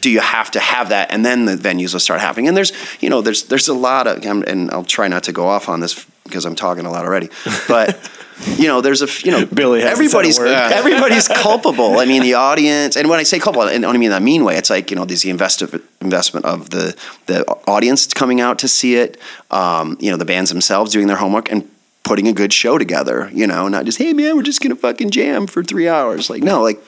do 0.00 0.10
you 0.10 0.20
have 0.20 0.50
to 0.50 0.60
have 0.60 0.88
that 0.90 1.10
and 1.12 1.24
then 1.24 1.44
the 1.44 1.54
venues 1.56 1.92
will 1.92 2.00
start 2.00 2.20
happening 2.20 2.48
and 2.48 2.56
there's 2.56 2.72
you 3.00 3.08
know 3.08 3.22
there's 3.22 3.44
there's 3.44 3.68
a 3.68 3.74
lot 3.74 4.06
of 4.06 4.24
and 4.24 4.70
I'll 4.70 4.84
try 4.84 5.08
not 5.08 5.22
to 5.24 5.32
go 5.32 5.46
off 5.46 5.68
on 5.68 5.80
this 5.80 6.04
because 6.24 6.44
I'm 6.44 6.56
talking 6.56 6.84
a 6.84 6.90
lot 6.90 7.04
already 7.04 7.30
but 7.68 8.10
you 8.58 8.66
know 8.66 8.80
there's 8.80 9.02
a 9.02 9.08
you 9.24 9.30
know 9.32 9.46
Billy 9.46 9.80
hasn't 9.80 10.10
said 10.10 10.18
a 10.18 10.26
everybody's 10.28 10.38
everybody's 10.72 11.28
culpable. 11.42 11.98
I 11.98 12.04
mean 12.04 12.22
the 12.22 12.34
audience 12.34 12.96
and 12.96 13.08
when 13.08 13.18
I 13.20 13.22
say 13.22 13.38
culpable 13.38 13.66
I 13.68 13.78
don't 13.78 13.98
mean 13.98 14.10
that 14.10 14.22
mean 14.22 14.44
way. 14.44 14.56
It's 14.56 14.70
like 14.70 14.90
you 14.90 14.96
know 14.96 15.04
there's 15.04 15.22
the 15.22 15.30
invest- 15.30 15.62
investment 16.00 16.46
of 16.46 16.70
the 16.70 16.96
the 17.26 17.44
audience 17.66 18.06
coming 18.12 18.40
out 18.40 18.58
to 18.60 18.68
see 18.68 18.96
it 18.96 19.18
um, 19.50 19.96
you 20.00 20.10
know 20.10 20.16
the 20.16 20.24
bands 20.24 20.50
themselves 20.50 20.92
doing 20.92 21.06
their 21.06 21.16
homework 21.16 21.50
and 21.50 21.68
putting 22.04 22.26
a 22.26 22.32
good 22.32 22.52
show 22.52 22.78
together 22.78 23.30
you 23.32 23.46
know 23.46 23.68
not 23.68 23.84
just 23.84 23.98
hey 23.98 24.12
man 24.12 24.34
we're 24.36 24.42
just 24.42 24.60
gonna 24.60 24.74
fucking 24.76 25.10
jam 25.10 25.46
for 25.46 25.62
three 25.62 25.88
hours. 25.88 26.28
Like 26.30 26.42
no 26.42 26.62
like 26.62 26.80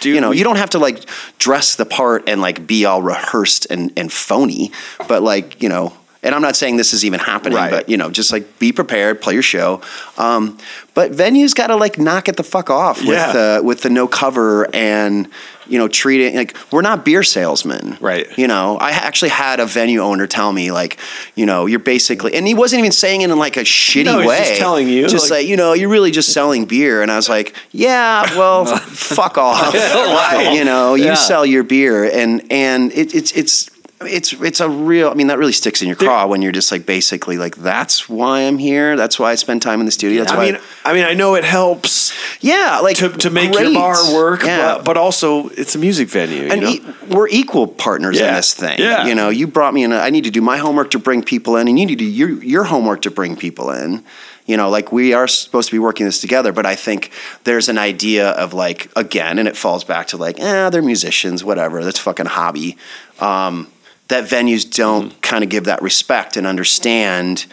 Dude, 0.00 0.16
you 0.16 0.20
know, 0.20 0.30
we- 0.30 0.38
you 0.38 0.44
don't 0.44 0.56
have 0.56 0.70
to 0.70 0.78
like 0.78 1.04
dress 1.38 1.76
the 1.76 1.86
part 1.86 2.28
and 2.28 2.40
like 2.42 2.66
be 2.66 2.84
all 2.84 3.00
rehearsed 3.00 3.66
and, 3.70 3.90
and 3.96 4.12
phony, 4.12 4.70
but 5.08 5.22
like, 5.22 5.62
you 5.62 5.68
know, 5.68 5.94
and 6.24 6.34
I'm 6.34 6.42
not 6.42 6.56
saying 6.56 6.76
this 6.78 6.92
is 6.92 7.04
even 7.04 7.20
happening, 7.20 7.56
Right. 7.56 7.70
but 7.70 7.88
you 7.88 7.96
know, 7.96 8.10
just 8.10 8.32
like 8.32 8.58
be 8.58 8.72
prepared, 8.72 9.20
play 9.22 9.34
your 9.34 9.42
show. 9.42 9.80
Um, 10.18 10.58
but 10.94 11.12
venues 11.12 11.54
got 11.54 11.68
to 11.68 11.76
like 11.76 11.98
knock 11.98 12.28
it 12.28 12.36
the 12.36 12.42
fuck 12.44 12.70
off 12.70 12.98
with 13.00 13.08
Yeah. 13.10 13.32
the 13.32 13.60
with 13.62 13.82
the 13.82 13.90
no 13.90 14.06
cover 14.08 14.68
and 14.74 15.28
you 15.66 15.78
know 15.78 15.88
treating 15.88 16.36
like 16.36 16.56
we're 16.70 16.82
not 16.82 17.04
beer 17.04 17.22
salesmen, 17.22 17.96
Right. 18.00 18.26
You 18.38 18.46
know, 18.48 18.76
I 18.78 18.90
actually 18.90 19.30
had 19.30 19.60
a 19.60 19.66
venue 19.66 20.00
owner 20.00 20.26
tell 20.26 20.52
me 20.52 20.70
like, 20.72 20.98
you 21.34 21.46
know, 21.46 21.66
you're 21.66 21.78
basically, 21.78 22.34
and 22.34 22.46
he 22.46 22.54
wasn't 22.54 22.80
even 22.80 22.92
saying 22.92 23.22
it 23.22 23.30
in 23.30 23.38
like 23.38 23.56
a 23.56 23.60
shitty 23.64 24.04
No, 24.04 24.26
way, 24.26 24.38
just 24.38 24.56
telling 24.60 24.88
you, 24.88 25.06
just 25.08 25.30
like- 25.30 25.40
like 25.40 25.46
you 25.48 25.56
know, 25.56 25.72
you're 25.72 25.88
really 25.88 26.10
just 26.10 26.32
selling 26.32 26.64
beer, 26.66 27.02
and 27.02 27.10
I 27.10 27.16
was 27.16 27.28
like, 27.28 27.54
yeah, 27.72 28.36
well, 28.38 28.66
fuck 29.18 29.36
off, 29.38 29.74
you 30.54 30.64
know, 30.64 30.94
you 30.94 31.06
Yeah. 31.06 31.14
sell 31.14 31.44
your 31.46 31.62
beer, 31.64 32.04
and 32.04 32.42
and 32.50 32.92
it, 32.92 33.14
it's 33.14 33.32
it's. 33.32 33.70
It's 34.00 34.32
it's 34.34 34.60
a 34.60 34.68
real. 34.68 35.08
I 35.08 35.14
mean, 35.14 35.28
that 35.28 35.38
really 35.38 35.52
sticks 35.52 35.80
in 35.80 35.88
your 35.88 35.96
craw 35.96 36.26
when 36.26 36.42
you're 36.42 36.52
just 36.52 36.70
like 36.72 36.84
basically 36.84 37.38
like 37.38 37.56
that's 37.56 38.08
why 38.08 38.40
I'm 38.40 38.58
here. 38.58 38.96
That's 38.96 39.18
why 39.18 39.30
I 39.30 39.34
spend 39.36 39.62
time 39.62 39.80
in 39.80 39.86
the 39.86 39.92
studio. 39.92 40.22
That's 40.22 40.32
I 40.32 40.36
why. 40.36 40.50
mean, 40.52 40.60
I 40.84 40.92
mean, 40.92 41.04
I 41.04 41.14
know 41.14 41.36
it 41.36 41.44
helps 41.44 42.12
yeah, 42.40 42.80
like 42.82 42.96
to, 42.98 43.08
to 43.08 43.30
make 43.30 43.52
great. 43.52 43.72
your 43.72 43.74
bar 43.74 44.12
work, 44.12 44.42
Yeah, 44.42 44.74
but, 44.76 44.84
but 44.84 44.96
also 44.96 45.48
it's 45.50 45.74
a 45.74 45.78
music 45.78 46.08
venue. 46.08 46.42
You 46.42 46.52
and 46.52 46.60
know? 46.60 46.68
e- 46.68 46.82
we're 47.08 47.28
equal 47.28 47.66
partners 47.66 48.20
in 48.20 48.34
this 48.34 48.52
thing. 48.52 48.78
Yeah. 48.78 49.06
You 49.06 49.14
know, 49.14 49.30
you 49.30 49.46
brought 49.46 49.72
me 49.72 49.84
in. 49.84 49.92
A, 49.92 49.96
I 49.96 50.10
need 50.10 50.24
to 50.24 50.30
do 50.30 50.42
my 50.42 50.58
homework 50.58 50.90
to 50.90 50.98
bring 50.98 51.22
people 51.22 51.56
in, 51.56 51.68
and 51.68 51.78
you 51.78 51.86
need 51.86 51.98
to 51.98 52.04
do 52.04 52.10
your 52.10 52.42
your 52.42 52.64
homework 52.64 53.02
to 53.02 53.10
bring 53.10 53.36
people 53.36 53.70
in. 53.70 54.04
You 54.46 54.58
know, 54.58 54.68
like 54.68 54.92
we 54.92 55.14
are 55.14 55.26
supposed 55.26 55.70
to 55.70 55.74
be 55.74 55.78
working 55.78 56.04
this 56.04 56.20
together, 56.20 56.52
but 56.52 56.66
I 56.66 56.74
think 56.74 57.10
there's 57.44 57.70
an 57.70 57.78
idea 57.78 58.30
of 58.32 58.52
like 58.52 58.90
again, 58.94 59.38
and 59.38 59.48
it 59.48 59.56
falls 59.56 59.84
back 59.84 60.08
to 60.08 60.18
like, 60.18 60.38
eh, 60.38 60.68
they're 60.68 60.82
musicians, 60.82 61.42
whatever. 61.42 61.82
That's 61.82 61.98
fucking 61.98 62.26
hobby. 62.26 62.76
Um, 63.20 63.68
that 64.08 64.24
venues 64.24 64.68
don't 64.70 65.10
Mm-hmm. 65.10 65.20
kind 65.20 65.44
of 65.44 65.50
give 65.50 65.64
that 65.64 65.82
respect 65.82 66.36
and 66.36 66.46
understand. 66.46 67.46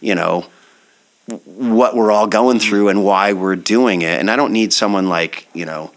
You 0.00 0.14
know, 0.14 0.46
what 1.44 1.96
we're 1.96 2.10
all 2.12 2.26
going 2.26 2.58
Mm-hmm. 2.58 2.68
through 2.68 2.88
and 2.88 3.04
why 3.04 3.32
we're 3.32 3.56
doing 3.56 4.02
it. 4.02 4.18
And 4.20 4.30
I 4.30 4.36
don't 4.36 4.52
need 4.52 4.72
someone 4.72 5.08
like, 5.08 5.48
you 5.54 5.64
know, 5.64 5.90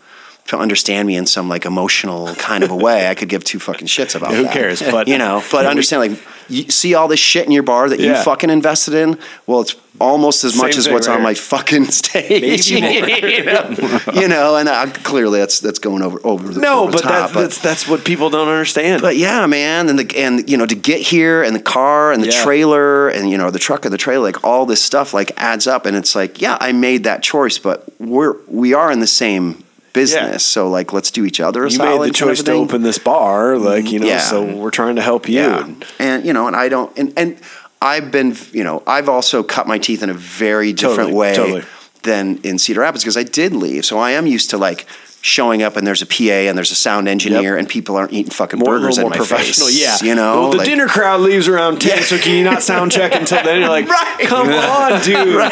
to 0.47 0.57
understand 0.57 1.07
me 1.07 1.16
in 1.16 1.28
some 1.28 1.47
like 1.47 1.66
emotional 1.66 2.34
kind 2.36 2.64
of 2.64 2.72
a 2.72 2.76
way. 2.76 3.07
I 3.07 3.14
could 3.14 3.30
give 3.30 3.43
two 3.43 3.60
fucking 3.60 3.88
shits 3.88 4.16
about 4.16 4.34
Who 4.36 4.43
that. 4.43 4.53
cares? 4.53 4.82
But- 4.82 5.07
you 5.07 5.18
know, 5.18 5.43
but 5.51 5.66
understand 5.74 6.12
like 6.12 6.20
you 6.49 6.69
see 6.69 6.93
all 6.95 7.07
this 7.07 7.19
shit 7.19 7.45
in 7.45 7.51
your 7.51 7.63
bar 7.63 7.89
that 7.89 7.99
Yeah. 7.99 8.17
you 8.17 8.23
fucking 8.23 8.49
invested 8.49 8.93
in. 8.93 9.17
Well, 9.47 9.61
it's 9.61 9.75
almost 9.99 10.43
as 10.45 10.55
much 10.55 10.77
as 10.77 10.87
what's 10.87 11.07
on 11.07 11.15
right 11.17 11.23
my 11.23 11.33
fucking 11.33 11.85
stage. 11.91 12.69
you, 12.71 12.79
know? 12.81 13.87
You 14.13 14.27
know, 14.27 14.55
and 14.55 14.69
uh, 14.69 14.87
clearly 15.03 15.39
that's 15.39 15.59
that's 15.59 15.79
going 15.79 16.01
over 16.01 16.19
over 16.23 16.47
the 16.53 16.61
no, 16.61 16.83
over 16.83 16.93
but 16.93 17.01
top, 17.01 17.31
that, 17.31 17.39
that's 17.39 17.57
that's 17.61 17.87
what 17.87 18.05
people 18.05 18.29
don't 18.29 18.47
understand. 18.47 19.01
but 19.01 19.17
yeah, 19.17 19.45
man, 19.45 19.89
and 19.89 19.99
the 19.99 20.17
and 20.17 20.49
you 20.49 20.57
know 20.57 20.65
to 20.65 20.75
get 20.75 21.01
here 21.01 21.43
and 21.43 21.55
the 21.55 21.61
car 21.61 22.11
and 22.11 22.23
the 22.23 22.27
Yeah. 22.29 22.43
trailer 22.43 23.09
and 23.09 23.29
you 23.29 23.37
know 23.37 23.51
the 23.51 23.59
truck 23.59 23.85
and 23.85 23.93
the 23.93 23.97
trailer, 23.97 24.23
like 24.23 24.43
all 24.43 24.65
this 24.65 24.81
stuff, 24.81 25.13
like 25.13 25.31
adds 25.37 25.67
up, 25.67 25.85
and 25.85 25.97
it's 25.97 26.15
like, 26.15 26.41
yeah, 26.41 26.57
I 26.61 26.71
made 26.71 27.03
that 27.03 27.21
choice, 27.21 27.57
but 27.59 27.85
we're 27.99 28.35
we 28.47 28.73
are 28.73 28.91
in 28.91 28.99
the 29.01 29.07
same 29.07 29.63
business, 29.93 30.31
Yeah. 30.31 30.37
so 30.37 30.69
like 30.69 30.93
let's 30.93 31.11
do 31.11 31.25
each 31.25 31.39
other 31.39 31.65
a 31.65 31.69
you 31.69 31.77
made 31.79 32.01
the 32.01 32.11
choice 32.11 32.43
to 32.43 32.51
open 32.53 32.83
this 32.83 32.97
bar, 32.97 33.57
like 33.57 33.91
you 33.91 33.99
know, 33.99 34.07
Yeah. 34.07 34.19
so 34.19 34.43
we're 34.43 34.71
trying 34.71 34.95
to 34.97 35.01
help 35.01 35.27
you. 35.27 35.39
Yeah, 35.39 35.67
and 35.99 36.25
you 36.25 36.33
know, 36.33 36.47
and 36.47 36.55
I 36.55 36.69
don't, 36.69 36.95
and 36.97 37.13
and 37.17 37.37
I've 37.81 38.11
been, 38.11 38.35
you 38.51 38.63
know, 38.63 38.83
I've 38.85 39.07
also 39.09 39.41
cut 39.43 39.65
my 39.67 39.77
teeth 39.77 40.03
in 40.03 40.09
a 40.09 40.13
very 40.13 40.73
different 40.73 41.09
Totally, 41.11 41.13
way 41.13 41.35
totally. 41.35 41.63
than 42.03 42.39
in 42.43 42.59
Cedar 42.59 42.81
Rapids 42.81 43.03
because 43.03 43.17
I 43.17 43.23
did 43.23 43.53
leave, 43.53 43.85
so 43.85 43.97
I 43.99 44.11
am 44.11 44.27
used 44.27 44.49
to 44.51 44.57
like. 44.57 44.85
Showing 45.22 45.61
up 45.63 45.76
and 45.76 45.86
there's 45.86 46.01
a 46.01 46.05
PA 46.05 46.47
and 46.47 46.57
there's 46.57 46.72
a 46.72 46.76
sound 46.76 47.09
engineer 47.09 47.57
and 47.57 47.67
people 47.67 47.97
aren't 47.97 48.13
eating 48.13 48.32
fucking 48.32 48.57
More, 48.59 48.70
burgers 48.80 48.97
little 48.97 48.99
in 48.99 49.03
more 49.03 49.09
my 49.11 49.17
professional, 49.17 49.67
face. 49.67 49.82
yeah. 49.82 49.97
you 50.09 50.15
know, 50.15 50.41
Well, 50.41 50.51
the 50.51 50.57
like- 50.59 50.65
dinner 50.67 50.88
crowd 50.88 51.20
leaves 51.22 51.47
around 51.49 51.82
ten, 51.82 52.01
so 52.03 52.17
can 52.17 52.36
you 52.36 52.43
not 52.45 52.63
sound 52.63 52.91
check 52.93 53.13
until 53.13 53.43
then? 53.43 53.59
You're 53.59 53.70
like, 53.70 53.88
Right. 53.89 54.17
come 54.28 54.47
on, 54.49 55.01
dude. 55.01 55.51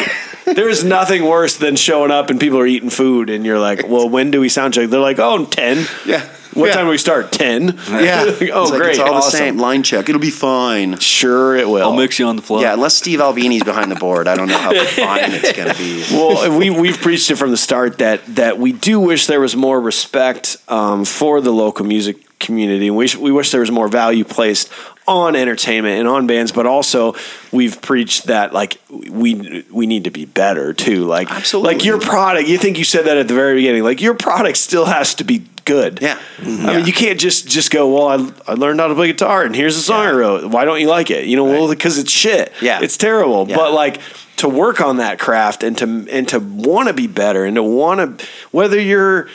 There's 0.55 0.85
nothing 0.85 1.25
worse 1.25 1.57
than 1.57 1.75
showing 1.75 2.11
up 2.11 2.29
and 2.29 2.39
people 2.39 2.59
are 2.59 2.65
eating 2.65 2.89
food, 2.89 3.29
and 3.29 3.45
you're 3.45 3.59
like, 3.59 3.85
well, 3.89 4.07
when 4.07 4.31
do 4.31 4.39
we 4.39 4.47
sound 4.47 4.73
check? 4.73 4.89
They're 4.89 5.01
like, 5.01 5.19
oh, 5.19 5.43
10. 5.45 5.85
Yeah. 6.05 6.25
What 6.57 6.67
Yeah. 6.67 6.73
time 6.73 6.85
do 6.85 6.89
we 6.91 6.97
start? 6.97 7.31
10? 7.31 7.79
Yeah. 7.89 8.23
oh, 8.25 8.31
It's 8.31 8.51
like, 8.71 8.79
great. 8.79 8.89
It's 8.91 8.99
all 8.99 9.13
awesome. 9.15 9.31
the 9.31 9.37
same. 9.37 9.57
Line 9.57 9.83
check. 9.83 10.09
It'll 10.09 10.19
be 10.21 10.29
fine. 10.31 10.97
Sure, 10.99 11.55
it 11.55 11.67
will. 11.69 11.83
I'll 11.83 11.95
mix 11.95 12.19
you 12.19 12.25
on 12.25 12.35
the 12.35 12.41
fly. 12.41 12.61
Yeah, 12.61 12.73
unless 12.73 12.95
Steve 12.95 13.21
Albini's 13.21 13.63
behind 13.63 13.91
the 13.91 13.95
board, 13.95 14.27
I 14.27 14.35
don't 14.35 14.47
know 14.47 14.57
how 14.57 14.71
fine 14.85 15.31
it's 15.33 15.51
going 15.53 15.69
to 15.71 15.77
be. 15.77 16.03
well, 16.11 16.57
we 16.57 16.69
we've 16.69 16.97
preached 16.99 17.29
it 17.31 17.35
from 17.35 17.51
the 17.51 17.57
start 17.57 17.99
that 17.99 18.25
that 18.35 18.57
we 18.59 18.71
do 18.71 18.99
wish 18.99 19.27
there 19.27 19.39
was 19.41 19.55
more 19.55 19.79
respect 19.79 20.57
um, 20.67 21.05
for 21.05 21.41
the 21.41 21.51
local 21.51 21.85
music 21.85 22.17
community. 22.39 22.89
We 22.89 23.07
we 23.19 23.31
wish 23.31 23.51
there 23.51 23.61
was 23.61 23.71
more 23.71 23.87
value 23.87 24.23
placed 24.23 24.71
on 25.07 25.35
entertainment 25.37 25.99
and 25.99 26.07
on 26.07 26.27
bands, 26.27 26.51
but 26.51 26.65
also 26.65 27.15
we've 27.51 27.81
preached 27.81 28.25
that 28.27 28.53
like 28.53 28.77
we 28.89 29.63
we 29.71 29.87
need 29.87 30.03
to 30.03 30.11
be 30.11 30.25
better 30.25 30.73
too. 30.73 31.05
Like 31.05 31.31
Absolutely. 31.31 31.75
like 31.75 31.85
your 31.85 31.99
product. 31.99 32.47
You 32.49 32.57
think 32.57 32.77
you 32.77 32.83
said 32.83 33.05
that 33.05 33.17
at 33.17 33.27
the 33.27 33.33
very 33.33 33.55
beginning. 33.55 33.83
Like 33.83 34.01
your 34.01 34.15
product 34.15 34.57
still 34.57 34.85
has 34.85 35.15
to 35.15 35.23
be 35.23 35.45
good. 35.67 35.99
Yeah. 36.01 36.19
I 36.39 36.77
mean, 36.77 36.85
you 36.85 36.93
can't 36.93 37.19
just 37.19 37.47
just 37.47 37.69
go. 37.69 37.93
Well, 37.93 38.07
I, 38.07 38.51
I 38.51 38.53
learned 38.55 38.79
how 38.79 38.87
to 38.87 38.95
play 38.95 39.07
guitar, 39.07 39.43
and 39.43 39.55
here's 39.55 39.77
a 39.77 39.81
song 39.81 40.05
I 40.05 40.11
wrote. 40.11 40.51
Why 40.51 40.65
don't 40.65 40.79
you 40.79 40.87
like 40.87 41.11
it? 41.11 41.25
You 41.25 41.35
know, 41.35 41.43
well, 41.43 41.69
because 41.69 41.99
it's 41.99 42.11
shit. 42.11 42.51
Yeah. 42.61 42.79
it's 42.81 42.97
terrible. 42.97 43.47
Yeah. 43.47 43.57
But 43.57 43.73
like 43.73 44.01
to 44.37 44.49
work 44.49 44.81
on 44.81 44.97
that 44.97 45.19
craft 45.19 45.63
and 45.63 45.77
to 45.77 46.07
and 46.09 46.27
to 46.29 46.39
want 46.39 46.87
to 46.87 46.93
be 46.93 47.07
better 47.07 47.45
and 47.45 47.55
to 47.55 47.63
want 47.63 48.19
to 48.19 48.25
whether 48.51 48.79
you're 48.79 49.29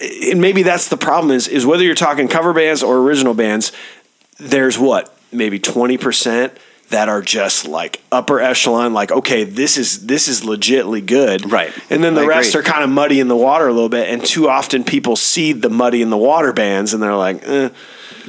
and 0.00 0.40
maybe 0.40 0.62
that's 0.62 0.88
the 0.88 0.96
problem 0.96 1.32
is 1.32 1.48
is 1.48 1.66
whether 1.66 1.82
you're 1.82 1.94
talking 1.94 2.28
cover 2.28 2.52
bands 2.52 2.82
or 2.82 2.98
original 2.98 3.34
bands. 3.34 3.72
There's 4.38 4.78
what 4.78 5.16
maybe 5.32 5.58
twenty 5.58 5.96
percent 5.98 6.56
that 6.90 7.08
are 7.08 7.20
just 7.22 7.66
like 7.66 8.00
upper 8.10 8.40
echelon 8.40 8.92
like 8.94 9.12
okay 9.12 9.44
this 9.44 9.76
is 9.76 10.06
this 10.06 10.26
is 10.28 10.40
legitly 10.42 11.04
good 11.04 11.50
Right. 11.50 11.72
and 11.90 12.02
then 12.02 12.14
the 12.14 12.22
I 12.22 12.26
rest 12.26 12.50
agree. 12.54 12.60
are 12.60 12.72
kind 12.72 12.82
of 12.84 12.90
muddy 12.90 13.20
in 13.20 13.28
the 13.28 13.36
water 13.36 13.68
a 13.68 13.72
little 13.72 13.88
bit 13.90 14.08
and 14.08 14.24
too 14.24 14.48
often 14.48 14.84
people 14.84 15.14
see 15.16 15.52
the 15.52 15.68
muddy 15.70 16.00
in 16.02 16.10
the 16.10 16.16
water 16.16 16.52
bands 16.52 16.94
and 16.94 17.02
they're 17.02 17.14
like 17.16 17.46
eh, 17.46 17.68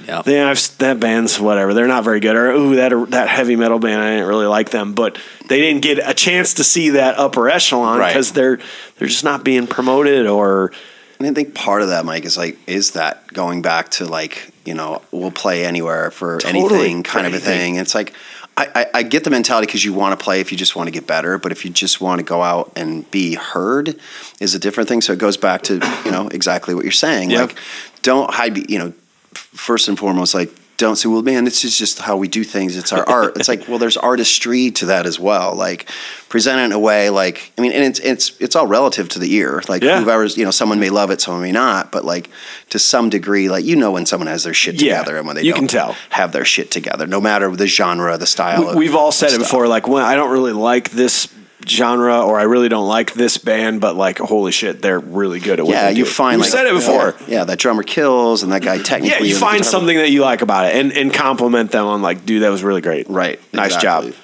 Yeah. 0.08 0.22
yeah, 0.26 0.50
I've, 0.50 0.78
that 0.80 1.00
band's 1.00 1.40
whatever. 1.40 1.74
They're 1.74 1.88
not 1.88 2.04
very 2.04 2.20
good. 2.20 2.36
Or 2.36 2.52
ooh, 2.52 2.76
that 2.78 3.12
that 3.12 3.28
heavy 3.30 3.56
metal 3.56 3.80
band, 3.80 4.02
I 4.02 4.12
didn't 4.12 4.28
really 4.28 4.46
like 4.48 4.70
them. 4.72 4.94
But 4.94 5.18
they 5.50 5.60
didn't 5.60 5.82
get 5.82 6.00
a 6.04 6.14
chance 6.14 6.54
to 6.56 6.64
see 6.64 6.92
that 6.92 7.18
upper 7.20 7.50
echelon 7.50 8.00
Right. 8.00 8.08
because 8.10 8.32
they're 8.32 8.60
they're 8.98 9.08
just 9.10 9.24
not 9.26 9.44
being 9.44 9.68
promoted. 9.68 10.26
Or 10.26 10.72
And 11.20 11.28
I 11.28 11.34
think 11.34 11.54
part 11.54 11.82
of 11.82 11.90
that, 11.90 12.06
Mike, 12.06 12.24
is 12.26 12.38
like, 12.38 12.58
is 12.66 12.92
that 12.92 13.28
going 13.34 13.62
back 13.62 13.90
to 14.00 14.06
like, 14.06 14.52
you 14.66 14.74
know, 14.74 15.02
we'll 15.12 15.32
play 15.32 15.66
anywhere 15.66 16.12
for 16.12 16.40
Totally, 16.40 16.60
anything 16.62 17.04
kind 17.04 17.26
for 17.28 17.28
of 17.28 17.34
a 17.34 17.46
anything. 17.46 17.74
thing. 17.74 17.76
It's 17.76 17.94
like, 17.94 18.14
I, 18.58 18.68
I, 18.76 18.86
I 19.00 19.04
get 19.04 19.24
the 19.24 19.30
mentality 19.30 19.68
because 19.68 19.86
you 19.86 19.94
want 19.94 20.20
to 20.20 20.24
play 20.24 20.42
if 20.42 20.52
you 20.52 20.58
just 20.58 20.76
want 20.76 20.88
to 20.88 20.92
get 20.92 21.08
better, 21.08 21.38
but 21.38 21.52
if 21.52 21.64
you 21.64 21.72
just 21.72 22.02
want 22.02 22.20
to 22.20 22.24
go 22.24 22.42
out 22.42 22.74
and 22.76 23.10
be 23.10 23.36
heard, 23.36 23.98
is 24.40 24.54
a 24.54 24.60
different 24.60 24.90
thing. 24.90 25.02
So 25.02 25.14
it 25.14 25.20
goes 25.20 25.38
back 25.38 25.62
to 25.64 25.76
you 26.06 26.12
know 26.12 26.28
exactly 26.28 26.76
what 26.76 26.84
you're 26.84 26.92
saying. 26.92 27.32
Yeah. 27.32 27.42
Like, 27.42 27.58
don't 28.02 28.34
hide. 28.34 28.70
You 28.70 28.80
know, 28.80 28.94
first 29.34 29.88
and 29.88 29.98
foremost, 29.98 30.34
like 30.34 30.52
don't 30.80 30.96
say, 30.96 31.08
well, 31.10 31.22
man, 31.22 31.44
this 31.44 31.64
is 31.64 31.78
just 31.78 32.00
how 32.00 32.18
we 32.18 32.28
do 32.28 32.44
things. 32.44 32.76
It's 32.76 32.92
our 32.92 33.08
art. 33.08 33.38
It's 33.38 33.48
like, 33.48 33.68
well, 33.68 33.78
there's 33.78 33.98
artistry 34.12 34.72
to 34.72 34.88
that 34.88 35.06
as 35.06 35.20
well. 35.20 35.54
Like, 35.54 35.88
present 36.30 36.60
it 36.60 36.64
in 36.64 36.72
a 36.72 36.80
way, 36.80 37.10
like, 37.10 37.52
I 37.58 37.62
mean, 37.62 37.72
and 37.74 37.84
it's 37.84 38.00
it's 38.00 38.32
it's 38.40 38.56
all 38.56 38.66
relative 38.66 39.08
to 39.10 39.20
the 39.20 39.32
ear. 39.36 39.62
Like, 39.70 39.84
Yeah. 39.84 40.02
whoever's, 40.02 40.38
you 40.38 40.46
know, 40.46 40.52
someone 40.52 40.80
may 40.80 40.90
love 40.90 41.12
it, 41.12 41.22
someone 41.22 41.44
may 41.44 41.52
not, 41.52 41.92
but 41.92 42.04
like 42.06 42.30
to 42.72 42.80
some 42.80 43.10
degree, 43.10 43.50
like 43.50 43.66
you 43.66 43.76
know 43.76 43.92
when 43.92 44.06
someone 44.06 44.28
has 44.28 44.44
their 44.44 44.54
shit 44.54 44.82
Yeah, 44.82 45.00
together 45.00 45.18
and 45.18 45.28
when 45.28 45.36
they 45.36 45.44
you 45.44 45.52
don't 45.52 45.60
can 45.62 45.68
tell. 45.68 45.96
have 46.10 46.32
their 46.32 46.46
shit 46.46 46.72
together, 46.72 47.06
no 47.08 47.22
matter 47.22 47.50
the 47.56 47.68
genre, 47.68 48.18
the 48.18 48.26
style. 48.28 48.70
of- 48.70 48.76
we've 48.76 48.96
all 48.96 49.12
said 49.12 49.28
it 49.28 49.32
stuff. 49.34 49.46
before. 49.48 49.68
Like 49.68 49.88
when 49.88 50.04
I 50.04 50.16
don't 50.16 50.32
really 50.32 50.54
like 50.54 50.92
this 50.92 51.28
genre, 51.68 52.22
or 52.22 52.40
I 52.40 52.44
really 52.44 52.70
don't 52.70 52.88
like 52.88 53.14
this 53.14 53.38
band, 53.38 53.82
but 53.82 53.96
like 53.96 54.18
holy 54.20 54.52
shit, 54.52 54.82
they're 54.82 55.00
really 55.00 55.40
good 55.40 55.60
at 55.60 55.66
what 55.66 55.74
Yeah, 55.74 55.92
they 55.92 55.98
you 55.98 56.06
do. 56.06 56.10
find 56.10 56.38
We've 56.38 56.46
like 56.46 56.52
said 56.52 56.68
it 56.68 56.74
before. 56.74 57.16
Yeah, 57.28 57.40
yeah, 57.40 57.44
that 57.46 57.60
drummer 57.60 57.84
kills, 57.84 58.44
and 58.44 58.52
that 58.52 58.62
guy 58.62 58.78
technically. 58.82 59.28
Yeah, 59.28 59.34
you 59.34 59.36
find 59.40 59.66
something 59.66 59.98
that 59.98 60.12
you 60.12 60.22
like 60.22 60.42
about 60.42 60.66
it 60.68 60.76
and, 60.76 60.92
and 60.94 61.14
compliment 61.14 61.72
them 61.72 61.86
on 61.86 62.02
like, 62.02 62.26
dude, 62.26 62.44
that 62.44 62.50
was 62.50 62.64
really 62.64 62.82
great. 62.82 63.10
Right, 63.10 63.40
Nice 63.54 63.76
exactly. 63.76 64.12
job. 64.12 64.20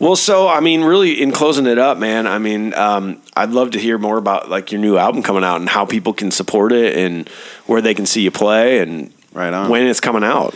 Well, 0.00 0.16
so 0.16 0.48
I 0.48 0.60
mean, 0.60 0.82
really, 0.82 1.22
in 1.22 1.30
closing 1.32 1.66
it 1.66 1.78
up, 1.78 1.98
man. 1.98 2.26
I 2.26 2.38
mean, 2.38 2.74
um, 2.74 3.22
I'd 3.36 3.50
love 3.50 3.70
to 3.72 3.78
hear 3.78 3.96
more 3.96 4.18
about 4.18 4.50
like 4.50 4.72
your 4.72 4.80
new 4.80 4.98
album 4.98 5.22
coming 5.22 5.44
out 5.44 5.60
and 5.60 5.68
how 5.68 5.86
people 5.86 6.12
can 6.12 6.30
support 6.30 6.72
it 6.72 6.96
and 6.96 7.28
where 7.66 7.80
they 7.80 7.94
can 7.94 8.04
see 8.04 8.20
you 8.22 8.30
play 8.30 8.80
and 8.80 9.12
Right 9.32 9.52
on. 9.54 9.70
when 9.70 9.86
it's 9.86 10.00
coming 10.00 10.24
out. 10.24 10.54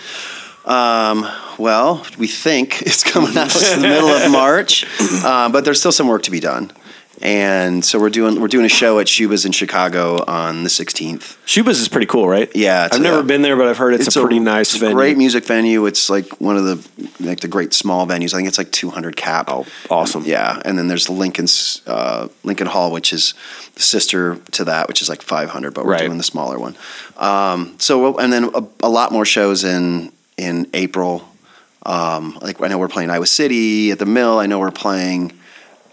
Um, 0.69 1.27
well, 1.59 2.05
we 2.19 2.27
think 2.29 2.83
it's 2.87 3.03
coming 3.03 3.37
out 3.37 3.55
in 3.57 3.81
the 3.83 3.89
middle 3.89 4.09
of 4.11 4.31
March, 4.31 4.85
uh, 5.01 5.49
but 5.51 5.65
there's 5.65 5.81
still 5.81 5.93
some 5.93 6.09
work 6.09 6.23
to 6.25 6.31
be 6.31 6.41
done. 6.41 6.71
And 7.21 7.85
so 7.85 7.99
we're 7.99 8.11
doing 8.11 8.41
we're 8.41 8.47
doing 8.47 8.65
a 8.65 8.69
show 8.69 9.01
at 9.01 9.09
Schuba's 9.09 9.45
in 9.45 9.51
Chicago 9.51 10.23
on 10.29 10.63
the 10.63 10.69
16th. 10.71 11.37
Schubas 11.47 11.81
is 11.81 11.89
pretty 11.89 12.07
cool, 12.07 12.29
right? 12.29 12.49
Yeah, 12.55 12.89
I've 12.93 13.01
a- 13.01 13.03
never 13.03 13.25
been 13.25 13.43
there, 13.43 13.57
but 13.57 13.67
I've 13.67 13.77
heard 13.77 13.95
it's, 13.95 14.15
a 14.15 14.21
pretty 14.21 14.39
nice 14.39 14.77
venue. 14.77 14.95
Great 14.95 15.19
music 15.19 15.45
venue. 15.45 15.85
It's 15.87 16.09
like 16.09 16.41
one 16.41 16.57
of 16.57 16.63
the 16.65 17.11
like 17.19 17.41
the 17.41 17.49
great 17.49 17.75
small 17.75 18.07
venues. 18.07 18.35
I 18.35 18.37
think 18.37 18.47
it's 18.47 18.59
like 18.59 18.71
200 18.71 19.17
cap. 19.17 19.47
Oh, 19.49 19.67
awesome. 19.91 20.23
Yeah, 20.27 20.63
and 20.65 20.79
then 20.79 20.87
there's 20.87 21.09
Lincoln's 21.11 21.83
uh, 21.89 22.29
Lincoln 22.45 22.69
Hall, 22.69 22.93
which 22.93 23.13
is 23.13 23.35
the 23.75 23.83
sister 23.83 24.37
to 24.53 24.65
that, 24.67 24.87
which 24.87 25.03
is 25.03 25.09
like 25.09 25.21
500, 25.23 25.75
but 25.75 25.85
we're 25.87 25.93
Right. 25.95 26.03
doing 26.07 26.19
the 26.19 26.23
smaller 26.25 26.57
one. 26.61 26.77
Um, 27.17 27.75
so 27.81 27.99
we'll- 28.01 28.19
and 28.19 28.33
then 28.33 28.45
a, 28.55 28.63
a 28.85 28.89
lot 28.89 29.11
more 29.11 29.25
shows 29.25 29.65
in 29.65 30.13
in 30.39 30.69
April. 30.73 31.29
Um, 31.85 32.39
like 32.41 32.63
I 32.63 32.69
know 32.69 32.79
we're 32.79 32.89
playing 32.89 33.11
Iowa 33.11 33.27
City 33.27 33.91
at 33.91 33.99
the 33.99 34.07
Mill. 34.07 34.39
I 34.39 34.47
know 34.47 34.59
we're 34.59 34.71
playing. 34.71 35.33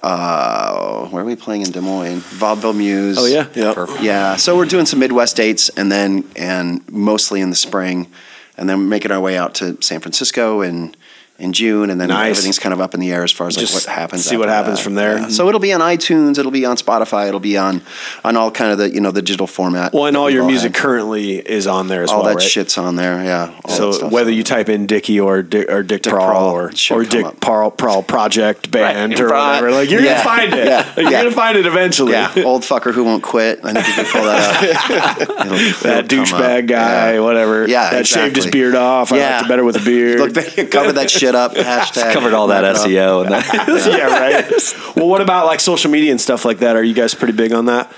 Uh, 0.01 1.07
where 1.07 1.23
are 1.23 1.25
we 1.25 1.35
playing 1.35 1.63
in 1.63 1.71
Des 1.71 1.81
Moines? 1.81 2.19
Vaudeville 2.19 2.73
Mews. 2.73 3.17
Oh 3.17 3.25
yeah, 3.25 3.47
Yep. 3.55 3.89
Yeah, 4.01 4.35
so 4.35 4.55
we're 4.55 4.65
doing 4.65 4.85
some 4.85 4.99
Midwest 4.99 5.35
dates, 5.35 5.69
and 5.69 5.91
then 5.91 6.23
and 6.35 6.87
mostly 6.91 7.41
in 7.41 7.49
the 7.49 7.55
spring, 7.55 8.07
and 8.55 8.69
then 8.69 8.87
making 8.87 9.11
our 9.11 9.19
way 9.19 9.35
out 9.35 9.55
to 9.55 9.81
San 9.81 9.99
Francisco 9.99 10.61
in 10.61 10.95
in 11.37 11.51
June, 11.51 11.89
and 11.89 11.99
then 11.99 12.07
Nice. 12.07 12.29
everything's 12.31 12.59
kind 12.59 12.71
of 12.71 12.79
up 12.79 12.93
in 12.93 13.01
the 13.01 13.11
air 13.11 13.21
as 13.23 13.31
far 13.31 13.47
as 13.47 13.57
like 13.57 13.67
what 13.69 13.83
happens. 13.85 14.23
see 14.23 14.37
what 14.37 14.47
happens 14.47 14.77
that. 14.77 14.83
from 14.83 14.95
there. 14.95 15.17
Yeah. 15.19 15.27
So 15.27 15.49
it'll 15.49 15.59
be 15.59 15.73
on 15.73 15.81
iTunes, 15.81 16.37
it'll 16.39 16.49
be 16.51 16.65
on 16.65 16.77
Spotify, 16.77 17.27
it'll 17.27 17.41
be 17.41 17.57
on 17.57 17.81
on 18.23 18.37
all 18.37 18.51
kind 18.51 18.71
of 18.71 18.77
the 18.77 18.89
you 18.93 19.01
know 19.01 19.11
the 19.11 19.21
digital 19.21 19.45
format. 19.47 19.91
Well, 19.93 20.05
and 20.05 20.15
all 20.15 20.29
your 20.29 20.43
we've 20.43 20.51
music 20.51 20.73
had. 20.75 20.81
currently 20.81 21.35
is 21.39 21.67
on 21.67 21.87
there 21.89 22.03
as 22.03 22.09
all 22.11 22.19
well, 22.19 22.29
that 22.29 22.35
right? 22.35 22.41
shit's 22.49 22.77
on 22.77 22.95
there. 22.95 23.21
Yeah. 23.23 23.51
all 23.65 23.71
So 23.91 24.07
whether 24.07 24.31
you 24.31 24.43
type 24.43 24.69
in 24.69 24.85
Dickie 24.87 25.19
or 25.19 25.41
Dick 25.41 25.69
or 25.69 25.83
Dick, 25.83 26.03
Dick 26.03 26.13
or 26.13 26.21
or 26.21 27.03
Dick. 27.03 27.39
Prall, 27.41 27.69
Prall 27.69 28.01
Project 28.01 28.71
Band 28.71 29.11
Right, 29.13 29.19
or 29.21 29.27
whatever, 29.33 29.71
like 29.71 29.89
you're 29.89 30.01
Yeah. 30.01 30.23
gonna 30.23 30.23
find 30.23 30.53
it. 30.53 30.65
Yeah. 30.67 30.93
You're 30.95 31.11
Yeah. 31.11 31.23
gonna 31.23 31.35
find 31.35 31.57
it 31.57 31.65
eventually. 31.65 32.13
yeah, 32.13 32.31
old 32.45 32.61
fucker 32.61 32.93
who 32.93 33.03
won't 33.03 33.23
quit. 33.23 33.59
I 33.63 33.73
think 33.73 33.87
you 33.89 33.93
can 33.93 34.05
pull 34.05 34.23
that 34.23 34.55
up. 34.55 35.21
It'll- 35.21 35.57
that 35.89 36.11
it'll 36.13 36.23
douchebag 36.25 36.67
guy, 36.67 37.19
whatever. 37.19 37.67
Yeah, 37.67 37.89
that 37.91 38.07
shaved 38.07 38.37
his 38.37 38.47
beard 38.47 38.75
off. 38.75 39.11
I 39.11 39.17
liked 39.33 39.45
it 39.45 39.47
better 39.49 39.65
with 39.65 39.75
a 39.75 39.83
beard. 39.83 40.19
Look, 40.19 40.33
they 40.33 40.65
covered 40.65 40.93
that 40.93 41.09
shit 41.09 41.24
up. 41.33 41.53
Hashtag 41.55 42.13
Covered 42.13 42.33
all 42.33 42.47
that 42.47 42.61
Knock 42.61 42.85
it. 42.85 42.89
SEO 42.91 43.23
and 43.23 43.31
that. 43.31 43.87
yeah, 43.97 44.07
right. 44.07 44.95
Well, 44.95 45.07
what 45.07 45.21
about 45.21 45.47
like 45.47 45.59
social 45.59 45.89
media 45.89 46.11
and 46.11 46.21
stuff 46.21 46.45
like 46.45 46.59
that? 46.59 46.75
Are 46.75 46.83
you 46.83 46.93
guys 46.93 47.15
pretty 47.15 47.33
big 47.33 47.53
on 47.53 47.65
that? 47.65 47.91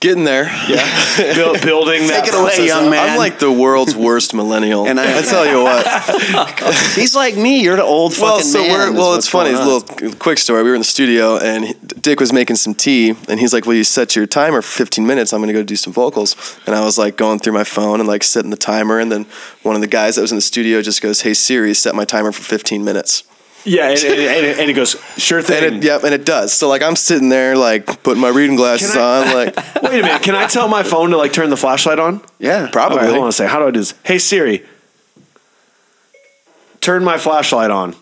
Getting 0.00 0.24
there. 0.24 0.44
Yeah, 0.66 1.16
Build, 1.34 1.60
building 1.60 2.06
that. 2.06 2.24
Take 2.24 2.32
it 2.32 2.40
away, 2.40 2.66
young 2.66 2.88
man. 2.88 3.10
I'm 3.10 3.18
like 3.18 3.38
the 3.38 3.52
world's 3.52 3.94
worst 3.94 4.32
millennial. 4.32 4.86
And 4.86 4.98
and 4.98 5.00
I- 5.00 5.18
I, 5.18 5.22
tell 5.22 5.44
you 5.44 5.62
what. 5.62 6.74
He's 6.94 7.14
like 7.14 7.36
me. 7.36 7.62
You're 7.62 7.76
the 7.76 7.82
old 7.82 8.14
fucking 8.14 8.24
well, 8.26 8.40
so 8.40 8.62
man. 8.62 8.70
we're 8.94 8.98
well. 8.98 9.14
It's 9.14 9.28
funny. 9.28 9.50
It's 9.50 9.60
a 9.60 9.64
little 9.66 10.16
quick 10.16 10.38
story. 10.38 10.62
We 10.62 10.70
were 10.70 10.74
in 10.74 10.80
the 10.80 10.84
studio, 10.86 11.36
and 11.36 11.66
he- 11.66 11.74
Dick 12.00 12.18
was 12.18 12.32
making 12.32 12.56
some 12.56 12.74
tea, 12.74 13.14
and 13.28 13.38
he's 13.38 13.52
like, 13.52 13.66
"Will 13.66 13.74
you 13.74 13.84
set 13.84 14.16
your 14.16 14.26
timer 14.26 14.62
for 14.62 14.70
15 14.84 15.06
minutes? 15.06 15.34
I'm 15.34 15.40
going 15.40 15.48
to 15.48 15.52
go 15.52 15.62
do 15.62 15.76
some 15.76 15.92
vocals." 15.92 16.34
And 16.66 16.74
I 16.74 16.82
was 16.82 16.96
like 16.96 17.18
going 17.18 17.38
through 17.38 17.52
my 17.52 17.64
phone 17.64 18.00
and 18.00 18.08
like 18.08 18.22
setting 18.22 18.50
the 18.50 18.56
timer, 18.56 18.98
and 19.00 19.12
then 19.12 19.26
one 19.62 19.74
of 19.74 19.82
the 19.82 19.86
guys 19.86 20.14
that 20.14 20.22
was 20.22 20.32
in 20.32 20.36
the 20.38 20.42
studio 20.42 20.80
just 20.80 21.02
goes, 21.02 21.20
"Hey 21.20 21.34
Siri, 21.34 21.74
set 21.74 21.94
my 21.94 22.06
timer 22.06 22.32
for 22.32 22.42
15 22.42 22.82
minutes." 22.82 23.24
Yeah, 23.64 23.90
and, 23.90 23.98
and, 23.98 24.12
and, 24.20 24.46
it- 24.46 24.58
and 24.58 24.70
it 24.70 24.74
goes 24.74 24.96
sure 25.18 25.42
thing. 25.42 25.64
And 25.64 25.76
it, 25.76 25.84
yep, 25.84 26.02
and 26.04 26.14
it 26.14 26.24
does. 26.24 26.52
So 26.52 26.68
like 26.68 26.82
I'm 26.82 26.96
sitting 26.96 27.28
there 27.28 27.56
like 27.56 28.02
putting 28.02 28.20
my 28.20 28.28
reading 28.30 28.56
glasses 28.56 28.96
I- 28.96 29.20
on, 29.28 29.34
like 29.34 29.56
Wait 29.82 30.00
a 30.00 30.02
minute. 30.02 30.22
Can 30.22 30.34
I 30.34 30.46
tell 30.46 30.66
my 30.68 30.82
phone 30.82 31.10
to 31.10 31.16
like 31.18 31.32
turn 31.32 31.50
the 31.50 31.56
flashlight 31.56 31.98
on? 31.98 32.22
Yeah, 32.38 32.68
probably. 32.72 32.98
Right, 32.98 33.10
hold 33.10 33.22
on 33.24 33.28
a 33.28 33.32
second. 33.32 33.50
How 33.50 33.58
do 33.58 33.66
I 33.66 33.70
do 33.70 33.80
this? 33.80 33.94
Hey 34.04 34.18
Siri, 34.18 34.64
turn 36.80 37.04
my 37.04 37.18
flashlight 37.18 37.70
on. 37.70 37.94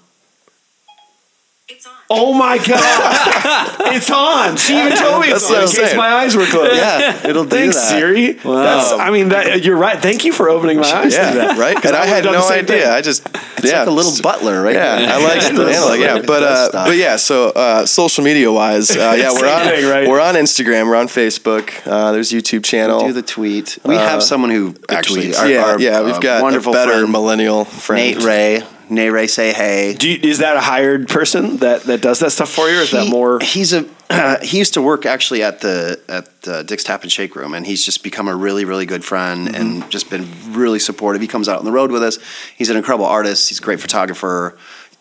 It's 2.11 2.21
on. 2.21 2.29
Oh 2.29 2.33
my 2.33 2.57
god, 2.57 3.77
it's 3.95 4.11
on. 4.11 4.57
She 4.57 4.79
even 4.79 4.97
told 4.97 5.21
me 5.23 5.29
it's 5.29 5.45
on 5.51 5.63
what 5.63 5.71
in 5.79 5.85
case 5.85 5.95
my 5.97 6.09
eyes 6.09 6.35
were 6.37 6.47
closed. 6.47 6.77
Yeah, 6.77 7.27
it'll 7.27 7.45
do 7.45 7.51
Thanks, 7.51 7.77
that. 7.77 7.91
Siri. 7.91 8.33
That's. 8.33 8.93
I 8.93 9.11
mean, 9.11 9.29
that, 9.29 9.63
you're 9.63 9.77
right. 9.77 9.99
Thank 10.01 10.25
you 10.25 10.33
for 10.33 10.49
opening 10.49 10.79
my 10.81 10.91
eyes 10.91 11.15
to 11.15 11.21
Yeah, 11.21 11.35
that. 11.35 11.59
right. 11.59 11.77
'Cause 11.77 11.85
And 11.87 11.97
I, 11.97 12.01
would've 12.01 12.15
had 12.15 12.25
no 12.25 12.49
idea. 12.49 12.65
thing. 12.83 12.89
I 12.91 13.01
just 13.03 13.27
It's 13.59 13.65
yeah, 13.71 13.81
like 13.81 13.89
a 13.89 13.91
little 13.91 14.13
butler, 14.23 14.63
right? 14.63 14.75
Yeah, 14.75 14.97
there. 14.97 15.09
I 15.11 15.23
like 15.23 15.35
Just 15.35 15.53
the 15.55 15.59
little 15.65 15.91
analog. 15.91 16.01
Yeah, 16.01 16.23
but 16.27 16.43
uh, 16.43 16.69
but 16.73 16.97
yeah. 16.97 17.17
So 17.17 17.51
uh, 17.51 17.85
social 17.87 18.25
media 18.25 18.51
wise, 18.51 18.91
uh, 18.91 19.15
yeah, 19.19 19.33
we're 19.33 19.49
on 19.53 19.67
thing, 19.67 19.87
right? 19.91 20.09
we're 20.09 20.21
on 20.21 20.35
Instagram, 20.35 20.87
we're 20.89 20.97
on 20.97 21.09
Facebook. 21.09 21.87
Uh, 21.87 22.13
there's 22.13 22.31
YouTube 22.33 22.65
channel. 22.65 23.01
do 23.07 23.13
the 23.13 23.23
tweet. 23.23 23.79
We 23.85 23.97
have 23.97 24.23
someone 24.23 24.51
who 24.51 24.75
actually, 24.89 25.29
tweets. 25.29 25.39
our, 25.41 25.49
yeah, 25.49 25.65
our, 25.65 25.81
yeah, 25.81 26.03
we've 26.03 26.15
uh, 26.15 26.21
got 26.21 26.43
wonderful 26.43 26.73
a 26.73 26.77
better 26.77 26.93
friend, 26.93 27.13
millennial 27.13 27.65
friend. 27.67 28.17
Nate 28.17 28.25
Ray. 28.25 28.63
Ray, 28.91 29.27
say 29.27 29.53
hey. 29.53 29.95
Do 29.95 30.09
you, 30.09 30.19
is 30.23 30.39
that 30.39 30.57
a 30.57 30.61
hired 30.61 31.09
person 31.09 31.59
that, 31.59 31.83
that 31.83 32.01
does 32.01 32.21
that 32.21 32.31
stuff 32.31 32.51
for 32.51 32.69
you, 32.69 32.79
or 32.79 32.83
is 32.83 32.91
that 32.93 33.09
more? 33.09 33.39
He's 33.41 33.73
a 33.73 33.87
he 34.43 34.59
used 34.59 34.75
to 34.75 34.83
work 34.83 35.05
actually 35.05 35.43
at 35.43 35.61
the 35.61 36.01
at 36.09 36.43
the 36.43 36.63
Dick's 36.65 36.85
Tap 36.85 37.03
and 37.03 37.13
Shake 37.13 37.37
Room, 37.37 37.55
and 37.55 37.67
he's 37.67 37.85
just 37.85 38.03
become 38.03 38.29
a 38.29 38.35
really 38.35 38.65
really 38.65 38.87
good 38.87 39.05
friend 39.05 39.49
Mm-hmm. 39.49 39.55
and 39.55 39.91
just 39.91 40.11
been 40.11 40.27
really 40.53 40.79
supportive. 40.79 41.21
He 41.21 41.29
comes 41.29 41.49
out 41.49 41.59
on 41.59 41.65
the 41.65 41.73
road 41.73 41.93
with 41.93 42.03
us. 42.03 42.19
He's 42.57 42.71
an 42.71 42.77
incredible 42.77 43.07
artist. 43.07 43.49
He's 43.49 43.59
a 43.59 43.63
great 43.63 43.81
photographer. 43.81 44.57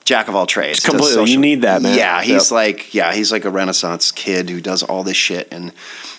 Jack 0.07 0.29
of 0.29 0.35
all 0.37 0.45
trades. 0.45 0.77
It's 0.77 0.85
completely- 0.87 1.17
Does 1.17 1.33
you 1.33 1.37
need 1.37 1.63
that, 1.63 1.81
man. 1.81 1.97
Yeah, 1.97 2.21
he's 2.21 2.49
Yep. 2.49 2.51
like 2.51 2.93
yeah, 2.93 3.13
he's 3.13 3.29
like 3.29 3.43
a 3.43 3.49
renaissance 3.49 4.09
kid 4.09 4.49
who 4.49 4.61
does 4.61 4.81
all 4.81 5.03
this 5.03 5.17
shit 5.17 5.49
and 5.51 5.73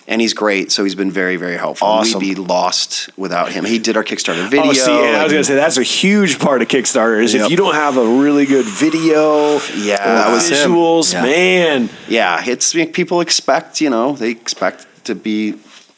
and 0.07 0.21
he's 0.21 0.35
great. 0.35 0.71
So 0.71 0.83
he's 0.83 0.93
been 0.93 1.09
very 1.11 1.37
very 1.37 1.57
helpful. 1.57 1.87
Awesome. 1.87 2.19
We'd 2.19 2.35
be 2.35 2.41
lost 2.41 3.09
without 3.17 3.51
him. 3.51 3.65
He 3.65 3.79
did 3.79 3.97
our 3.97 4.03
Kickstarter 4.03 4.45
oh, 4.45 4.47
video. 4.47 4.69
Oh, 4.69 4.73
see, 4.73 4.91
and 4.91 5.15
I 5.17 5.23
was 5.23 5.33
gonna 5.33 5.43
say 5.43 5.55
that's 5.55 5.77
a 5.77 5.81
huge 5.83 6.37
part 6.37 6.61
of 6.61 6.67
Kickstarter. 6.67 7.19
Is 7.23 7.33
if 7.33 7.49
you 7.49 7.57
don't 7.57 7.73
have 7.73 7.97
a 7.97 8.05
really 8.05 8.45
good 8.45 8.67
video, 8.67 9.59
Yeah, 9.75 9.97
that 9.97 10.31
was 10.31 10.47
him. 10.49 10.69
visuals, 10.71 11.11
Yeah. 11.11 11.23
man. 11.23 11.89
yeah, 12.07 12.43
it's 12.45 12.73
people 12.93 13.21
expect 13.21 13.81
you 13.81 13.89
know 13.89 14.13
they 14.13 14.29
expect 14.29 14.85
to 15.05 15.15
be 15.15 15.55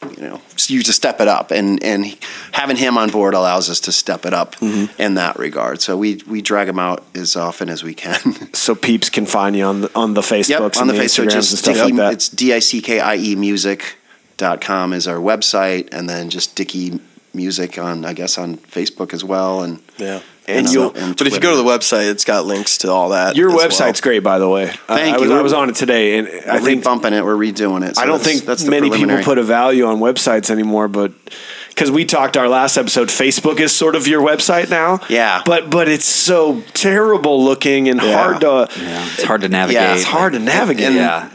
you 0.09 0.23
know 0.23 0.41
you 0.67 0.81
to 0.83 0.93
step 0.93 1.19
it 1.19 1.27
up 1.27 1.51
and 1.51 1.83
and 1.83 2.17
having 2.53 2.77
him 2.77 2.97
on 2.97 3.09
board 3.09 3.33
allows 3.33 3.69
us 3.69 3.79
to 3.81 3.91
step 3.91 4.25
it 4.25 4.33
up 4.33 4.55
mm-hmm. 4.55 5.01
in 5.01 5.15
that 5.15 5.37
regard. 5.37 5.81
So 5.81 5.97
we 5.97 6.21
we 6.27 6.41
drag 6.41 6.67
him 6.67 6.79
out 6.79 7.03
as 7.15 7.35
often 7.35 7.69
as 7.69 7.83
we 7.83 7.93
can. 7.93 8.19
So 8.53 8.75
peeps 8.75 9.09
can 9.09 9.25
find 9.25 9.55
you 9.55 9.65
on 9.65 9.81
the 9.81 9.91
on 9.95 10.13
the 10.13 10.21
Facebooks 10.21 10.49
yep, 10.49 10.77
on 10.77 10.87
the 10.87 10.93
the, 10.93 10.99
Facebook, 10.99 11.25
Instagrams 11.25 11.31
just 11.31 11.51
and 11.51 11.59
stuff 11.59 11.75
Dickie, 11.75 11.91
like 11.91 11.95
that. 11.95 12.13
it's 12.13 12.29
d 12.29 12.53
i 12.53 12.59
c 12.59 12.81
k 12.81 12.99
i 12.99 13.15
e 13.15 13.35
music 13.35 13.97
dot 14.37 14.61
com 14.61 14.93
is 14.93 15.07
our 15.07 15.17
website, 15.17 15.89
and 15.91 16.09
then 16.09 16.29
just 16.29 16.55
Dickie 16.55 16.99
Music 17.33 17.77
on 17.77 18.05
I 18.05 18.13
guess 18.13 18.37
on 18.37 18.57
Facebook 18.57 19.13
as 19.13 19.23
well, 19.23 19.63
and 19.63 19.81
Yeah. 19.97 20.21
And 20.47 20.67
on- 20.67 20.73
you'll- 20.73 20.93
and 20.95 21.15
But 21.15 21.27
if 21.27 21.33
you 21.33 21.39
go 21.39 21.51
to 21.51 21.57
the 21.57 21.63
website, 21.63 22.09
it's 22.09 22.25
got 22.25 22.45
links 22.45 22.79
to 22.79 22.91
all 22.91 23.09
that. 23.09 23.35
Your 23.35 23.49
as 23.49 23.55
well. 23.55 23.67
website's 23.69 24.01
great, 24.01 24.19
by 24.23 24.39
the 24.39 24.49
way. 24.49 24.71
I- 24.89 24.95
Thank 24.97 25.15
I, 25.17 25.19
was, 25.19 25.29
you. 25.29 25.37
I 25.37 25.41
was 25.41 25.53
on 25.53 25.69
it 25.69 25.75
today, 25.75 26.17
and 26.17 26.27
I 26.27 26.55
we're 26.55 26.61
think 26.61 26.83
rebumping 26.83 27.13
it, 27.13 27.23
we're 27.23 27.35
redoing 27.35 27.87
it. 27.87 27.95
so 27.95 28.01
I 28.01 28.05
don't 28.05 28.17
that's- 28.17 28.25
think 28.37 28.45
that's 28.45 28.63
the 28.63 28.71
many 28.71 28.89
people 28.89 29.21
put 29.23 29.37
a 29.37 29.43
value 29.43 29.85
on 29.85 29.99
websites 29.99 30.49
anymore, 30.49 30.87
but 30.87 31.11
because 31.69 31.91
we 31.91 32.05
talked 32.05 32.35
our 32.37 32.49
last 32.49 32.75
episode, 32.75 33.07
Facebook 33.09 33.59
is 33.59 33.71
sort 33.71 33.95
of 33.95 34.07
your 34.07 34.21
website 34.21 34.69
now. 34.69 34.99
Yeah. 35.09 35.41
but 35.45 35.69
but 35.69 35.87
it's 35.87 36.05
so 36.05 36.63
terrible 36.73 37.43
looking 37.43 37.87
and 37.87 38.01
Yeah. 38.01 38.13
hard 38.21 38.41
to. 38.41 38.67
Yeah, 38.81 39.05
it's 39.13 39.23
hard 39.23 39.41
to 39.41 39.49
navigate. 39.49 39.81
Yeah, 39.81 39.93
It's 39.95 40.03
hard 40.03 40.33
to 40.33 40.39
navigate. 40.39 40.87
And- 40.87 40.95
yeah. 40.95 41.29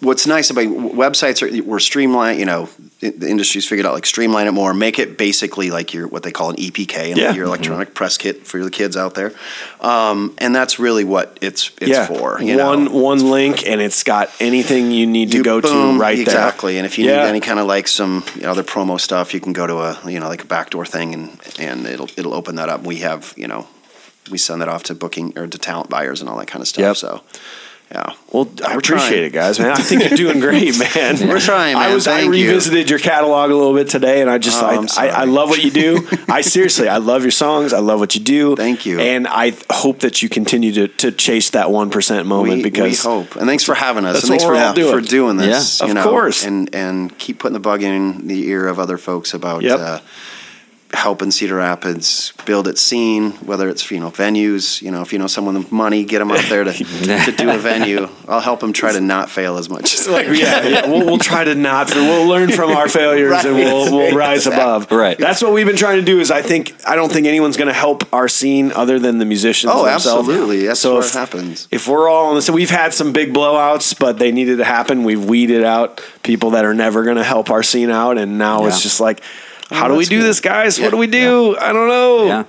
what's 0.00 0.26
nice 0.26 0.50
about 0.50 0.64
websites 0.66 1.40
are 1.42 1.62
we're 1.62 1.78
streamlined 1.78 2.38
you 2.38 2.46
know 2.46 2.68
the 3.00 3.28
industry's 3.28 3.66
figured 3.66 3.86
out 3.86 3.94
like 3.94 4.04
streamline 4.04 4.46
it 4.46 4.52
more 4.52 4.74
make 4.74 4.98
it 4.98 5.16
basically 5.16 5.70
like 5.70 5.94
your 5.94 6.06
what 6.06 6.22
they 6.22 6.30
call 6.32 6.50
an 6.50 6.56
epk 6.56 6.94
and 6.96 7.16
Yeah. 7.16 7.32
your 7.32 7.46
electronic 7.46 7.94
press 7.94 8.18
kit 8.18 8.46
for 8.46 8.62
the 8.62 8.70
kids 8.70 8.96
out 8.96 9.14
there 9.14 9.32
um, 9.80 10.34
and 10.38 10.54
that's 10.54 10.78
really 10.78 11.04
what 11.04 11.38
it's 11.40 11.70
it's 11.80 11.90
yeah, 11.90 12.06
for 12.06 12.40
you 12.42 12.58
one 12.58 12.84
know 12.84 12.90
one 12.90 13.30
link, 13.30 13.66
and 13.66 13.80
it's 13.80 14.02
got 14.04 14.30
anything 14.38 14.90
you 14.90 15.06
need 15.06 15.32
to 15.32 15.42
go 15.42 15.60
boom, 15.62 15.94
to 15.96 16.00
right 16.00 16.16
there. 16.16 16.22
exactly 16.24 16.76
and 16.76 16.84
if 16.86 16.98
you 16.98 17.06
Yeah. 17.06 17.22
need 17.22 17.28
any 17.28 17.40
kind 17.40 17.58
of 17.58 17.66
like 17.66 17.88
some 17.88 18.22
you 18.36 18.42
know, 18.42 18.50
other 18.50 18.62
promo 18.62 19.00
stuff 19.00 19.32
you 19.32 19.40
can 19.40 19.52
go 19.54 19.66
to 19.66 19.76
a 19.78 19.98
you 20.10 20.20
know 20.20 20.28
like 20.28 20.42
a 20.42 20.46
backdoor 20.46 20.84
thing 20.84 21.14
and 21.14 21.40
and 21.58 21.86
it'll 21.86 22.08
it'll 22.18 22.34
open 22.34 22.56
that 22.56 22.68
up 22.68 22.82
we 22.82 22.96
have 22.96 23.32
you 23.36 23.48
know 23.48 23.66
we 24.30 24.36
send 24.38 24.60
that 24.60 24.68
off 24.68 24.82
to 24.84 24.94
booking 24.94 25.36
or 25.38 25.46
to 25.46 25.58
talent 25.58 25.88
buyers 25.88 26.20
and 26.20 26.28
all 26.28 26.36
that 26.38 26.46
kind 26.48 26.60
of 26.60 26.68
stuff 26.68 26.82
Yep. 26.82 26.96
so 26.96 27.22
yeah 27.92 28.14
Well, 28.32 28.48
I 28.64 28.72
We're 28.74 28.78
appreciate 28.78 29.08
trying. 29.10 29.22
it, 29.24 29.32
guys. 29.32 29.58
Man, 29.58 29.72
I 29.72 29.74
think 29.76 30.08
you're 30.08 30.16
doing 30.16 30.38
great, 30.46 30.78
man. 30.78 31.16
We're 31.28 31.40
trying, 31.40 31.74
I 31.76 31.86
man. 31.86 31.94
was. 31.94 32.06
I 32.06 32.20
Thank 32.20 32.34
you. 32.36 32.46
revisited 32.48 32.88
your 32.88 33.00
catalog 33.00 33.50
a 33.50 33.54
little 33.56 33.74
bit 33.74 33.88
today, 33.88 34.20
and 34.20 34.30
I 34.30 34.38
just, 34.38 34.62
Oh, 34.62 34.66
I, 34.66 34.74
I'm 34.76 34.88
I, 34.98 35.24
love 35.24 35.48
what 35.50 35.62
you 35.64 35.70
do. 35.72 36.06
I 36.28 36.40
seriously, 36.42 36.88
I 36.88 36.98
love 36.98 37.22
your 37.22 37.32
songs. 37.32 37.72
I 37.72 37.80
love 37.80 37.98
what 37.98 38.14
you 38.14 38.20
do. 38.20 38.54
Thank 38.54 38.86
you. 38.86 39.00
And 39.00 39.26
I 39.26 39.54
hope 39.70 40.00
that 40.00 40.22
you 40.22 40.28
continue 40.28 40.72
to, 40.74 40.88
to 40.88 41.10
chase 41.10 41.50
that 41.50 41.70
one 41.72 41.90
percent 41.90 42.26
moment 42.28 42.58
we, 42.58 42.62
because 42.62 43.04
we 43.04 43.10
hope. 43.10 43.34
And 43.36 43.46
thanks 43.46 43.64
for 43.64 43.74
having 43.74 44.04
us. 44.04 44.20
And 44.22 44.28
thanks 44.28 44.44
for, 44.44 44.54
doing. 44.74 44.92
for 44.94 45.00
doing 45.00 45.36
this. 45.36 45.80
Yeah. 45.80 45.86
you 45.86 45.90
Of 45.92 45.96
know, 45.96 46.04
course. 46.10 46.44
And 46.44 46.72
and 46.74 47.16
keep 47.18 47.40
putting 47.40 47.54
the 47.54 47.60
bug 47.60 47.82
in 47.82 48.28
the 48.28 48.46
ear 48.48 48.68
of 48.68 48.78
other 48.78 48.98
folks 48.98 49.34
about 49.34 49.62
Yep. 49.62 49.78
uh, 49.80 49.98
helping 50.92 51.30
Cedar 51.30 51.56
Rapids 51.56 52.32
build 52.44 52.66
its 52.66 52.80
scene, 52.80 53.32
whether 53.46 53.68
it's 53.68 53.90
you 53.90 54.00
know 54.00 54.10
venues. 54.10 54.82
You 54.82 54.90
know, 54.90 55.02
if 55.02 55.12
you 55.12 55.18
know 55.18 55.26
someone 55.26 55.56
with 55.56 55.70
money, 55.72 56.04
get 56.04 56.18
them 56.18 56.30
out 56.30 56.44
there 56.48 56.64
to 56.64 56.72
to 56.72 57.34
do 57.36 57.50
a 57.50 57.58
venue. 57.58 58.08
I'll 58.28 58.40
help 58.40 58.60
them 58.60 58.72
try 58.72 58.92
to 58.92 59.00
not 59.00 59.30
fail 59.30 59.56
as 59.56 59.68
much. 59.68 59.94
as 59.94 60.08
Like, 60.10 60.26
yeah, 60.26 60.66
yeah, 60.66 60.86
we'll, 60.88 61.06
we'll 61.06 61.18
try 61.18 61.44
to 61.44 61.54
not. 61.54 61.94
We'll 61.94 62.26
learn 62.26 62.50
from 62.50 62.70
our 62.70 62.88
failures 63.00 63.44
and 63.44 63.54
we'll 63.54 63.90
we'll 63.92 64.16
rise 64.16 64.46
above. 64.46 64.90
Right. 64.90 65.16
That's 65.16 65.42
what 65.42 65.52
we've 65.52 65.66
been 65.66 65.76
trying 65.76 65.98
to 65.98 66.04
do. 66.04 66.20
Is 66.20 66.30
I 66.30 66.42
think 66.42 66.74
I 66.86 66.96
don't 66.96 67.12
think 67.12 67.26
anyone's 67.26 67.56
going 67.56 67.68
to 67.68 67.74
help 67.74 68.12
our 68.12 68.28
scene 68.28 68.72
other 68.72 68.98
than 68.98 69.18
the 69.18 69.24
musicians. 69.24 69.72
Oh, 69.72 69.84
themselves. 69.84 70.28
absolutely. 70.28 70.66
That's 70.66 70.80
so 70.80 70.94
where 70.94 71.04
if, 71.04 71.14
it 71.14 71.18
happens. 71.18 71.68
If 71.70 71.86
we're 71.86 72.08
all 72.08 72.30
on 72.30 72.34
this, 72.34 72.50
we've 72.50 72.70
had 72.70 72.92
some 72.92 73.12
big 73.12 73.32
blowouts, 73.32 73.98
but 73.98 74.18
they 74.18 74.32
needed 74.32 74.56
to 74.56 74.64
happen. 74.64 75.04
We've 75.04 75.24
weeded 75.24 75.64
out 75.64 76.02
people 76.22 76.50
that 76.50 76.64
are 76.64 76.74
never 76.74 77.04
going 77.04 77.16
to 77.16 77.24
help 77.24 77.50
our 77.50 77.62
scene 77.62 77.90
out, 77.90 78.18
and 78.18 78.38
now 78.38 78.66
it's 78.66 78.82
just 78.82 79.00
like, 79.00 79.22
how 79.70 79.88
do 79.88 79.94
we 79.94 80.04
do 80.04 80.18
good. 80.18 80.26
this, 80.26 80.40
guys? 80.40 80.78
Yeah, 80.78 80.84
what 80.86 80.90
do 80.92 80.96
we 80.96 81.06
do? 81.06 81.56
I 81.56 81.72
don't 81.72 81.88
know. 81.88 82.24
Yeah. 82.26 82.44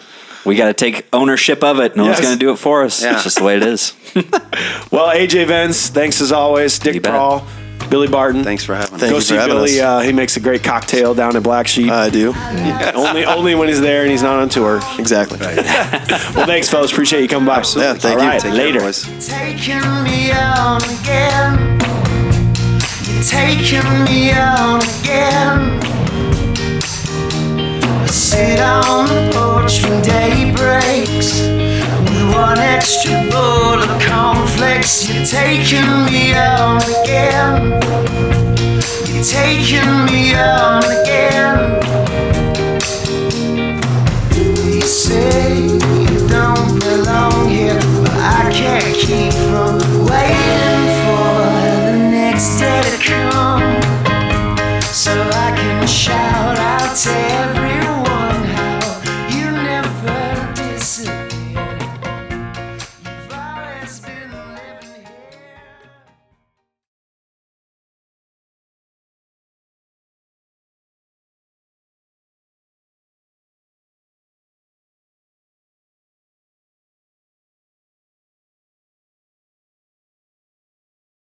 We 0.46 0.56
got 0.56 0.68
to 0.68 0.74
take 0.74 1.08
ownership 1.14 1.64
of 1.64 1.80
it. 1.80 1.96
No 1.96 2.06
one's 2.06 2.20
going 2.20 2.34
to 2.34 2.40
do 2.40 2.52
it 2.52 2.58
for 2.58 2.84
us. 2.84 3.04
Yeah. 3.04 3.14
It's 3.14 3.24
just 3.24 3.38
the 3.38 3.44
way 3.44 3.58
it 3.58 3.64
is. 3.64 3.94
Well, 4.92 5.08
AJ 5.16 5.48
Vance, 5.48 5.88
thanks 5.90 6.20
as 6.20 6.32
always. 6.34 6.78
Dick 6.78 6.96
You. 6.96 7.02
Prall, 7.02 7.48
Billy 7.90 8.10
Barton. 8.10 8.44
Thanks 8.44 8.66
for 8.66 8.76
having 8.76 8.98
Thank 8.98 9.12
Go 9.12 9.16
you 9.18 9.22
see 9.22 9.36
for 9.36 9.40
having 9.40 9.56
Billy. 9.56 9.80
us. 9.80 9.86
Uh, 9.86 10.00
he 10.02 10.12
makes 10.12 10.36
a 10.36 10.42
great 10.42 10.64
cocktail 10.64 11.14
down 11.14 11.38
at 11.38 11.44
Black 11.44 11.66
Sheep. 11.68 11.90
I 11.90 12.10
do. 12.10 12.34
only 12.96 13.24
only 13.24 13.56
when 13.56 13.70
he's 13.70 13.80
there 13.80 14.02
and 14.02 14.12
he's 14.12 14.22
not 14.24 14.40
on 14.40 14.50
tour. 14.50 14.82
Exactly. 15.00 15.40
Well, 16.36 16.46
thanks, 16.46 16.70
fellas. 16.70 16.92
Appreciate 16.92 17.22
you 17.22 17.28
coming 17.30 17.46
by. 17.48 17.58
Yeah, 17.76 17.94
thank 17.94 18.20
All 18.20 18.24
you. 18.24 18.30
right, 18.30 18.42
Take 23.22 23.60
care, 25.06 26.01
sit 28.12 28.60
on 28.60 29.06
the 29.06 29.32
porch 29.34 29.84
when 29.84 30.02
day 30.02 30.52
breaks. 30.54 31.40
With 32.04 32.36
one 32.36 32.60
extra 32.60 33.14
bowl 33.32 33.80
of 33.80 33.90
cornflakes, 34.04 35.08
you're 35.08 35.26
taking 35.26 35.88
me 36.06 36.36
on 36.36 36.82
again. 37.00 37.80
You're 39.08 39.24
taking 39.24 40.06
me 40.12 40.36
on 40.36 40.84
again. 40.84 41.80
You 44.36 44.82
say 44.82 45.64
you 45.64 46.28
don't 46.28 46.80
belong 46.82 47.50
here, 47.50 47.80
but 48.04 48.12
I 48.12 48.52
can't 48.52 48.94
keep 48.94 49.32
from 49.48 49.80
waiting 50.12 50.84
for 51.04 51.32
the 51.88 52.10
next 52.12 52.60
day 52.60 52.82
to 52.82 52.98
come. 53.10 53.82
So 54.92 55.14
I 55.14 55.56
can 55.56 55.88
shout 55.88 56.58
out 56.58 56.98
to 56.98 57.10
everyone. 57.10 57.61